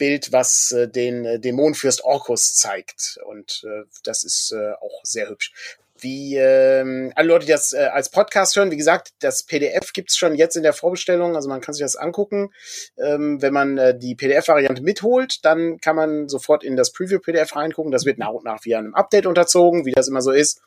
Bild, 0.00 0.32
was 0.32 0.72
äh, 0.72 0.88
den 0.88 1.24
äh, 1.24 1.38
Dämonenfürst 1.38 2.02
Orkus 2.02 2.56
zeigt. 2.56 3.20
Und 3.26 3.62
äh, 3.64 3.84
das 4.02 4.24
ist 4.24 4.52
äh, 4.52 4.72
auch 4.80 5.00
sehr 5.04 5.28
hübsch. 5.28 5.52
Wie 5.98 6.36
ähm, 6.36 7.12
alle 7.14 7.28
Leute, 7.28 7.44
die 7.44 7.52
das 7.52 7.74
äh, 7.74 7.90
als 7.92 8.10
Podcast 8.10 8.56
hören, 8.56 8.70
wie 8.70 8.78
gesagt, 8.78 9.12
das 9.20 9.42
PDF 9.42 9.92
gibt's 9.92 10.16
schon 10.16 10.34
jetzt 10.34 10.56
in 10.56 10.62
der 10.62 10.72
Vorbestellung, 10.72 11.36
also 11.36 11.50
man 11.50 11.60
kann 11.60 11.74
sich 11.74 11.84
das 11.84 11.96
angucken. 11.96 12.52
Ähm, 12.98 13.42
wenn 13.42 13.52
man 13.52 13.76
äh, 13.76 13.96
die 13.96 14.14
PDF-Variante 14.14 14.82
mitholt, 14.82 15.44
dann 15.44 15.78
kann 15.78 15.96
man 15.96 16.28
sofort 16.28 16.64
in 16.64 16.76
das 16.76 16.92
Preview-PDF 16.92 17.54
reingucken. 17.54 17.92
Das 17.92 18.06
wird 18.06 18.18
nach 18.18 18.30
und 18.30 18.44
nach 18.44 18.64
via 18.64 18.78
einem 18.78 18.94
Update 18.94 19.26
unterzogen, 19.26 19.84
wie 19.84 19.92
das 19.92 20.08
immer 20.08 20.22
so 20.22 20.30
ist. 20.30 20.62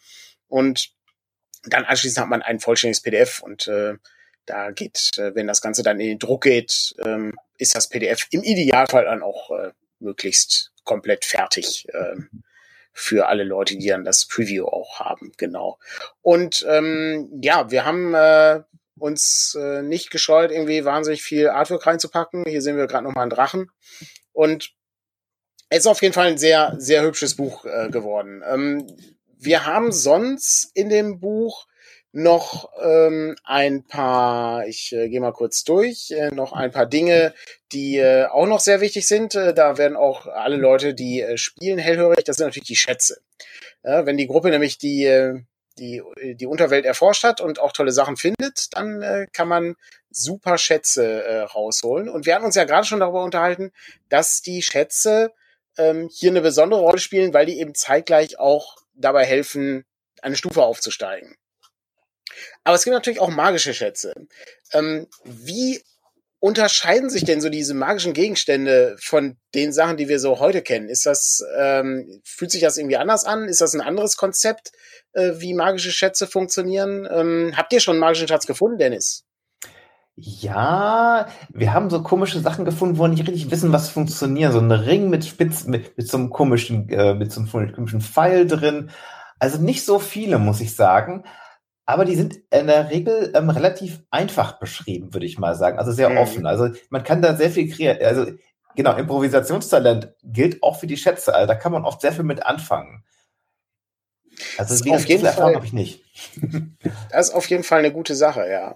Und 0.48 0.91
dann 1.63 1.86
anschließend 1.86 2.22
hat 2.22 2.30
man 2.30 2.43
ein 2.43 2.60
vollständiges 2.60 3.02
PDF 3.02 3.41
und 3.41 3.67
äh, 3.67 3.96
da 4.45 4.71
geht, 4.71 5.12
äh, 5.17 5.36
wenn 5.36 5.47
das 5.47 5.62
Ganze 5.62 5.84
dann 5.84 5.99
in 5.99 6.08
den 6.08 6.19
Druck 6.19 6.43
geht, 6.43 6.95
ähm, 7.06 7.34
ist 7.58 7.75
das 7.75 7.89
PDF 7.89 8.27
im 8.32 8.43
Idealfall 8.43 9.06
dann 9.06 9.23
auch 9.23 9.51
äh, 9.51 9.71
möglichst 9.99 10.71
komplett 10.84 11.25
fertig 11.25 11.88
äh, 11.89 12.15
für 12.91 13.27
alle 13.27 13.43
Leute, 13.43 13.77
die 13.77 13.88
dann 13.88 14.06
das 14.06 14.27
Preview 14.27 14.65
auch 14.65 14.99
haben. 14.99 15.32
Genau. 15.38 15.79
Und 16.21 16.65
ähm, 16.69 17.29
ja, 17.41 17.71
wir 17.71 17.86
haben 17.86 18.13
äh, 18.13 18.62
uns 18.97 19.58
äh, 19.60 19.82
nicht 19.82 20.12
gescheut, 20.12 20.51
irgendwie 20.51 20.86
wahnsinnig 20.86 21.23
viel 21.23 21.49
Artwork 21.49 21.88
reinzupacken. 21.88 22.45
Hier 22.47 22.62
sehen 22.62 22.77
wir 22.77 22.88
gerade 22.88 23.06
noch 23.06 23.15
mal 23.15 23.23
einen 23.23 23.32
Drachen. 23.32 23.71
Und 24.32 24.71
es 25.69 25.79
ist 25.79 25.88
auf 25.88 26.01
jeden 26.01 26.13
Fall 26.13 26.27
ein 26.27 26.38
sehr, 26.38 26.75
sehr 26.77 27.01
hübsches 27.01 27.36
Buch 27.36 27.65
äh, 27.65 27.89
geworden. 27.89 28.43
Ähm, 28.47 28.88
wir 29.39 29.65
haben 29.65 29.91
sonst 29.91 30.69
in 30.75 30.89
dem 30.89 31.19
Buch 31.19 31.65
noch 32.13 32.71
ähm, 32.80 33.36
ein 33.43 33.84
paar, 33.84 34.67
ich 34.67 34.93
äh, 34.93 35.10
gehe 35.10 35.19
mal 35.19 35.34
kurz 35.34 35.63
durch, 35.63 36.12
äh, 36.12 36.30
noch 36.30 36.54
ein 36.54 36.71
paar 36.71 36.86
Dinge, 36.86 37.34
die 37.71 37.97
äh, 37.97 38.26
auch 38.26 38.45
noch 38.45 38.60
sehr 38.60 38.82
wichtig 38.82 39.08
sind. 39.08 39.34
Äh, 39.34 39.56
da 39.56 39.80
werden 39.80 39.97
auch 39.97 40.28
alle 40.28 40.58
Leute, 40.58 40.93
die 40.93 41.21
äh, 41.21 41.38
spielen, 41.38 41.80
hellhörig. 41.80 42.23
Das 42.23 42.38
sind 42.38 42.45
natürlich 42.45 42.67
die 42.67 42.76
Schätze. 42.76 43.19
Ja, 43.84 44.06
wenn 44.06 44.17
die 44.17 44.28
Gruppe 44.28 44.52
nämlich 44.52 44.78
die, 44.78 45.06
äh, 45.06 45.41
die, 45.80 46.04
die 46.36 46.45
Unterwelt 46.45 46.86
erforscht 46.86 47.23
hat 47.23 47.41
und 47.41 47.60
auch 47.60 47.71
tolle 47.71 47.91
Sachen 47.91 48.15
findet, 48.15 48.67
dann 48.76 49.02
äh, 49.02 49.26
kann 49.34 49.47
man 49.47 49.76
super 50.12 50.60
Schätze 50.60 51.23
äh, 51.23 51.39
rausholen. 51.41 52.10
Und 52.10 52.28
wir 52.28 52.36
hatten 52.36 52.45
uns 52.45 52.56
ja 52.56 52.65
gerade 52.65 52.86
schon 52.86 52.99
darüber 52.99 53.23
unterhalten, 53.23 53.71
dass 54.10 54.43
die 54.43 54.62
Schätze 54.62 55.34
ähm, 55.80 56.10
hier 56.13 56.30
eine 56.30 56.41
besondere 56.41 56.82
Rolle 56.82 56.99
spielen, 56.99 57.34
weil 57.34 57.47
die 57.47 57.60
eben 57.60 57.73
zeitgleich 57.73 58.38
auch 58.38 58.78
dabei 58.93 59.26
helfen, 59.26 59.84
eine 60.21 60.36
Stufe 60.36 60.62
aufzusteigen. 60.62 61.36
Aber 62.63 62.75
es 62.75 62.84
gibt 62.84 62.93
natürlich 62.93 63.19
auch 63.19 63.29
magische 63.29 63.73
Schätze. 63.73 64.13
Ähm, 64.73 65.08
wie 65.23 65.82
unterscheiden 66.43 67.10
sich 67.10 67.23
denn 67.23 67.39
so 67.39 67.47
diese 67.47 67.73
magischen 67.73 68.12
Gegenstände 68.12 68.97
von 68.99 69.38
den 69.56 69.71
Sachen, 69.71 69.95
die 69.95 70.10
wir 70.10 70.19
so 70.19 70.39
heute 70.39 70.62
kennen? 70.62 70.89
Ist 70.89 71.06
das, 71.06 71.41
ähm, 71.58 72.21
fühlt 72.25 72.51
sich 72.51 72.62
das 72.62 72.77
irgendwie 72.77 72.97
anders 72.97 73.23
an? 73.23 73.47
Ist 73.47 73.62
das 73.62 73.73
ein 73.73 73.79
anderes 73.79 74.17
Konzept, 74.17 74.73
äh, 75.13 75.32
wie 75.38 75.53
magische 75.53 75.93
Schätze 75.93 76.27
funktionieren? 76.27 77.08
Ähm, 77.10 77.53
habt 77.56 77.71
ihr 77.71 77.79
schon 77.79 77.93
einen 77.93 78.01
magischen 78.01 78.27
Schatz 78.27 78.45
gefunden, 78.45 78.77
Dennis? 78.77 79.23
Ja, 80.15 81.27
wir 81.49 81.73
haben 81.73 81.89
so 81.89 82.03
komische 82.03 82.41
Sachen 82.41 82.65
gefunden, 82.65 82.97
wo 82.97 83.03
wir 83.03 83.08
nicht 83.08 83.25
richtig 83.25 83.49
wissen, 83.49 83.71
was 83.71 83.89
funktioniert. 83.89 84.51
So 84.51 84.60
ein 84.60 84.71
Ring 84.71 85.10
mit 85.10 85.25
Spitz, 85.25 85.63
mit, 85.63 85.97
mit 85.97 86.10
so 86.10 86.17
einem 86.17 86.29
komischen, 86.29 86.89
äh, 86.89 87.13
mit 87.13 87.32
so 87.32 87.39
einem 87.39 87.73
komischen 87.73 88.01
Pfeil 88.01 88.45
drin. 88.45 88.91
Also 89.39 89.60
nicht 89.60 89.86
so 89.86 89.97
viele, 89.97 90.39
muss 90.39 90.60
ich 90.60 90.75
sagen. 90.75 91.23
Aber 91.86 92.06
die 92.06 92.15
sind 92.15 92.39
in 92.50 92.67
der 92.67 92.89
Regel 92.89 93.32
ähm, 93.36 93.50
relativ 93.50 94.02
einfach 94.10 94.60
beschrieben, 94.60 95.13
würde 95.13 95.26
ich 95.26 95.38
mal 95.38 95.56
sagen. 95.56 95.78
Also 95.78 95.91
sehr 95.91 96.10
mhm. 96.10 96.17
offen. 96.17 96.46
Also 96.46 96.69
man 96.89 97.04
kann 97.04 97.22
da 97.22 97.36
sehr 97.36 97.52
viel 97.52 97.69
kreieren. 97.69 97.98
Also 98.02 98.32
genau, 98.76 98.96
Improvisationstalent 98.96 100.13
gilt 100.24 100.63
auch 100.63 100.80
für 100.80 100.88
die 100.88 100.98
Schätze. 100.98 101.36
Also 101.36 101.48
da 101.48 101.56
kann 101.56 101.74
man 101.74 101.84
oft 101.84 102.02
sehr 102.02 102.13
viel 102.13 102.24
mit 102.24 102.46
anfangen. 102.46 103.04
Also 104.58 104.84
wie 104.86 104.91
auf 104.91 105.06
jeden 105.06 105.26
Fall 105.26 105.56
habe 105.56 105.65
ich 105.65 105.74
nicht. 105.74 106.04
das 107.12 107.30
ist 107.30 107.36
auf 107.36 107.50
jeden 107.50 107.63
Fall 107.63 107.80
eine 107.80 107.91
gute 107.91 108.15
Sache, 108.15 108.50
ja. 108.50 108.76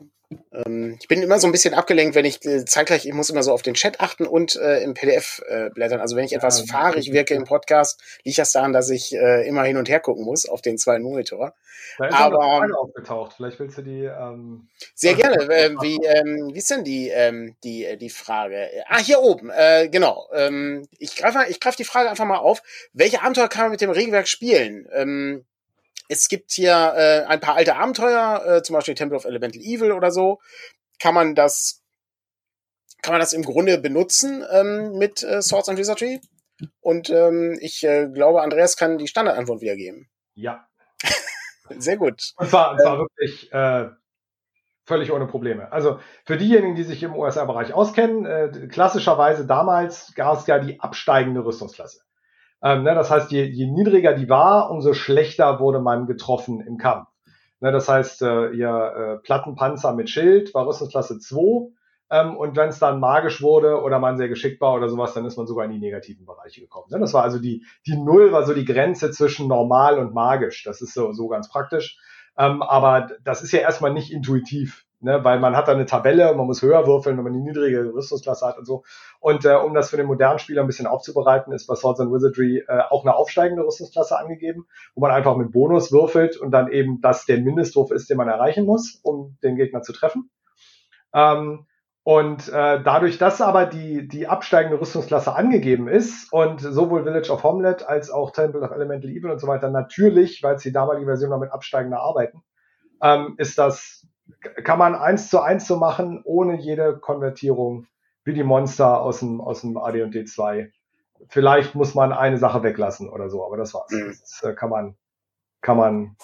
Ähm, 0.52 0.98
ich 1.00 1.08
bin 1.08 1.22
immer 1.22 1.40
so 1.40 1.48
ein 1.48 1.52
bisschen 1.52 1.74
abgelenkt, 1.74 2.16
wenn 2.16 2.26
ich 2.26 2.46
äh, 2.46 2.66
zeitgleich, 2.66 3.06
ich 3.06 3.14
muss 3.14 3.30
immer 3.30 3.44
so 3.44 3.54
auf 3.54 3.62
den 3.62 3.76
Chat 3.76 4.02
achten 4.02 4.28
und 4.28 4.56
äh, 4.58 4.84
im 4.84 4.94
PDF 4.94 5.42
äh, 5.48 5.70
blättern. 5.70 6.02
Also 6.02 6.16
wenn 6.16 6.26
ich 6.26 6.34
etwas 6.34 6.60
ja, 6.60 6.66
fahrig 6.66 7.14
wirke 7.14 7.34
im 7.34 7.46
Podcast, 7.46 8.02
liegt 8.24 8.38
das 8.38 8.52
daran, 8.52 8.74
dass 8.74 8.90
ich 8.90 9.16
äh, 9.16 9.48
immer 9.48 9.64
hin 9.64 9.78
und 9.78 9.88
her 9.88 10.02
gucken 10.02 10.26
muss 10.26 10.46
auf 10.46 10.62
den 10.62 10.78
zwei 10.78 11.00
Monitor. 11.00 11.54
Da 11.98 12.08
ist 12.08 12.16
Aber 12.16 12.62
eine 12.62 12.78
aufgetaucht. 12.78 13.34
Vielleicht 13.38 13.60
willst 13.60 13.78
du 13.78 13.82
die. 13.84 14.04
Ähm, 14.04 14.68
sehr 14.94 15.14
gerne. 15.14 15.38
Äh, 15.50 15.76
wie, 15.82 15.98
ähm, 16.04 16.50
wie 16.54 16.58
ist 16.58 16.72
denn 16.72 16.84
die, 16.84 17.10
ähm, 17.10 17.56
die, 17.64 17.86
äh, 17.86 17.98
die 17.98 18.10
Frage? 18.10 18.70
Ah, 18.88 19.00
hier 19.00 19.22
oben. 19.22 19.52
Genau. 19.92 20.28
Ähm, 20.34 20.88
ich 21.00 21.16
greife 21.16 21.46
ich 21.50 21.60
greif 21.60 21.76
die 21.76 21.84
Frage 21.84 22.10
einfach 22.10 22.26
mal 22.26 22.38
auf. 22.38 22.62
Welche 22.94 23.22
Abenteuer 23.22 23.48
kann 23.48 23.64
man 23.64 23.72
mit 23.72 23.82
dem 23.82 23.90
Regelwerk 23.90 24.28
spielen? 24.28 24.88
Es 26.08 26.30
gibt 26.30 26.52
hier 26.52 26.94
äh, 26.96 27.26
ein 27.26 27.40
paar 27.40 27.56
alte 27.56 27.76
Abenteuer, 27.76 28.44
äh, 28.46 28.64
zum 28.64 28.76
Beispiel 28.76 28.96
Temple 28.96 29.18
of 29.18 29.26
Elemental 29.26 29.62
Evil 29.62 29.92
oder 29.92 30.12
so. 30.12 30.40
Kann 31.00 31.14
man 31.14 31.36
das, 31.36 31.84
kann 33.02 33.14
man 33.14 33.20
das 33.20 33.34
im 33.34 33.44
Grunde 33.44 33.78
benutzen 33.78 34.44
ähm, 34.52 34.98
mit 34.98 35.24
äh, 35.24 35.42
Swords 35.42 35.70
and 35.70 35.78
Wizardry? 35.78 36.22
Und 36.80 37.10
ähm, 37.10 37.58
ich 37.62 37.84
äh, 37.84 38.08
glaube, 38.08 38.42
Andreas 38.42 38.78
kann 38.78 38.98
die 38.98 39.08
Standardantwort 39.08 39.62
wiedergeben. 39.62 40.10
Ja. 40.34 40.68
Sehr 41.78 41.98
gut. 41.98 42.34
Und 42.38 42.50
zwar, 42.50 42.72
und 42.72 42.82
zwar 42.82 42.94
ähm, 42.94 43.00
wirklich 43.00 43.52
äh, 43.52 43.90
völlig 44.86 45.12
ohne 45.12 45.28
Probleme. 45.28 45.72
Also 45.72 46.00
für 46.26 46.38
diejenigen, 46.38 46.76
die 46.76 46.84
sich 46.84 47.04
im 47.04 47.16
USA-Bereich 47.16 47.74
auskennen, 47.74 48.26
äh, 48.26 48.68
klassischerweise 48.68 49.46
damals 49.46 50.14
gab 50.16 50.40
es 50.40 50.48
ja 50.48 50.60
die 50.60 50.80
absteigende 50.80 51.44
Rüstungsklasse. 51.44 52.02
Ähm, 52.62 52.84
ne, 52.84 52.96
das 52.96 53.12
heißt, 53.12 53.32
je, 53.32 53.44
je 53.44 53.68
niedriger 53.68 54.14
die 54.14 54.30
war, 54.30 54.72
umso 54.72 54.94
schlechter 54.94 55.60
wurde 55.60 55.80
man 55.80 56.08
getroffen 56.08 56.62
im 56.62 56.78
Kampf. 56.78 57.08
Ne, 57.60 57.72
das 57.72 57.90
heißt, 57.90 58.22
äh, 58.22 58.50
ihr 58.52 58.70
äh, 58.70 59.24
Plattenpanzer 59.24 59.94
mit 59.94 60.10
Schild 60.10 60.54
war 60.54 60.68
Rüstungsklasse 60.68 61.20
2. 61.20 61.72
Ähm, 62.10 62.38
und 62.38 62.56
wenn 62.56 62.70
es 62.70 62.80
dann 62.80 63.00
magisch 63.00 63.42
wurde 63.42 63.82
oder 63.82 64.00
man 64.00 64.18
sehr 64.18 64.30
geschickt 64.30 64.62
war 64.62 64.74
oder 64.74 64.90
sowas, 64.90 65.14
dann 65.14 65.26
ist 65.26 65.38
man 65.38 65.46
sogar 65.46 65.66
in 65.66 65.72
die 65.72 65.80
negativen 65.80 66.26
Bereiche 66.26 66.62
gekommen. 66.62 66.88
Ne? 66.90 67.00
Das 67.00 67.14
war 67.14 67.24
also 67.24 67.40
die, 67.40 67.66
die 67.86 67.98
Null 67.98 68.32
war 68.32 68.46
so 68.46 68.54
die 68.54 68.66
Grenze 68.66 69.12
zwischen 69.12 69.48
normal 69.48 70.00
und 70.00 70.14
magisch. 70.14 70.64
Das 70.64 70.82
ist 70.82 70.94
so, 70.94 71.12
so 71.12 71.28
ganz 71.28 71.50
praktisch. 71.50 72.00
Ähm, 72.38 72.62
aber 72.62 73.10
das 73.24 73.44
ist 73.44 73.52
ja 73.52 73.60
erstmal 73.60 73.94
nicht 73.94 74.12
intuitiv 74.12 74.87
ne, 75.00 75.24
weil 75.24 75.40
man 75.40 75.56
hat 75.56 75.68
da 75.68 75.74
eine 75.74 75.86
Tabelle, 75.86 76.34
man 76.36 76.46
muss 76.46 76.62
höher 76.62 76.86
würfeln, 76.88 77.18
wenn 77.18 77.24
man 77.24 77.34
die 77.34 77.42
niedrige 77.42 77.94
Rüstungsklasse 77.94 78.46
hat 78.46 78.58
und 78.58 78.66
so. 78.66 78.84
Und 79.20 79.46
äh, 79.46 79.56
um 79.56 79.74
das 79.74 79.90
für 79.90 79.98
den 79.98 80.08
modernen 80.08 80.40
Spieler 80.40 80.62
ein 80.62 80.68
bisschen 80.68 80.88
aufzubereiten, 80.88 81.54
ist 81.54 81.68
bei 81.68 81.76
Swords 81.76 82.00
and 82.00 82.12
Wizardry 82.12 82.64
äh, 82.68 82.82
auch 82.90 83.04
eine 83.04 83.16
aufsteigende 83.16 83.64
Rüstungsklasse 83.64 84.18
angegeben, 84.18 84.68
wo 84.96 85.02
man 85.02 85.12
einfach 85.12 85.36
mit 85.38 85.52
Bonus 85.52 85.92
würfelt 85.92 86.38
und 86.38 86.52
dann 86.52 86.72
eben 86.72 87.02
das 87.02 87.26
der 87.26 87.40
Mindestwurf 87.40 87.92
ist, 87.92 88.10
den 88.10 88.18
man 88.18 88.28
erreichen 88.28 88.66
muss, 88.66 89.00
um 89.04 89.38
den 89.44 89.56
Gegner 89.56 89.82
zu 89.82 89.94
treffen. 89.94 90.30
Ähm, 91.14 91.66
und 92.04 92.48
äh, 92.48 92.82
dadurch, 92.82 93.18
dass 93.18 93.42
aber 93.42 93.66
die, 93.66 94.08
die 94.08 94.28
absteigende 94.28 94.80
Rüstungsklasse 94.80 95.36
angegeben 95.36 95.90
ist 95.90 96.32
und 96.32 96.62
sowohl 96.62 97.04
Village 97.04 97.30
of 97.30 97.44
Homelet 97.44 97.84
als 97.84 98.10
auch 98.10 98.32
Temple 98.32 98.62
of 98.62 98.72
Elemental 98.72 99.10
Evil 99.10 99.32
und 99.32 99.40
so 99.40 99.48
weiter 99.48 99.70
natürlich, 99.70 100.42
weil 100.42 100.56
es 100.56 100.64
die 100.64 100.72
damalige 100.72 101.06
Version 101.06 101.32
war, 101.32 101.38
mit 101.38 101.52
absteigender 101.52 102.00
arbeiten, 102.00 102.44
ähm, 103.04 103.36
ist 103.38 103.58
das 103.58 104.08
kann 104.64 104.80
man 104.80 104.96
eins 104.96 105.30
zu 105.30 105.40
eins 105.40 105.68
so 105.68 105.78
machen, 105.78 106.22
ohne 106.24 106.58
jede 106.60 106.98
Konvertierung, 106.98 107.88
wie 108.24 108.34
die 108.34 108.44
Monster 108.44 109.02
aus 109.02 109.20
dem, 109.20 109.42
aus 109.42 109.62
dem 109.62 109.78
AD&D 109.78 110.26
2. 110.26 110.72
Vielleicht 111.30 111.76
muss 111.76 111.96
man 111.96 112.14
eine 112.14 112.38
Sache 112.38 112.64
weglassen 112.64 113.10
oder 113.10 113.30
so, 113.30 113.46
aber 113.46 113.58
das 113.58 113.74
war's. 113.74 113.92
Mhm. 113.92 114.08
Das 114.08 114.44
äh, 114.44 114.54
kann 114.54 114.70
man, 114.70 114.96
kann 115.62 115.78
man, 115.78 116.16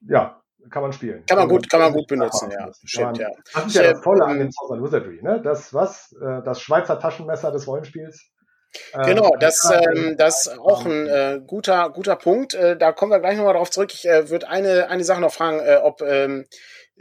ja, 0.00 0.40
kann 0.70 0.82
man 0.82 0.92
spielen. 0.92 1.24
Kann 1.26 1.38
man 1.38 1.48
gut, 1.48 1.68
kann 1.68 1.80
man 1.80 1.92
gut 1.92 2.06
benutzen, 2.06 2.50
ja. 2.50 2.70
Stimmt, 2.84 3.18
ja. 3.18 3.28
Das 3.52 3.66
ist 3.66 3.74
ja 3.74 3.82
das 3.92 4.00
Tolle 4.00 4.24
an 4.24 4.38
dem 4.38 4.50
Southern 4.50 4.82
Wizardry, 4.82 5.20
ne? 5.22 5.40
Das, 5.42 5.74
was, 5.74 6.12
äh, 6.12 6.42
das 6.42 6.60
Schweizer 6.60 6.98
Taschenmesser 6.98 7.50
des 7.50 7.66
Rollenspiels. 7.66 8.32
Genau, 9.04 9.36
das, 9.38 9.70
ähm, 9.70 10.16
das 10.16 10.46
ist 10.46 10.58
auch 10.58 10.86
ein 10.86 11.06
äh, 11.06 11.40
guter, 11.46 11.90
guter 11.90 12.16
Punkt. 12.16 12.54
Äh, 12.54 12.76
da 12.76 12.92
kommen 12.92 13.12
wir 13.12 13.20
gleich 13.20 13.36
nochmal 13.36 13.54
drauf 13.54 13.70
zurück. 13.70 13.92
Ich 13.92 14.08
äh, 14.08 14.30
würde 14.30 14.48
eine, 14.48 14.88
eine 14.88 15.04
Sache 15.04 15.20
noch 15.20 15.32
fragen, 15.32 15.60
äh, 15.60 15.76
ob 15.82 16.00
ähm, 16.00 16.46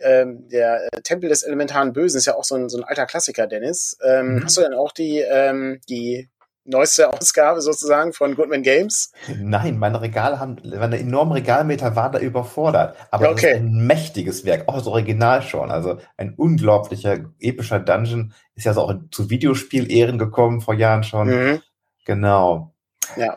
ähm, 0.04 0.48
der 0.50 0.88
äh, 0.92 1.02
Tempel 1.02 1.30
des 1.30 1.44
elementaren 1.44 1.94
Bösen 1.94 2.18
ist 2.18 2.26
ja 2.26 2.36
auch 2.36 2.44
so 2.44 2.56
ein, 2.56 2.70
so 2.70 2.78
ein 2.78 2.84
alter 2.84 3.06
Klassiker, 3.06 3.48
Dennis. 3.48 3.98
Ähm, 4.04 4.36
mhm. 4.36 4.44
Hast 4.44 4.58
du 4.58 4.62
denn 4.62 4.74
auch 4.74 4.92
die, 4.92 5.20
ähm, 5.20 5.80
die 5.90 6.30
neueste 6.64 7.12
Ausgabe 7.12 7.62
sozusagen 7.62 8.14
von 8.14 8.36
Goodman 8.36 8.64
Games? 8.64 9.12
Nein, 9.40 9.78
meine 9.78 10.02
Regale 10.02 10.40
haben, 10.40 10.58
meine 10.64 11.00
enormen 11.00 11.34
Regalmeter 11.34 11.96
waren 11.96 12.12
da 12.12 12.20
überfordert. 12.20 12.96
Aber 13.10 13.32
okay. 13.32 13.34
das 13.34 13.44
ist 13.44 13.58
ein 13.58 13.88
mächtiges 13.88 14.46
Werk, 14.46 14.68
auch 14.68 14.76
das 14.76 14.88
Original 14.88 15.42
schon. 15.42 15.72
Also 15.72 15.98
ein 16.18 16.34
unglaublicher, 16.36 17.26
epischer 17.40 17.80
Dungeon. 17.80 18.34
Ist 18.56 18.66
ja 18.66 18.74
so 18.74 18.82
auch 18.82 18.94
zu 19.12 19.30
Videospiel-Ehren 19.30 20.18
gekommen 20.18 20.62
vor 20.62 20.74
Jahren 20.74 21.04
schon. 21.04 21.28
Mhm. 21.28 21.62
Genau. 22.06 22.74
Ja. 23.16 23.36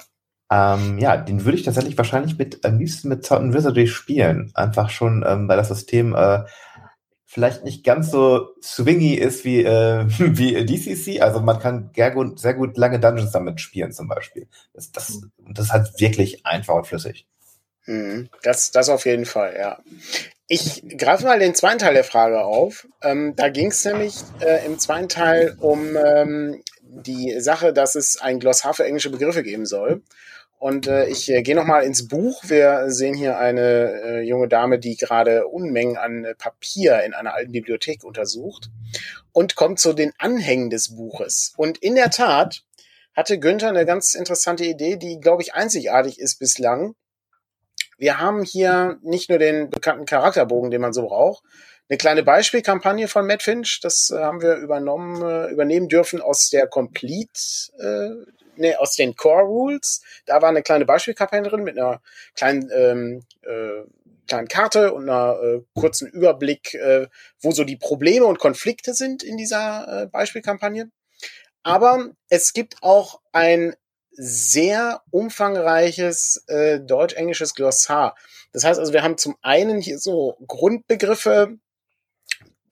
Ähm, 0.55 0.98
ja, 0.98 1.16
den 1.16 1.44
würde 1.44 1.59
ich 1.59 1.64
tatsächlich 1.64 1.98
wahrscheinlich 1.98 2.38
mit 2.38 2.64
am 2.64 2.78
liebsten 2.78 3.09
mit 3.09 3.24
Zotten 3.24 3.52
Wizardry 3.52 3.88
spielen. 3.88 4.52
Einfach 4.55 4.88
schon, 4.88 5.24
ähm, 5.26 5.48
weil 5.48 5.57
das 5.57 5.68
System 5.68 6.14
äh, 6.14 6.44
vielleicht 7.26 7.64
nicht 7.64 7.82
ganz 7.82 8.12
so 8.12 8.50
swingy 8.62 9.14
ist 9.14 9.44
wie, 9.44 9.64
äh, 9.64 10.05
wie 10.18 10.64
DCC. 10.64 11.20
Also 11.22 11.40
man 11.40 11.59
kann 11.59 11.90
sehr 11.96 12.12
gut, 12.12 12.38
sehr 12.38 12.55
gut 12.55 12.76
lange 12.76 13.00
Dungeons 13.00 13.32
damit 13.32 13.61
spielen 13.61 13.90
zum 13.90 14.07
Beispiel. 14.07 14.46
Das, 14.72 14.92
das, 14.92 15.22
das 15.38 15.66
ist 15.66 15.72
halt 15.72 15.88
wirklich 15.98 16.46
einfach 16.46 16.74
und 16.74 16.86
flüssig. 16.86 17.26
Mhm. 17.86 18.28
Das, 18.44 18.70
das 18.70 18.88
auf 18.90 19.07
jeden 19.07 19.26
Fall, 19.26 19.57
ja. 19.59 19.80
Ich 20.46 20.84
greife 20.96 21.24
mal 21.24 21.40
den 21.40 21.57
zweiten 21.57 21.78
Teil 21.78 21.94
der 21.94 22.05
Frage 22.05 22.44
auf. 22.44 22.86
Ähm, 23.02 23.34
da 23.34 23.48
ging 23.48 23.72
es 23.72 23.84
nämlich 23.84 24.14
äh, 24.38 24.64
im 24.66 24.78
zweiten 24.78 25.09
Teil 25.09 25.57
um 25.59 25.96
ähm, 25.96 26.62
die 26.82 27.40
Sache, 27.40 27.72
dass 27.72 27.96
es 27.96 28.20
ein 28.20 28.38
Glossar 28.38 28.74
für 28.74 28.84
englische 28.84 29.11
Begriffe 29.11 29.42
geben 29.42 29.66
soll. 29.66 30.02
Und 30.59 30.86
äh, 30.86 31.07
ich 31.07 31.30
äh, 31.30 31.42
gehe 31.42 31.55
nochmal 31.55 31.84
ins 31.84 32.09
Buch. 32.09 32.42
Wir 32.46 32.90
sehen 32.90 33.14
hier 33.14 33.38
eine 33.38 34.00
äh, 34.02 34.20
junge 34.22 34.48
Dame, 34.48 34.78
die 34.78 34.96
gerade 34.96 35.46
Unmengen 35.46 35.96
an 35.96 36.24
äh, 36.24 36.34
Papier 36.34 37.02
in 37.02 37.12
einer 37.12 37.34
alten 37.34 37.52
Bibliothek 37.52 38.02
untersucht 38.02 38.70
und 39.32 39.57
kommt 39.57 39.78
zu 39.78 39.92
den 39.92 40.12
Anhängen 40.18 40.70
des 40.70 40.96
Buches. 40.96 41.52
Und 41.57 41.78
in 41.78 41.94
der 41.94 42.11
Tat 42.11 42.62
hatte 43.14 43.38
Günther 43.38 43.68
eine 43.68 43.84
ganz 43.84 44.14
interessante 44.14 44.64
Idee, 44.64 44.96
die, 44.96 45.20
glaube 45.20 45.42
ich, 45.42 45.55
einzigartig 45.55 46.18
ist 46.18 46.38
bislang. 46.38 46.94
Wir 47.98 48.18
haben 48.18 48.42
hier 48.42 48.98
nicht 49.02 49.28
nur 49.28 49.38
den 49.38 49.70
bekannten 49.70 50.07
Charakterbogen, 50.07 50.70
den 50.70 50.80
man 50.80 50.92
so 50.92 51.07
braucht, 51.07 51.44
eine 51.88 51.98
kleine 51.98 52.22
Beispielkampagne 52.22 53.09
von 53.09 53.26
Matt 53.26 53.42
Finch, 53.42 53.80
das 53.82 54.11
äh, 54.11 54.18
haben 54.18 54.40
wir 54.40 54.57
übernommen, 54.57 55.22
äh, 55.22 55.52
übernehmen 55.52 55.88
dürfen 55.88 56.22
aus 56.22 56.48
der 56.48 56.66
Complete 56.66 57.40
äh, 57.78 58.43
nee, 58.57 58.74
aus 58.74 58.96
den 58.96 59.16
Core 59.16 59.44
Rules. 59.44 60.02
Da 60.26 60.42
war 60.42 60.48
eine 60.48 60.62
kleine 60.62 60.84
Beispielkampagne 60.84 61.48
drin 61.48 61.64
mit 61.64 61.78
einer 61.78 62.00
kleinen, 62.34 62.70
ähm, 62.74 63.22
äh, 63.42 63.84
kleinen 64.26 64.48
Karte 64.48 64.92
und 64.92 65.09
einer 65.09 65.38
äh, 65.42 65.61
kurzen 65.74 66.09
Überblick, 66.09 66.74
äh, 66.74 67.09
wo 67.40 67.50
so 67.50 67.64
die 67.64 67.76
Probleme 67.76 68.26
und 68.26 68.38
Konflikte 68.38 68.94
sind 68.94 69.22
in 69.22 69.36
dieser 69.36 70.02
äh, 70.02 70.07
Beispielkampagne. 70.07 70.90
Aber 71.62 72.11
es 72.28 72.52
gibt 72.52 72.82
auch 72.82 73.20
ein 73.32 73.74
sehr 74.16 75.02
umfangreiches 75.11 76.44
äh, 76.46 76.80
deutsch-englisches 76.80 77.55
Glossar. 77.55 78.14
Das 78.52 78.64
heißt 78.64 78.78
also, 78.78 78.92
wir 78.92 79.02
haben 79.02 79.18
zum 79.18 79.36
einen 79.42 79.80
hier 79.80 79.98
so 79.98 80.36
Grundbegriffe, 80.46 81.59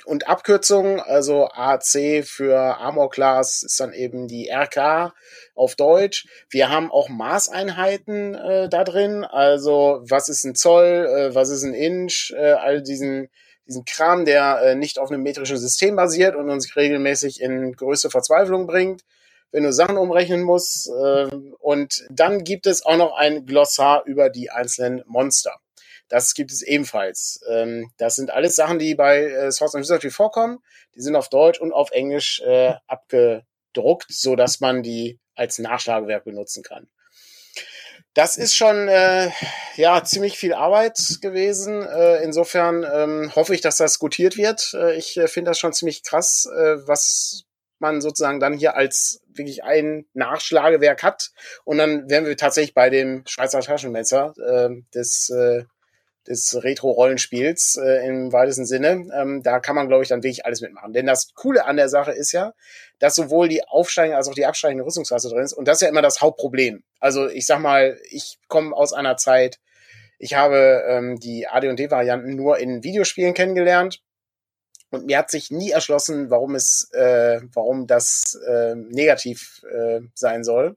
und 0.05 0.29
Abkürzungen, 0.29 1.01
also 1.01 1.49
AC 1.49 2.25
für 2.25 2.57
Armor 2.57 3.11
Class 3.11 3.63
ist 3.63 3.79
dann 3.81 3.93
eben 3.93 4.29
die 4.29 4.51
RK 4.51 5.15
auf 5.55 5.77
Deutsch. 5.77 6.27
Wir 6.51 6.71
haben 6.71 6.91
auch 6.91 7.09
Maßeinheiten 7.09 8.35
äh, 8.35 8.69
da 8.69 8.85
drin, 8.85 9.25
also 9.25 10.03
was 10.03 10.29
ist 10.29 10.45
ein 10.45 10.55
Zoll, 10.55 11.07
äh, 11.07 11.35
was 11.35 11.51
ist 11.51 11.63
ein 11.63 11.75
Inch, 11.75 12.33
äh, 12.37 12.53
all 12.53 12.83
diesen 12.83 13.29
diesen 13.67 13.85
Kram, 13.85 14.25
der 14.25 14.61
äh, 14.63 14.75
nicht 14.75 14.99
auf 14.99 15.11
einem 15.11 15.23
metrischen 15.23 15.59
System 15.59 15.97
basiert 15.97 16.37
und 16.37 16.51
uns 16.51 16.75
regelmäßig 16.77 17.41
in 17.41 17.73
größte 17.73 18.11
Verzweiflung 18.11 18.67
bringt, 18.67 19.03
wenn 19.51 19.63
du 19.63 19.73
Sachen 19.73 19.97
umrechnen 19.97 20.43
musst. 20.43 20.89
Äh, 20.89 21.29
und 21.61 22.05
dann 22.11 22.45
gibt 22.45 22.67
es 22.67 22.85
auch 22.85 22.97
noch 22.97 23.17
ein 23.17 23.47
Glossar 23.47 24.05
über 24.05 24.31
die 24.31 24.51
einzelnen 24.51 25.03
Monster. 25.07 25.62
Das 26.13 26.35
gibt 26.35 26.53
es 26.53 26.61
ebenfalls. 26.61 27.41
Ähm, 27.49 27.91
das 27.97 28.17
sind 28.17 28.31
alles 28.31 28.55
Sachen, 28.55 28.79
die 28.79 28.95
bei 28.95 29.23
äh, 29.23 29.51
Source 29.51 29.75
and 29.75 29.83
Wizardry 29.83 30.11
vorkommen. 30.11 30.59
Die 30.95 31.01
sind 31.01 31.17
auf 31.17 31.31
Deutsch 31.31 31.59
und 31.59 31.73
auf 31.73 31.91
Englisch 31.91 32.43
äh, 32.45 32.75
abgedruckt, 32.87 34.13
so 34.13 34.37
dass 34.37 34.61
man 34.61 34.83
die 34.83 35.19
als 35.35 35.59
Nachschlagewerk 35.59 36.25
benutzen 36.25 36.63
kann. 36.63 36.87
Das 38.13 38.37
ist 38.37 38.55
schon 38.55 38.89
äh, 38.89 39.31
ja 39.77 40.05
ziemlich 40.05 40.37
viel 40.37 40.53
Arbeit 40.53 40.99
gewesen. 41.23 41.81
Äh, 41.81 42.23
insofern 42.23 42.85
ähm, 42.85 43.35
hoffe 43.35 43.55
ich, 43.55 43.63
dass 43.63 43.79
das 43.79 43.99
gutiert 43.99 44.37
wird. 44.37 44.75
Äh, 44.75 44.97
ich 44.97 45.17
äh, 45.17 45.29
finde 45.29 45.53
das 45.53 45.59
schon 45.59 45.73
ziemlich 45.73 46.05
krass, 46.05 46.47
äh, 46.55 46.87
was 46.87 47.45
man 47.79 48.03
sozusagen 48.03 48.39
dann 48.39 48.53
hier 48.53 48.77
als 48.77 49.23
wirklich 49.29 49.65
ein 49.65 50.05
Nachschlagewerk 50.13 51.03
hat. 51.03 51.31
Und 51.65 51.79
dann 51.79 52.11
wären 52.11 52.27
wir 52.27 52.37
tatsächlich 52.37 52.75
bei 52.75 52.91
dem 52.91 53.25
Schweizer 53.27 53.61
Taschenmesser 53.61 54.35
äh, 54.37 54.83
des 54.95 55.31
äh, 55.31 55.65
des 56.27 56.62
Retro-Rollenspiels 56.62 57.77
äh, 57.83 58.07
im 58.07 58.33
weitesten 58.33 58.64
Sinne. 58.64 59.09
Ähm, 59.14 59.43
da 59.43 59.61
kann 59.61 59.75
man, 59.75 59.89
glaube 59.89 60.03
ich, 60.03 60.09
dann 60.09 60.23
wirklich 60.23 60.47
alles 60.47 60.61
mitmachen. 60.61 60.93
Denn 60.93 61.07
das 61.07 61.35
Coole 61.35 61.64
an 61.64 61.77
der 61.77 61.89
Sache 61.89 62.12
ist 62.12 62.33
ja, 62.33 62.55
dass 62.99 63.14
sowohl 63.14 63.49
die 63.49 63.64
aufsteigende 63.66 64.16
als 64.16 64.29
auch 64.29 64.35
die 64.35 64.47
absteigende 64.47 64.85
Rüstungsklasse 64.85 65.29
drin 65.29 65.43
ist. 65.43 65.53
Und 65.53 65.66
das 65.66 65.79
ist 65.79 65.83
ja 65.83 65.89
immer 65.89 66.03
das 66.03 66.20
Hauptproblem. 66.20 66.85
Also 67.01 67.29
ich 67.29 67.47
sag 67.47 67.61
mal, 67.61 67.99
ich 68.11 68.39
komme 68.49 68.77
aus 68.77 68.93
einer 68.93 69.16
Zeit, 69.16 69.59
ich 70.18 70.35
habe 70.35 70.85
ähm, 70.87 71.18
die 71.18 71.49
AD&D-Varianten 71.49 72.37
nur 72.37 72.59
in 72.59 72.85
Videospielen 72.85 73.35
kennengelernt. 73.35 74.01
Und 74.91 75.07
mir 75.07 75.18
hat 75.18 75.31
sich 75.31 75.51
nie 75.51 75.70
erschlossen, 75.70 76.31
warum 76.31 76.55
es, 76.55 76.91
äh, 76.93 77.41
warum 77.55 77.87
das 77.87 78.39
äh, 78.47 78.75
negativ 78.77 79.62
äh, 79.73 80.01
sein 80.14 80.45
soll. 80.45 80.77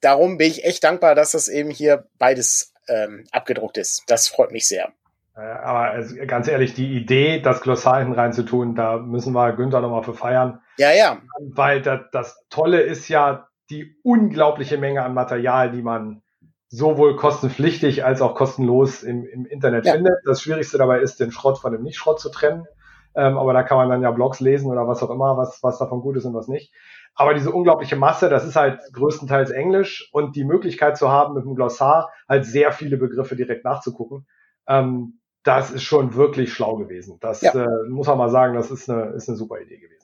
Darum 0.00 0.38
bin 0.38 0.50
ich 0.50 0.64
echt 0.64 0.84
dankbar, 0.84 1.14
dass 1.14 1.32
das 1.32 1.48
eben 1.48 1.70
hier 1.70 2.06
beides 2.18 2.72
ähm, 2.88 3.24
abgedruckt 3.32 3.78
ist. 3.78 4.04
Das 4.08 4.28
freut 4.28 4.52
mich 4.52 4.66
sehr. 4.66 4.92
Aber 5.34 5.80
also 5.90 6.16
ganz 6.26 6.48
ehrlich, 6.48 6.72
die 6.72 6.96
Idee, 6.96 7.40
das 7.40 7.60
Glossar 7.60 7.98
hinten 7.98 8.14
reinzupfen, 8.14 8.74
da 8.74 8.96
müssen 8.96 9.34
wir 9.34 9.52
Günther 9.52 9.82
nochmal 9.82 10.02
für 10.02 10.14
feiern. 10.14 10.60
Ja, 10.78 10.92
ja. 10.92 11.18
Weil 11.38 11.82
das, 11.82 12.00
das 12.10 12.46
Tolle 12.48 12.80
ist 12.80 13.08
ja 13.08 13.48
die 13.68 13.96
unglaubliche 14.02 14.78
Menge 14.78 15.02
an 15.02 15.12
Material, 15.12 15.70
die 15.72 15.82
man 15.82 16.22
sowohl 16.68 17.16
kostenpflichtig 17.16 18.04
als 18.04 18.22
auch 18.22 18.34
kostenlos 18.34 19.02
im, 19.02 19.26
im 19.26 19.44
Internet 19.44 19.84
ja. 19.84 19.92
findet. 19.92 20.14
Das 20.24 20.40
Schwierigste 20.40 20.78
dabei 20.78 21.00
ist, 21.00 21.20
den 21.20 21.32
Schrott 21.32 21.58
von 21.58 21.72
dem 21.72 21.82
Nicht-Schrott 21.82 22.18
zu 22.18 22.30
trennen. 22.30 22.66
Ähm, 23.14 23.38
aber 23.38 23.52
da 23.52 23.62
kann 23.62 23.78
man 23.78 23.88
dann 23.88 24.02
ja 24.02 24.10
Blogs 24.10 24.40
lesen 24.40 24.70
oder 24.70 24.86
was 24.86 25.02
auch 25.02 25.10
immer, 25.10 25.36
was, 25.36 25.62
was 25.62 25.78
davon 25.78 26.00
gut 26.00 26.16
ist 26.16 26.24
und 26.24 26.34
was 26.34 26.48
nicht. 26.48 26.72
Aber 27.16 27.34
diese 27.34 27.50
unglaubliche 27.50 27.96
Masse, 27.96 28.28
das 28.28 28.44
ist 28.44 28.56
halt 28.56 28.80
größtenteils 28.92 29.50
Englisch 29.50 30.08
und 30.12 30.36
die 30.36 30.44
Möglichkeit 30.44 30.96
zu 30.98 31.10
haben, 31.10 31.34
mit 31.34 31.44
dem 31.44 31.54
Glossar 31.54 32.12
halt 32.28 32.44
sehr 32.44 32.72
viele 32.72 32.98
Begriffe 32.98 33.36
direkt 33.36 33.64
nachzugucken. 33.64 34.26
Ähm, 34.68 35.20
das 35.42 35.70
ist 35.70 35.82
schon 35.82 36.14
wirklich 36.14 36.52
schlau 36.52 36.76
gewesen. 36.76 37.18
Das 37.20 37.40
ja. 37.40 37.52
äh, 37.54 37.88
muss 37.88 38.06
man 38.06 38.18
mal 38.18 38.30
sagen, 38.30 38.54
das 38.54 38.70
ist 38.70 38.90
eine, 38.90 39.12
ist 39.14 39.28
eine 39.28 39.38
super 39.38 39.60
Idee 39.60 39.78
gewesen. 39.78 39.96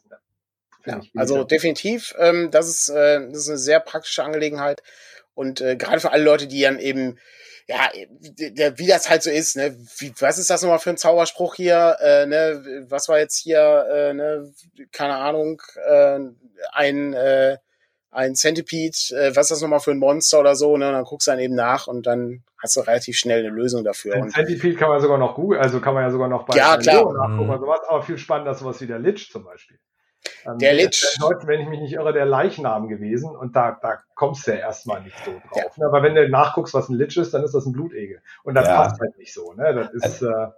Ja, 0.85 1.01
also 1.15 1.45
definitiv, 1.45 2.15
ähm, 2.19 2.51
das, 2.51 2.69
ist, 2.69 2.89
äh, 2.89 3.29
das 3.29 3.39
ist 3.39 3.49
eine 3.49 3.59
sehr 3.59 3.81
praktische 3.81 4.25
Angelegenheit. 4.25 4.83
Und 5.35 5.61
äh, 5.61 5.77
gerade 5.77 6.01
für 6.01 6.13
alle 6.13 6.25
Leute, 6.25 6.47
die 6.47 6.63
dann 6.63 6.79
eben, 6.79 7.19
ja, 7.69 7.91
der, 8.51 8.79
wie 8.79 8.87
das 8.87 9.09
halt 9.09 9.23
so 9.23 9.31
ist, 9.31 9.57
ne, 9.57 9.77
wie, 9.99 10.13
was 10.19 10.39
ist 10.39 10.51
das 10.51 10.63
nochmal 10.63 10.79
für 10.79 10.91
ein 10.91 10.97
Zauberspruch 10.97 11.55
hier, 11.55 11.97
äh, 12.01 12.27
ne, 12.27 12.87
was 12.89 13.09
war 13.09 13.19
jetzt 13.19 13.39
hier, 13.39 13.87
äh, 13.91 14.15
ne, 14.15 14.53
keine 14.93 15.17
Ahnung, 15.17 15.63
äh, 15.87 16.19
ein, 16.73 17.13
äh, 17.13 17.59
ein 18.11 18.35
Centipede, 18.35 18.97
äh, 19.13 19.37
was 19.37 19.47
ist 19.47 19.53
das 19.53 19.61
nochmal 19.63 19.81
für 19.81 19.93
ein 19.93 19.99
Monster 19.99 20.41
oder 20.41 20.55
so, 20.55 20.77
ne, 20.77 20.89
und 20.89 20.95
dann 20.95 21.05
guckst 21.05 21.27
du 21.27 21.31
dann 21.31 21.41
eben 21.41 21.55
nach 21.55 21.87
und 21.87 22.07
dann 22.07 22.45
hast 22.61 22.77
du 22.77 22.81
relativ 22.81 23.17
schnell 23.17 23.41
eine 23.41 23.49
Lösung 23.49 23.85
dafür. 23.85 24.15
Ein 24.15 24.31
Centipede 24.31 24.77
kann 24.77 24.89
man 24.89 25.01
sogar 25.01 25.19
noch 25.19 25.35
googeln, 25.35 25.61
also 25.61 25.81
kann 25.81 25.95
man 25.95 26.05
ja 26.05 26.11
sogar 26.11 26.29
noch 26.29 26.45
bei 26.45 26.57
ja, 26.57 26.77
klar. 26.77 27.13
nachgucken, 27.13 27.47
mhm. 27.47 27.61
sowas, 27.61 27.81
aber 27.89 28.03
viel 28.03 28.19
spannender 28.19 28.55
sowas 28.55 28.81
wie 28.81 28.87
der 28.87 28.99
Lich 28.99 29.31
zum 29.31 29.45
Beispiel. 29.45 29.79
Ähm, 30.47 30.59
der 30.59 30.75
Lich. 30.75 31.05
Heute, 31.21 31.47
wenn 31.47 31.61
ich 31.61 31.69
mich 31.69 31.81
nicht 31.81 31.93
irre, 31.93 32.13
der 32.13 32.27
Leichnam 32.27 32.89
gewesen 32.89 33.35
und 33.35 33.57
da, 33.57 33.79
da 33.81 33.99
kommst 34.15 34.47
du 34.47 34.53
ja 34.53 34.59
erstmal 34.59 35.03
nicht 35.03 35.17
so 35.25 35.33
drauf. 35.33 35.77
Ja. 35.77 35.87
Aber 35.87 36.03
wenn 36.03 36.15
du 36.15 36.29
nachguckst, 36.29 36.75
was 36.75 36.89
ein 36.89 36.97
Lich 36.97 37.17
ist, 37.17 37.35
dann 37.35 37.43
ist 37.43 37.55
das 37.55 37.67
ein 37.67 37.73
Blutegel. 37.73 38.21
Und 38.45 38.55
das 38.55 38.67
ja. 38.67 38.77
passt 38.77 39.01
halt 39.01 39.17
nicht 39.19 39.33
so. 39.33 39.53
Ne? 39.55 39.75
Das 39.75 39.91
ist, 39.93 40.05
also, 40.05 40.29
äh, 40.29 40.49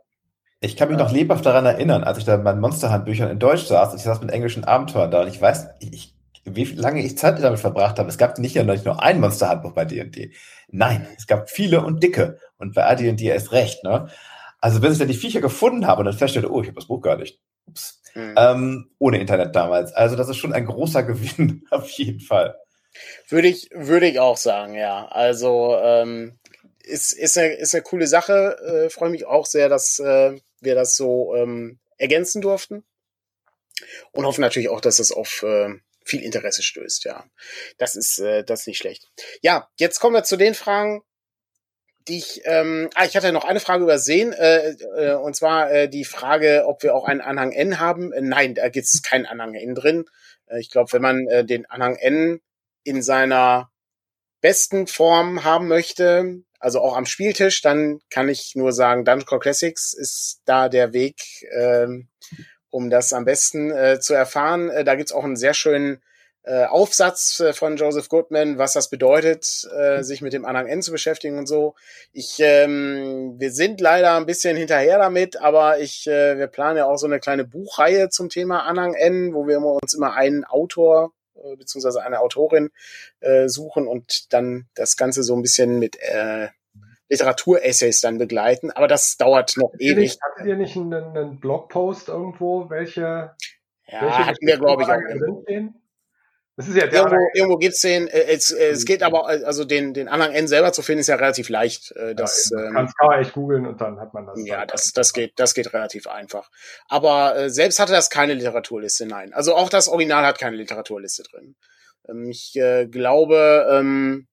ich 0.61 0.77
kann 0.77 0.89
mich 0.89 0.99
noch 0.99 1.13
lebhaft 1.13 1.45
daran 1.45 1.67
erinnern, 1.67 2.05
als 2.05 2.19
ich 2.19 2.25
da 2.25 2.37
in 2.37 2.43
meinen 2.43 2.61
Monsterhandbüchern 2.61 3.31
in 3.31 3.39
Deutsch 3.39 3.65
saß, 3.65 3.95
ich 3.95 4.03
saß 4.03 4.21
mit 4.21 4.31
englischen 4.31 4.65
Abenteuern 4.65 5.11
da 5.11 5.23
und 5.23 5.29
ich 5.29 5.41
weiß, 5.41 5.69
ich, 5.81 6.15
wie 6.45 6.65
lange 6.65 7.03
ich 7.03 7.19
Zeit 7.19 7.43
damit 7.43 7.61
verbracht 7.61 7.99
habe. 7.99 8.09
Es 8.09 8.19
gab 8.19 8.39
nicht 8.39 8.57
nur 8.57 9.03
ein 9.03 9.21
Monsterhandbuch 9.21 9.73
bei 9.73 9.85
D&D. 9.85 10.33
Nein, 10.69 11.07
es 11.17 11.27
gab 11.27 11.51
viele 11.51 11.83
und 11.83 12.03
dicke. 12.03 12.39
Und 12.59 12.75
bei 12.75 12.85
AD&D 12.85 13.25
erst 13.25 13.53
recht, 13.53 13.85
ne? 13.85 14.09
Also 14.61 14.81
wenn 14.81 14.93
ich 14.93 14.99
dann 14.99 15.09
die 15.09 15.15
Viecher 15.15 15.43
gefunden 15.43 15.87
habe 15.87 16.01
und 16.01 16.07
dann 16.07 16.15
feststellte, 16.15 16.51
oh, 16.51 16.63
ich 16.63 16.69
habe 16.69 16.77
das 16.77 16.87
Buch 16.87 17.03
gar 17.03 17.17
nicht. 17.17 17.39
Ups. 17.67 18.03
Mhm. 18.15 18.35
Ähm, 18.37 18.91
ohne 18.99 19.21
Internet 19.21 19.55
damals. 19.55 19.93
Also 19.93 20.17
das 20.17 20.29
ist 20.29 20.37
schon 20.37 20.53
ein 20.53 20.67
großer 20.67 21.03
Gewinn, 21.05 21.67
auf 21.71 21.89
jeden 21.91 22.21
Fall. 22.21 22.57
Würde 23.29 23.49
ich, 23.49 23.71
würde 23.73 24.07
ich 24.07 24.21
auch 24.21 24.37
sagen, 24.37 24.75
ja. 24.75 25.07
Also 25.09 25.77
ähm, 25.83 26.39
ist, 26.85 27.13
ist, 27.13 27.37
eine, 27.37 27.55
ist 27.55 27.75
eine 27.75 27.83
coole 27.83 28.07
Sache. 28.07 28.85
Äh, 28.87 28.91
Freue 28.91 29.11
mich 29.11 29.27
auch 29.27 29.47
sehr, 29.47 29.69
dass 29.69 29.99
äh, 29.99 30.39
wir 30.61 30.75
das 30.75 30.97
so 30.97 31.35
ähm, 31.35 31.79
ergänzen 31.99 32.41
durften. 32.41 32.85
Und 34.13 34.25
hoffe 34.25 34.41
natürlich 34.41 34.69
auch, 34.69 34.81
dass 34.81 35.01
es 35.01 35.11
auf 35.11 35.43
äh, 35.43 35.75
viel 36.05 36.23
Interesse 36.23 36.63
stößt, 36.63 37.05
ja. 37.05 37.25
Das 37.79 37.97
ist, 37.97 38.19
äh, 38.21 38.45
das 38.45 38.61
ist 38.61 38.67
nicht 38.69 38.79
schlecht. 38.79 39.11
Ja, 39.43 39.69
jetzt 39.77 39.99
kommen 39.99 40.15
wir 40.15 40.23
zu 40.25 40.37
den 40.37 40.55
Fragen, 40.55 41.03
die 42.09 42.19
ich, 42.19 42.43
ähm, 42.45 42.91
ah, 42.95 43.05
ich 43.05 43.17
hatte 43.17 43.33
noch 43.33 43.45
eine 43.45 43.61
Frage 43.61 43.85
übersehen, 43.85 44.33
äh, 44.33 44.71
äh, 44.97 45.15
und 45.15 45.35
zwar 45.35 45.71
äh, 45.71 45.89
die 45.89 46.05
Frage, 46.05 46.65
ob 46.67 46.83
wir 46.83 46.95
auch 46.95 47.07
einen 47.07 47.21
Anhang 47.21 47.53
N 47.53 47.81
haben. 47.81 48.13
Äh, 48.13 48.21
nein, 48.21 48.55
da 48.55 48.69
gibt 48.69 48.87
es 48.87 49.03
keinen 49.03 49.27
Anhang 49.27 49.55
N 49.55 49.75
drin. 49.75 50.05
Äh, 50.47 50.61
ich 50.61 50.71
glaube, 50.71 50.93
wenn 50.93 51.03
man 51.03 51.27
äh, 51.29 51.45
den 51.45 51.67
Anhang 51.67 51.97
N 51.97 52.41
in 52.83 53.03
seiner 53.03 53.71
besten 54.41 54.87
Form 54.87 55.45
haben 55.45 55.69
möchte, 55.69 56.43
also 56.59 56.81
auch 56.81 56.97
am 56.97 57.07
Spieltisch, 57.07 57.63
dann 57.63 58.01
kann 58.11 58.29
ich 58.29 58.53
nur 58.55 58.73
sagen, 58.73 59.05
Dungeon 59.05 59.27
Core 59.27 59.41
Classics 59.41 59.95
ist 59.95 60.43
da 60.45 60.69
der 60.69 60.93
Weg, 60.93 61.17
äh, 61.51 61.87
um 62.71 62.91
das 62.91 63.13
am 63.13 63.25
besten 63.25 63.71
äh, 63.71 64.01
zu 64.01 64.15
erfahren. 64.15 64.69
Äh, 64.69 64.85
da 64.85 64.95
gibt's 64.95 65.13
auch 65.13 65.25
einen 65.25 65.37
sehr 65.37 65.55
schönen 65.55 66.03
äh, 66.45 66.67
Aufsatz 66.67 67.41
äh, 67.41 67.53
von 67.53 67.77
Joseph 67.77 68.09
Goodman, 68.09 68.59
was 68.59 68.75
das 68.75 68.91
bedeutet, 68.91 69.67
äh, 69.75 70.03
sich 70.03 70.21
mit 70.21 70.35
dem 70.35 70.45
Anhang 70.45 70.67
N 70.67 70.83
zu 70.83 70.93
beschäftigen 70.93 71.39
und 71.39 71.47
so. 71.47 71.75
Ich, 72.13 72.37
ähm, 72.41 73.37
wir 73.39 73.51
sind 73.51 73.81
leider 73.81 74.15
ein 74.17 74.27
bisschen 74.27 74.57
hinterher 74.57 74.99
damit, 74.99 75.41
aber 75.41 75.81
ich, 75.81 76.07
äh, 76.07 76.37
wir 76.37 76.47
planen 76.47 76.77
ja 76.77 76.87
auch 76.87 76.99
so 76.99 77.07
eine 77.07 77.19
kleine 77.19 77.45
Buchreihe 77.45 78.11
zum 78.11 78.29
Thema 78.29 78.65
Anhang 78.65 78.95
N, 78.95 79.33
wo 79.33 79.47
wir 79.47 79.59
uns 79.59 79.95
immer 79.95 80.15
einen 80.15 80.45
Autor 80.45 81.13
äh, 81.37 81.57
beziehungsweise 81.57 82.03
eine 82.03 82.21
Autorin 82.21 82.71
äh, 83.21 83.49
suchen 83.49 83.87
und 83.87 84.33
dann 84.33 84.67
das 84.75 84.97
Ganze 84.97 85.23
so 85.23 85.35
ein 85.35 85.43
bisschen 85.43 85.79
mit 85.79 85.97
äh, 86.01 86.49
Literaturessays 87.09 88.01
dann 88.01 88.19
begleiten. 88.19 88.71
Aber 88.71 88.89
das 88.89 89.17
dauert 89.17 89.57
noch 89.57 89.73
ewig. 89.79 90.19
Hattet 90.21 90.47
ihr 90.47 90.57
nicht 90.57 90.77
einen, 90.77 90.93
einen 90.93 91.41
Blogpost 91.41 92.09
irgendwo, 92.09 92.69
welche? 92.69 93.35
Ja, 93.87 94.03
welche 94.03 94.27
hatten 94.27 94.47
wir, 94.47 94.59
glaube 94.59 94.83
ich, 94.83 94.89
auch. 94.89 95.84
Das 96.57 96.69
ist 96.69 96.77
ja 96.77 96.87
der 96.87 97.01
irgendwo, 97.01 97.29
irgendwo 97.35 97.57
gibt's 97.59 97.81
den, 97.81 98.07
äh, 98.07 98.27
es, 98.33 98.53
äh, 98.53 98.69
es 98.69 98.85
geht 98.85 99.03
aber, 99.03 99.29
äh, 99.29 99.43
also 99.45 99.65
den, 99.65 99.93
den 99.93 100.07
Anhang 100.07 100.33
N 100.33 100.47
selber 100.47 100.73
zu 100.73 100.83
finden, 100.83 101.01
ist 101.01 101.09
ja 101.09 101.17
relativ 101.17 101.49
leicht. 101.49 101.91
Äh, 101.97 102.15
das, 102.15 102.51
ja, 102.53 102.67
ähm, 102.67 102.75
kann 102.75 103.09
man 103.09 103.21
echt 103.21 103.33
googeln 103.33 103.67
und 103.67 103.81
dann 103.81 103.99
hat 103.99 104.15
man 104.15 104.27
das. 104.27 104.39
Ja, 104.45 104.65
das, 104.65 104.93
das 104.93 105.13
geht, 105.13 105.33
das 105.37 105.55
geht 105.55 105.73
relativ 105.73 106.07
einfach. 106.07 106.51
Aber 106.89 107.37
äh, 107.37 107.51
selbst 107.51 107.81
hatte 107.81 107.93
das 107.93 108.09
keine 108.09 108.35
Literaturliste, 108.35 109.05
nein. 109.07 109.33
Also 109.35 109.57
auch 109.57 109.69
das 109.69 109.89
Original 109.89 110.25
hat 110.25 110.39
keine 110.39 110.57
Literaturliste 110.57 111.25
drin. 111.25 111.57
Ähm, 112.09 112.29
ich 112.29 112.55
äh, 112.55 112.87
glaube, 112.87 113.67
ähm, 113.71 114.29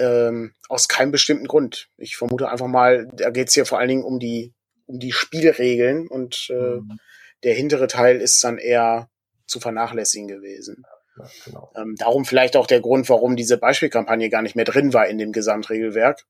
ähm, 0.00 0.54
aus 0.68 0.88
keinem 0.88 1.12
bestimmten 1.12 1.46
Grund. 1.46 1.88
Ich 1.98 2.16
vermute 2.16 2.48
einfach 2.48 2.66
mal, 2.66 3.06
da 3.12 3.30
geht's 3.30 3.54
hier 3.54 3.66
vor 3.66 3.78
allen 3.78 3.88
Dingen 3.88 4.04
um 4.04 4.18
die, 4.18 4.54
um 4.86 4.98
die 4.98 5.12
Spielregeln 5.12 6.08
und 6.08 6.48
äh, 6.50 6.54
mhm. 6.80 6.98
der 7.44 7.54
hintere 7.54 7.86
Teil 7.86 8.20
ist 8.20 8.42
dann 8.42 8.58
eher 8.58 9.09
zu 9.50 9.60
vernachlässigen 9.60 10.28
gewesen. 10.28 10.84
Ja, 11.18 11.24
genau. 11.44 11.72
ähm, 11.76 11.96
darum 11.98 12.24
vielleicht 12.24 12.56
auch 12.56 12.66
der 12.66 12.80
Grund, 12.80 13.08
warum 13.08 13.36
diese 13.36 13.58
Beispielkampagne 13.58 14.30
gar 14.30 14.42
nicht 14.42 14.56
mehr 14.56 14.64
drin 14.64 14.94
war 14.94 15.06
in 15.06 15.18
dem 15.18 15.32
Gesamtregelwerk. 15.32 16.24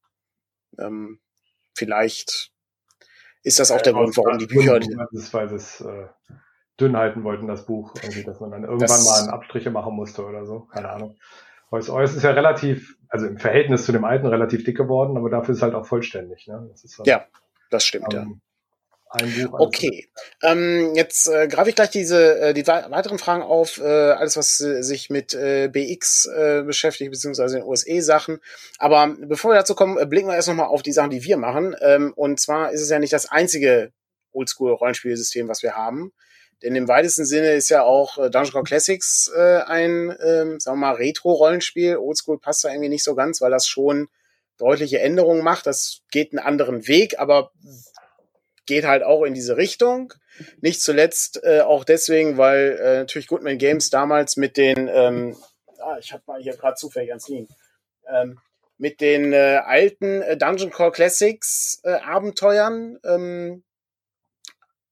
Ähm, 0.79 1.21
vielleicht 1.75 2.51
ist 3.43 3.61
das 3.61 3.71
auch 3.71 3.77
ja, 3.77 3.83
der 3.83 3.93
Grund, 3.93 4.17
warum 4.17 4.39
die 4.39 4.47
Bücher. 4.47 4.81
Das, 5.13 5.33
weil 5.33 5.49
sie 5.49 5.57
es 5.57 5.81
äh, 5.81 6.07
dünn 6.81 6.97
halten 6.97 7.25
wollten, 7.25 7.47
das 7.47 7.67
Buch, 7.67 7.95
irgendwie, 8.03 8.25
dass 8.25 8.41
man 8.41 8.51
dann 8.51 8.65
irgendwann 8.65 8.89
das, 8.89 9.27
mal 9.27 9.31
Abstriche 9.31 9.71
machen 9.71 9.95
musste 9.95 10.25
oder 10.25 10.47
so. 10.47 10.61
Keine 10.61 10.89
Ahnung. 10.91 11.17
Eus 11.71 11.89
ist 11.89 12.23
ja 12.25 12.33
relativ, 12.33 12.97
also 13.09 13.27
im 13.27 13.39
Verhältnis 13.39 13.85
zu 13.85 13.93
dem 13.93 14.05
alten 14.05 14.27
relativ 14.27 14.65
dick 14.65 14.77
geworden, 14.77 15.17
aber 15.17 15.31
dafür 15.31 15.53
ist 15.53 15.59
es 15.59 15.63
halt 15.63 15.75
auch 15.75 15.87
vollständig. 15.87 16.49
Ne? 16.49 16.69
Das 16.71 16.99
halt, 16.99 17.07
ja, 17.07 17.27
das 17.71 17.85
stimmt, 17.85 18.13
ähm, 18.13 18.19
ja. 18.19 18.50
Buch, 19.11 19.59
okay, 19.59 20.09
ähm, 20.43 20.95
jetzt 20.95 21.27
äh, 21.27 21.49
greife 21.49 21.71
ich 21.71 21.75
gleich 21.75 21.91
diese 21.91 22.39
äh, 22.39 22.55
die 22.55 22.67
weiteren 22.67 23.19
Fragen 23.19 23.43
auf, 23.43 23.79
äh, 23.79 23.83
alles 23.83 24.37
was 24.37 24.61
äh, 24.61 24.83
sich 24.83 25.11
mit 25.11 25.35
äh, 25.35 25.69
BX 25.69 26.27
äh, 26.27 26.63
beschäftigt 26.63 27.11
beziehungsweise 27.11 27.57
den 27.57 27.65
OSE-Sachen. 27.65 28.39
Aber 28.79 29.17
bevor 29.19 29.51
wir 29.51 29.57
dazu 29.57 29.75
kommen, 29.75 29.99
äh, 29.99 30.07
blicken 30.07 30.29
wir 30.29 30.37
erst 30.37 30.47
nochmal 30.47 30.69
auf 30.69 30.83
die 30.83 30.93
Sachen, 30.93 31.11
die 31.11 31.25
wir 31.25 31.39
machen. 31.39 31.75
Ähm, 31.81 32.13
und 32.15 32.39
zwar 32.39 32.71
ist 32.71 32.83
es 32.83 32.91
ja 32.91 33.01
nicht 33.01 33.13
das 33.13 33.27
einzige 33.27 33.93
Oldschool-Rollenspielsystem, 34.33 35.49
was 35.49 35.65
wir 35.65 35.75
haben. 35.75 36.13
Denn 36.63 36.77
im 36.77 36.87
weitesten 36.87 37.25
Sinne 37.25 37.55
ist 37.55 37.69
ja 37.69 37.83
auch 37.83 38.19
äh, 38.19 38.31
Dungeon 38.31 38.53
Core 38.53 38.65
Classics 38.65 39.31
äh, 39.35 39.63
ein, 39.63 40.15
ähm, 40.25 40.61
sagen 40.61 40.79
wir 40.79 40.87
mal, 40.87 40.95
Retro-Rollenspiel. 40.95 41.97
Oldschool 41.97 42.39
passt 42.39 42.63
da 42.63 42.69
irgendwie 42.69 42.91
nicht 42.91 43.05
so 43.05 43.17
ganz, 43.17 43.41
weil 43.41 43.51
das 43.51 43.67
schon 43.67 44.09
deutliche 44.59 45.01
Änderungen 45.01 45.43
macht. 45.43 45.67
Das 45.67 46.03
geht 46.11 46.33
einen 46.33 46.39
anderen 46.39 46.87
Weg, 46.87 47.19
aber 47.19 47.51
geht 48.71 48.85
halt 48.85 49.03
auch 49.03 49.25
in 49.25 49.35
diese 49.35 49.57
Richtung. 49.57 50.15
Nicht 50.61 50.81
zuletzt 50.81 51.43
äh, 51.43 51.61
auch 51.61 51.85
deswegen, 51.85 52.39
weil 52.39 52.79
äh, 52.81 52.99
natürlich 52.99 53.27
Goodman 53.27 53.59
Games 53.59 53.91
damals 53.91 54.37
mit 54.37 54.57
den, 54.57 54.87
ähm, 54.87 55.37
ah, 55.81 55.99
ich 55.99 56.13
habe 56.13 56.23
mal 56.29 56.41
hier 56.41 56.57
gerade 56.57 56.77
zufällig 56.77 57.11
ans 57.11 57.27
Liegen, 57.27 57.49
ähm, 58.09 58.39
mit 58.79 59.01
den 59.01 59.33
äh, 59.33 59.61
alten 59.65 60.23
äh, 60.23 60.37
Dungeon 60.37 60.71
Core 60.71 60.93
Classics 60.93 61.81
äh, 61.83 61.95
Abenteuern 61.95 63.01
ähm, 63.05 63.65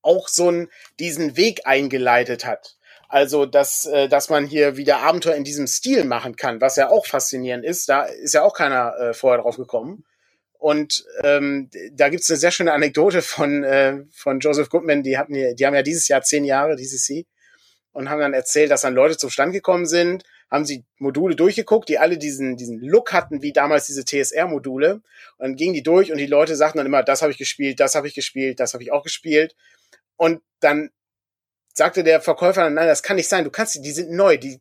auch 0.03 0.27
so 0.27 0.49
einen, 0.49 0.69
diesen 0.99 1.37
Weg 1.37 1.61
eingeleitet 1.65 2.45
hat. 2.45 2.79
Also, 3.09 3.47
dass, 3.47 3.87
äh, 3.87 4.09
dass 4.09 4.29
man 4.29 4.45
hier 4.45 4.77
wieder 4.77 4.99
Abenteuer 4.99 5.37
in 5.37 5.45
diesem 5.45 5.69
Stil 5.69 6.03
machen 6.03 6.35
kann, 6.35 6.61
was 6.61 6.75
ja 6.75 6.91
auch 6.91 7.07
faszinierend 7.07 7.65
ist. 7.65 7.89
Da 7.89 8.03
ist 8.03 8.35
ja 8.35 8.43
auch 8.43 8.55
keiner 8.55 9.15
vorher 9.15 9.41
drauf 9.41 9.57
gekommen. 9.57 10.05
Und 10.59 11.05
ähm, 11.23 11.71
da 11.93 12.09
gibt's 12.09 12.29
eine 12.29 12.37
sehr 12.37 12.51
schöne 12.51 12.73
Anekdote 12.73 13.23
von, 13.23 13.63
äh, 13.63 14.05
von 14.13 14.41
Joseph 14.41 14.69
Goodman, 14.69 15.05
die 15.05 15.17
hatten 15.17 15.33
die 15.33 15.67
haben 15.67 15.75
ja 15.75 15.83
dieses 15.83 16.09
Jahr 16.09 16.23
zehn 16.23 16.45
Jahre, 16.45 16.75
DCC, 16.75 17.27
und 17.93 18.11
haben 18.11 18.21
dann 18.21 18.35
erzählt, 18.35 18.71
dass 18.71 18.83
dann 18.83 18.95
Leute 18.95 19.17
zum 19.17 19.31
Stand 19.31 19.53
gekommen 19.53 19.87
sind, 19.87 20.25
haben 20.51 20.65
sie 20.65 20.85
Module 20.99 21.37
durchgeguckt, 21.37 21.89
die 21.89 21.99
alle 21.99 22.19
diesen, 22.19 22.57
diesen 22.57 22.81
Look 22.81 23.13
hatten, 23.13 23.43
wie 23.43 23.53
damals 23.53 23.87
diese 23.87 24.05
TSR-Module. 24.05 24.95
Und 24.95 25.03
dann 25.39 25.57
gingen 25.57 25.75
die 25.75 25.83
durch 25.83 26.11
und 26.11 26.19
die 26.19 26.27
Leute 26.27 26.57
sagten 26.57 26.79
dann 26.79 26.87
immer, 26.87 27.03
das 27.03 27.23
habe 27.23 27.33
ich 27.33 27.39
gespielt, 27.39 27.81
das 27.81 27.95
habe 27.95 28.09
ich 28.09 28.15
gespielt, 28.15 28.59
das 28.59 28.73
habe 28.73 28.83
ich 28.83 28.91
auch 28.91 29.05
gespielt. 29.05 29.55
Und 30.17 30.41
dann 30.61 30.91
sagte 31.75 32.03
der 32.03 32.21
Verkäufer, 32.21 32.69
nein, 32.71 32.87
das 32.87 33.03
kann 33.03 33.17
nicht 33.17 33.29
sein, 33.29 33.45
du 33.45 33.51
kannst, 33.51 33.85
die 33.85 33.93
sind 33.93 34.11
neu, 34.11 34.39
die, 34.39 34.61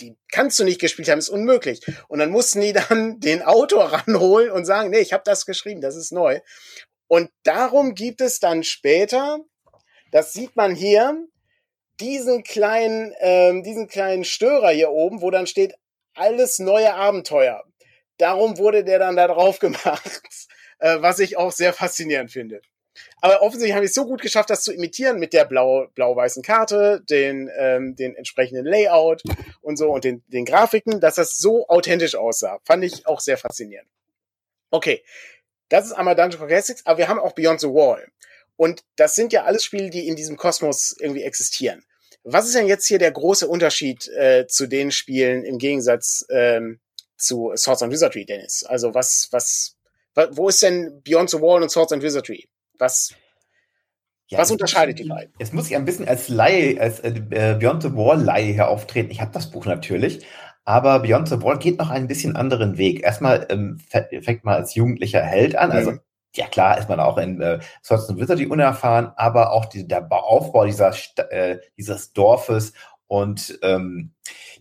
die 0.00 0.16
kannst 0.30 0.58
du 0.58 0.64
nicht 0.64 0.80
gespielt 0.80 1.08
haben, 1.08 1.18
ist 1.18 1.28
unmöglich. 1.28 1.80
Und 2.08 2.18
dann 2.18 2.30
mussten 2.30 2.60
die 2.60 2.72
dann 2.72 3.20
den 3.20 3.42
Autor 3.42 3.92
ranholen 3.92 4.50
und 4.50 4.64
sagen, 4.64 4.90
nee, 4.90 5.00
ich 5.00 5.12
habe 5.12 5.22
das 5.24 5.46
geschrieben, 5.46 5.80
das 5.80 5.96
ist 5.96 6.12
neu. 6.12 6.40
Und 7.08 7.30
darum 7.44 7.94
gibt 7.94 8.20
es 8.20 8.40
dann 8.40 8.64
später, 8.64 9.38
das 10.10 10.32
sieht 10.32 10.56
man 10.56 10.74
hier, 10.74 11.26
diesen 12.00 12.42
kleinen, 12.42 13.14
ähm, 13.20 13.62
diesen 13.62 13.88
kleinen 13.88 14.24
Störer 14.24 14.70
hier 14.70 14.90
oben, 14.90 15.22
wo 15.22 15.30
dann 15.30 15.46
steht, 15.46 15.74
alles 16.14 16.58
neue 16.58 16.94
Abenteuer. 16.94 17.62
Darum 18.18 18.58
wurde 18.58 18.84
der 18.84 18.98
dann 18.98 19.16
da 19.16 19.28
drauf 19.28 19.58
gemacht. 19.60 20.20
äh, 20.78 21.00
was 21.00 21.18
ich 21.18 21.36
auch 21.36 21.52
sehr 21.52 21.72
faszinierend 21.72 22.30
finde. 22.30 22.60
Aber 23.20 23.42
offensichtlich 23.42 23.74
habe 23.74 23.84
ich 23.84 23.90
es 23.90 23.94
so 23.94 24.06
gut 24.06 24.20
geschafft, 24.20 24.50
das 24.50 24.62
zu 24.62 24.72
imitieren 24.72 25.18
mit 25.18 25.32
der 25.32 25.44
blau, 25.44 25.86
blau-weißen 25.94 26.42
Karte, 26.42 27.02
den, 27.08 27.50
ähm, 27.58 27.96
den 27.96 28.14
entsprechenden 28.14 28.64
Layout 28.64 29.22
und 29.62 29.76
so 29.76 29.90
und 29.90 30.04
den, 30.04 30.22
den 30.28 30.44
Grafiken, 30.44 31.00
dass 31.00 31.16
das 31.16 31.38
so 31.38 31.66
authentisch 31.68 32.14
aussah. 32.14 32.58
Fand 32.64 32.84
ich 32.84 33.06
auch 33.06 33.20
sehr 33.20 33.38
faszinierend. 33.38 33.88
Okay, 34.70 35.02
das 35.68 35.86
ist 35.86 35.92
einmal 35.92 36.14
Dungeon 36.14 36.46
Classics, 36.46 36.84
aber 36.84 36.98
wir 36.98 37.08
haben 37.08 37.18
auch 37.18 37.32
Beyond 37.32 37.60
the 37.60 37.68
Wall. 37.68 38.06
Und 38.56 38.84
das 38.96 39.14
sind 39.14 39.32
ja 39.32 39.44
alles 39.44 39.64
Spiele, 39.64 39.90
die 39.90 40.08
in 40.08 40.16
diesem 40.16 40.36
Kosmos 40.36 40.96
irgendwie 40.98 41.22
existieren. 41.22 41.84
Was 42.24 42.46
ist 42.46 42.54
denn 42.54 42.66
jetzt 42.66 42.86
hier 42.86 42.98
der 42.98 43.12
große 43.12 43.46
Unterschied 43.46 44.08
äh, 44.08 44.46
zu 44.48 44.66
den 44.66 44.90
Spielen 44.90 45.44
im 45.44 45.58
Gegensatz 45.58 46.26
ähm, 46.30 46.80
zu 47.16 47.52
Swords 47.56 47.82
and 47.82 47.92
Wizardry, 47.92 48.24
Dennis? 48.24 48.64
Also 48.64 48.94
was, 48.94 49.28
was, 49.30 49.76
wo 50.30 50.48
ist 50.48 50.62
denn 50.62 51.02
Beyond 51.02 51.30
the 51.30 51.40
Wall 51.40 51.62
und 51.62 51.70
Swords 51.70 51.92
and 51.92 52.02
Wizardry? 52.02 52.48
Was, 52.78 53.14
ja, 54.28 54.38
was 54.38 54.50
unterscheidet 54.50 54.98
die 54.98 55.04
beiden? 55.04 55.32
Jetzt 55.38 55.54
muss 55.54 55.68
ich 55.68 55.76
ein 55.76 55.84
bisschen 55.84 56.08
als 56.08 56.28
Laie, 56.28 56.80
als 56.80 57.00
äh, 57.00 57.12
Beyond 57.58 57.82
the 57.82 57.94
Wall 57.94 58.20
Laie 58.20 58.52
hier 58.52 58.68
auftreten. 58.68 59.10
Ich 59.10 59.20
habe 59.20 59.32
das 59.32 59.50
Buch 59.50 59.66
natürlich, 59.66 60.26
aber 60.64 60.98
Beyond 60.98 61.28
the 61.28 61.42
Wall 61.42 61.58
geht 61.58 61.78
noch 61.78 61.90
einen 61.90 62.08
bisschen 62.08 62.34
anderen 62.34 62.76
Weg. 62.76 63.02
Erstmal 63.04 63.46
ähm, 63.50 63.78
fängt 63.88 64.44
man 64.44 64.56
als 64.56 64.74
jugendlicher 64.74 65.22
Held 65.22 65.56
an, 65.56 65.70
also 65.70 65.92
mhm. 65.92 66.00
ja 66.34 66.48
klar 66.48 66.76
ist 66.76 66.88
man 66.88 66.98
auch 66.98 67.18
in 67.18 67.40
äh, 67.40 67.60
Swords 67.84 68.08
and 68.08 68.18
Wizardry 68.18 68.46
unerfahren, 68.46 69.12
aber 69.16 69.52
auch 69.52 69.66
die, 69.66 69.86
der 69.86 70.10
Aufbau 70.10 70.66
dieser, 70.66 70.92
äh, 71.30 71.58
dieses 71.76 72.12
Dorfes 72.12 72.72
und 73.06 73.60
ähm, 73.62 74.12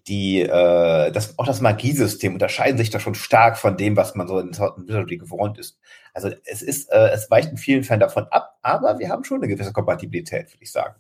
die, 0.08 0.42
äh, 0.42 1.12
das, 1.12 1.40
auch 1.40 1.48
das 1.48 1.62
Magiesystem 1.62 2.34
unterscheiden 2.34 2.78
sich 2.78 2.92
da 2.92 3.00
schon 3.00 3.16
stark 3.16 3.58
von 3.58 3.76
dem, 3.78 3.98
was 3.98 4.14
man 4.14 4.28
so 4.28 4.38
in 4.38 4.54
Swords 4.54 4.88
Wizardry 4.88 5.18
gewohnt 5.18 5.58
ist. 5.58 5.80
Also 6.16 6.32
es 6.46 6.62
ist, 6.62 6.90
äh, 6.92 7.10
es 7.10 7.30
weicht 7.30 7.52
in 7.52 7.58
vielen 7.58 7.84
Fällen 7.84 8.00
davon 8.00 8.26
ab, 8.32 8.58
aber 8.62 9.00
wir 9.00 9.10
haben 9.10 9.26
schon 9.26 9.44
eine 9.44 9.50
gewisse 9.50 9.74
Kompatibilität, 9.74 10.48
würde 10.54 10.64
ich 10.64 10.72
sagen. 10.72 10.96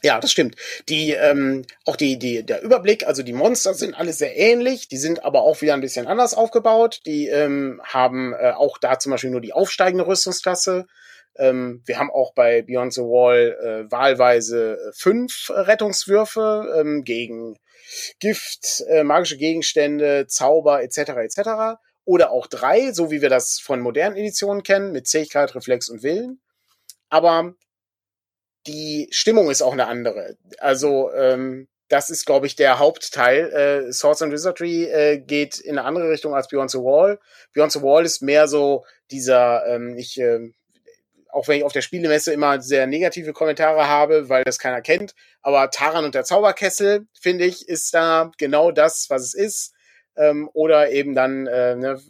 Ja, 0.00 0.20
das 0.20 0.30
stimmt. 0.30 0.54
Die, 0.88 1.10
ähm, 1.10 1.64
auch 1.84 1.96
die, 1.96 2.20
die, 2.20 2.46
der 2.46 2.62
Überblick, 2.62 3.04
also 3.04 3.24
die 3.24 3.32
Monster 3.32 3.74
sind 3.74 3.94
alle 3.94 4.12
sehr 4.12 4.36
ähnlich, 4.36 4.86
die 4.86 4.96
sind 4.96 5.24
aber 5.24 5.42
auch 5.42 5.60
wieder 5.60 5.74
ein 5.74 5.80
bisschen 5.80 6.06
anders 6.06 6.34
aufgebaut. 6.34 7.00
Die 7.04 7.26
ähm, 7.26 7.80
haben 7.82 8.32
äh, 8.32 8.52
auch 8.52 8.78
da 8.78 9.00
zum 9.00 9.10
Beispiel 9.10 9.30
nur 9.30 9.40
die 9.40 9.52
aufsteigende 9.52 10.06
Rüstungsklasse. 10.06 10.86
Ähm, 11.36 11.82
wir 11.84 11.98
haben 11.98 12.12
auch 12.12 12.32
bei 12.32 12.62
Beyond 12.62 12.94
the 12.94 13.00
Wall 13.00 13.56
äh, 13.60 13.90
wahlweise 13.90 14.74
äh, 14.74 14.92
fünf 14.94 15.50
Rettungswürfe 15.50 16.76
ähm, 16.78 17.02
gegen 17.02 17.58
Gift, 18.20 18.84
äh, 18.88 19.02
magische 19.02 19.36
Gegenstände, 19.36 20.28
Zauber 20.28 20.80
etc. 20.82 20.98
etc. 20.98 21.80
Oder 22.08 22.30
auch 22.30 22.46
drei, 22.46 22.92
so 22.92 23.10
wie 23.10 23.20
wir 23.20 23.28
das 23.28 23.60
von 23.60 23.80
modernen 23.80 24.16
Editionen 24.16 24.62
kennen, 24.62 24.92
mit 24.92 25.06
Zähigkeit, 25.06 25.54
Reflex 25.54 25.90
und 25.90 26.02
Willen. 26.02 26.40
Aber 27.10 27.52
die 28.66 29.08
Stimmung 29.10 29.50
ist 29.50 29.60
auch 29.60 29.74
eine 29.74 29.88
andere. 29.88 30.38
Also 30.58 31.12
ähm, 31.12 31.68
das 31.88 32.08
ist, 32.08 32.24
glaube 32.24 32.46
ich, 32.46 32.56
der 32.56 32.78
Hauptteil. 32.78 33.52
Äh, 33.52 33.92
Swords 33.92 34.22
and 34.22 34.32
Wizardry 34.32 34.84
äh, 34.84 35.18
geht 35.18 35.58
in 35.58 35.78
eine 35.78 35.86
andere 35.86 36.08
Richtung 36.08 36.34
als 36.34 36.48
Beyond 36.48 36.70
the 36.70 36.78
Wall. 36.78 37.20
Beyond 37.52 37.72
the 37.72 37.82
Wall 37.82 38.06
ist 38.06 38.22
mehr 38.22 38.48
so 38.48 38.86
dieser, 39.10 39.66
ähm, 39.66 39.98
ich 39.98 40.18
äh, 40.18 40.50
auch 41.28 41.46
wenn 41.46 41.58
ich 41.58 41.64
auf 41.64 41.74
der 41.74 41.82
Spielemesse 41.82 42.32
immer 42.32 42.62
sehr 42.62 42.86
negative 42.86 43.34
Kommentare 43.34 43.86
habe, 43.86 44.30
weil 44.30 44.44
das 44.44 44.58
keiner 44.58 44.80
kennt. 44.80 45.14
Aber 45.42 45.70
Taran 45.70 46.06
und 46.06 46.14
der 46.14 46.24
Zauberkessel, 46.24 47.06
finde 47.20 47.44
ich, 47.44 47.68
ist 47.68 47.92
da 47.92 48.30
genau 48.38 48.70
das, 48.70 49.10
was 49.10 49.24
es 49.24 49.34
ist. 49.34 49.74
Ähm, 50.18 50.50
oder 50.52 50.90
eben 50.90 51.14
dann 51.14 51.46
äh, 51.46 51.76
ne, 51.76 52.00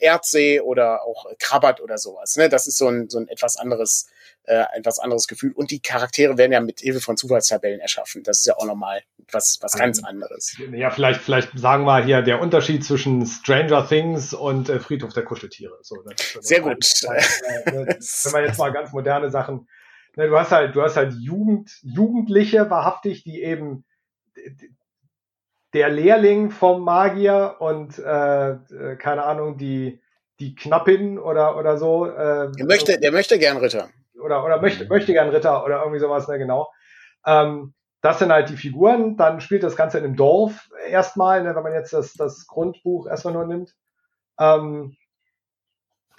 Erdsee 0.00 0.60
oder 0.60 1.04
auch 1.04 1.26
Krabbert 1.38 1.80
oder 1.80 1.96
sowas. 1.96 2.36
Ne? 2.36 2.48
Das 2.48 2.66
ist 2.66 2.76
so 2.76 2.88
ein, 2.88 3.08
so 3.08 3.18
ein 3.18 3.28
etwas 3.28 3.56
anderes 3.56 4.08
äh, 4.48 4.64
etwas 4.74 4.98
anderes 4.98 5.28
Gefühl. 5.28 5.52
Und 5.52 5.70
die 5.70 5.80
Charaktere 5.80 6.38
werden 6.38 6.52
ja 6.52 6.60
mit 6.60 6.80
Hilfe 6.80 7.00
von 7.00 7.16
Zufallstabellen 7.16 7.80
erschaffen. 7.80 8.22
Das 8.22 8.40
ist 8.40 8.46
ja 8.46 8.56
auch 8.56 8.64
nochmal 8.64 9.02
was, 9.30 9.58
was 9.60 9.74
ganz 9.74 10.02
anderes. 10.02 10.56
Ja, 10.72 10.90
vielleicht, 10.90 11.20
vielleicht 11.20 11.58
sagen 11.58 11.84
wir 11.84 12.02
hier 12.02 12.22
der 12.22 12.40
Unterschied 12.40 12.84
zwischen 12.84 13.26
Stranger 13.26 13.86
Things 13.86 14.32
und 14.32 14.70
äh, 14.70 14.80
Friedhof 14.80 15.12
der 15.12 15.24
Kuscheltiere. 15.24 15.78
So, 15.82 15.96
das, 16.02 16.32
das 16.34 16.46
Sehr 16.46 16.62
gut. 16.62 16.82
Äh, 17.04 17.22
wenn 17.66 18.32
man 18.32 18.44
jetzt 18.44 18.58
mal 18.58 18.72
ganz 18.72 18.92
moderne 18.92 19.30
Sachen, 19.30 19.68
ne, 20.16 20.28
du 20.28 20.38
hast 20.38 20.50
halt, 20.50 20.74
du 20.74 20.82
hast 20.82 20.96
halt 20.96 21.12
Jugend, 21.18 21.70
Jugendliche 21.82 22.70
wahrhaftig, 22.70 23.24
die 23.24 23.42
eben 23.42 23.84
der 25.74 25.88
Lehrling 25.90 26.50
vom 26.50 26.82
Magier 26.82 27.56
und 27.58 27.98
äh, 27.98 28.50
äh, 28.50 28.96
keine 28.96 29.24
Ahnung, 29.24 29.58
die 29.58 30.00
die 30.40 30.54
Knappin 30.54 31.18
oder 31.18 31.56
oder 31.56 31.76
so. 31.76 32.06
Äh, 32.06 32.50
der 32.52 32.66
möchte, 32.66 32.98
der 32.98 33.12
möchte 33.12 33.38
gern 33.38 33.56
Ritter 33.56 33.88
oder, 34.22 34.44
oder 34.44 34.60
möchte, 34.60 34.86
möchte 34.86 35.12
gern 35.12 35.30
Ritter 35.30 35.64
oder 35.64 35.80
irgendwie 35.80 36.00
sowas, 36.00 36.28
ne, 36.28 36.38
genau. 36.38 36.70
Ähm, 37.26 37.74
das 38.00 38.18
sind 38.20 38.30
halt 38.30 38.48
die 38.48 38.56
Figuren. 38.56 39.16
Dann 39.16 39.40
spielt 39.40 39.62
das 39.62 39.76
Ganze 39.76 39.98
in 39.98 40.04
einem 40.04 40.16
Dorf 40.16 40.70
erstmal, 40.88 41.42
ne, 41.42 41.54
wenn 41.54 41.62
man 41.62 41.74
jetzt 41.74 41.92
das, 41.92 42.14
das 42.14 42.46
Grundbuch 42.46 43.08
erstmal 43.08 43.34
nur 43.34 43.46
nimmt. 43.46 43.74
Ähm, 44.38 44.96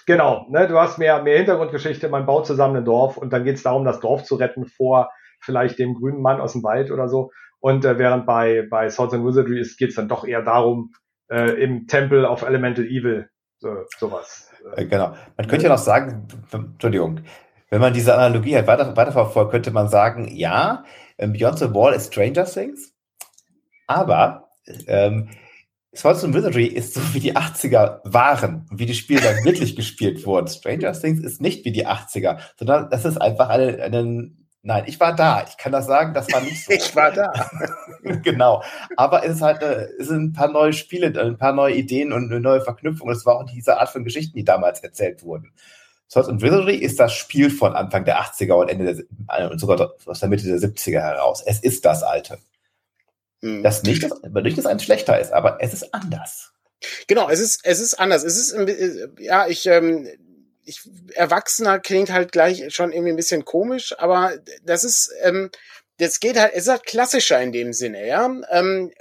genau, 0.05 0.45
ne, 0.49 0.67
du 0.67 0.77
hast 0.77 0.97
mehr, 0.97 1.21
mehr 1.23 1.37
Hintergrundgeschichte, 1.37 2.09
man 2.09 2.25
baut 2.25 2.45
zusammen 2.45 2.77
ein 2.77 2.85
Dorf 2.85 3.17
und 3.17 3.31
dann 3.31 3.45
geht 3.45 3.55
es 3.55 3.63
darum, 3.63 3.85
das 3.85 3.99
Dorf 3.99 4.23
zu 4.23 4.35
retten 4.35 4.65
vor 4.65 5.11
vielleicht 5.39 5.79
dem 5.79 5.93
grünen 5.95 6.21
Mann 6.21 6.41
aus 6.41 6.53
dem 6.53 6.63
Wald 6.63 6.91
oder 6.91 7.07
so. 7.07 7.31
Und 7.59 7.85
äh, 7.85 7.97
während 7.97 8.25
bei, 8.25 8.65
bei 8.69 8.89
Swords 8.89 9.13
and 9.13 9.25
Wizardry 9.25 9.65
geht 9.77 9.89
es 9.89 9.95
dann 9.95 10.07
doch 10.07 10.25
eher 10.25 10.41
darum, 10.41 10.93
äh, 11.29 11.61
im 11.61 11.87
Temple 11.87 12.27
of 12.27 12.41
Elemental 12.41 12.85
Evil, 12.85 13.29
so, 13.59 13.83
sowas. 13.97 14.49
Äh, 14.75 14.85
genau. 14.85 15.15
Man 15.37 15.47
könnte 15.47 15.65
ja 15.65 15.69
noch 15.69 15.77
sagen, 15.77 16.27
Entschuldigung, 16.51 17.21
wenn 17.69 17.81
man 17.81 17.93
diese 17.93 18.15
Analogie 18.15 18.55
halt 18.55 18.67
weiter, 18.67 18.95
weiterverfolgt, 18.95 19.51
könnte 19.51 19.71
man 19.71 19.89
sagen, 19.89 20.27
ja, 20.35 20.83
ähm, 21.17 21.33
Beyond 21.33 21.59
the 21.59 21.73
Wall 21.73 21.93
ist 21.93 22.13
Stranger 22.13 22.45
Things, 22.45 22.93
aber 23.87 24.49
ähm, 24.87 25.29
Swords 25.95 26.23
and 26.23 26.35
Wizardry 26.35 26.65
ist 26.65 26.93
so 26.93 27.01
wie 27.13 27.19
die 27.19 27.35
80er 27.35 28.01
waren, 28.03 28.67
wie 28.71 28.85
die 28.85 28.93
Spiele 28.93 29.21
dann 29.21 29.43
wirklich 29.43 29.75
gespielt 29.75 30.25
wurden. 30.25 30.47
Stranger 30.47 30.93
Things 30.93 31.21
ist 31.21 31.41
nicht 31.41 31.65
wie 31.65 31.71
die 31.71 31.87
80er, 31.87 32.39
sondern 32.57 32.89
das 32.89 33.05
ist 33.05 33.17
einfach 33.17 33.49
eine, 33.49 33.81
eine 33.81 34.31
Nein, 34.61 34.83
ich 34.87 34.99
war 34.99 35.15
da. 35.15 35.45
Ich 35.47 35.57
kann 35.57 35.71
das 35.71 35.85
sagen, 35.85 36.13
das 36.13 36.31
war 36.33 36.41
nicht 36.41 36.65
so. 36.65 36.71
ich 36.73 36.95
war 36.95 37.11
da. 37.11 37.31
genau. 38.23 38.63
Aber 38.97 39.23
es 39.23 39.35
ist 39.35 39.41
halt, 39.41 39.63
eine, 39.63 39.89
es 39.97 40.07
sind 40.07 40.23
ein 40.23 40.33
paar 40.33 40.49
neue 40.49 40.73
Spiele, 40.73 41.07
ein 41.19 41.37
paar 41.37 41.53
neue 41.53 41.75
Ideen 41.75 42.11
und 42.11 42.31
eine 42.31 42.41
neue 42.41 42.61
Verknüpfung. 42.61 43.09
Es 43.09 43.25
war 43.25 43.37
auch 43.37 43.45
diese 43.45 43.79
Art 43.79 43.89
von 43.89 44.03
Geschichten, 44.03 44.37
die 44.37 44.43
damals 44.43 44.81
erzählt 44.81 45.23
wurden. 45.23 45.53
Swords 46.11 46.27
and 46.27 46.41
Wizardry 46.41 46.75
ist 46.75 46.99
das 46.99 47.13
Spiel 47.13 47.51
von 47.51 47.75
Anfang 47.75 48.03
der 48.03 48.19
80er 48.19 48.53
und 48.53 48.69
Ende 48.69 48.95
der, 48.95 49.05
äh, 49.29 49.47
und 49.47 49.59
sogar 49.59 49.93
aus 50.05 50.19
der 50.19 50.29
Mitte 50.29 50.47
der 50.47 50.57
70er 50.57 50.99
heraus. 50.99 51.43
Es 51.45 51.59
ist 51.59 51.85
das 51.85 52.03
alte. 52.03 52.39
Das 53.41 53.83
nicht, 53.83 54.03
dass, 54.03 54.11
nicht, 54.21 54.57
dass 54.57 54.65
eins 54.65 54.83
schlechter 54.83 55.17
ist, 55.17 55.31
aber 55.31 55.59
es 55.61 55.73
ist 55.73 55.93
anders. 55.93 56.51
Genau, 57.07 57.29
es 57.29 57.39
ist, 57.39 57.61
es 57.63 57.79
ist 57.79 57.93
anders. 57.93 58.23
Es 58.23 58.37
ist, 58.37 58.53
äh, 58.53 59.07
ja, 59.19 59.47
ich, 59.47 59.65
ähm, 59.65 60.07
ich, 60.69 60.81
Erwachsener 61.15 61.79
klingt 61.79 62.11
halt 62.11 62.31
gleich 62.31 62.73
schon 62.73 62.91
irgendwie 62.91 63.11
ein 63.11 63.17
bisschen 63.17 63.45
komisch, 63.45 63.93
aber 63.97 64.33
das 64.63 64.83
ist, 64.83 65.11
ähm, 65.21 65.49
das 65.97 66.19
geht 66.19 66.39
halt, 66.39 66.53
es 66.53 66.63
ist 66.63 66.69
halt 66.69 66.85
klassischer 66.85 67.41
in 67.41 67.51
dem 67.51 67.73
Sinne, 67.73 68.07
ja. 68.07 68.25
Ähm, 68.49 68.91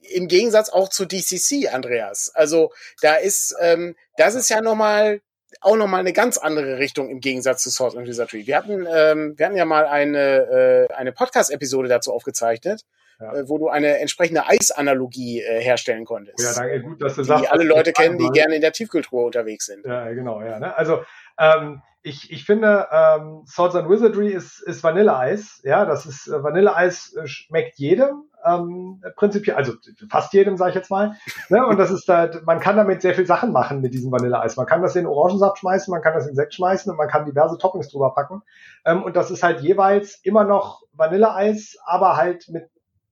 Im 0.00 0.28
Gegensatz 0.28 0.68
auch 0.68 0.88
zu 0.88 1.06
DCC, 1.06 1.68
Andreas. 1.68 2.30
Also 2.34 2.72
da 3.00 3.14
ist, 3.16 3.54
ähm, 3.60 3.96
das 4.16 4.34
ist 4.34 4.50
ja 4.50 4.60
nochmal 4.60 5.20
auch 5.60 5.76
nochmal 5.76 6.00
eine 6.00 6.12
ganz 6.12 6.36
andere 6.36 6.78
Richtung 6.78 7.08
im 7.08 7.20
Gegensatz 7.20 7.62
zu 7.62 7.84
and 7.84 8.06
Wizardry. 8.06 8.46
Wir 8.46 8.56
hatten, 8.56 8.86
ähm, 8.90 9.34
wir 9.36 9.46
hatten 9.46 9.56
ja 9.56 9.64
mal 9.64 9.86
eine, 9.86 10.88
äh, 10.90 10.92
eine 10.94 11.12
Podcast-Episode 11.12 11.88
dazu 11.88 12.12
aufgezeichnet, 12.12 12.82
ja. 13.24 13.40
äh, 13.40 13.48
wo 13.48 13.58
du 13.58 13.68
eine 13.68 13.98
entsprechende 13.98 14.46
Eisanalogie 14.46 15.40
äh, 15.40 15.60
herstellen 15.60 16.04
konntest. 16.04 16.40
Ja, 16.40 16.52
danke, 16.54 16.82
gut, 16.82 17.02
dass 17.02 17.16
du 17.16 17.22
die 17.22 17.28
sagst. 17.28 17.44
Die 17.44 17.48
alle 17.48 17.64
Leute 17.64 17.92
kennen, 17.92 18.18
die 18.18 18.28
gerne 18.28 18.54
in 18.54 18.60
der 18.60 18.72
Tiefkultur 18.72 19.24
unterwegs 19.24 19.66
sind. 19.66 19.84
Ja, 19.84 20.10
genau, 20.12 20.42
ja. 20.42 20.58
Ne? 20.58 20.76
Also 20.76 21.02
ähm, 21.38 21.82
ich, 22.02 22.30
ich 22.30 22.44
finde, 22.44 22.88
ähm, 22.92 23.44
Swords 23.46 23.74
and 23.74 23.88
Wizardry 23.88 24.28
ist, 24.28 24.60
ist 24.60 24.82
Vanilleeis. 24.82 25.60
Ja, 25.64 25.84
das 25.84 26.06
ist 26.06 26.28
äh, 26.28 26.42
Vanilleeis 26.42 27.14
äh, 27.14 27.26
schmeckt 27.26 27.78
jedem 27.78 28.28
ähm, 28.44 29.02
prinzipiell, 29.16 29.56
also 29.56 29.72
fast 30.10 30.32
jedem, 30.32 30.56
sage 30.56 30.70
ich 30.70 30.76
jetzt 30.76 30.90
mal. 30.90 31.16
Ne? 31.48 31.66
Und 31.66 31.78
das 31.78 31.90
ist 31.90 32.08
da, 32.08 32.30
man 32.44 32.60
kann 32.60 32.76
damit 32.76 33.02
sehr 33.02 33.14
viel 33.14 33.26
Sachen 33.26 33.52
machen 33.52 33.80
mit 33.80 33.94
diesem 33.94 34.12
Vanilleeis. 34.12 34.56
Man 34.56 34.66
kann 34.66 34.82
das 34.82 34.96
in 34.96 35.06
Orangensaft 35.06 35.58
schmeißen, 35.58 35.90
man 35.90 36.02
kann 36.02 36.14
das 36.14 36.26
in 36.26 36.34
Sekt 36.34 36.54
schmeißen 36.54 36.90
und 36.90 36.98
man 36.98 37.08
kann 37.08 37.24
diverse 37.24 37.58
Toppings 37.58 37.88
drüber 37.88 38.14
packen. 38.14 38.42
Ähm, 38.84 39.02
und 39.02 39.16
das 39.16 39.30
ist 39.30 39.42
halt 39.42 39.60
jeweils 39.60 40.20
immer 40.22 40.44
noch 40.44 40.82
Vanilleeis, 40.92 41.78
aber 41.84 42.16
halt 42.16 42.48
mit 42.48 42.68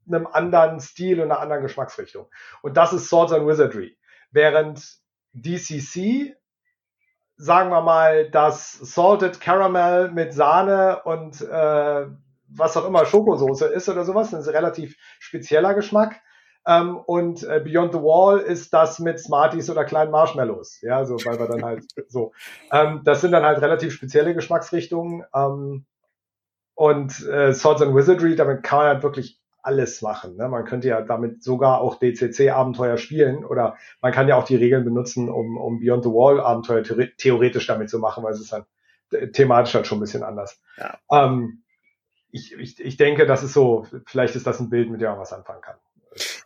einem 0.06 0.26
anderen 0.26 0.80
Stil 0.80 1.20
und 1.20 1.30
einer 1.30 1.40
anderen 1.40 1.62
Geschmacksrichtung. 1.62 2.26
Und 2.62 2.76
das 2.76 2.92
ist 2.92 3.08
Swords 3.08 3.32
and 3.32 3.46
Wizardry. 3.46 3.96
Während 4.30 4.82
DCC 5.32 6.36
sagen 7.42 7.70
wir 7.70 7.80
mal, 7.80 8.30
das 8.30 8.72
Salted 8.74 9.40
Caramel 9.40 10.12
mit 10.12 10.32
Sahne 10.32 11.02
und 11.04 11.40
äh, 11.40 12.06
was 12.48 12.76
auch 12.76 12.86
immer 12.86 13.04
Schokosoße 13.04 13.66
ist 13.66 13.88
oder 13.88 14.04
sowas, 14.04 14.32
ein 14.32 14.42
relativ 14.42 14.96
spezieller 15.18 15.74
Geschmack. 15.74 16.20
Ähm, 16.64 16.96
und 16.96 17.42
äh, 17.42 17.58
Beyond 17.58 17.94
the 17.94 17.98
Wall 17.98 18.38
ist 18.38 18.72
das 18.72 19.00
mit 19.00 19.18
Smarties 19.18 19.68
oder 19.68 19.84
kleinen 19.84 20.12
Marshmallows. 20.12 20.80
Ja, 20.82 21.04
so, 21.04 21.16
weil 21.16 21.40
wir 21.40 21.48
dann 21.48 21.64
halt 21.64 21.84
so. 22.06 22.32
Ähm, 22.70 23.00
das 23.02 23.20
sind 23.20 23.32
dann 23.32 23.44
halt 23.44 23.60
relativ 23.60 23.92
spezielle 23.92 24.34
Geschmacksrichtungen. 24.34 25.24
Ähm, 25.34 25.86
und 26.74 27.26
äh, 27.26 27.52
Swords 27.52 27.82
and 27.82 27.96
Wizardry, 27.96 28.36
damit 28.36 28.62
kann 28.62 28.78
man 28.78 28.88
halt 28.88 29.02
wirklich 29.02 29.41
alles 29.62 30.02
machen. 30.02 30.36
Ne? 30.36 30.48
Man 30.48 30.64
könnte 30.64 30.88
ja 30.88 31.00
damit 31.00 31.42
sogar 31.42 31.80
auch 31.80 31.98
DCC-Abenteuer 31.98 32.98
spielen 32.98 33.44
oder 33.44 33.76
man 34.00 34.12
kann 34.12 34.28
ja 34.28 34.36
auch 34.36 34.44
die 34.44 34.56
Regeln 34.56 34.84
benutzen, 34.84 35.28
um, 35.28 35.56
um 35.56 35.80
Beyond 35.80 36.04
the 36.04 36.10
Wall-Abenteuer 36.10 36.82
theoretisch 37.16 37.66
damit 37.66 37.88
zu 37.88 37.98
machen, 37.98 38.24
weil 38.24 38.32
es 38.32 38.40
ist 38.40 38.52
halt 38.52 38.64
thematisch 39.32 39.74
halt 39.74 39.86
schon 39.86 39.98
ein 39.98 40.02
bisschen 40.02 40.22
anders. 40.22 40.60
Ja. 40.76 40.98
Ähm, 41.10 41.62
ich, 42.30 42.54
ich, 42.54 42.80
ich 42.80 42.96
denke, 42.96 43.26
das 43.26 43.42
ist 43.42 43.52
so, 43.52 43.86
vielleicht 44.06 44.34
ist 44.36 44.46
das 44.46 44.58
ein 44.58 44.70
Bild, 44.70 44.90
mit 44.90 45.00
dem 45.00 45.10
man 45.10 45.18
was 45.18 45.32
anfangen 45.32 45.60
kann. 45.60 45.76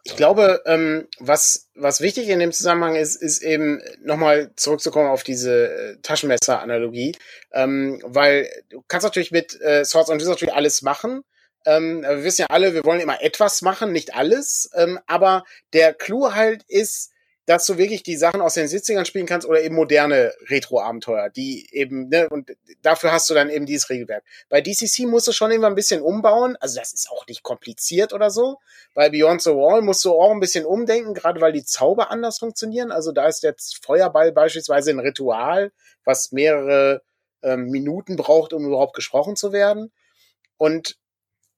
Ich 0.05 0.17
glaube, 0.17 0.63
ähm, 0.67 1.09
was, 1.19 1.69
was 1.75 2.01
wichtig 2.01 2.29
in 2.29 2.39
dem 2.39 2.53
Zusammenhang 2.53 2.95
ist, 2.95 3.17
ist 3.17 3.43
eben 3.43 3.83
nochmal 4.03 4.53
zurückzukommen 4.55 5.09
auf 5.09 5.25
diese 5.25 5.69
äh, 5.69 5.97
Taschenmesser-Analogie, 6.03 7.17
ähm, 7.53 8.01
weil 8.05 8.49
du 8.71 8.85
kannst 8.87 9.05
natürlich 9.05 9.33
mit 9.33 9.61
äh, 9.61 9.85
Swords 9.85 10.11
and 10.11 10.21
Wizardry 10.21 10.51
alles 10.51 10.83
machen, 10.83 11.25
ähm, 11.67 12.03
wir 12.03 12.25
wissen 12.25 12.43
ja 12.43 12.47
alle, 12.49 12.73
wir 12.75 12.85
wollen 12.85 13.01
immer 13.01 13.23
etwas 13.23 13.61
machen, 13.61 13.93
nicht 13.93 14.15
alles. 14.15 14.71
Ähm, 14.75 14.99
aber 15.07 15.45
der 15.73 15.93
Clou 15.93 16.33
halt 16.33 16.63
ist, 16.69 17.11
dass 17.47 17.65
du 17.65 17.79
wirklich 17.79 18.03
die 18.03 18.17
Sachen 18.17 18.41
aus 18.41 18.55
den 18.55 18.67
70ern 18.67 19.05
spielen 19.05 19.27
kannst 19.27 19.47
oder 19.47 19.63
eben 19.63 19.77
moderne 19.77 20.33
Retro-Abenteuer, 20.49 21.31
die 21.31 21.69
eben, 21.73 22.09
ne, 22.09 22.29
und 22.29 22.57
dafür 22.83 23.13
hast 23.13 23.31
du 23.31 23.35
dann 23.35 23.51
eben 23.51 23.67
dieses 23.67 23.89
Regelwerk. 23.89 24.25
Bei 24.49 24.61
DCC 24.61 25.07
musst 25.07 25.29
du 25.29 25.33
schon 25.33 25.53
immer 25.53 25.69
ein 25.69 25.77
bisschen 25.77 26.03
umbauen, 26.03 26.57
also 26.61 26.79
das 26.79 26.93
ist 26.93 27.09
auch 27.09 27.25
nicht 27.29 27.45
kompliziert 27.45 28.13
oder 28.13 28.31
so. 28.31 28.59
Bei 28.95 29.11
Beyond 29.11 29.43
the 29.43 29.51
Wall 29.51 29.81
musst 29.83 30.05
du 30.05 30.13
auch 30.13 30.33
ein 30.33 30.41
bisschen 30.41 30.67
umdenken, 30.67 31.15
gerade 31.15 31.41
weil 31.41 31.53
die 31.53 31.65
Zauber 31.65 32.11
anders 32.11 32.39
funktionieren. 32.39 32.91
Also 32.91 33.13
da 33.13 33.29
ist 33.29 33.45
jetzt 33.45 33.85
Feuerball 33.85 34.33
beispielsweise 34.33 34.91
ein 34.91 34.99
Ritual, 34.99 35.71
was 36.05 36.33
mehrere 36.33 37.03
ähm, 37.43 37.67
Minuten 37.71 38.17
braucht, 38.17 38.55
um 38.55 38.67
überhaupt 38.67 38.97
gesprochen 38.97 39.37
zu 39.37 39.53
werden. 39.53 39.93
Und 40.59 40.97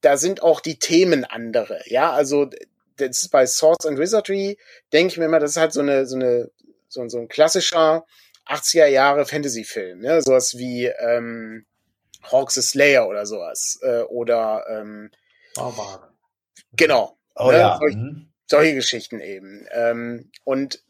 da 0.01 0.17
sind 0.17 0.43
auch 0.43 0.61
die 0.61 0.79
Themen 0.79 1.25
andere. 1.25 1.81
Ja, 1.87 2.13
also 2.13 2.49
das 2.97 3.23
ist 3.23 3.29
bei 3.31 3.47
Swords 3.47 3.87
and 3.87 3.99
Wizardry, 3.99 4.59
denke 4.93 5.13
ich 5.13 5.19
mir 5.19 5.27
immer, 5.27 5.41
das 5.41 5.53
ist 5.53 5.57
halt 5.57 5.73
so 5.73 5.81
eine, 5.81 6.07
so 6.07 6.17
eine, 6.17 6.51
so, 6.89 7.07
so 7.09 7.19
ein 7.19 7.29
klassischer 7.29 8.05
80er 8.47 8.87
Jahre 8.87 9.27
Fantasy-Film, 9.27 10.01
ne? 10.01 10.23
Sowas 10.23 10.57
wie 10.57 10.87
ähm, 10.87 11.67
Hawks 12.23 12.55
the 12.55 12.63
Slayer 12.63 13.07
oder 13.09 13.27
sowas. 13.27 13.79
Äh, 13.83 14.01
oder 14.03 14.65
ähm, 14.71 15.11
Barbaren. 15.55 16.09
Genau. 16.73 17.19
Oh 17.37 17.51
ne? 17.51 17.59
ja. 17.59 17.79
Solche, 17.79 17.97
Mhm. 17.99 18.33
solche 18.47 18.75
Geschichten 18.75 19.21
eben. 19.21 19.67
Ähm, 19.73 20.31
und 20.45 20.83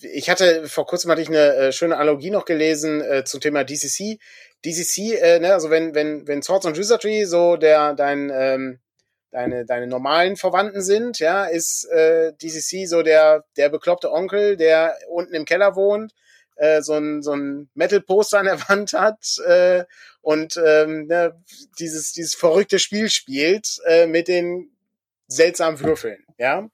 ich 0.00 0.30
hatte, 0.30 0.68
vor 0.68 0.86
kurzem 0.86 1.10
hatte 1.10 1.22
ich 1.22 1.28
eine 1.28 1.54
äh, 1.54 1.72
schöne 1.72 1.96
Analogie 1.96 2.30
noch 2.30 2.44
gelesen 2.44 3.00
äh, 3.00 3.24
zum 3.24 3.40
Thema 3.40 3.64
DCC. 3.64 4.18
DCC, 4.64 5.14
äh, 5.14 5.38
ne, 5.40 5.52
also 5.52 5.70
wenn, 5.70 5.94
wenn, 5.94 6.26
wenn 6.26 6.42
Swords 6.42 6.66
and 6.66 6.76
Wizardry 6.76 7.24
so 7.24 7.56
der, 7.56 7.94
dein, 7.94 8.30
ähm, 8.32 8.80
deine, 9.30 9.66
deine 9.66 9.86
normalen 9.86 10.36
Verwandten 10.36 10.82
sind, 10.82 11.18
ja, 11.18 11.44
ist 11.44 11.84
äh, 11.90 12.32
DCC 12.34 12.86
so 12.86 13.02
der, 13.02 13.44
der 13.56 13.68
bekloppte 13.68 14.10
Onkel, 14.12 14.56
der 14.56 14.96
unten 15.08 15.34
im 15.34 15.44
Keller 15.44 15.76
wohnt, 15.76 16.12
äh, 16.56 16.80
so 16.82 16.94
ein, 16.94 17.22
so 17.22 17.32
ein 17.32 17.68
Metal-Poster 17.74 18.38
an 18.38 18.46
der 18.46 18.60
Wand 18.68 18.92
hat 18.92 19.38
äh, 19.46 19.84
und 20.20 20.60
ähm, 20.64 21.06
ne, 21.06 21.40
dieses, 21.78 22.12
dieses 22.12 22.34
verrückte 22.34 22.78
Spiel 22.78 23.10
spielt 23.10 23.78
äh, 23.86 24.06
mit 24.06 24.28
den 24.28 24.70
seltsamen 25.28 25.80
Würfeln, 25.80 26.24
ja. 26.38 26.68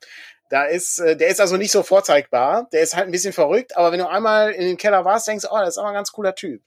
Da 0.52 0.64
ist, 0.64 0.98
äh, 0.98 1.16
der 1.16 1.28
ist 1.28 1.40
also 1.40 1.56
nicht 1.56 1.72
so 1.72 1.82
vorzeigbar. 1.82 2.68
Der 2.72 2.82
ist 2.82 2.94
halt 2.94 3.06
ein 3.06 3.10
bisschen 3.10 3.32
verrückt, 3.32 3.74
aber 3.74 3.90
wenn 3.90 4.00
du 4.00 4.06
einmal 4.06 4.50
in 4.50 4.66
den 4.66 4.76
Keller 4.76 5.02
warst, 5.02 5.26
denkst 5.26 5.46
du, 5.46 5.48
oh, 5.50 5.58
das 5.58 5.70
ist 5.70 5.78
aber 5.78 5.88
ein 5.88 5.94
ganz 5.94 6.12
cooler 6.12 6.34
Typ. 6.34 6.60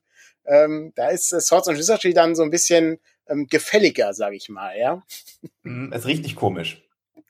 Ähm, 0.44 0.92
da 0.96 1.10
ist 1.10 1.32
äh, 1.32 1.40
Swords 1.40 1.68
and 1.68 1.78
Wizardry 1.78 2.12
dann 2.12 2.34
so 2.34 2.42
ein 2.42 2.50
bisschen 2.50 2.98
ähm, 3.28 3.46
gefälliger, 3.46 4.16
sag 4.16 4.34
ich 4.34 4.50
mal, 4.50 4.76
ja. 4.76 5.04
Mhm, 5.62 5.94
Es 5.94 6.08
riecht 6.08 6.24
nicht 6.24 6.36
komisch. 6.36 6.82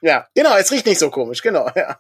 Ja, 0.08 0.28
genau, 0.36 0.56
es 0.56 0.72
riecht 0.72 0.86
nicht 0.86 1.00
so 1.00 1.10
komisch, 1.10 1.42
genau, 1.42 1.68
ja. 1.76 1.98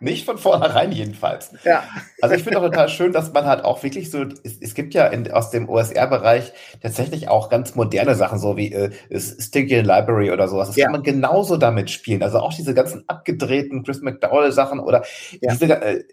Nicht 0.00 0.24
von 0.24 0.38
vornherein 0.38 0.90
jedenfalls. 0.90 1.50
ja. 1.64 1.84
Also 2.22 2.34
ich 2.34 2.42
finde 2.42 2.58
auch 2.58 2.64
total 2.64 2.88
schön, 2.88 3.12
dass 3.12 3.30
man 3.34 3.44
halt 3.44 3.62
auch 3.62 3.82
wirklich 3.82 4.10
so, 4.10 4.22
es, 4.42 4.58
es 4.58 4.72
gibt 4.74 4.94
ja 4.94 5.06
in, 5.08 5.30
aus 5.30 5.50
dem 5.50 5.68
OSR-Bereich 5.68 6.54
tatsächlich 6.80 7.28
auch 7.28 7.50
ganz 7.50 7.74
moderne 7.74 8.14
Sachen, 8.14 8.38
so 8.38 8.56
wie 8.56 8.72
äh, 8.72 8.90
Stygian 9.20 9.84
Library 9.84 10.30
oder 10.30 10.48
sowas. 10.48 10.68
Das 10.68 10.76
Ja. 10.76 10.86
kann 10.86 10.92
man 10.92 11.02
genauso 11.02 11.58
damit 11.58 11.90
spielen. 11.90 12.22
Also 12.22 12.38
auch 12.38 12.54
diese 12.54 12.72
ganzen 12.72 13.04
abgedrehten 13.06 13.82
Chris 13.84 14.00
McDowell-Sachen 14.00 14.80
oder 14.80 15.04
Ja. 15.42 15.52
diese, 15.52 15.66
äh, 15.82 16.04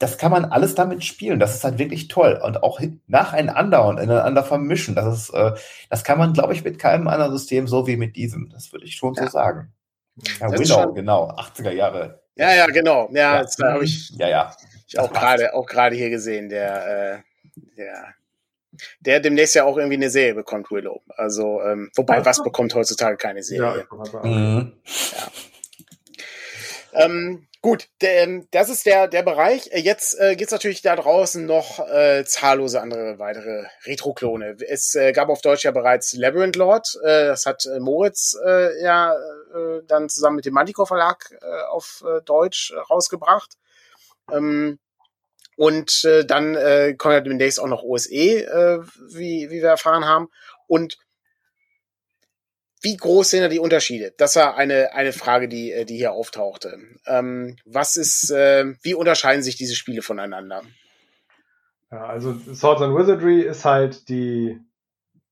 das 0.00 0.18
kann 0.18 0.32
man 0.32 0.46
alles 0.46 0.74
damit 0.74 1.04
spielen. 1.04 1.38
Das 1.38 1.54
ist 1.54 1.62
halt 1.62 1.78
wirklich 1.78 2.08
toll. 2.08 2.40
Und 2.44 2.64
auch 2.64 2.80
nacheinander 3.06 3.84
und 3.86 3.98
ineinander 3.98 4.42
vermischen. 4.42 4.96
Das 4.96 5.16
ist, 5.16 5.30
äh, 5.30 5.52
das 5.90 6.02
kann 6.02 6.18
man, 6.18 6.32
glaube 6.32 6.52
ich, 6.54 6.64
mit 6.64 6.80
keinem 6.80 7.06
anderen 7.06 7.30
System 7.30 7.68
so 7.68 7.86
wie 7.86 7.96
mit 7.96 8.16
diesem. 8.16 8.48
Das 8.50 8.72
würde 8.72 8.84
ich 8.86 8.96
schon 8.96 9.14
Ja. 9.14 9.22
so 9.24 9.28
sagen. 9.30 9.72
Ja, 10.40 10.50
Willow, 10.52 10.64
schon- 10.64 10.94
genau, 10.94 11.28
80er 11.30 11.72
Jahre. 11.72 12.20
Ja, 12.36 12.52
ja, 12.54 12.66
genau. 12.66 13.08
Ja, 13.12 13.36
Ja. 13.36 13.42
das 13.42 13.56
habe 13.58 13.84
ich, 13.84 14.10
Ja, 14.10 14.28
ja. 14.28 14.56
ich 14.86 14.98
auch 14.98 15.12
gerade 15.12 15.54
auch 15.54 15.66
gerade 15.66 15.96
hier 15.96 16.10
gesehen, 16.10 16.48
der, 16.48 16.86
äh, 17.16 17.18
der, 17.76 18.14
der 19.00 19.20
demnächst 19.20 19.54
ja 19.54 19.64
auch 19.64 19.76
irgendwie 19.76 19.96
eine 19.96 20.10
Serie 20.10 20.34
bekommt, 20.34 20.70
Willow. 20.70 21.02
Also, 21.16 21.62
ähm, 21.62 21.90
wobei, 21.94 22.24
was 22.24 22.42
bekommt 22.42 22.74
heutzutage 22.74 23.16
keine 23.16 23.38
Ja, 23.40 23.44
Serie? 23.44 23.86
sagen. 24.10 24.30
Mhm. 24.30 24.72
Ähm, 26.92 27.46
gut, 27.64 27.88
ähm, 28.00 28.46
das 28.50 28.68
ist 28.68 28.84
der, 28.84 29.08
der 29.08 29.22
Bereich. 29.22 29.72
Äh, 29.72 29.80
Jetzt 29.80 30.20
äh, 30.20 30.36
gibt's 30.36 30.52
natürlich 30.52 30.82
da 30.82 30.96
draußen 30.96 31.46
noch 31.46 31.78
äh, 31.88 32.22
zahllose 32.26 32.78
andere 32.82 33.18
weitere 33.18 33.64
Retro-Klone. 33.86 34.58
Es 34.68 34.94
äh, 34.94 35.12
gab 35.12 35.30
auf 35.30 35.40
Deutsch 35.40 35.64
ja 35.64 35.70
bereits 35.70 36.12
Labyrinth 36.12 36.56
Lord. 36.56 36.94
Äh, 37.02 37.24
das 37.24 37.46
hat 37.46 37.64
äh, 37.64 37.80
Moritz 37.80 38.36
äh, 38.44 38.82
ja 38.82 39.14
äh, 39.14 39.80
dann 39.86 40.10
zusammen 40.10 40.36
mit 40.36 40.44
dem 40.44 40.52
Manticore 40.52 40.86
Verlag 40.86 41.30
äh, 41.40 41.62
auf 41.70 42.04
äh, 42.06 42.20
Deutsch 42.20 42.70
äh, 42.70 42.78
rausgebracht. 42.78 43.52
Ähm, 44.30 44.78
und 45.56 46.04
äh, 46.04 46.26
dann 46.26 46.56
äh, 46.56 46.94
kommt 46.98 47.14
ja 47.14 47.20
demnächst 47.22 47.60
auch 47.60 47.66
noch 47.66 47.82
OSE, 47.82 48.12
äh, 48.12 48.80
wie, 49.08 49.48
wie 49.48 49.62
wir 49.62 49.70
erfahren 49.70 50.04
haben. 50.04 50.28
Und 50.66 50.98
wie 52.84 52.96
groß 52.96 53.30
sind 53.30 53.40
da 53.40 53.48
die 53.48 53.58
Unterschiede? 53.58 54.12
Das 54.18 54.36
war 54.36 54.56
eine, 54.56 54.92
eine 54.92 55.12
Frage, 55.12 55.48
die, 55.48 55.72
äh, 55.72 55.84
die 55.84 55.96
hier 55.96 56.12
auftauchte. 56.12 56.78
Ähm, 57.06 57.56
was 57.64 57.96
ist, 57.96 58.30
äh, 58.30 58.74
wie 58.82 58.94
unterscheiden 58.94 59.42
sich 59.42 59.56
diese 59.56 59.74
Spiele 59.74 60.02
voneinander? 60.02 60.62
Ja, 61.90 62.06
also 62.06 62.34
Swords 62.34 62.82
and 62.82 62.94
Wizardry 62.94 63.40
ist 63.40 63.64
halt 63.64 64.08
die, 64.08 64.60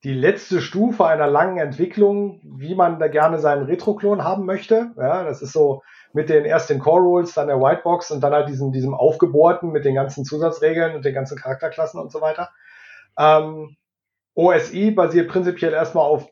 die 0.03 0.15
letzte 0.15 0.63
Stufe 0.63 1.07
einer 1.07 1.27
langen 1.27 1.59
Entwicklung, 1.59 2.41
wie 2.43 2.75
man 2.75 2.99
da 2.99 3.09
gerne 3.09 3.39
seinen 3.39 3.67
Retro-Klon 3.67 4.25
haben 4.25 4.47
möchte. 4.47 4.91
Ja, 4.97 5.23
das 5.23 5.43
ist 5.43 5.53
so 5.53 5.83
mit 6.15 6.29
den 6.29 6.45
erst 6.45 6.71
den 6.71 6.79
Core 6.79 7.03
Rules, 7.03 7.35
dann 7.35 7.49
der 7.49 7.61
Whitebox 7.61 8.11
und 8.11 8.21
dann 8.23 8.33
halt 8.33 8.49
diesem, 8.49 8.73
diesem 8.73 8.95
Aufgebohrten 8.95 9.71
mit 9.71 9.85
den 9.85 9.95
ganzen 9.95 10.25
Zusatzregeln 10.25 10.95
und 10.95 11.05
den 11.05 11.15
ganzen 11.15 11.37
Charakterklassen 11.37 12.01
und 12.01 12.11
so 12.11 12.21
weiter. 12.21 12.51
Ähm, 13.19 13.77
OSI 14.35 14.91
basiert 14.93 15.29
prinzipiell 15.29 15.75
erstmal 15.75 16.07
auf 16.07 16.29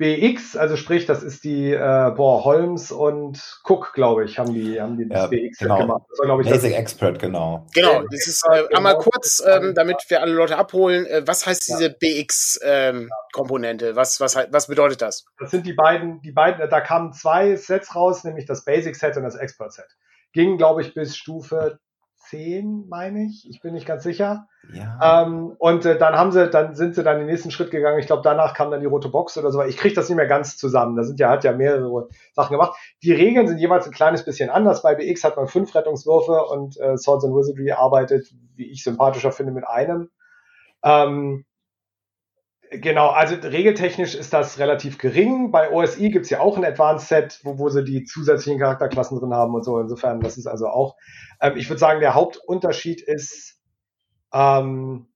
BX, 0.00 0.56
also 0.56 0.76
sprich, 0.76 1.04
das 1.04 1.22
ist 1.22 1.44
die, 1.44 1.72
äh, 1.74 2.10
boah, 2.16 2.42
Holmes 2.42 2.90
und 2.90 3.38
Cook, 3.64 3.92
glaube 3.92 4.24
ich, 4.24 4.38
haben 4.38 4.54
die, 4.54 4.80
haben 4.80 4.96
die 4.96 5.02
Ja, 5.02 5.28
das 5.28 5.30
BX 5.30 5.58
genau. 5.58 5.76
gemacht. 5.76 6.02
Das 6.08 6.26
war, 6.26 6.40
ich, 6.40 6.48
das, 6.48 6.62
Basic 6.62 6.78
Expert, 6.78 7.18
genau. 7.18 7.66
Genau, 7.74 7.92
Ja, 7.92 8.04
das 8.10 8.26
ist 8.26 8.42
äh, 8.50 8.62
genau. 8.62 8.76
einmal 8.78 8.96
kurz, 8.96 9.42
ähm, 9.46 9.74
damit 9.74 9.98
wir 10.08 10.22
alle 10.22 10.32
Leute 10.32 10.56
abholen. 10.56 11.04
Äh, 11.04 11.24
was 11.26 11.46
heißt 11.46 11.68
Ja. 11.68 11.76
diese 11.76 11.90
BX-Komponente? 11.90 13.94
was, 13.94 14.20
was, 14.20 14.36
halt- 14.36 14.48
was 14.52 14.68
bedeutet 14.68 15.02
das? 15.02 15.26
Das 15.38 15.50
sind 15.50 15.66
die 15.66 15.74
beiden, 15.74 16.22
die 16.22 16.32
beiden, 16.32 16.66
da 16.70 16.80
kamen 16.80 17.12
zwei 17.12 17.56
Sets 17.56 17.94
raus, 17.94 18.24
nämlich 18.24 18.46
das 18.46 18.64
Basic 18.64 18.96
Set 18.96 19.18
und 19.18 19.24
das 19.24 19.34
Expert 19.36 19.74
Set. 19.74 19.84
Ging, 20.32 20.56
glaube 20.56 20.80
ich, 20.80 20.94
bis 20.94 21.14
Stufe 21.14 21.78
10, 22.30 22.86
meine 22.88 23.24
ich. 23.24 23.48
Ich 23.48 23.60
bin 23.60 23.74
nicht 23.74 23.86
ganz 23.86 24.04
sicher. 24.04 24.46
Ja. 24.72 25.24
Ähm, 25.24 25.54
und 25.58 25.84
äh, 25.84 25.98
dann 25.98 26.14
haben 26.14 26.30
sie, 26.30 26.48
dann 26.48 26.74
sind 26.74 26.94
sie 26.94 27.02
dann 27.02 27.18
den 27.18 27.26
nächsten 27.26 27.50
Schritt 27.50 27.70
gegangen. 27.70 27.98
Ich 27.98 28.06
glaube, 28.06 28.22
danach 28.22 28.54
kam 28.54 28.70
dann 28.70 28.80
die 28.80 28.86
rote 28.86 29.08
Box 29.08 29.36
oder 29.36 29.50
so. 29.50 29.62
Ich 29.62 29.76
kriege 29.76 29.94
das 29.94 30.08
nicht 30.08 30.16
mehr 30.16 30.28
ganz 30.28 30.56
zusammen. 30.56 30.96
Da 30.96 31.02
sind 31.02 31.18
ja, 31.18 31.28
hat 31.28 31.44
ja 31.44 31.52
mehrere 31.52 32.08
Sachen 32.32 32.52
gemacht. 32.52 32.78
Die 33.02 33.12
Regeln 33.12 33.48
sind 33.48 33.58
jeweils 33.58 33.86
ein 33.86 33.92
kleines 33.92 34.24
bisschen 34.24 34.48
anders. 34.48 34.82
Bei 34.82 34.94
BX 34.94 35.24
hat 35.24 35.36
man 35.36 35.48
fünf 35.48 35.74
Rettungswürfe 35.74 36.44
und 36.46 36.78
äh, 36.78 36.96
Swords 36.96 37.24
and 37.24 37.34
Wizardry 37.34 37.72
arbeitet, 37.72 38.32
wie 38.54 38.70
ich 38.70 38.84
sympathischer 38.84 39.32
finde, 39.32 39.52
mit 39.52 39.66
einem. 39.66 40.10
Ähm, 40.82 41.44
Genau, 42.72 43.08
also 43.08 43.34
regeltechnisch 43.34 44.14
ist 44.14 44.32
das 44.32 44.60
relativ 44.60 44.98
gering. 44.98 45.50
Bei 45.50 45.72
OSI 45.72 46.10
gibt's 46.10 46.30
ja 46.30 46.38
auch 46.38 46.56
ein 46.56 46.64
Advanced 46.64 47.08
Set, 47.08 47.40
wo, 47.42 47.58
wo 47.58 47.68
sie 47.68 47.82
die 47.82 48.04
zusätzlichen 48.04 48.60
Charakterklassen 48.60 49.18
drin 49.18 49.34
haben 49.34 49.54
und 49.54 49.64
so. 49.64 49.80
Insofern, 49.80 50.20
das 50.20 50.38
ist 50.38 50.46
also 50.46 50.68
auch. 50.68 50.94
Ähm, 51.40 51.56
ich 51.56 51.68
würde 51.68 51.80
sagen, 51.80 51.98
der 51.98 52.14
Hauptunterschied 52.14 53.00
ist 53.00 53.58
ähm, 54.32 55.08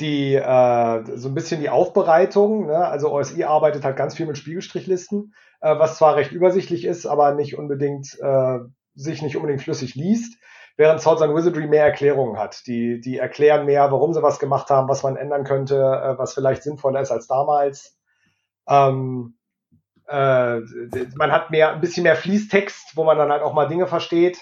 die 0.00 0.34
äh, 0.34 1.16
so 1.16 1.28
ein 1.28 1.34
bisschen 1.34 1.62
die 1.62 1.70
Aufbereitung. 1.70 2.66
Ne? 2.66 2.76
Also 2.76 3.10
OSI 3.10 3.44
arbeitet 3.44 3.84
halt 3.84 3.96
ganz 3.96 4.14
viel 4.14 4.26
mit 4.26 4.36
Spiegelstrichlisten, 4.36 5.34
äh, 5.62 5.78
was 5.78 5.96
zwar 5.96 6.16
recht 6.16 6.32
übersichtlich 6.32 6.84
ist, 6.84 7.06
aber 7.06 7.34
nicht 7.34 7.56
unbedingt 7.56 8.18
äh, 8.20 8.58
sich 8.94 9.22
nicht 9.22 9.36
unbedingt 9.36 9.62
flüssig 9.62 9.94
liest, 9.94 10.36
während 10.80 11.02
Swords 11.02 11.20
and 11.20 11.34
Wizardry 11.34 11.66
mehr 11.66 11.84
Erklärungen 11.84 12.38
hat. 12.38 12.66
Die, 12.66 13.02
die 13.02 13.18
erklären 13.18 13.66
mehr, 13.66 13.92
warum 13.92 14.14
sie 14.14 14.22
was 14.22 14.38
gemacht 14.38 14.70
haben, 14.70 14.88
was 14.88 15.02
man 15.02 15.16
ändern 15.16 15.44
könnte, 15.44 15.76
äh, 15.76 16.18
was 16.18 16.32
vielleicht 16.32 16.62
sinnvoller 16.62 17.02
ist 17.02 17.10
als 17.10 17.26
damals. 17.26 17.98
Ähm, 18.66 19.36
äh, 20.08 20.60
man 21.16 21.32
hat 21.32 21.50
mehr, 21.50 21.74
ein 21.74 21.82
bisschen 21.82 22.04
mehr 22.04 22.16
Fließtext, 22.16 22.96
wo 22.96 23.04
man 23.04 23.18
dann 23.18 23.30
halt 23.30 23.42
auch 23.42 23.52
mal 23.52 23.68
Dinge 23.68 23.86
versteht. 23.86 24.38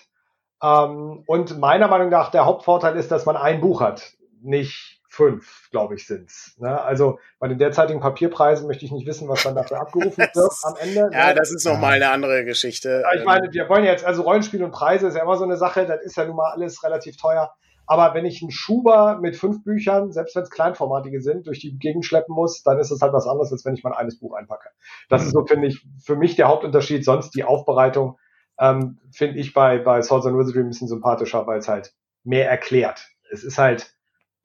Ähm, 0.62 1.24
und 1.26 1.58
meiner 1.58 1.88
Meinung 1.88 2.08
nach 2.08 2.30
der 2.30 2.46
Hauptvorteil 2.46 2.96
ist, 2.96 3.10
dass 3.10 3.26
man 3.26 3.36
ein 3.36 3.60
Buch 3.60 3.80
hat, 3.80 4.12
nicht 4.40 4.97
fünf, 5.08 5.68
glaube 5.70 5.94
ich, 5.94 6.06
sind's. 6.06 6.54
Ne? 6.58 6.80
Also 6.80 7.18
bei 7.38 7.48
den 7.48 7.58
derzeitigen 7.58 8.00
Papierpreisen 8.00 8.66
möchte 8.66 8.84
ich 8.84 8.92
nicht 8.92 9.06
wissen, 9.06 9.28
was 9.28 9.42
dann 9.42 9.54
dafür 9.54 9.80
abgerufen 9.80 10.18
wird 10.34 10.54
am 10.62 10.76
Ende. 10.76 11.10
Ja, 11.12 11.28
ne? 11.28 11.34
das 11.34 11.50
ist 11.50 11.64
nochmal 11.64 11.94
eine 11.94 12.10
andere 12.10 12.44
Geschichte. 12.44 13.02
Ja, 13.02 13.18
ich 13.18 13.24
meine, 13.24 13.48
wir 13.50 13.68
wollen 13.68 13.84
jetzt, 13.84 14.04
also 14.04 14.22
Rollenspiel 14.22 14.62
und 14.62 14.70
Preise 14.70 15.08
ist 15.08 15.16
ja 15.16 15.22
immer 15.22 15.36
so 15.36 15.44
eine 15.44 15.56
Sache, 15.56 15.86
das 15.86 16.02
ist 16.02 16.16
ja 16.16 16.26
nun 16.26 16.36
mal 16.36 16.52
alles 16.52 16.84
relativ 16.84 17.16
teuer. 17.16 17.52
Aber 17.86 18.12
wenn 18.12 18.26
ich 18.26 18.42
einen 18.42 18.50
Schuber 18.50 19.18
mit 19.18 19.34
fünf 19.34 19.64
Büchern, 19.64 20.12
selbst 20.12 20.36
wenn 20.36 20.42
es 20.42 20.50
kleinformatige 20.50 21.22
sind, 21.22 21.46
durch 21.46 21.60
die 21.60 21.78
Gegend 21.78 22.04
schleppen 22.04 22.34
muss, 22.34 22.62
dann 22.62 22.78
ist 22.78 22.90
es 22.90 23.00
halt 23.00 23.14
was 23.14 23.26
anderes, 23.26 23.50
als 23.50 23.64
wenn 23.64 23.74
ich 23.74 23.82
mein 23.82 23.94
eines 23.94 24.18
Buch 24.18 24.34
einpacke. 24.34 24.68
Das 25.08 25.24
ist 25.24 25.32
so, 25.32 25.46
finde 25.46 25.68
ich, 25.68 25.86
für 26.04 26.14
mich 26.14 26.36
der 26.36 26.48
Hauptunterschied. 26.48 27.02
Sonst 27.02 27.30
die 27.30 27.44
Aufbereitung 27.44 28.18
ähm, 28.60 28.98
finde 29.10 29.38
ich 29.38 29.54
bei, 29.54 29.78
bei 29.78 30.02
Swords 30.02 30.26
and 30.26 30.36
Wizardry 30.36 30.60
ein 30.60 30.68
bisschen 30.68 30.88
sympathischer, 30.88 31.46
weil 31.46 31.60
es 31.60 31.68
halt 31.68 31.94
mehr 32.24 32.50
erklärt. 32.50 33.08
Es 33.30 33.42
ist 33.42 33.56
halt, 33.56 33.94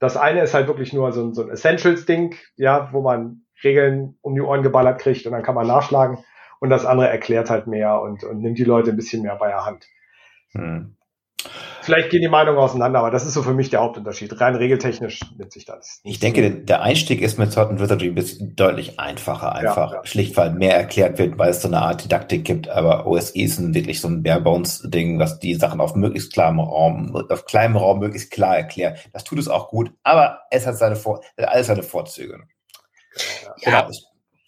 das 0.04 0.18
eine 0.18 0.42
ist 0.42 0.54
halt 0.54 0.68
wirklich 0.68 0.92
nur 0.92 1.14
so 1.14 1.24
ein, 1.24 1.34
so 1.34 1.44
ein 1.44 1.50
Essentials-Ding, 1.50 2.36
ja, 2.58 2.90
wo 2.92 3.02
man 3.02 3.44
Regeln 3.64 4.18
um 4.22 4.36
die 4.36 4.42
Ohren 4.42 4.62
geballert 4.62 5.00
kriegt 5.00 5.26
und 5.26 5.32
dann 5.32 5.44
kann 5.44 5.56
man 5.56 5.66
nachschlagen. 5.66 6.18
Und 6.60 6.70
das 6.70 6.86
andere 6.86 7.08
erklärt 7.08 7.50
halt 7.50 7.68
mehr 7.68 8.02
und, 8.02 8.24
und 8.26 8.42
nimmt 8.42 8.58
die 8.58 8.66
Leute 8.66 8.90
ein 8.90 8.98
bisschen 8.98 9.22
mehr 9.22 9.38
bei 9.38 9.48
der 9.48 9.66
Hand. 9.66 9.88
Hm. 10.52 10.98
Vielleicht 11.84 12.10
gehen 12.12 12.22
die 12.22 12.30
Meinungen 12.30 12.58
auseinander, 12.60 13.00
aber 13.00 13.12
das 13.12 13.26
ist 13.26 13.34
so 13.34 13.44
für 13.44 13.54
mich 13.54 13.70
der 13.70 13.82
Hauptunterschied. 13.82 14.40
Rein 14.40 14.56
regeltechnisch 14.56 15.20
nimmt 15.38 15.52
sich 15.52 15.66
das. 15.66 16.00
Ich 16.04 16.20
denke, 16.20 16.50
der 16.50 16.82
Einstieg 16.82 17.22
ist 17.22 17.38
mit 17.38 17.58
and 17.58 17.80
Wizardry 17.80 18.08
ein 18.08 18.16
bisschen 18.16 18.56
deutlich 18.56 19.00
einfacher, 19.00 19.54
einfach 19.54 19.92
ja, 19.92 19.98
ja. 19.98 20.06
schlicht, 20.06 20.38
weil 20.38 20.52
mehr 20.52 20.78
erklärt 20.78 21.20
wird, 21.20 21.38
weil 21.38 21.50
es 21.50 21.62
so 21.62 21.68
eine 21.68 21.82
Art 21.82 22.04
Didaktik 22.04 22.46
gibt, 22.46 22.70
aber 22.70 23.06
OSI 23.06 23.44
ist 23.44 23.60
ein, 23.60 23.74
wirklich 23.74 24.00
so 24.00 24.08
ein 24.08 24.24
Barebones-Ding, 24.24 25.20
was 25.20 25.40
die 25.40 25.56
Sachen 25.56 25.82
auf 25.82 25.96
möglichst 25.96 26.32
klarem 26.32 26.60
Raum, 26.60 27.14
auf 27.30 27.46
kleinem 27.46 27.76
Raum 27.76 28.00
möglichst 28.00 28.32
klar 28.32 28.56
erklärt. 28.56 28.98
Das 29.12 29.26
tut 29.26 29.40
es 29.40 29.50
auch 29.50 29.70
gut, 29.70 29.92
aber 30.04 30.40
es 30.52 30.66
hat 30.66 30.78
seine 30.78 30.96
Vor 30.96 31.22
alles 31.38 31.68
seine 31.68 31.84
Vorzüge. 31.84 32.40
Ja. 33.44 33.82
Genau, 33.82 33.90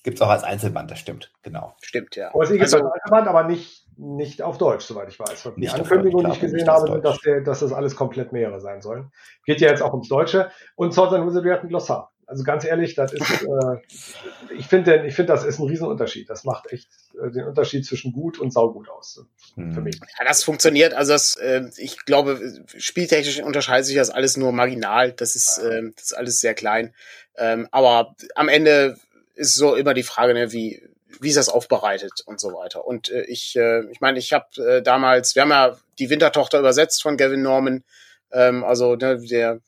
Gibt 0.06 0.20
es 0.20 0.22
auch 0.22 0.30
als 0.30 0.44
Einzelband, 0.44 0.92
das 0.92 1.00
stimmt, 1.00 1.32
genau. 1.42 1.76
Stimmt, 1.82 2.16
ja. 2.16 2.32
OSI 2.36 2.54
gibt 2.54 2.68
es 2.68 2.74
also, 2.76 2.86
als 2.86 2.94
Einzelband, 2.94 3.28
aber 3.28 3.44
nicht 3.46 3.85
nicht 3.98 4.42
auf 4.42 4.58
Deutsch, 4.58 4.86
soweit 4.86 5.10
ich 5.10 5.20
weiß. 5.20 5.52
Die 5.58 5.70
Ankündigung, 5.70 6.26
die 6.26 6.32
ich 6.32 6.40
gesehen 6.40 6.68
habe, 6.68 6.92
sind, 6.92 7.06
dass, 7.06 7.20
der, 7.20 7.42
dass 7.42 7.60
das 7.60 7.74
alles 7.74 7.96
komplett 7.96 8.32
mehrere 8.32 8.60
sein 8.60 8.82
sollen. 8.82 9.12
Geht 9.46 9.62
ja 9.62 9.70
jetzt 9.70 9.82
auch 9.82 9.94
ums 9.94 10.10
Deutsche. 10.10 10.52
Und 10.76 10.94
Swords 10.94 11.14
and 11.14 11.26
Wizardry 11.28 11.50
hat 11.50 11.64
ein 11.64 11.70
Glossar. 11.70 12.12
Also 12.28 12.44
ganz 12.44 12.66
ehrlich, 12.66 12.96
das 12.96 13.14
ist, 13.14 13.22
äh, 13.44 14.56
ich 14.58 14.68
finde, 14.68 15.06
ich 15.06 15.16
finde, 15.16 15.34
das 15.34 15.44
ist 15.44 15.60
ein 15.60 15.68
Riesenunterschied. 15.68 16.30
Das 16.30 16.44
macht 16.44 16.72
echt 16.72 16.90
äh, 17.22 17.32
den 17.32 17.46
Unterschied 17.46 17.86
zwischen 17.86 18.14
gut 18.14 18.40
und 18.40 18.52
saugut 18.52 18.90
aus 18.90 19.24
hm. 19.56 19.74
für 19.74 19.82
mich. 19.82 20.00
Ja, 20.20 20.26
das 20.26 20.44
funktioniert. 20.44 20.94
Also 20.94 21.14
das, 21.14 21.36
äh, 21.36 21.64
ich 21.78 22.04
glaube, 22.06 22.40
spieltechnisch 22.78 23.42
unterscheidet 23.42 23.86
sich 23.86 23.96
das 23.96 24.10
alles 24.10 24.38
nur 24.38 24.52
marginal. 24.52 25.12
Das 25.12 25.36
ist, 25.36 25.60
äh, 25.60 25.82
das 25.96 26.06
ist 26.06 26.14
alles 26.14 26.40
sehr 26.40 26.54
klein. 26.54 26.94
Ähm, 27.38 27.68
aber 27.72 28.16
am 28.36 28.50
Ende 28.50 28.98
ist 29.36 29.56
so 29.56 29.76
immer 29.76 29.94
die 29.94 30.04
Frage, 30.04 30.34
ne, 30.34 30.52
wie 30.52 30.82
wie 31.20 31.30
ist 31.30 31.38
das 31.38 31.50
aufbereitet 31.50 32.22
und 32.26 32.40
so 32.40 32.54
weiter. 32.54 32.86
Und 32.86 33.10
äh, 33.10 33.24
ich, 33.24 33.56
äh, 33.56 33.90
ich 33.92 34.02
meine, 34.02 34.20
ich 34.20 34.34
habe 34.34 34.48
äh, 34.62 34.82
damals, 34.82 35.36
wir 35.36 35.44
haben 35.44 35.50
ja 35.50 35.78
die 36.00 36.10
Wintertochter 36.10 36.60
übersetzt 36.60 37.02
von 37.02 37.18
Gavin 37.18 37.42
Norman. 37.42 37.84
Ähm, 38.32 38.64
also 38.64 38.96
ne, 38.96 39.20
der, 39.20 39.60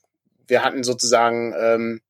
wir 0.48 0.64
hatten 0.64 0.84
sozusagen 0.84 1.54
ähm, 1.58 2.02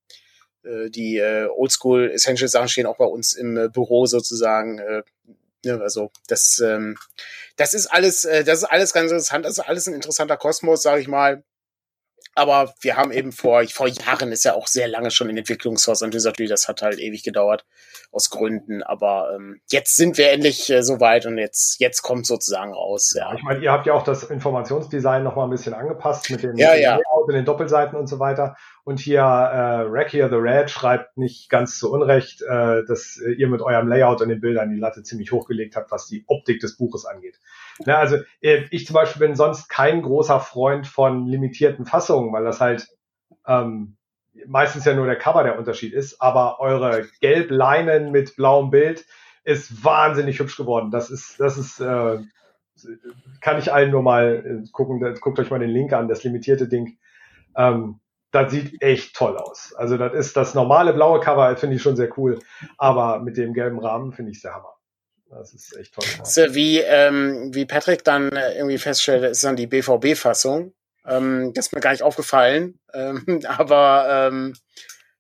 äh, 0.63 0.89
die 0.89 1.17
äh, 1.17 1.47
Oldschool 1.47 2.11
Essential 2.11 2.47
Sachen 2.47 2.69
stehen 2.69 2.86
auch 2.86 2.97
bei 2.97 3.05
uns 3.05 3.34
im 3.34 3.57
äh, 3.57 3.69
Büro 3.69 4.05
sozusagen. 4.05 4.80
Äh, 4.80 5.03
ne, 5.65 5.82
also 5.82 6.11
das, 6.28 6.59
ähm, 6.59 6.97
das 7.57 7.73
ist 7.73 7.88
alles, 7.88 8.25
äh, 8.25 8.43
das 8.43 8.59
ist 8.59 8.65
alles 8.65 8.93
ganz 8.93 9.11
interessant. 9.11 9.45
Das 9.45 9.53
ist 9.53 9.59
alles 9.59 9.88
ein 9.88 9.93
interessanter 9.93 10.38
Kosmos, 10.38 10.82
sage 10.82 11.01
ich 11.01 11.07
mal. 11.07 11.43
Aber 12.38 12.74
wir 12.82 12.98
haben 12.98 13.12
eben 13.12 13.32
vor, 13.32 13.64
vor 13.66 13.88
Jahren 13.88 14.32
ist 14.32 14.46
ja 14.46 14.54
auch 14.54 14.68
sehr 14.68 14.88
lange 14.88 15.10
schon 15.10 15.30
in 15.30 15.38
Entwicklung 15.38 15.78
Source 15.78 16.04
and 16.04 16.14
Wizardry, 16.14 16.48
das 16.48 16.68
hat 16.68 16.84
halt 16.84 17.00
ewig 17.00 17.24
gedauert 17.24 17.66
aus 18.12 18.30
Gründen. 18.30 18.84
Aber 18.84 19.32
ähm, 19.36 19.60
jetzt 19.72 19.96
sind 19.96 20.18
wir 20.18 20.32
endlich 20.32 20.70
äh, 20.70 20.84
so 20.84 21.00
weit 21.00 21.26
und 21.26 21.38
jetzt, 21.38 21.80
jetzt 21.80 22.04
kommt 22.04 22.28
sozusagen 22.28 22.74
raus. 22.74 23.14
Ja. 23.18 23.34
Ich 23.34 23.44
meine, 23.44 23.60
ihr 23.64 23.72
habt 23.72 23.88
ja 23.88 23.94
auch 23.94 24.04
das 24.04 24.24
Informationsdesign 24.24 25.24
noch 25.24 25.36
mal 25.36 25.46
ein 25.46 25.50
bisschen 25.50 25.74
angepasst 25.74 26.30
mit 26.30 26.44
den, 26.44 26.56
ja, 26.58 26.76
ja. 26.76 26.92
Layout 26.98 27.28
und 27.28 27.34
den 27.34 27.46
Doppelseiten 27.46 27.98
und 27.98 28.08
so 28.08 28.20
weiter. 28.20 28.56
Und 28.88 29.02
hier 29.02 29.20
äh, 29.20 29.82
Rack 29.86 30.14
here 30.14 30.30
the 30.30 30.38
Red 30.38 30.70
schreibt 30.72 31.18
nicht 31.18 31.50
ganz 31.50 31.78
zu 31.78 31.92
Unrecht, 31.92 32.42
äh, 32.44 32.86
dass 32.86 33.18
ihr 33.18 33.50
mit 33.50 33.62
eurem 33.62 33.90
Layout 33.90 34.22
und 34.22 34.30
den 34.30 34.40
Bildern 34.40 34.70
die 34.70 34.80
Latte 34.80 35.04
ziemlich 35.04 35.34
hochgelegt 35.34 35.76
habt, 35.76 35.92
was 35.92 36.08
die 36.08 36.24
Optik 36.28 36.62
des 36.62 36.78
Buches 36.78 37.06
angeht. 37.06 37.38
Ja, 37.86 37.98
also 37.98 38.16
äh, 38.40 38.64
ich 38.72 38.88
zum 38.88 38.94
Beispiel 38.94 39.28
bin 39.28 39.36
sonst 39.36 39.68
kein 39.68 40.04
großer 40.04 40.40
Freund 40.40 40.88
von 40.88 41.26
limitierten 41.26 41.86
Fassungen, 41.86 42.32
weil 42.32 42.46
das 42.46 42.62
halt 42.62 42.88
ähm, 43.46 43.98
meistens 44.46 44.86
ja 44.86 44.94
nur 44.94 45.06
der 45.06 45.18
Cover 45.18 45.44
der 45.44 45.60
Unterschied 45.60 45.92
ist, 45.92 46.22
aber 46.22 46.62
eure 46.62 47.08
Gelbleinen 47.20 48.14
mit 48.14 48.38
blauem 48.38 48.70
Bild 48.70 49.06
ist 49.44 49.84
wahnsinnig 49.84 50.40
hübsch 50.40 50.56
geworden. 50.56 50.92
Das 50.92 51.10
ist, 51.10 51.42
das 51.42 51.58
ist, 51.58 51.82
äh, 51.82 52.20
kann 53.42 53.60
ich 53.60 53.74
allen 53.74 53.92
nur 53.92 54.02
mal 54.02 54.64
äh, 54.64 54.70
gucken, 54.72 55.02
guckt 55.20 55.40
euch 55.40 55.50
mal 55.50 55.60
den 55.60 55.72
Link 55.72 55.92
an, 55.92 56.08
das 56.08 56.24
limitierte 56.24 56.70
Ding. 56.70 56.98
Ähm, 57.54 58.00
das 58.32 58.51
sieht 58.51 58.82
echt 58.82 59.15
toll 59.15 59.38
aus. 59.38 59.73
Also 59.78 59.97
das 59.97 60.13
ist 60.13 60.36
das 60.36 60.53
normale 60.53 60.93
blaue 60.93 61.19
Cover, 61.19 61.55
finde 61.57 61.75
ich 61.75 61.82
schon 61.82 61.95
sehr 61.95 62.09
cool, 62.17 62.39
aber 62.78 63.19
mit 63.19 63.38
dem 63.38 63.53
gelben 63.53 63.80
Rahmen 63.80 64.11
finde 64.11 64.32
ich 64.32 64.41
sehr 64.41 64.53
Hammer. 64.53 64.73
Das 65.30 65.53
ist 65.53 65.75
echt 65.75 65.93
toll. 65.93 66.05
So, 66.23 66.53
wie, 66.55 66.80
ähm, 66.80 67.53
wie 67.53 67.65
Patrick 67.65 68.03
dann 68.03 68.32
äh, 68.32 68.57
irgendwie 68.57 68.78
feststellt, 68.78 69.23
ist 69.23 69.43
dann 69.43 69.55
die 69.55 69.67
BVB-Fassung. 69.67 70.73
Ähm, 71.05 71.51
das 71.53 71.67
ist 71.67 71.73
mir 71.73 71.82
gar 71.82 71.91
nicht 71.91 72.03
aufgefallen. 72.03 72.80
Ähm, 72.93 73.41
aber 73.45 74.30
ähm, 74.32 74.53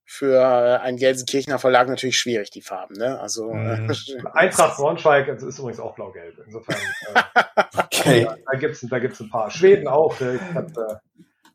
für 0.03 0.81
einen 0.81 0.97
Gelsenkirchener 0.97 1.59
Verlag 1.59 1.89
natürlich 1.89 2.17
schwierig, 2.17 2.49
die 2.49 2.61
Farben. 2.61 2.95
Ne? 2.95 3.19
Also, 3.19 3.53
mhm. 3.53 3.91
Eintracht 4.33 4.77
Braunschweig 4.77 5.27
ist 5.27 5.59
übrigens 5.59 5.79
auch 5.79 5.93
blau-gelb. 5.93 6.41
Insofern 6.43 6.77
äh, 7.13 7.61
okay. 7.77 8.23
da, 8.23 8.35
da 8.51 8.57
gibt 8.57 8.73
es 8.73 8.89
da 8.89 8.99
gibt's 8.99 9.19
ein 9.19 9.29
paar. 9.29 9.51
Schweden 9.51 9.87
auch. 9.87 10.19
Äh, 10.21 10.37
ich 10.37 10.41
hab, 10.55 10.69
äh, 10.69 10.95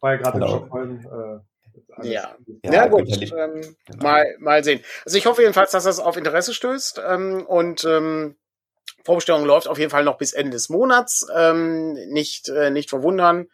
war 0.02 0.12
ja 0.12 0.18
gerade 0.18 0.38
in 0.38 0.48
Stockholm. 0.48 1.00
Äh, 2.00 2.08
ja. 2.08 2.36
ja, 2.64 2.72
ja 2.72 2.86
gut. 2.86 3.08
Ähm, 3.08 3.76
genau. 3.86 4.02
mal, 4.02 4.36
mal 4.38 4.64
sehen. 4.64 4.82
Also 5.04 5.16
ich 5.16 5.26
hoffe 5.26 5.42
jedenfalls, 5.42 5.70
dass 5.70 5.84
das 5.84 6.00
auf 6.00 6.16
Interesse 6.16 6.52
stößt. 6.52 7.00
Ähm, 7.06 7.46
und 7.46 7.84
ähm, 7.84 8.36
Vorbestellung 9.04 9.44
läuft 9.44 9.68
auf 9.68 9.78
jeden 9.78 9.90
Fall 9.90 10.04
noch 10.04 10.18
bis 10.18 10.32
Ende 10.32 10.52
des 10.52 10.68
Monats. 10.68 11.26
Ähm, 11.34 11.94
nicht, 12.10 12.48
äh, 12.48 12.70
nicht 12.70 12.90
verwundern, 12.90 13.48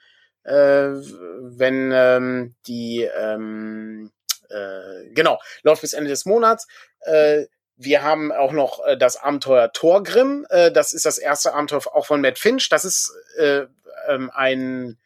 äh, 0.45 0.89
wenn 0.91 1.93
ähm, 1.93 2.55
die 2.67 3.03
ähm, 3.03 4.11
äh, 4.49 5.11
genau 5.13 5.39
läuft 5.63 5.83
bis 5.83 5.93
Ende 5.93 6.11
des 6.11 6.25
Monats. 6.25 6.67
Äh, 7.01 7.45
wir 7.77 8.03
haben 8.03 8.33
auch 8.33 8.53
noch 8.53 8.85
äh, 8.85 8.97
das 8.97 9.17
Abenteuer 9.17 9.73
Torgrim. 9.73 10.47
Äh, 10.51 10.73
das 10.73 10.93
ist 10.93 11.05
das 11.05 11.19
erste 11.19 11.55
Abenteuer 11.55 11.83
auch 11.93 12.07
von 12.07 12.21
Matt 12.21 12.39
Finch. 12.39 12.69
Das 12.69 12.85
ist 12.85 13.15
äh, 13.37 13.67
ähm, 14.09 14.31
ein 14.35 14.99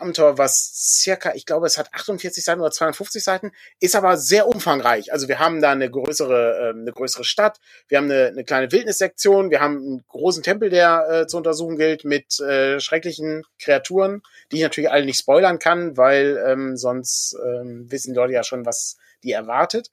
Abenteuer, 0.00 0.38
was 0.38 1.00
circa, 1.02 1.34
ich 1.34 1.46
glaube, 1.46 1.66
es 1.66 1.78
hat 1.78 1.92
48 1.92 2.42
Seiten 2.42 2.60
oder 2.60 2.70
250 2.70 3.22
Seiten, 3.22 3.52
ist 3.80 3.96
aber 3.96 4.16
sehr 4.16 4.46
umfangreich. 4.46 5.12
Also 5.12 5.28
wir 5.28 5.38
haben 5.38 5.60
da 5.60 5.72
eine 5.72 5.90
größere, 5.90 6.70
äh, 6.74 6.78
eine 6.78 6.92
größere 6.92 7.24
Stadt, 7.24 7.60
wir 7.88 7.98
haben 7.98 8.10
eine, 8.10 8.28
eine 8.28 8.44
kleine 8.44 8.72
Wildnissektion, 8.72 9.50
wir 9.50 9.60
haben 9.60 9.76
einen 9.76 10.04
großen 10.08 10.42
Tempel, 10.42 10.70
der 10.70 11.06
äh, 11.10 11.26
zu 11.26 11.36
untersuchen 11.36 11.76
gilt 11.76 12.04
mit 12.04 12.40
äh, 12.40 12.80
schrecklichen 12.80 13.44
Kreaturen, 13.58 14.22
die 14.50 14.56
ich 14.56 14.62
natürlich 14.62 14.90
alle 14.90 15.04
nicht 15.04 15.18
spoilern 15.18 15.58
kann, 15.58 15.96
weil 15.96 16.42
ähm, 16.46 16.76
sonst 16.76 17.36
ähm, 17.44 17.90
wissen 17.90 18.12
die 18.12 18.18
Leute 18.18 18.32
ja 18.32 18.44
schon, 18.44 18.66
was 18.66 18.96
die 19.22 19.32
erwartet. 19.32 19.90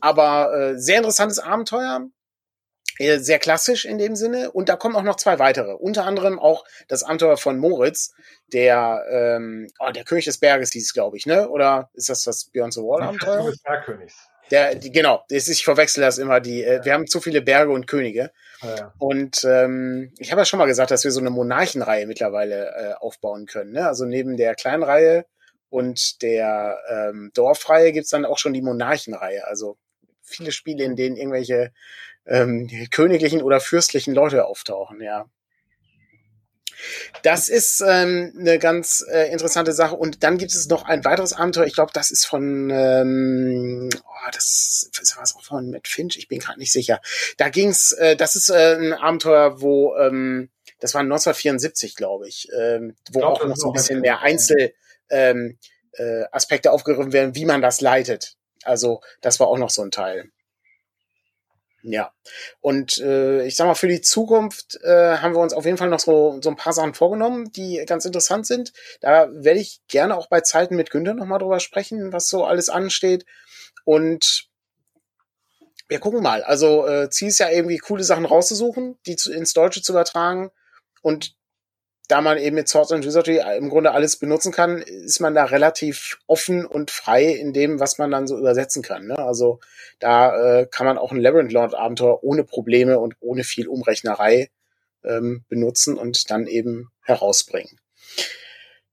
Aber 0.00 0.54
äh, 0.54 0.78
sehr 0.78 0.98
interessantes 0.98 1.38
Abenteuer 1.38 2.08
sehr 2.98 3.38
klassisch 3.38 3.84
in 3.84 3.98
dem 3.98 4.16
Sinne. 4.16 4.50
Und 4.50 4.68
da 4.68 4.76
kommen 4.76 4.96
auch 4.96 5.02
noch 5.02 5.16
zwei 5.16 5.38
weitere. 5.38 5.72
Unter 5.72 6.04
anderem 6.04 6.38
auch 6.38 6.64
das 6.88 7.02
Abenteuer 7.02 7.36
von 7.36 7.58
Moritz, 7.58 8.12
der, 8.52 9.04
ähm, 9.10 9.68
oh, 9.78 9.90
der 9.90 10.04
König 10.04 10.24
des 10.24 10.38
Berges 10.38 10.72
hieß, 10.72 10.92
glaube 10.92 11.16
ich, 11.16 11.26
ne? 11.26 11.48
Oder 11.48 11.90
ist 11.94 12.08
das 12.08 12.24
das 12.24 12.46
Beyond 12.46 12.74
the 12.74 12.80
Wall 12.80 13.02
Abenteuer? 13.02 13.50
Des 13.50 13.62
Bergkönigs. 13.62 14.14
Der, 14.50 14.74
die, 14.74 14.90
genau, 14.90 15.24
das 15.28 15.48
ich 15.48 15.64
verwechsel 15.64 16.00
das 16.00 16.18
immer. 16.18 16.40
Die, 16.40 16.64
äh, 16.64 16.84
wir 16.84 16.94
haben 16.94 17.06
zu 17.06 17.20
viele 17.20 17.42
Berge 17.42 17.72
und 17.72 17.86
Könige. 17.86 18.30
Ja. 18.62 18.94
Und 18.98 19.44
ähm, 19.44 20.12
ich 20.18 20.30
habe 20.30 20.40
ja 20.40 20.44
schon 20.44 20.58
mal 20.58 20.66
gesagt, 20.66 20.90
dass 20.90 21.04
wir 21.04 21.10
so 21.10 21.20
eine 21.20 21.30
Monarchenreihe 21.30 22.06
mittlerweile 22.06 22.68
äh, 22.74 22.94
aufbauen 22.94 23.46
können. 23.46 23.72
Ne? 23.72 23.86
Also 23.86 24.04
neben 24.04 24.36
der 24.36 24.54
kleinen 24.54 24.82
Reihe 24.82 25.26
und 25.68 26.22
der 26.22 26.78
ähm, 26.88 27.30
Dorfreihe 27.34 27.92
gibt's 27.92 28.10
dann 28.10 28.24
auch 28.24 28.38
schon 28.38 28.54
die 28.54 28.62
Monarchenreihe. 28.62 29.46
Also 29.46 29.76
viele 30.22 30.52
Spiele, 30.52 30.84
in 30.84 30.96
denen 30.96 31.16
irgendwelche 31.16 31.72
ähm, 32.28 32.68
königlichen 32.90 33.42
oder 33.42 33.60
fürstlichen 33.60 34.14
Leute 34.14 34.46
auftauchen, 34.46 35.00
ja. 35.00 35.26
Das 37.22 37.48
ist 37.48 37.82
ähm, 37.84 38.32
eine 38.38 38.58
ganz 38.58 39.04
äh, 39.10 39.32
interessante 39.32 39.72
Sache. 39.72 39.96
Und 39.96 40.22
dann 40.22 40.38
gibt 40.38 40.52
es 40.52 40.68
noch 40.68 40.84
ein 40.84 41.04
weiteres 41.04 41.32
Abenteuer. 41.32 41.66
Ich 41.66 41.74
glaube, 41.74 41.90
das 41.92 42.10
ist 42.10 42.24
von, 42.24 42.70
ähm, 42.70 43.90
oh, 44.04 44.30
das, 44.32 44.88
das 44.96 45.16
war 45.16 45.24
es 45.24 45.34
auch 45.34 45.42
von 45.42 45.70
Matt 45.70 45.88
Finch. 45.88 46.16
Ich 46.16 46.28
bin 46.28 46.38
gerade 46.38 46.58
nicht 46.58 46.72
sicher. 46.72 47.00
Da 47.36 47.48
ging's. 47.48 47.92
Äh, 47.92 48.16
das 48.16 48.36
ist 48.36 48.50
äh, 48.50 48.76
ein 48.76 48.92
Abenteuer, 48.92 49.60
wo 49.60 49.96
ähm, 49.96 50.50
das 50.80 50.94
war 50.94 51.00
1974, 51.00 51.96
glaube 51.96 52.28
ich, 52.28 52.48
ähm, 52.56 52.94
wo 53.10 53.20
glaub, 53.20 53.40
auch 53.40 53.44
noch 53.44 53.56
so 53.56 53.68
ein 53.68 53.72
bisschen 53.72 54.00
mehr 54.00 54.20
Einzel 54.20 54.72
ähm, 55.10 55.58
äh, 55.92 56.24
Aspekte 56.30 56.70
aufgegriffen 56.70 57.12
werden, 57.12 57.34
wie 57.34 57.44
man 57.44 57.62
das 57.62 57.80
leitet. 57.80 58.36
Also 58.62 59.00
das 59.20 59.40
war 59.40 59.48
auch 59.48 59.58
noch 59.58 59.70
so 59.70 59.82
ein 59.82 59.90
Teil. 59.90 60.30
Ja. 61.90 62.12
Und 62.60 62.98
äh, 62.98 63.46
ich 63.46 63.56
sag 63.56 63.66
mal, 63.66 63.74
für 63.74 63.88
die 63.88 64.02
Zukunft 64.02 64.78
äh, 64.82 65.16
haben 65.16 65.34
wir 65.34 65.40
uns 65.40 65.54
auf 65.54 65.64
jeden 65.64 65.78
Fall 65.78 65.88
noch 65.88 66.00
so, 66.00 66.38
so 66.42 66.50
ein 66.50 66.56
paar 66.56 66.74
Sachen 66.74 66.92
vorgenommen, 66.92 67.50
die 67.52 67.82
ganz 67.86 68.04
interessant 68.04 68.46
sind. 68.46 68.74
Da 69.00 69.28
werde 69.32 69.60
ich 69.60 69.80
gerne 69.88 70.16
auch 70.16 70.28
bei 70.28 70.42
Zeiten 70.42 70.76
mit 70.76 70.90
Günther 70.90 71.14
nochmal 71.14 71.38
drüber 71.38 71.60
sprechen, 71.60 72.12
was 72.12 72.28
so 72.28 72.44
alles 72.44 72.68
ansteht. 72.68 73.24
Und 73.84 74.48
wir 75.88 75.98
gucken 75.98 76.22
mal. 76.22 76.42
Also 76.42 76.86
äh, 76.86 77.08
Ziel 77.08 77.28
ist 77.28 77.38
ja 77.38 77.48
irgendwie 77.48 77.78
coole 77.78 78.04
Sachen 78.04 78.26
rauszusuchen, 78.26 78.98
die 79.06 79.16
zu, 79.16 79.32
ins 79.32 79.54
Deutsche 79.54 79.80
zu 79.80 79.92
übertragen. 79.92 80.50
Und 81.00 81.37
da 82.08 82.22
man 82.22 82.38
eben 82.38 82.56
mit 82.56 82.68
Swords 82.68 82.90
and 82.90 83.04
Wizardry 83.04 83.40
im 83.58 83.68
Grunde 83.68 83.92
alles 83.92 84.16
benutzen 84.16 84.50
kann, 84.50 84.78
ist 84.78 85.20
man 85.20 85.34
da 85.34 85.44
relativ 85.44 86.18
offen 86.26 86.64
und 86.64 86.90
frei 86.90 87.26
in 87.26 87.52
dem, 87.52 87.80
was 87.80 87.98
man 87.98 88.10
dann 88.10 88.26
so 88.26 88.38
übersetzen 88.38 88.82
kann. 88.82 89.06
Ne? 89.06 89.18
Also 89.18 89.60
da 89.98 90.60
äh, 90.60 90.66
kann 90.66 90.86
man 90.86 90.96
auch 90.96 91.12
ein 91.12 91.20
Labyrinth 91.20 91.52
Lord 91.52 91.74
Abenteuer 91.74 92.24
ohne 92.24 92.44
Probleme 92.44 92.98
und 92.98 93.16
ohne 93.20 93.44
viel 93.44 93.68
Umrechnerei 93.68 94.50
ähm, 95.04 95.44
benutzen 95.48 95.98
und 95.98 96.30
dann 96.30 96.46
eben 96.46 96.90
herausbringen. 97.04 97.78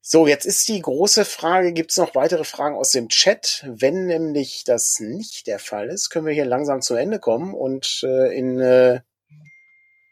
So, 0.01 0.28
jetzt 0.28 0.45
ist 0.45 0.68
die 0.68 0.82
große 0.82 1.26
Frage, 1.26 1.74
gibt 1.74 1.89
es 1.89 1.97
noch 1.97 2.13
weitere 2.13 2.43
Fragen 2.43 2.76
aus 2.76 2.91
dem 2.91 3.09
Chat? 3.09 3.66
Wenn 3.68 4.05
nämlich 4.05 4.63
das 4.63 4.99
nicht 4.99 5.47
der 5.47 5.57
Fall 5.57 5.88
ist, 5.88 6.09
können 6.09 6.28
wir 6.28 6.34
hier 6.34 6.45
langsam 6.45 6.82
zu 6.82 6.95
Ende 6.95 7.18
kommen 7.18 7.55
und 7.55 8.01
äh, 8.03 8.38
in 8.38 8.59
äh, 8.59 8.99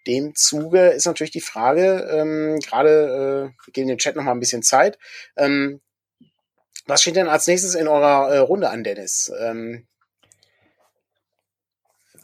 dem 0.08 0.36
Zuge 0.36 0.90
ist 0.90 1.06
natürlich 1.06 1.32
die 1.32 1.42
Frage, 1.42 2.08
ähm, 2.12 2.60
gerade, 2.60 3.52
äh, 3.54 3.66
wir 3.66 3.74
geben 3.74 3.88
dem 3.88 3.98
Chat 3.98 4.16
noch 4.16 4.24
mal 4.24 4.32
ein 4.32 4.40
bisschen 4.40 4.64
Zeit, 4.64 4.98
ähm, 5.38 5.82
was 6.86 7.02
steht 7.02 7.16
denn 7.16 7.30
als 7.30 7.48
nächstes 7.48 7.76
in 7.76 7.88
eurer 7.88 8.34
äh, 8.34 8.38
Runde 8.40 8.70
an, 8.70 8.84
Dennis? 8.84 9.32
Ähm, 9.40 9.88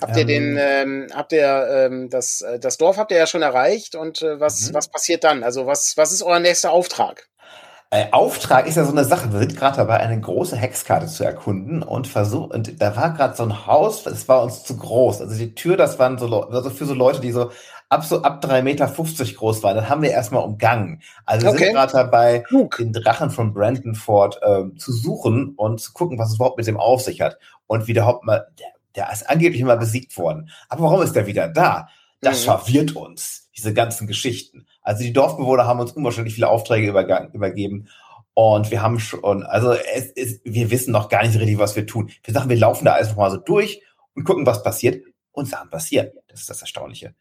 habt 0.02 0.18
ihr 0.18 0.26
den, 0.26 0.58
ähm, 0.58 1.08
ähm 1.08 1.08
habt 1.14 1.32
ihr 1.32 1.68
ähm, 1.72 2.10
das, 2.10 2.42
äh, 2.42 2.60
das 2.60 2.78
Dorf 2.78 2.98
habt 2.98 3.12
ihr 3.12 3.18
ja 3.18 3.28
schon 3.28 3.42
erreicht 3.42 3.96
und 3.96 4.22
äh, 4.22 4.40
was, 4.40 4.70
mhm. 4.70 4.74
was 4.74 4.90
passiert 4.90 5.24
dann? 5.24 5.44
Also 5.44 5.66
was, 5.66 5.96
was 5.98 6.12
ist 6.12 6.24
euer 6.24 6.40
nächster 6.40 6.72
Auftrag? 6.72 7.30
Äh, 7.92 8.12
Auftrag 8.12 8.68
ist 8.68 8.78
ja 8.78 8.86
so 8.86 8.92
eine 8.92 9.04
Sache. 9.04 9.32
Wir 9.34 9.40
sind 9.40 9.58
gerade 9.58 9.78
dabei, 9.78 9.98
eine 9.98 10.20
große 10.22 10.56
Hexkarte 10.56 11.08
zu 11.08 11.24
erkunden 11.24 11.82
und 11.82 12.08
versucht, 12.08 12.54
und 12.54 12.80
da 12.80 12.96
war 12.96 13.14
gerade 13.14 13.36
so 13.36 13.42
ein 13.42 13.66
Haus, 13.66 14.04
das 14.04 14.28
war 14.28 14.44
uns 14.44 14.64
zu 14.64 14.78
groß. 14.78 15.22
Also 15.22 15.36
die 15.36 15.56
Tür, 15.56 15.76
das 15.76 15.98
waren 15.98 16.20
so, 16.20 16.28
also 16.44 16.70
für 16.70 16.86
so 16.86 16.94
Leute, 16.94 17.20
die 17.20 17.32
so 17.32 17.50
ab 17.90 18.06
so 18.06 18.22
ab 18.22 18.42
drei 18.42 18.62
Meter 18.62 18.88
fünfzig 18.88 19.36
groß 19.36 19.64
waren. 19.64 19.76
Das 19.76 19.90
haben 19.90 20.04
wir 20.04 20.12
erstmal 20.12 20.44
umgangen. 20.44 21.02
Also 21.26 21.48
wir 21.48 21.54
okay. 21.54 21.66
sind 21.66 21.74
gerade 21.74 21.94
dabei, 21.94 22.40
Klug. 22.48 22.78
den 22.78 22.94
Drachen 22.94 23.32
von 23.32 23.54
Brandon 23.54 23.96
Ford 23.96 24.40
ähm, 24.46 24.78
zu 24.78 24.92
suchen 24.92 25.56
und 25.56 25.82
zu 25.82 25.92
gucken, 25.94 26.20
was 26.20 26.30
es 26.30 26.36
überhaupt 26.36 26.58
mit 26.58 26.68
dem 26.68 26.78
auf 26.78 27.02
sich 27.02 27.22
hat. 27.22 27.40
Und 27.66 27.88
wie 27.88 27.94
der 27.94 28.06
Hauptmann, 28.06 28.42
der, 28.60 28.68
der 28.96 29.12
ist 29.12 29.28
angeblich 29.28 29.62
immer 29.62 29.78
besiegt 29.78 30.16
worden. 30.16 30.52
Aber 30.68 30.84
warum 30.84 31.02
ist 31.02 31.16
der 31.16 31.26
wieder 31.26 31.48
da? 31.48 31.88
Das 32.22 32.42
mhm. 32.42 32.52
verwirrt 32.52 32.96
uns, 32.96 33.50
diese 33.58 33.74
ganzen 33.74 34.06
Geschichten. 34.06 34.68
Also 34.90 35.04
die 35.04 35.14
Dorfbewohner 35.14 35.68
haben 35.68 35.80
uns 35.80 35.92
unwahrscheinlich 35.92 36.34
viele 36.34 36.50
Aufträge 36.50 36.88
übergeben. 36.88 37.90
Und 38.34 38.72
wir 38.72 38.82
haben 38.82 39.00
schon, 39.00 39.44
also 39.44 39.74
es 39.74 40.08
ist, 40.08 40.42
wir 40.44 40.72
wissen 40.72 40.92
noch 40.92 41.10
gar 41.10 41.22
nicht 41.22 41.40
richtig, 41.40 41.60
was 41.60 41.76
wir 41.76 41.86
tun. 41.86 42.12
Wir 42.24 42.34
sagen, 42.34 42.50
wir 42.50 42.58
laufen 42.58 42.86
da 42.86 42.96
einfach 42.96 43.16
mal 43.16 43.30
so 43.30 43.38
durch 43.38 43.84
und 44.16 44.24
gucken, 44.24 44.48
was 44.48 44.64
passiert. 44.64 45.06
Und 45.32 45.48
Sachen 45.48 45.70
passieren. 45.70 46.10
Das 46.28 46.40
ist 46.40 46.50
das 46.50 46.62
Erstaunliche. 46.62 47.14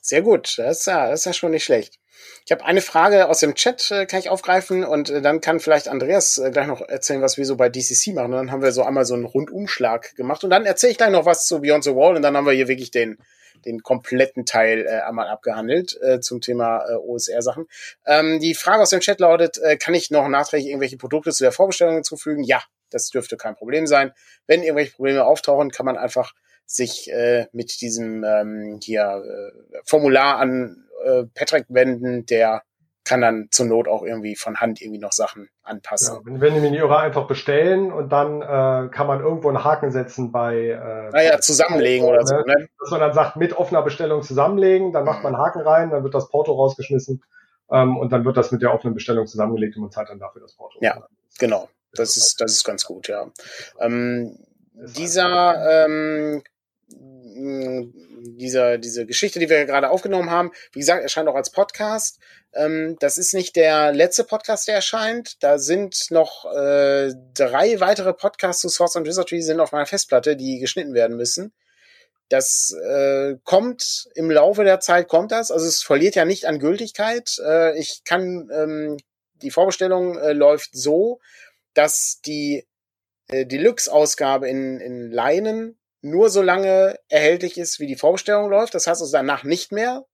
Sehr 0.00 0.22
gut, 0.22 0.58
das 0.58 0.80
ist 0.80 0.86
ja, 0.86 1.10
das 1.10 1.20
ist 1.20 1.26
ja 1.26 1.32
schon 1.32 1.52
nicht 1.52 1.62
schlecht. 1.62 2.00
Ich 2.44 2.50
habe 2.50 2.64
eine 2.64 2.80
Frage 2.80 3.28
aus 3.28 3.38
dem 3.38 3.54
Chat, 3.54 3.92
äh, 3.92 4.06
kann 4.06 4.18
ich 4.18 4.28
aufgreifen 4.28 4.82
und 4.82 5.10
äh, 5.10 5.22
dann 5.22 5.40
kann 5.40 5.60
vielleicht 5.60 5.86
Andreas 5.86 6.38
äh, 6.38 6.50
gleich 6.50 6.66
noch 6.66 6.80
erzählen, 6.80 7.22
was 7.22 7.38
wir 7.38 7.46
so 7.46 7.56
bei 7.56 7.68
DCC 7.68 8.14
machen. 8.14 8.32
Und 8.32 8.38
dann 8.38 8.50
haben 8.50 8.62
wir 8.62 8.72
so 8.72 8.82
einmal 8.82 9.04
so 9.04 9.14
einen 9.14 9.26
Rundumschlag 9.26 10.16
gemacht 10.16 10.42
und 10.42 10.50
dann 10.50 10.64
erzähle 10.64 10.90
ich 10.90 10.98
gleich 10.98 11.12
noch 11.12 11.24
was 11.24 11.46
zu 11.46 11.60
Beyond 11.60 11.84
the 11.84 11.94
Wall 11.94 12.16
und 12.16 12.22
dann 12.22 12.36
haben 12.36 12.46
wir 12.46 12.52
hier 12.52 12.66
wirklich 12.66 12.90
den, 12.90 13.18
den 13.64 13.82
kompletten 13.82 14.46
Teil 14.46 14.86
äh, 14.86 15.00
einmal 15.00 15.28
abgehandelt 15.28 15.98
äh, 16.02 16.20
zum 16.20 16.40
Thema 16.40 16.84
äh, 16.88 16.94
OSR-Sachen. 16.94 17.66
Ähm, 18.06 18.40
die 18.40 18.54
Frage 18.54 18.82
aus 18.82 18.90
dem 18.90 19.00
Chat 19.00 19.20
lautet, 19.20 19.58
äh, 19.58 19.76
kann 19.76 19.94
ich 19.94 20.10
noch 20.10 20.28
nachträglich 20.28 20.68
irgendwelche 20.68 20.96
Produkte 20.96 21.32
zu 21.32 21.44
der 21.44 21.52
Vorbestellung 21.52 21.94
hinzufügen? 21.94 22.44
Ja, 22.44 22.62
das 22.90 23.08
dürfte 23.08 23.36
kein 23.36 23.56
Problem 23.56 23.86
sein. 23.86 24.12
Wenn 24.46 24.62
irgendwelche 24.62 24.92
Probleme 24.92 25.24
auftauchen, 25.24 25.70
kann 25.70 25.86
man 25.86 25.96
einfach 25.96 26.32
sich 26.66 27.10
äh, 27.10 27.46
mit 27.52 27.80
diesem 27.80 28.24
ähm, 28.24 28.78
hier 28.82 29.22
äh, 29.24 29.78
Formular 29.84 30.38
an 30.38 30.86
äh, 31.04 31.24
Patrick 31.34 31.66
wenden, 31.68 32.26
der 32.26 32.62
kann 33.04 33.20
dann 33.20 33.48
zur 33.50 33.66
Not 33.66 33.86
auch 33.86 34.02
irgendwie 34.02 34.34
von 34.34 34.56
Hand 34.60 34.80
irgendwie 34.80 34.98
noch 34.98 35.12
Sachen 35.12 35.48
anpassen. 35.62 36.14
Ja, 36.14 36.20
wenn, 36.24 36.40
wenn 36.40 36.54
die 36.54 36.60
Miniore 36.60 36.98
einfach 36.98 37.26
bestellen 37.26 37.92
und 37.92 38.10
dann 38.10 38.40
äh, 38.40 38.88
kann 38.90 39.06
man 39.06 39.20
irgendwo 39.20 39.48
einen 39.48 39.62
Haken 39.62 39.90
setzen 39.92 40.32
bei 40.32 40.56
äh, 40.70 41.10
naja, 41.10 41.38
zusammenlegen 41.40 42.06
oder 42.06 42.26
so. 42.26 42.36
Ne? 42.36 42.68
Dass 42.80 42.90
man 42.90 43.00
dann 43.00 43.12
sagt, 43.12 43.36
mit 43.36 43.56
offener 43.56 43.82
Bestellung 43.82 44.22
zusammenlegen, 44.22 44.92
dann 44.92 45.04
macht 45.04 45.18
mhm. 45.18 45.24
man 45.24 45.34
einen 45.34 45.44
Haken 45.44 45.60
rein, 45.60 45.90
dann 45.90 46.02
wird 46.02 46.14
das 46.14 46.28
Porto 46.28 46.52
rausgeschmissen 46.52 47.22
ähm, 47.70 47.96
und 47.98 48.10
dann 48.10 48.24
wird 48.24 48.36
das 48.36 48.52
mit 48.52 48.62
der 48.62 48.72
offenen 48.72 48.94
Bestellung 48.94 49.26
zusammengelegt 49.26 49.76
und 49.76 49.82
man 49.82 49.90
zahlt 49.90 50.08
dann 50.08 50.18
dafür 50.18 50.40
das 50.40 50.54
Porto. 50.54 50.78
Ja, 50.80 51.06
genau. 51.38 51.68
Das 51.92 52.16
ist, 52.16 52.40
das 52.40 52.52
ist 52.52 52.64
ganz 52.64 52.84
gut, 52.84 53.08
ja. 53.08 53.26
Ähm, 53.78 54.36
dieser 54.74 55.84
ähm, 55.86 56.42
dieser, 58.24 58.78
diese 58.78 59.06
Geschichte, 59.06 59.38
die 59.38 59.48
wir 59.48 59.64
gerade 59.66 59.90
aufgenommen 59.90 60.30
haben, 60.30 60.50
wie 60.72 60.80
gesagt, 60.80 61.02
erscheint 61.02 61.28
auch 61.28 61.34
als 61.34 61.50
Podcast. 61.50 62.18
Ähm, 62.54 62.96
das 63.00 63.18
ist 63.18 63.34
nicht 63.34 63.56
der 63.56 63.92
letzte 63.92 64.24
Podcast, 64.24 64.68
der 64.68 64.76
erscheint. 64.76 65.42
Da 65.42 65.58
sind 65.58 66.10
noch 66.10 66.44
äh, 66.46 67.12
drei 67.34 67.80
weitere 67.80 68.12
Podcasts 68.12 68.62
zu 68.62 68.68
Source 68.68 68.96
and 68.96 69.06
Wizardry 69.06 69.42
sind 69.42 69.60
auf 69.60 69.72
meiner 69.72 69.86
Festplatte, 69.86 70.36
die 70.36 70.58
geschnitten 70.58 70.94
werden 70.94 71.16
müssen. 71.16 71.52
Das 72.28 72.74
äh, 72.84 73.36
kommt 73.44 74.08
im 74.14 74.30
Laufe 74.30 74.64
der 74.64 74.80
Zeit, 74.80 75.08
kommt 75.08 75.30
das. 75.30 75.50
Also 75.50 75.66
es 75.66 75.82
verliert 75.82 76.14
ja 76.14 76.24
nicht 76.24 76.46
an 76.46 76.58
Gültigkeit. 76.58 77.36
Äh, 77.44 77.78
ich 77.78 78.02
kann, 78.04 78.48
ähm, 78.52 78.96
die 79.34 79.50
Vorbestellung 79.50 80.16
äh, 80.16 80.32
läuft 80.32 80.70
so, 80.72 81.20
dass 81.74 82.20
die 82.24 82.66
äh, 83.28 83.44
Deluxe-Ausgabe 83.44 84.48
in, 84.48 84.80
in 84.80 85.10
Leinen 85.10 85.78
nur 86.04 86.28
so 86.28 86.42
lange 86.42 86.98
erhältlich 87.08 87.56
ist, 87.56 87.80
wie 87.80 87.86
die 87.86 87.96
Vorbestellung 87.96 88.50
läuft. 88.50 88.74
Das 88.74 88.86
heißt 88.86 89.00
also 89.00 89.12
danach 89.12 89.42
nicht 89.42 89.72
mehr. 89.72 90.04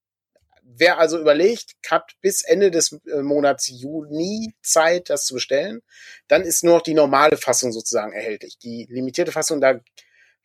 Wer 0.62 0.98
also 0.98 1.18
überlegt, 1.18 1.72
hat 1.88 2.12
bis 2.20 2.42
Ende 2.42 2.70
des 2.70 2.92
äh, 3.12 3.22
Monats 3.22 3.66
Juni 3.66 4.54
Zeit, 4.62 5.10
das 5.10 5.24
zu 5.24 5.34
bestellen. 5.34 5.82
Dann 6.28 6.42
ist 6.42 6.62
nur 6.62 6.76
noch 6.76 6.82
die 6.82 6.94
normale 6.94 7.36
Fassung 7.36 7.72
sozusagen 7.72 8.12
erhältlich. 8.12 8.56
Die 8.58 8.86
limitierte 8.88 9.32
Fassung, 9.32 9.60
da 9.60 9.80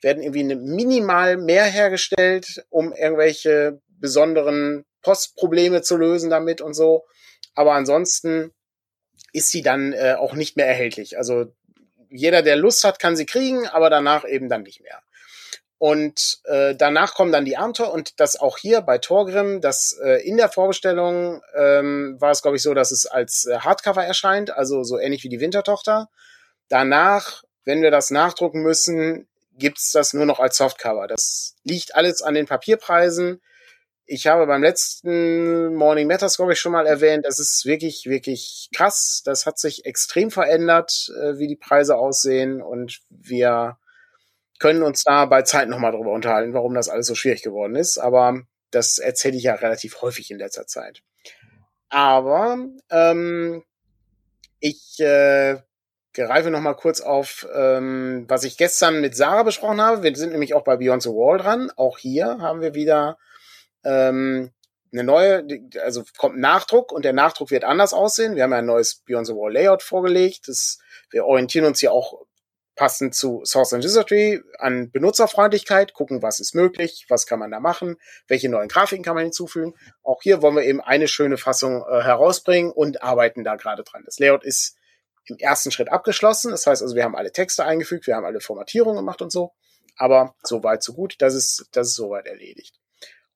werden 0.02 0.24
irgendwie 0.24 0.56
minimal 0.56 1.38
mehr 1.38 1.66
hergestellt, 1.66 2.66
um 2.70 2.92
irgendwelche 2.92 3.80
besonderen 3.88 4.84
Postprobleme 5.04 5.84
zu 5.84 5.96
lösen 5.96 6.32
damit 6.32 6.60
und 6.60 6.74
so. 6.74 7.06
Aber 7.54 7.74
ansonsten 7.74 8.52
ist 9.32 9.52
sie 9.52 9.62
dann 9.62 9.94
äh, 9.94 10.16
auch 10.18 10.34
nicht 10.34 10.58
mehr 10.58 10.68
erhältlich. 10.68 11.20
Also 11.20 11.54
jeder, 12.10 12.42
der 12.42 12.56
Lust 12.56 12.84
hat, 12.84 12.98
kann 13.00 13.16
sie 13.16 13.28
kriegen, 13.28 13.68
aber 13.68 13.92
danach 13.92 14.26
eben 14.28 14.50
dann 14.50 14.64
nicht 14.64 14.82
mehr. 14.82 15.05
Und 15.86 16.40
äh, 16.46 16.74
danach 16.74 17.14
kommen 17.14 17.32
dann 17.32 17.46
die 17.46 17.58
Abenteuer 17.58 17.94
und 17.94 18.20
das 18.20 18.40
auch 18.40 18.58
hier 18.58 18.82
bei 18.82 18.98
Torgrim, 18.98 19.62
das 19.62 19.96
äh, 20.04 20.28
in 20.28 20.36
der 20.36 20.50
Vorbestellung 20.50 21.44
ähm, 21.56 22.18
war 22.20 22.32
es, 22.32 22.42
glaube 22.42 22.58
ich, 22.58 22.64
so, 22.64 22.74
dass 22.74 22.90
es 22.90 23.06
als 23.06 23.46
äh, 23.46 23.60
Hardcover 23.60 24.04
erscheint, 24.04 24.50
also 24.50 24.82
so 24.82 24.98
ähnlich 24.98 25.24
wie 25.24 25.30
die 25.30 25.40
Wintertochter. 25.40 26.10
Danach, 26.70 27.44
wenn 27.66 27.84
wir 27.84 27.92
das 27.92 28.10
nachdrucken 28.10 28.64
müssen, 28.64 29.28
gibt's 29.60 29.92
das 29.92 30.14
nur 30.14 30.26
noch 30.26 30.40
als 30.40 30.58
Softcover. 30.58 31.06
Das 31.06 31.54
liegt 31.64 31.94
alles 31.94 32.24
an 32.24 32.34
den 32.34 32.48
Papierpreisen. 32.48 33.40
Ich 34.08 34.26
habe 34.26 34.48
beim 34.48 34.64
letzten 34.64 35.76
Morning 35.76 36.08
Matters, 36.08 36.38
glaube 36.38 36.54
ich, 36.54 36.60
schon 36.60 36.72
mal 36.72 36.88
erwähnt, 36.88 37.28
das 37.28 37.38
ist 37.38 37.64
wirklich, 37.64 38.08
wirklich 38.08 38.70
krass. 38.76 39.22
Das 39.24 39.46
hat 39.46 39.60
sich 39.60 39.86
extrem 39.86 40.32
verändert, 40.32 41.12
äh, 41.22 41.38
wie 41.38 41.48
die 41.48 41.56
Preise 41.56 41.96
aussehen 41.96 42.64
und 42.64 43.02
wir 43.12 43.78
können 44.60 44.84
uns 44.84 45.04
da 45.04 45.26
bei 45.26 45.42
Zeit 45.44 45.70
nochmal 45.70 45.92
drüber 45.92 46.12
unterhalten, 46.12 46.54
warum 46.54 46.74
das 46.74 46.90
alles 46.90 47.08
so 47.08 47.16
schwierig 47.16 47.44
geworden 47.44 47.76
ist. 47.76 47.98
Aber 47.98 48.42
das 48.72 48.98
erzähle 48.98 49.38
ich 49.38 49.44
ja 49.44 49.56
relativ 49.56 50.02
häufig 50.02 50.32
in 50.32 50.38
letzter 50.40 50.68
Zeit. 50.68 51.02
Aber 51.90 52.58
ähm, 52.90 53.64
Ich 54.60 55.00
äh, 55.00 55.58
greife 56.14 56.50
noch 56.50 56.62
mal 56.62 56.74
kurz 56.76 57.02
auf, 57.02 57.48
ähm, 57.54 58.26
was 58.28 58.44
ich 58.44 58.58
gestern 58.58 59.02
mit 59.02 59.16
Sarah 59.16 59.44
besprochen 59.44 59.82
habe. 59.82 60.04
Wir 60.04 60.16
sind 60.16 60.32
nämlich 60.32 60.54
auch 60.56 60.64
bei 60.64 60.78
Beyond 60.78 61.04
the 61.04 61.10
Wall 61.10 61.38
dran. 61.38 61.72
Auch 61.76 61.98
hier 62.00 62.40
haben 62.40 62.62
wir 62.62 62.74
wieder 62.74 63.18
ähm, 63.84 64.52
eine 64.92 65.04
neue, 65.04 65.46
also 65.84 66.04
kommt 66.18 66.40
Nachdruck 66.40 66.92
und 66.92 67.06
der 67.06 67.14
Nachdruck 67.14 67.52
wird 67.52 67.66
anders 67.66 67.94
aussehen. 67.94 68.36
Wir 68.36 68.44
haben 68.44 68.54
ja 68.54 68.60
ein 68.60 68.66
neues 68.66 69.04
Beyond 69.06 69.28
the 69.28 69.34
Wall 69.34 69.54
Layout 69.54 69.84
vorgelegt. 69.84 70.48
Das, 70.48 70.80
wir 71.12 71.26
orientieren 71.26 71.66
uns 71.66 71.80
hier 71.80 71.92
auch 71.92 72.25
passend 72.76 73.16
zu 73.16 73.42
Source 73.46 73.74
and 73.74 73.84
Wizardry 73.84 74.42
an 74.60 74.92
Benutzerfreundlichkeit, 74.92 75.94
gucken, 75.94 76.22
was 76.22 76.40
ist 76.40 76.56
möglich, 76.56 77.06
was 77.10 77.26
kann 77.26 77.40
man 77.40 77.52
da 77.52 77.60
machen, 77.60 77.98
welche 78.28 78.50
neuen 78.50 78.68
Grafiken 78.68 79.04
kann 79.04 79.16
man 79.16 79.24
hinzufügen. 79.24 79.74
Auch 80.04 80.22
hier 80.22 80.42
wollen 80.42 80.56
wir 80.56 80.64
eben 80.64 80.82
eine 80.82 81.08
schöne 81.08 81.38
Fassung 81.38 81.84
äh, 81.90 82.02
herausbringen 82.02 82.72
und 82.72 83.02
arbeiten 83.02 83.44
da 83.44 83.56
gerade 83.56 83.84
dran. 83.84 84.04
Das 84.06 84.20
Layout 84.20 84.44
ist 84.44 84.78
im 85.28 85.38
ersten 85.38 85.72
Schritt 85.72 85.90
abgeschlossen. 85.90 86.52
Das 86.52 86.68
heißt 86.68 86.82
also, 86.82 86.96
wir 86.96 87.04
haben 87.04 87.16
alle 87.16 87.32
Texte 87.32 87.66
eingefügt, 87.66 88.08
wir 88.08 88.16
haben 88.16 88.26
alle 88.26 88.42
Formatierungen 88.42 88.98
gemacht 88.98 89.22
und 89.22 89.32
so. 89.32 89.54
Aber 89.98 90.36
so 90.44 90.64
weit, 90.64 90.84
so 90.84 90.94
gut. 90.94 91.16
Das 91.20 91.34
ist, 91.34 91.68
das 91.72 91.88
ist 91.88 91.96
soweit 91.96 92.28
erledigt. 92.28 92.76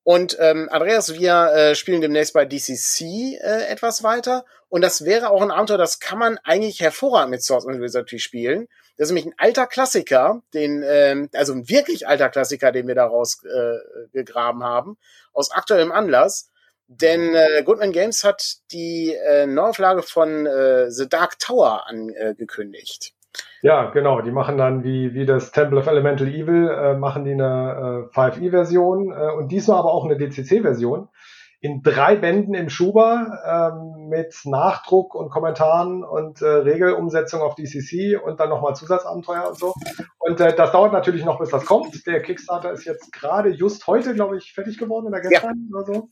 Und 0.04 0.38
ähm, 0.40 0.70
Andreas, 0.72 1.14
wir 1.14 1.52
äh, 1.54 1.76
spielen 1.76 2.02
demnächst 2.02 2.34
bei 2.34 2.46
DCC 2.46 3.38
äh, 3.42 3.66
etwas 3.68 4.04
weiter. 4.04 4.46
Und 4.68 4.82
das 4.82 5.06
wäre 5.06 5.30
auch 5.30 5.42
ein 5.42 5.52
Abenteuer, 5.52 5.78
das 5.78 6.00
kann 6.00 6.20
man 6.20 6.38
eigentlich 6.44 6.80
hervorragend 6.80 7.32
mit 7.32 7.44
Swords 7.44 7.68
and 7.68 7.82
Wizardry 7.82 8.20
spielen. 8.20 8.68
Das 9.00 9.08
ist 9.08 9.14
nämlich 9.14 9.28
ein 9.28 9.40
alter 9.40 9.66
Klassiker, 9.66 10.42
den, 10.54 10.84
ähm, 10.86 11.30
also 11.34 11.54
ein 11.54 11.70
wirklich 11.70 12.06
alter 12.06 12.28
Klassiker, 12.28 12.74
den 12.74 12.86
wir 12.86 12.96
daraus 12.96 13.42
äh, 13.46 13.78
gegraben 14.12 14.62
haben, 14.62 14.98
aus 15.32 15.52
aktuellem 15.52 15.94
Anlass. 15.94 16.52
Denn 16.88 17.34
äh, 17.34 17.64
Goodman 17.64 17.94
Games 17.94 18.26
hat 18.26 18.58
die 18.74 19.14
äh, 19.14 19.48
Neuauflage 19.48 20.02
von 20.02 20.46
äh, 20.46 20.92
The 20.92 21.08
Dark 21.08 21.40
Tower 21.40 21.88
angekündigt. 21.88 23.14
Ja, 23.62 23.90
genau. 23.90 24.20
Die 24.20 24.32
machen 24.32 24.58
dann 24.58 24.84
wie, 24.84 25.14
wie 25.14 25.26
das 25.26 25.52
Temple 25.52 25.80
of 25.80 25.88
Elemental 25.88 26.28
Evil, 26.28 26.68
äh, 26.68 26.96
machen 26.96 27.24
die 27.24 27.32
eine 27.32 28.10
äh, 28.12 28.20
5e-Version 28.20 29.14
äh, 29.14 29.32
und 29.32 29.48
diesmal 29.50 29.80
aber 29.80 29.94
auch 29.94 30.04
eine 30.04 30.18
DCC-Version 30.18 31.08
in 31.62 31.82
drei 31.82 32.16
Bänden 32.16 32.54
im 32.54 32.70
Schuber 32.70 33.74
ähm, 33.76 34.08
mit 34.08 34.34
Nachdruck 34.46 35.14
und 35.14 35.30
Kommentaren 35.30 36.04
und 36.04 36.42
äh, 36.42 36.48
Regelumsetzung 36.48 37.42
auf 37.42 37.56
DCC 37.56 38.18
und 38.18 38.40
dann 38.40 38.50
nochmal 38.50 38.76
Zusatzabenteuer 38.76 39.50
und 39.50 39.58
so. 39.58 39.74
Und 40.20 40.40
äh, 40.40 40.56
das 40.56 40.72
dauert 40.72 40.94
natürlich 40.94 41.26
noch, 41.26 41.40
bis 41.40 41.50
das 41.50 41.66
kommt. 41.66 42.06
Der 42.08 42.22
Kickstarter 42.22 42.72
ist 42.72 42.86
jetzt 42.86 43.12
gerade 43.12 43.50
just 43.50 43.88
heute, 43.88 44.14
glaube 44.14 44.38
ich, 44.38 44.54
fertig 44.54 44.78
geworden 44.78 45.08
oder 45.08 45.20
gestern 45.20 45.70
ja. 45.70 45.78
oder 45.78 45.86
so. 45.86 46.10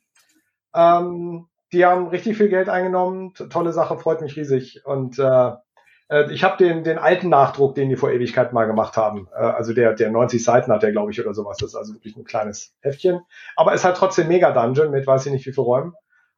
Ähm, 0.76 1.48
die 1.72 1.86
haben 1.86 2.08
richtig 2.08 2.38
viel 2.38 2.50
Geld 2.50 2.68
eingenommen. 2.68 3.34
Tolle 3.34 3.72
Sache, 3.72 3.98
freut 3.98 4.22
mich 4.22 4.36
riesig. 4.36 4.86
Und 4.86 5.18
äh, 5.18 5.52
äh, 6.10 6.32
ich 6.32 6.44
habe 6.44 6.58
den, 6.58 6.84
den 6.84 6.98
alten 6.98 7.30
Nachdruck, 7.30 7.76
den 7.76 7.90
die 7.90 7.96
vor 7.96 8.12
Ewigkeit 8.12 8.54
mal 8.54 8.66
gemacht 8.66 8.98
haben. 8.98 9.28
Äh, 9.34 9.40
also 9.40 9.74
der, 9.74 9.94
der 9.94 10.12
90 10.12 10.44
Seiten 10.44 10.72
hat 10.72 10.84
der, 10.84 10.92
glaube 10.92 11.12
ich, 11.12 11.20
oder 11.22 11.34
sowas. 11.34 11.58
Das 11.58 11.70
ist 11.70 11.76
also 11.76 11.94
wirklich 11.94 12.16
ein 12.16 12.24
kleines 12.24 12.76
Heftchen. 12.82 13.22
Aber 13.56 13.74
es 13.74 13.84
hat 13.84 13.98
trotzdem 13.98 14.28
Mega 14.28 14.52
Dungeon 14.52 14.92
mit 14.92 15.08
weiß 15.08 15.26
ich 15.26 15.32
nicht 15.32 15.46
wie 15.46 15.54
viel 15.54 15.64
Räumen. 15.64 15.94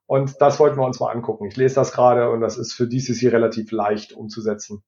Und 0.05 0.41
das 0.41 0.59
wollten 0.59 0.77
wir 0.77 0.85
uns 0.85 0.99
mal 0.99 1.11
angucken. 1.11 1.45
Ich 1.45 1.55
lese 1.55 1.75
das 1.75 1.91
gerade 1.91 2.31
und 2.31 2.41
das 2.41 2.57
ist 2.57 2.73
für 2.73 2.87
dieses 2.87 3.19
hier 3.19 3.31
relativ 3.31 3.71
leicht 3.71 4.13
umzusetzen. 4.13 4.83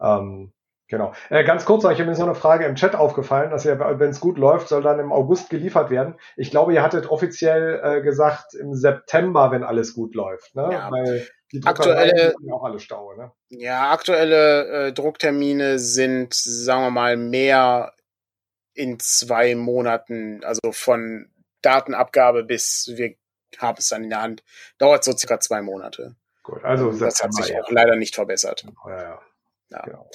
Ähm, 0.00 0.52
Genau. 0.88 1.14
Äh, 1.30 1.42
ganz 1.42 1.64
kurz, 1.64 1.82
ich 1.82 1.98
habe 1.98 2.04
mir 2.04 2.14
so 2.14 2.22
eine 2.22 2.36
Frage 2.36 2.64
im 2.64 2.76
Chat 2.76 2.94
aufgefallen, 2.94 3.50
dass 3.50 3.64
ja, 3.64 3.98
wenn 3.98 4.10
es 4.10 4.20
gut 4.20 4.38
läuft, 4.38 4.68
soll 4.68 4.82
dann 4.82 5.00
im 5.00 5.12
August 5.12 5.50
geliefert 5.50 5.90
werden. 5.90 6.14
Ich 6.36 6.52
glaube, 6.52 6.72
ihr 6.74 6.82
hattet 6.82 7.10
offiziell 7.10 7.80
äh, 7.82 8.02
gesagt 8.02 8.54
im 8.54 8.72
September, 8.72 9.50
wenn 9.50 9.64
alles 9.64 9.94
gut 9.94 10.14
läuft, 10.14 10.54
ne? 10.54 10.68
Ja. 10.70 10.90
Weil 10.92 11.26
aktuelle 11.64 12.34
auch 12.50 12.64
alle 12.64 12.80
Stau, 12.80 13.14
ne? 13.14 13.32
Ja, 13.48 13.90
aktuelle 13.90 14.88
äh, 14.88 14.92
Drucktermine 14.92 15.78
sind, 15.78 16.34
sagen 16.34 16.82
wir 16.82 16.90
mal, 16.90 17.16
mehr 17.16 17.94
in 18.74 18.98
zwei 18.98 19.54
Monaten, 19.54 20.44
also 20.44 20.72
von 20.72 21.30
Datenabgabe 21.62 22.44
bis 22.44 22.90
wir 22.94 23.14
haben 23.58 23.76
es 23.78 23.88
dann 23.88 24.04
in 24.04 24.10
der 24.10 24.22
Hand, 24.22 24.44
dauert 24.78 25.04
so 25.04 25.12
circa 25.12 25.40
zwei 25.40 25.62
Monate. 25.62 26.16
Gut, 26.42 26.62
also 26.64 26.92
das 26.92 27.22
hat 27.22 27.32
sich 27.34 27.48
ja. 27.48 27.62
auch 27.62 27.70
leider 27.70 27.96
nicht 27.96 28.14
verbessert. 28.14 28.66
Ja, 28.86 29.02
ja. 29.02 29.20
Ja. 29.70 29.82
Genau. 29.82 30.08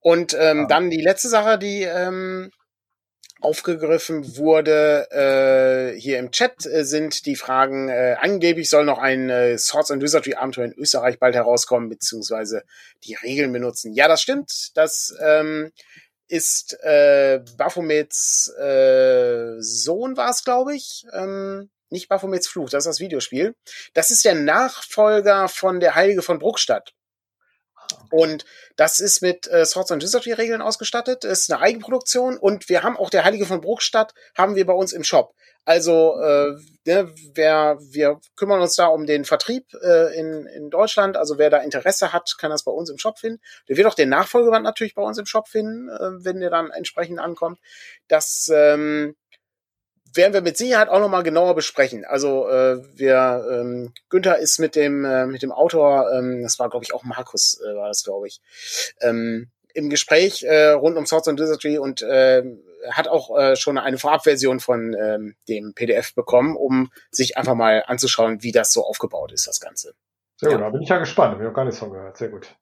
Und 0.00 0.36
ähm, 0.38 0.66
dann 0.68 0.90
die 0.90 1.00
letzte 1.00 1.28
Sache, 1.28 1.58
die 1.58 1.82
ähm, 1.82 2.50
aufgegriffen 3.40 4.36
wurde 4.36 5.08
äh, 5.10 6.00
hier 6.00 6.18
im 6.18 6.30
Chat, 6.30 6.66
äh, 6.66 6.84
sind 6.84 7.26
die 7.26 7.36
Fragen, 7.36 7.88
äh, 7.88 8.16
angeblich 8.18 8.70
soll 8.70 8.84
noch 8.84 8.98
ein 8.98 9.28
äh, 9.28 9.58
Swords 9.58 9.90
and 9.90 10.02
Wizardry 10.02 10.34
Abenteuer 10.34 10.66
in 10.66 10.72
Österreich 10.72 11.18
bald 11.18 11.34
herauskommen, 11.34 11.88
beziehungsweise 11.88 12.62
die 13.04 13.14
Regeln 13.14 13.52
benutzen. 13.52 13.92
Ja, 13.92 14.08
das 14.08 14.22
stimmt. 14.22 14.70
Das 14.74 15.14
ähm, 15.20 15.70
ist 16.28 16.78
äh, 16.82 17.40
Baphomets 17.56 18.48
äh, 18.58 19.56
Sohn 19.60 20.16
war 20.16 20.30
es, 20.30 20.44
glaube 20.44 20.74
ich. 20.74 21.04
Ähm, 21.12 21.70
nicht 21.90 22.08
Baphomets 22.08 22.48
Fluch, 22.48 22.70
das 22.70 22.84
ist 22.84 22.88
das 22.88 23.00
Videospiel. 23.00 23.54
Das 23.94 24.10
ist 24.10 24.24
der 24.24 24.34
Nachfolger 24.34 25.48
von 25.48 25.78
der 25.78 25.94
Heilige 25.94 26.22
von 26.22 26.38
Bruckstadt. 26.38 26.94
Und 28.10 28.44
das 28.76 29.00
ist 29.00 29.22
mit 29.22 29.46
äh, 29.48 29.64
Swords 29.64 29.90
and 29.90 30.02
Wizardry 30.02 30.32
Regeln 30.32 30.62
ausgestattet, 30.62 31.24
ist 31.24 31.50
eine 31.50 31.60
Eigenproduktion 31.60 32.36
und 32.36 32.68
wir 32.68 32.82
haben 32.82 32.96
auch 32.96 33.10
der 33.10 33.24
Heilige 33.24 33.46
von 33.46 33.60
Bruchstadt 33.60 34.14
haben 34.36 34.54
wir 34.54 34.66
bei 34.66 34.72
uns 34.72 34.92
im 34.92 35.04
Shop. 35.04 35.34
Also 35.66 36.16
äh, 36.20 36.54
ne, 36.84 37.12
wer, 37.34 37.76
wir 37.80 38.20
kümmern 38.36 38.60
uns 38.60 38.76
da 38.76 38.86
um 38.86 39.04
den 39.04 39.24
Vertrieb 39.24 39.66
äh, 39.82 40.16
in, 40.16 40.46
in 40.46 40.70
Deutschland. 40.70 41.16
Also 41.16 41.38
wer 41.38 41.50
da 41.50 41.58
Interesse 41.58 42.12
hat, 42.12 42.36
kann 42.38 42.52
das 42.52 42.62
bei 42.62 42.70
uns 42.70 42.88
im 42.88 42.98
Shop 42.98 43.18
finden. 43.18 43.42
Der 43.68 43.76
wird 43.76 43.88
auch 43.88 43.94
den 43.94 44.08
Nachfolgeband 44.08 44.62
natürlich 44.62 44.94
bei 44.94 45.02
uns 45.02 45.18
im 45.18 45.26
Shop 45.26 45.48
finden, 45.48 45.88
äh, 45.88 46.24
wenn 46.24 46.38
der 46.38 46.50
dann 46.50 46.70
entsprechend 46.70 47.18
ankommt. 47.18 47.58
Das 48.06 48.48
ähm, 48.54 49.16
werden 50.16 50.32
wir 50.32 50.40
mit 50.40 50.56
Sicherheit 50.56 50.88
auch 50.88 51.00
nochmal 51.00 51.22
genauer 51.22 51.54
besprechen. 51.54 52.04
Also 52.04 52.48
äh, 52.48 52.82
wir, 52.94 53.46
ähm, 53.50 53.92
Günther 54.08 54.38
ist 54.38 54.58
mit 54.58 54.76
dem 54.76 55.04
äh, 55.04 55.26
mit 55.26 55.42
dem 55.42 55.52
Autor, 55.52 56.10
ähm, 56.12 56.42
das 56.42 56.58
war 56.58 56.70
glaube 56.70 56.84
ich 56.84 56.94
auch 56.94 57.04
Markus, 57.04 57.60
äh, 57.60 57.74
war 57.74 57.88
das 57.88 58.04
glaube 58.04 58.26
ich, 58.26 58.40
ähm, 59.00 59.50
im 59.74 59.90
Gespräch 59.90 60.42
äh, 60.42 60.70
rund 60.70 60.96
um 60.96 61.06
Swords 61.06 61.28
and 61.28 61.38
Wizardry 61.38 61.78
und 61.78 62.02
äh, 62.02 62.42
hat 62.90 63.08
auch 63.08 63.36
äh, 63.38 63.56
schon 63.56 63.78
eine 63.78 63.98
Vorabversion 63.98 64.60
von 64.60 64.94
ähm, 64.94 65.36
dem 65.48 65.74
PDF 65.74 66.14
bekommen, 66.14 66.56
um 66.56 66.90
sich 67.10 67.36
einfach 67.36 67.54
mal 67.54 67.84
anzuschauen, 67.86 68.42
wie 68.42 68.52
das 68.52 68.72
so 68.72 68.84
aufgebaut 68.84 69.32
ist, 69.32 69.46
das 69.46 69.60
Ganze. 69.60 69.94
Sehr 70.38 70.50
gut, 70.50 70.60
ja. 70.60 70.64
da 70.64 70.70
bin 70.70 70.82
ich 70.82 70.88
ja 70.88 70.98
gespannt, 70.98 71.32
habe 71.32 71.42
ich 71.42 71.48
noch 71.48 71.54
gar 71.54 71.64
nichts 71.64 71.78
von 71.78 71.90
gehört. 71.90 72.16
Sehr 72.16 72.28
gut. 72.28 72.56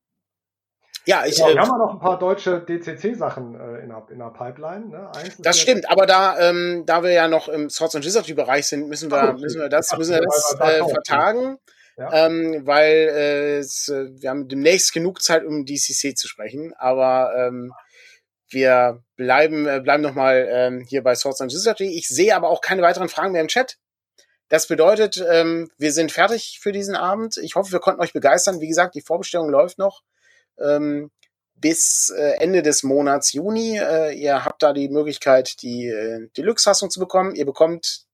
Ja, 1.06 1.26
ich. 1.26 1.38
Ja, 1.38 1.48
wir 1.48 1.54
äh, 1.54 1.58
haben 1.58 1.78
noch 1.78 1.92
ein 1.92 1.98
paar 1.98 2.18
deutsche 2.18 2.60
DCC-Sachen 2.60 3.54
äh, 3.54 3.82
in, 3.82 3.88
der, 3.88 4.06
in 4.10 4.18
der 4.18 4.30
Pipeline. 4.30 4.88
Ne? 4.88 5.10
Das 5.38 5.58
stimmt, 5.58 5.90
aber 5.90 6.06
da, 6.06 6.38
ähm, 6.38 6.84
da 6.86 7.02
wir 7.02 7.10
ja 7.10 7.28
noch 7.28 7.48
im 7.48 7.68
Swords 7.68 7.94
and 7.94 8.04
Wizardry-Bereich 8.04 8.66
sind, 8.66 8.88
müssen 8.88 9.10
wir, 9.10 9.22
Ach, 9.22 9.38
müssen 9.38 9.60
wir 9.60 9.68
das, 9.68 9.96
müssen 9.96 10.14
wir 10.14 10.22
das 10.22 10.56
äh, 10.60 10.82
vertagen. 10.88 11.58
Ja. 11.96 12.26
Ähm, 12.26 12.62
weil 12.64 12.90
äh, 12.90 13.58
es, 13.58 13.88
äh, 13.88 14.08
wir 14.20 14.30
haben 14.30 14.48
demnächst 14.48 14.92
genug 14.92 15.22
Zeit, 15.22 15.44
um 15.44 15.64
DCC 15.64 16.16
zu 16.16 16.26
sprechen, 16.26 16.74
aber 16.76 17.32
ähm, 17.36 17.72
wir 18.48 19.02
bleiben, 19.16 19.66
äh, 19.68 19.80
bleiben 19.80 20.02
nochmal 20.02 20.48
ähm, 20.50 20.84
hier 20.88 21.04
bei 21.04 21.14
Swords 21.14 21.40
and 21.40 21.52
Wizardry. 21.52 21.96
Ich 21.96 22.08
sehe 22.08 22.34
aber 22.34 22.48
auch 22.48 22.62
keine 22.62 22.82
weiteren 22.82 23.08
Fragen 23.08 23.32
mehr 23.32 23.42
im 23.42 23.48
Chat. 23.48 23.76
Das 24.48 24.66
bedeutet, 24.66 25.24
ähm, 25.30 25.70
wir 25.78 25.92
sind 25.92 26.10
fertig 26.10 26.58
für 26.60 26.72
diesen 26.72 26.96
Abend. 26.96 27.36
Ich 27.36 27.54
hoffe, 27.54 27.72
wir 27.72 27.80
konnten 27.80 28.00
euch 28.00 28.12
begeistern. 28.12 28.60
Wie 28.60 28.68
gesagt, 28.68 28.94
die 28.94 29.00
Vorbestellung 29.00 29.48
läuft 29.48 29.78
noch 29.78 30.02
ähm, 30.58 31.10
bis 31.56 32.12
äh, 32.16 32.36
Ende 32.40 32.62
des 32.62 32.82
Monats 32.82 33.32
Juni. 33.32 33.78
Äh, 33.78 34.12
ihr 34.12 34.44
habt 34.44 34.62
da 34.62 34.72
die 34.72 34.88
Möglichkeit, 34.88 35.62
die 35.62 35.86
äh, 35.86 36.28
Deluxe-Fassung 36.36 36.90
zu 36.90 37.00
bekommen. 37.00 37.34
Ihr 37.34 37.46
bekommt 37.46 38.06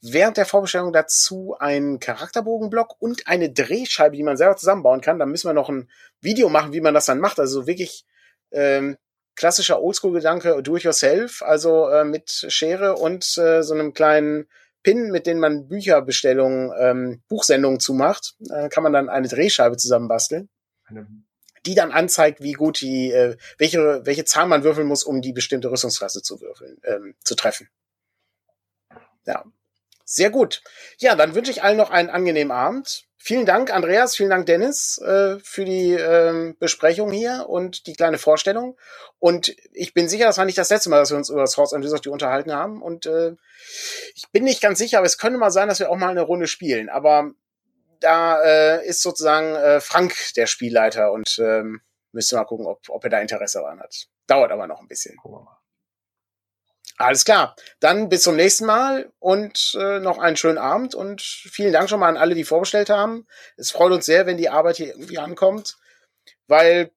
während 0.00 0.36
der 0.36 0.46
Vorbestellung 0.46 0.92
dazu 0.92 1.56
einen 1.58 1.98
Charakterbogenblock 1.98 2.96
und 3.00 3.26
eine 3.26 3.50
Drehscheibe, 3.50 4.16
die 4.16 4.22
man 4.22 4.36
selber 4.36 4.56
zusammenbauen 4.56 5.00
kann. 5.00 5.18
Da 5.18 5.26
müssen 5.26 5.48
wir 5.48 5.54
noch 5.54 5.68
ein 5.68 5.90
Video 6.20 6.48
machen, 6.48 6.72
wie 6.72 6.80
man 6.80 6.94
das 6.94 7.06
dann 7.06 7.20
macht. 7.20 7.38
Also 7.38 7.66
wirklich 7.66 8.04
ähm, 8.52 8.96
klassischer 9.34 9.82
Oldschool-Gedanke, 9.82 10.62
do 10.62 10.76
it 10.76 10.82
yourself, 10.82 11.42
also 11.42 11.88
äh, 11.88 12.04
mit 12.04 12.30
Schere 12.48 12.94
und 12.94 13.36
äh, 13.36 13.62
so 13.62 13.74
einem 13.74 13.92
kleinen 13.92 14.48
Pin, 14.82 15.10
mit 15.10 15.26
dem 15.26 15.38
man 15.38 15.68
Bücherbestellungen, 15.68 16.72
ähm, 16.78 17.22
Buchsendungen 17.28 17.80
zumacht, 17.80 18.36
äh, 18.48 18.68
kann 18.68 18.82
man 18.82 18.92
dann 18.92 19.08
eine 19.08 19.28
Drehscheibe 19.28 19.76
zusammenbasteln. 19.76 20.48
Eine 20.84 21.06
die 21.66 21.74
dann 21.74 21.92
anzeigt, 21.92 22.40
wie 22.40 22.52
gut 22.52 22.80
die, 22.80 23.10
äh, 23.10 23.36
welche, 23.58 24.04
welche 24.04 24.24
Zahl 24.24 24.46
man 24.46 24.64
würfeln 24.64 24.86
muss, 24.86 25.04
um 25.04 25.20
die 25.20 25.32
bestimmte 25.32 25.70
Rüstungsklasse 25.70 26.22
zu 26.22 26.40
würfeln, 26.40 26.78
ähm, 26.84 27.14
zu 27.22 27.34
treffen. 27.34 27.68
Ja. 29.26 29.44
Sehr 30.08 30.30
gut. 30.30 30.62
Ja, 30.98 31.16
dann 31.16 31.34
wünsche 31.34 31.50
ich 31.50 31.64
allen 31.64 31.76
noch 31.76 31.90
einen 31.90 32.10
angenehmen 32.10 32.52
Abend. 32.52 33.06
Vielen 33.18 33.44
Dank, 33.44 33.74
Andreas, 33.74 34.14
vielen 34.14 34.30
Dank, 34.30 34.46
Dennis, 34.46 34.98
äh, 34.98 35.40
für 35.40 35.64
die 35.64 35.94
äh, 35.94 36.54
Besprechung 36.60 37.10
hier 37.10 37.46
und 37.48 37.88
die 37.88 37.94
kleine 37.94 38.18
Vorstellung. 38.18 38.78
Und 39.18 39.56
ich 39.72 39.94
bin 39.94 40.08
sicher, 40.08 40.26
das 40.26 40.38
war 40.38 40.44
nicht 40.44 40.58
das 40.58 40.70
letzte 40.70 40.90
Mal, 40.90 41.00
dass 41.00 41.10
wir 41.10 41.16
uns 41.16 41.28
über 41.28 41.40
das 41.40 41.56
Horse 41.56 41.74
and 41.74 41.84
Wizardry 41.84 42.10
unterhalten 42.10 42.52
haben. 42.52 42.82
Und 42.82 43.06
äh, 43.06 43.34
ich 44.14 44.30
bin 44.30 44.44
nicht 44.44 44.60
ganz 44.60 44.78
sicher, 44.78 44.98
aber 44.98 45.06
es 45.06 45.18
könnte 45.18 45.40
mal 45.40 45.50
sein, 45.50 45.66
dass 45.66 45.80
wir 45.80 45.90
auch 45.90 45.96
mal 45.96 46.10
eine 46.10 46.22
Runde 46.22 46.46
spielen. 46.46 46.88
Aber 46.88 47.32
da 48.00 48.42
äh, 48.42 48.86
ist 48.86 49.02
sozusagen 49.02 49.54
äh, 49.54 49.80
Frank 49.80 50.14
der 50.36 50.46
Spielleiter 50.46 51.12
und 51.12 51.38
ähm, 51.38 51.80
müsste 52.12 52.36
mal 52.36 52.44
gucken, 52.44 52.66
ob, 52.66 52.80
ob 52.88 53.04
er 53.04 53.10
da 53.10 53.20
Interesse 53.20 53.58
daran 53.60 53.80
hat. 53.80 54.06
Dauert 54.26 54.50
aber 54.50 54.66
noch 54.66 54.80
ein 54.80 54.88
bisschen. 54.88 55.16
Gucken 55.16 55.38
wir 55.38 55.44
mal. 55.44 55.58
Alles 56.98 57.24
klar. 57.24 57.54
Dann 57.80 58.08
bis 58.08 58.22
zum 58.22 58.36
nächsten 58.36 58.64
Mal 58.64 59.12
und 59.18 59.76
äh, 59.78 60.00
noch 60.00 60.18
einen 60.18 60.36
schönen 60.36 60.58
Abend 60.58 60.94
und 60.94 61.20
vielen 61.20 61.72
Dank 61.72 61.90
schon 61.90 62.00
mal 62.00 62.08
an 62.08 62.16
alle, 62.16 62.34
die 62.34 62.44
vorbestellt 62.44 62.88
haben. 62.88 63.26
Es 63.56 63.70
freut 63.70 63.92
uns 63.92 64.06
sehr, 64.06 64.26
wenn 64.26 64.38
die 64.38 64.48
Arbeit 64.48 64.76
hier 64.76 64.88
irgendwie 64.88 65.18
ankommt, 65.18 65.76
weil 66.46 66.90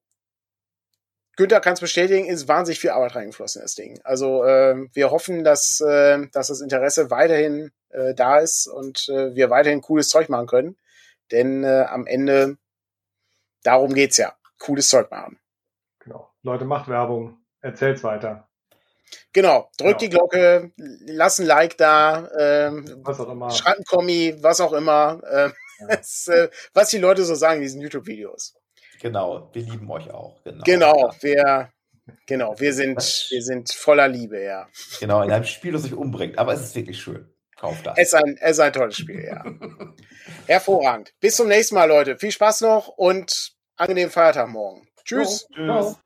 Günther 1.36 1.60
kann 1.60 1.74
es 1.74 1.80
bestätigen, 1.80 2.26
ist 2.26 2.48
wahnsinnig 2.48 2.80
viel 2.80 2.90
Arbeit 2.90 3.14
reingeflossen 3.14 3.60
in 3.60 3.64
das 3.64 3.74
Ding. 3.74 4.00
Also 4.04 4.44
äh, 4.44 4.74
wir 4.92 5.10
hoffen, 5.10 5.44
dass, 5.44 5.80
äh, 5.80 6.26
dass 6.32 6.48
das 6.48 6.60
Interesse 6.60 7.10
weiterhin 7.10 7.70
äh, 7.90 8.14
da 8.14 8.38
ist 8.38 8.66
und 8.66 9.08
äh, 9.08 9.34
wir 9.34 9.50
weiterhin 9.50 9.82
cooles 9.82 10.08
Zeug 10.08 10.28
machen 10.28 10.46
können. 10.46 10.76
Denn 11.32 11.64
äh, 11.64 11.86
am 11.88 12.06
Ende, 12.06 12.58
darum 13.62 13.94
geht's 13.94 14.16
ja. 14.16 14.34
Cooles 14.58 14.88
Zeug 14.88 15.10
machen. 15.10 15.40
Genau. 16.00 16.30
Leute, 16.42 16.64
macht 16.64 16.88
Werbung. 16.88 17.38
Erzählt's 17.60 18.04
weiter. 18.04 18.48
Genau, 19.32 19.70
drückt 19.76 19.78
genau. 19.78 19.98
die 19.98 20.08
Glocke, 20.08 20.72
lasst 20.76 21.40
ein 21.40 21.46
Like 21.46 21.76
da, 21.76 22.28
ähm, 22.38 23.00
was 23.02 23.20
auch 23.20 23.30
immer. 23.30 23.50
schreibt 23.50 23.78
ein 23.78 23.84
Kommi, 23.84 24.36
was 24.40 24.60
auch 24.60 24.72
immer, 24.72 25.20
äh, 25.24 25.50
ja. 25.80 25.86
das, 25.88 26.28
äh, 26.28 26.48
was 26.74 26.90
die 26.90 26.98
Leute 26.98 27.24
so 27.24 27.34
sagen 27.34 27.56
in 27.56 27.62
diesen 27.62 27.80
YouTube-Videos. 27.80 28.54
Genau, 29.00 29.50
wir 29.52 29.62
lieben 29.62 29.90
euch 29.90 30.10
auch. 30.10 30.42
Genau, 30.44 30.62
genau 30.64 31.14
wir, 31.20 31.70
genau, 32.26 32.58
wir 32.58 32.74
sind, 32.74 32.98
wir 33.30 33.42
sind 33.42 33.72
voller 33.72 34.08
Liebe, 34.08 34.42
ja. 34.42 34.68
Genau, 34.98 35.22
in 35.22 35.30
einem 35.30 35.44
Spiel, 35.44 35.72
das 35.72 35.82
sich 35.82 35.94
umbringt, 35.94 36.38
aber 36.38 36.52
es 36.52 36.62
ist 36.62 36.74
wirklich 36.74 37.00
schön. 37.00 37.32
Kauft 37.60 37.86
das. 37.86 37.98
Es 37.98 38.08
ist 38.08 38.14
ein, 38.14 38.38
es 38.40 38.52
ist 38.52 38.60
ein 38.60 38.72
tolles 38.72 38.96
Spiel, 38.96 39.22
ja. 39.22 39.44
Hervorragend. 40.46 41.12
Bis 41.20 41.36
zum 41.36 41.48
nächsten 41.48 41.74
Mal, 41.74 41.84
Leute. 41.84 42.16
Viel 42.16 42.32
Spaß 42.32 42.62
noch 42.62 42.88
und 42.88 43.52
angenehmen 43.76 44.10
Feiertag 44.10 44.48
morgen. 44.48 44.88
Tschüss. 45.04 45.46
Tschüss. 45.52 45.96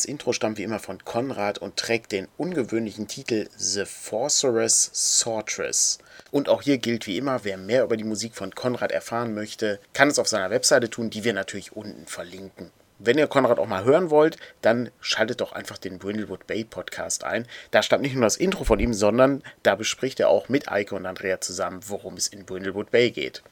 Das 0.00 0.06
Intro 0.06 0.32
stammt 0.32 0.56
wie 0.56 0.62
immer 0.62 0.78
von 0.78 1.04
Konrad 1.04 1.58
und 1.58 1.76
trägt 1.76 2.12
den 2.12 2.26
ungewöhnlichen 2.38 3.06
Titel 3.06 3.50
The 3.58 3.84
Sorceress 3.84 4.88
Sortress. 4.94 5.98
Und 6.30 6.48
auch 6.48 6.62
hier 6.62 6.78
gilt 6.78 7.06
wie 7.06 7.18
immer, 7.18 7.44
wer 7.44 7.58
mehr 7.58 7.84
über 7.84 7.98
die 7.98 8.04
Musik 8.04 8.34
von 8.34 8.54
Konrad 8.54 8.92
erfahren 8.92 9.34
möchte, 9.34 9.78
kann 9.92 10.08
es 10.08 10.18
auf 10.18 10.26
seiner 10.26 10.48
Webseite 10.48 10.88
tun, 10.88 11.10
die 11.10 11.22
wir 11.22 11.34
natürlich 11.34 11.76
unten 11.76 12.06
verlinken. 12.06 12.70
Wenn 12.98 13.18
ihr 13.18 13.26
Konrad 13.26 13.58
auch 13.58 13.66
mal 13.66 13.84
hören 13.84 14.08
wollt, 14.08 14.38
dann 14.62 14.90
schaltet 15.02 15.42
doch 15.42 15.52
einfach 15.52 15.76
den 15.76 15.98
Brindlewood 15.98 16.46
Bay 16.46 16.64
Podcast 16.64 17.22
ein. 17.24 17.46
Da 17.70 17.82
stammt 17.82 18.00
nicht 18.00 18.14
nur 18.14 18.24
das 18.24 18.38
Intro 18.38 18.64
von 18.64 18.80
ihm, 18.80 18.94
sondern 18.94 19.42
da 19.62 19.74
bespricht 19.74 20.18
er 20.18 20.30
auch 20.30 20.48
mit 20.48 20.72
Eike 20.72 20.94
und 20.94 21.04
Andrea 21.04 21.42
zusammen, 21.42 21.80
worum 21.88 22.14
es 22.14 22.28
in 22.28 22.46
Brindlewood 22.46 22.90
Bay 22.90 23.10
geht. 23.10 23.42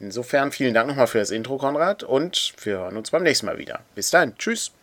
Insofern 0.00 0.50
vielen 0.50 0.74
Dank 0.74 0.88
nochmal 0.88 1.06
für 1.06 1.18
das 1.18 1.30
Intro, 1.30 1.58
Konrad, 1.58 2.02
und 2.02 2.54
wir 2.64 2.78
hören 2.78 2.96
uns 2.96 3.12
beim 3.12 3.22
nächsten 3.22 3.46
Mal 3.46 3.58
wieder. 3.58 3.82
Bis 3.94 4.10
dann. 4.10 4.36
Tschüss. 4.36 4.70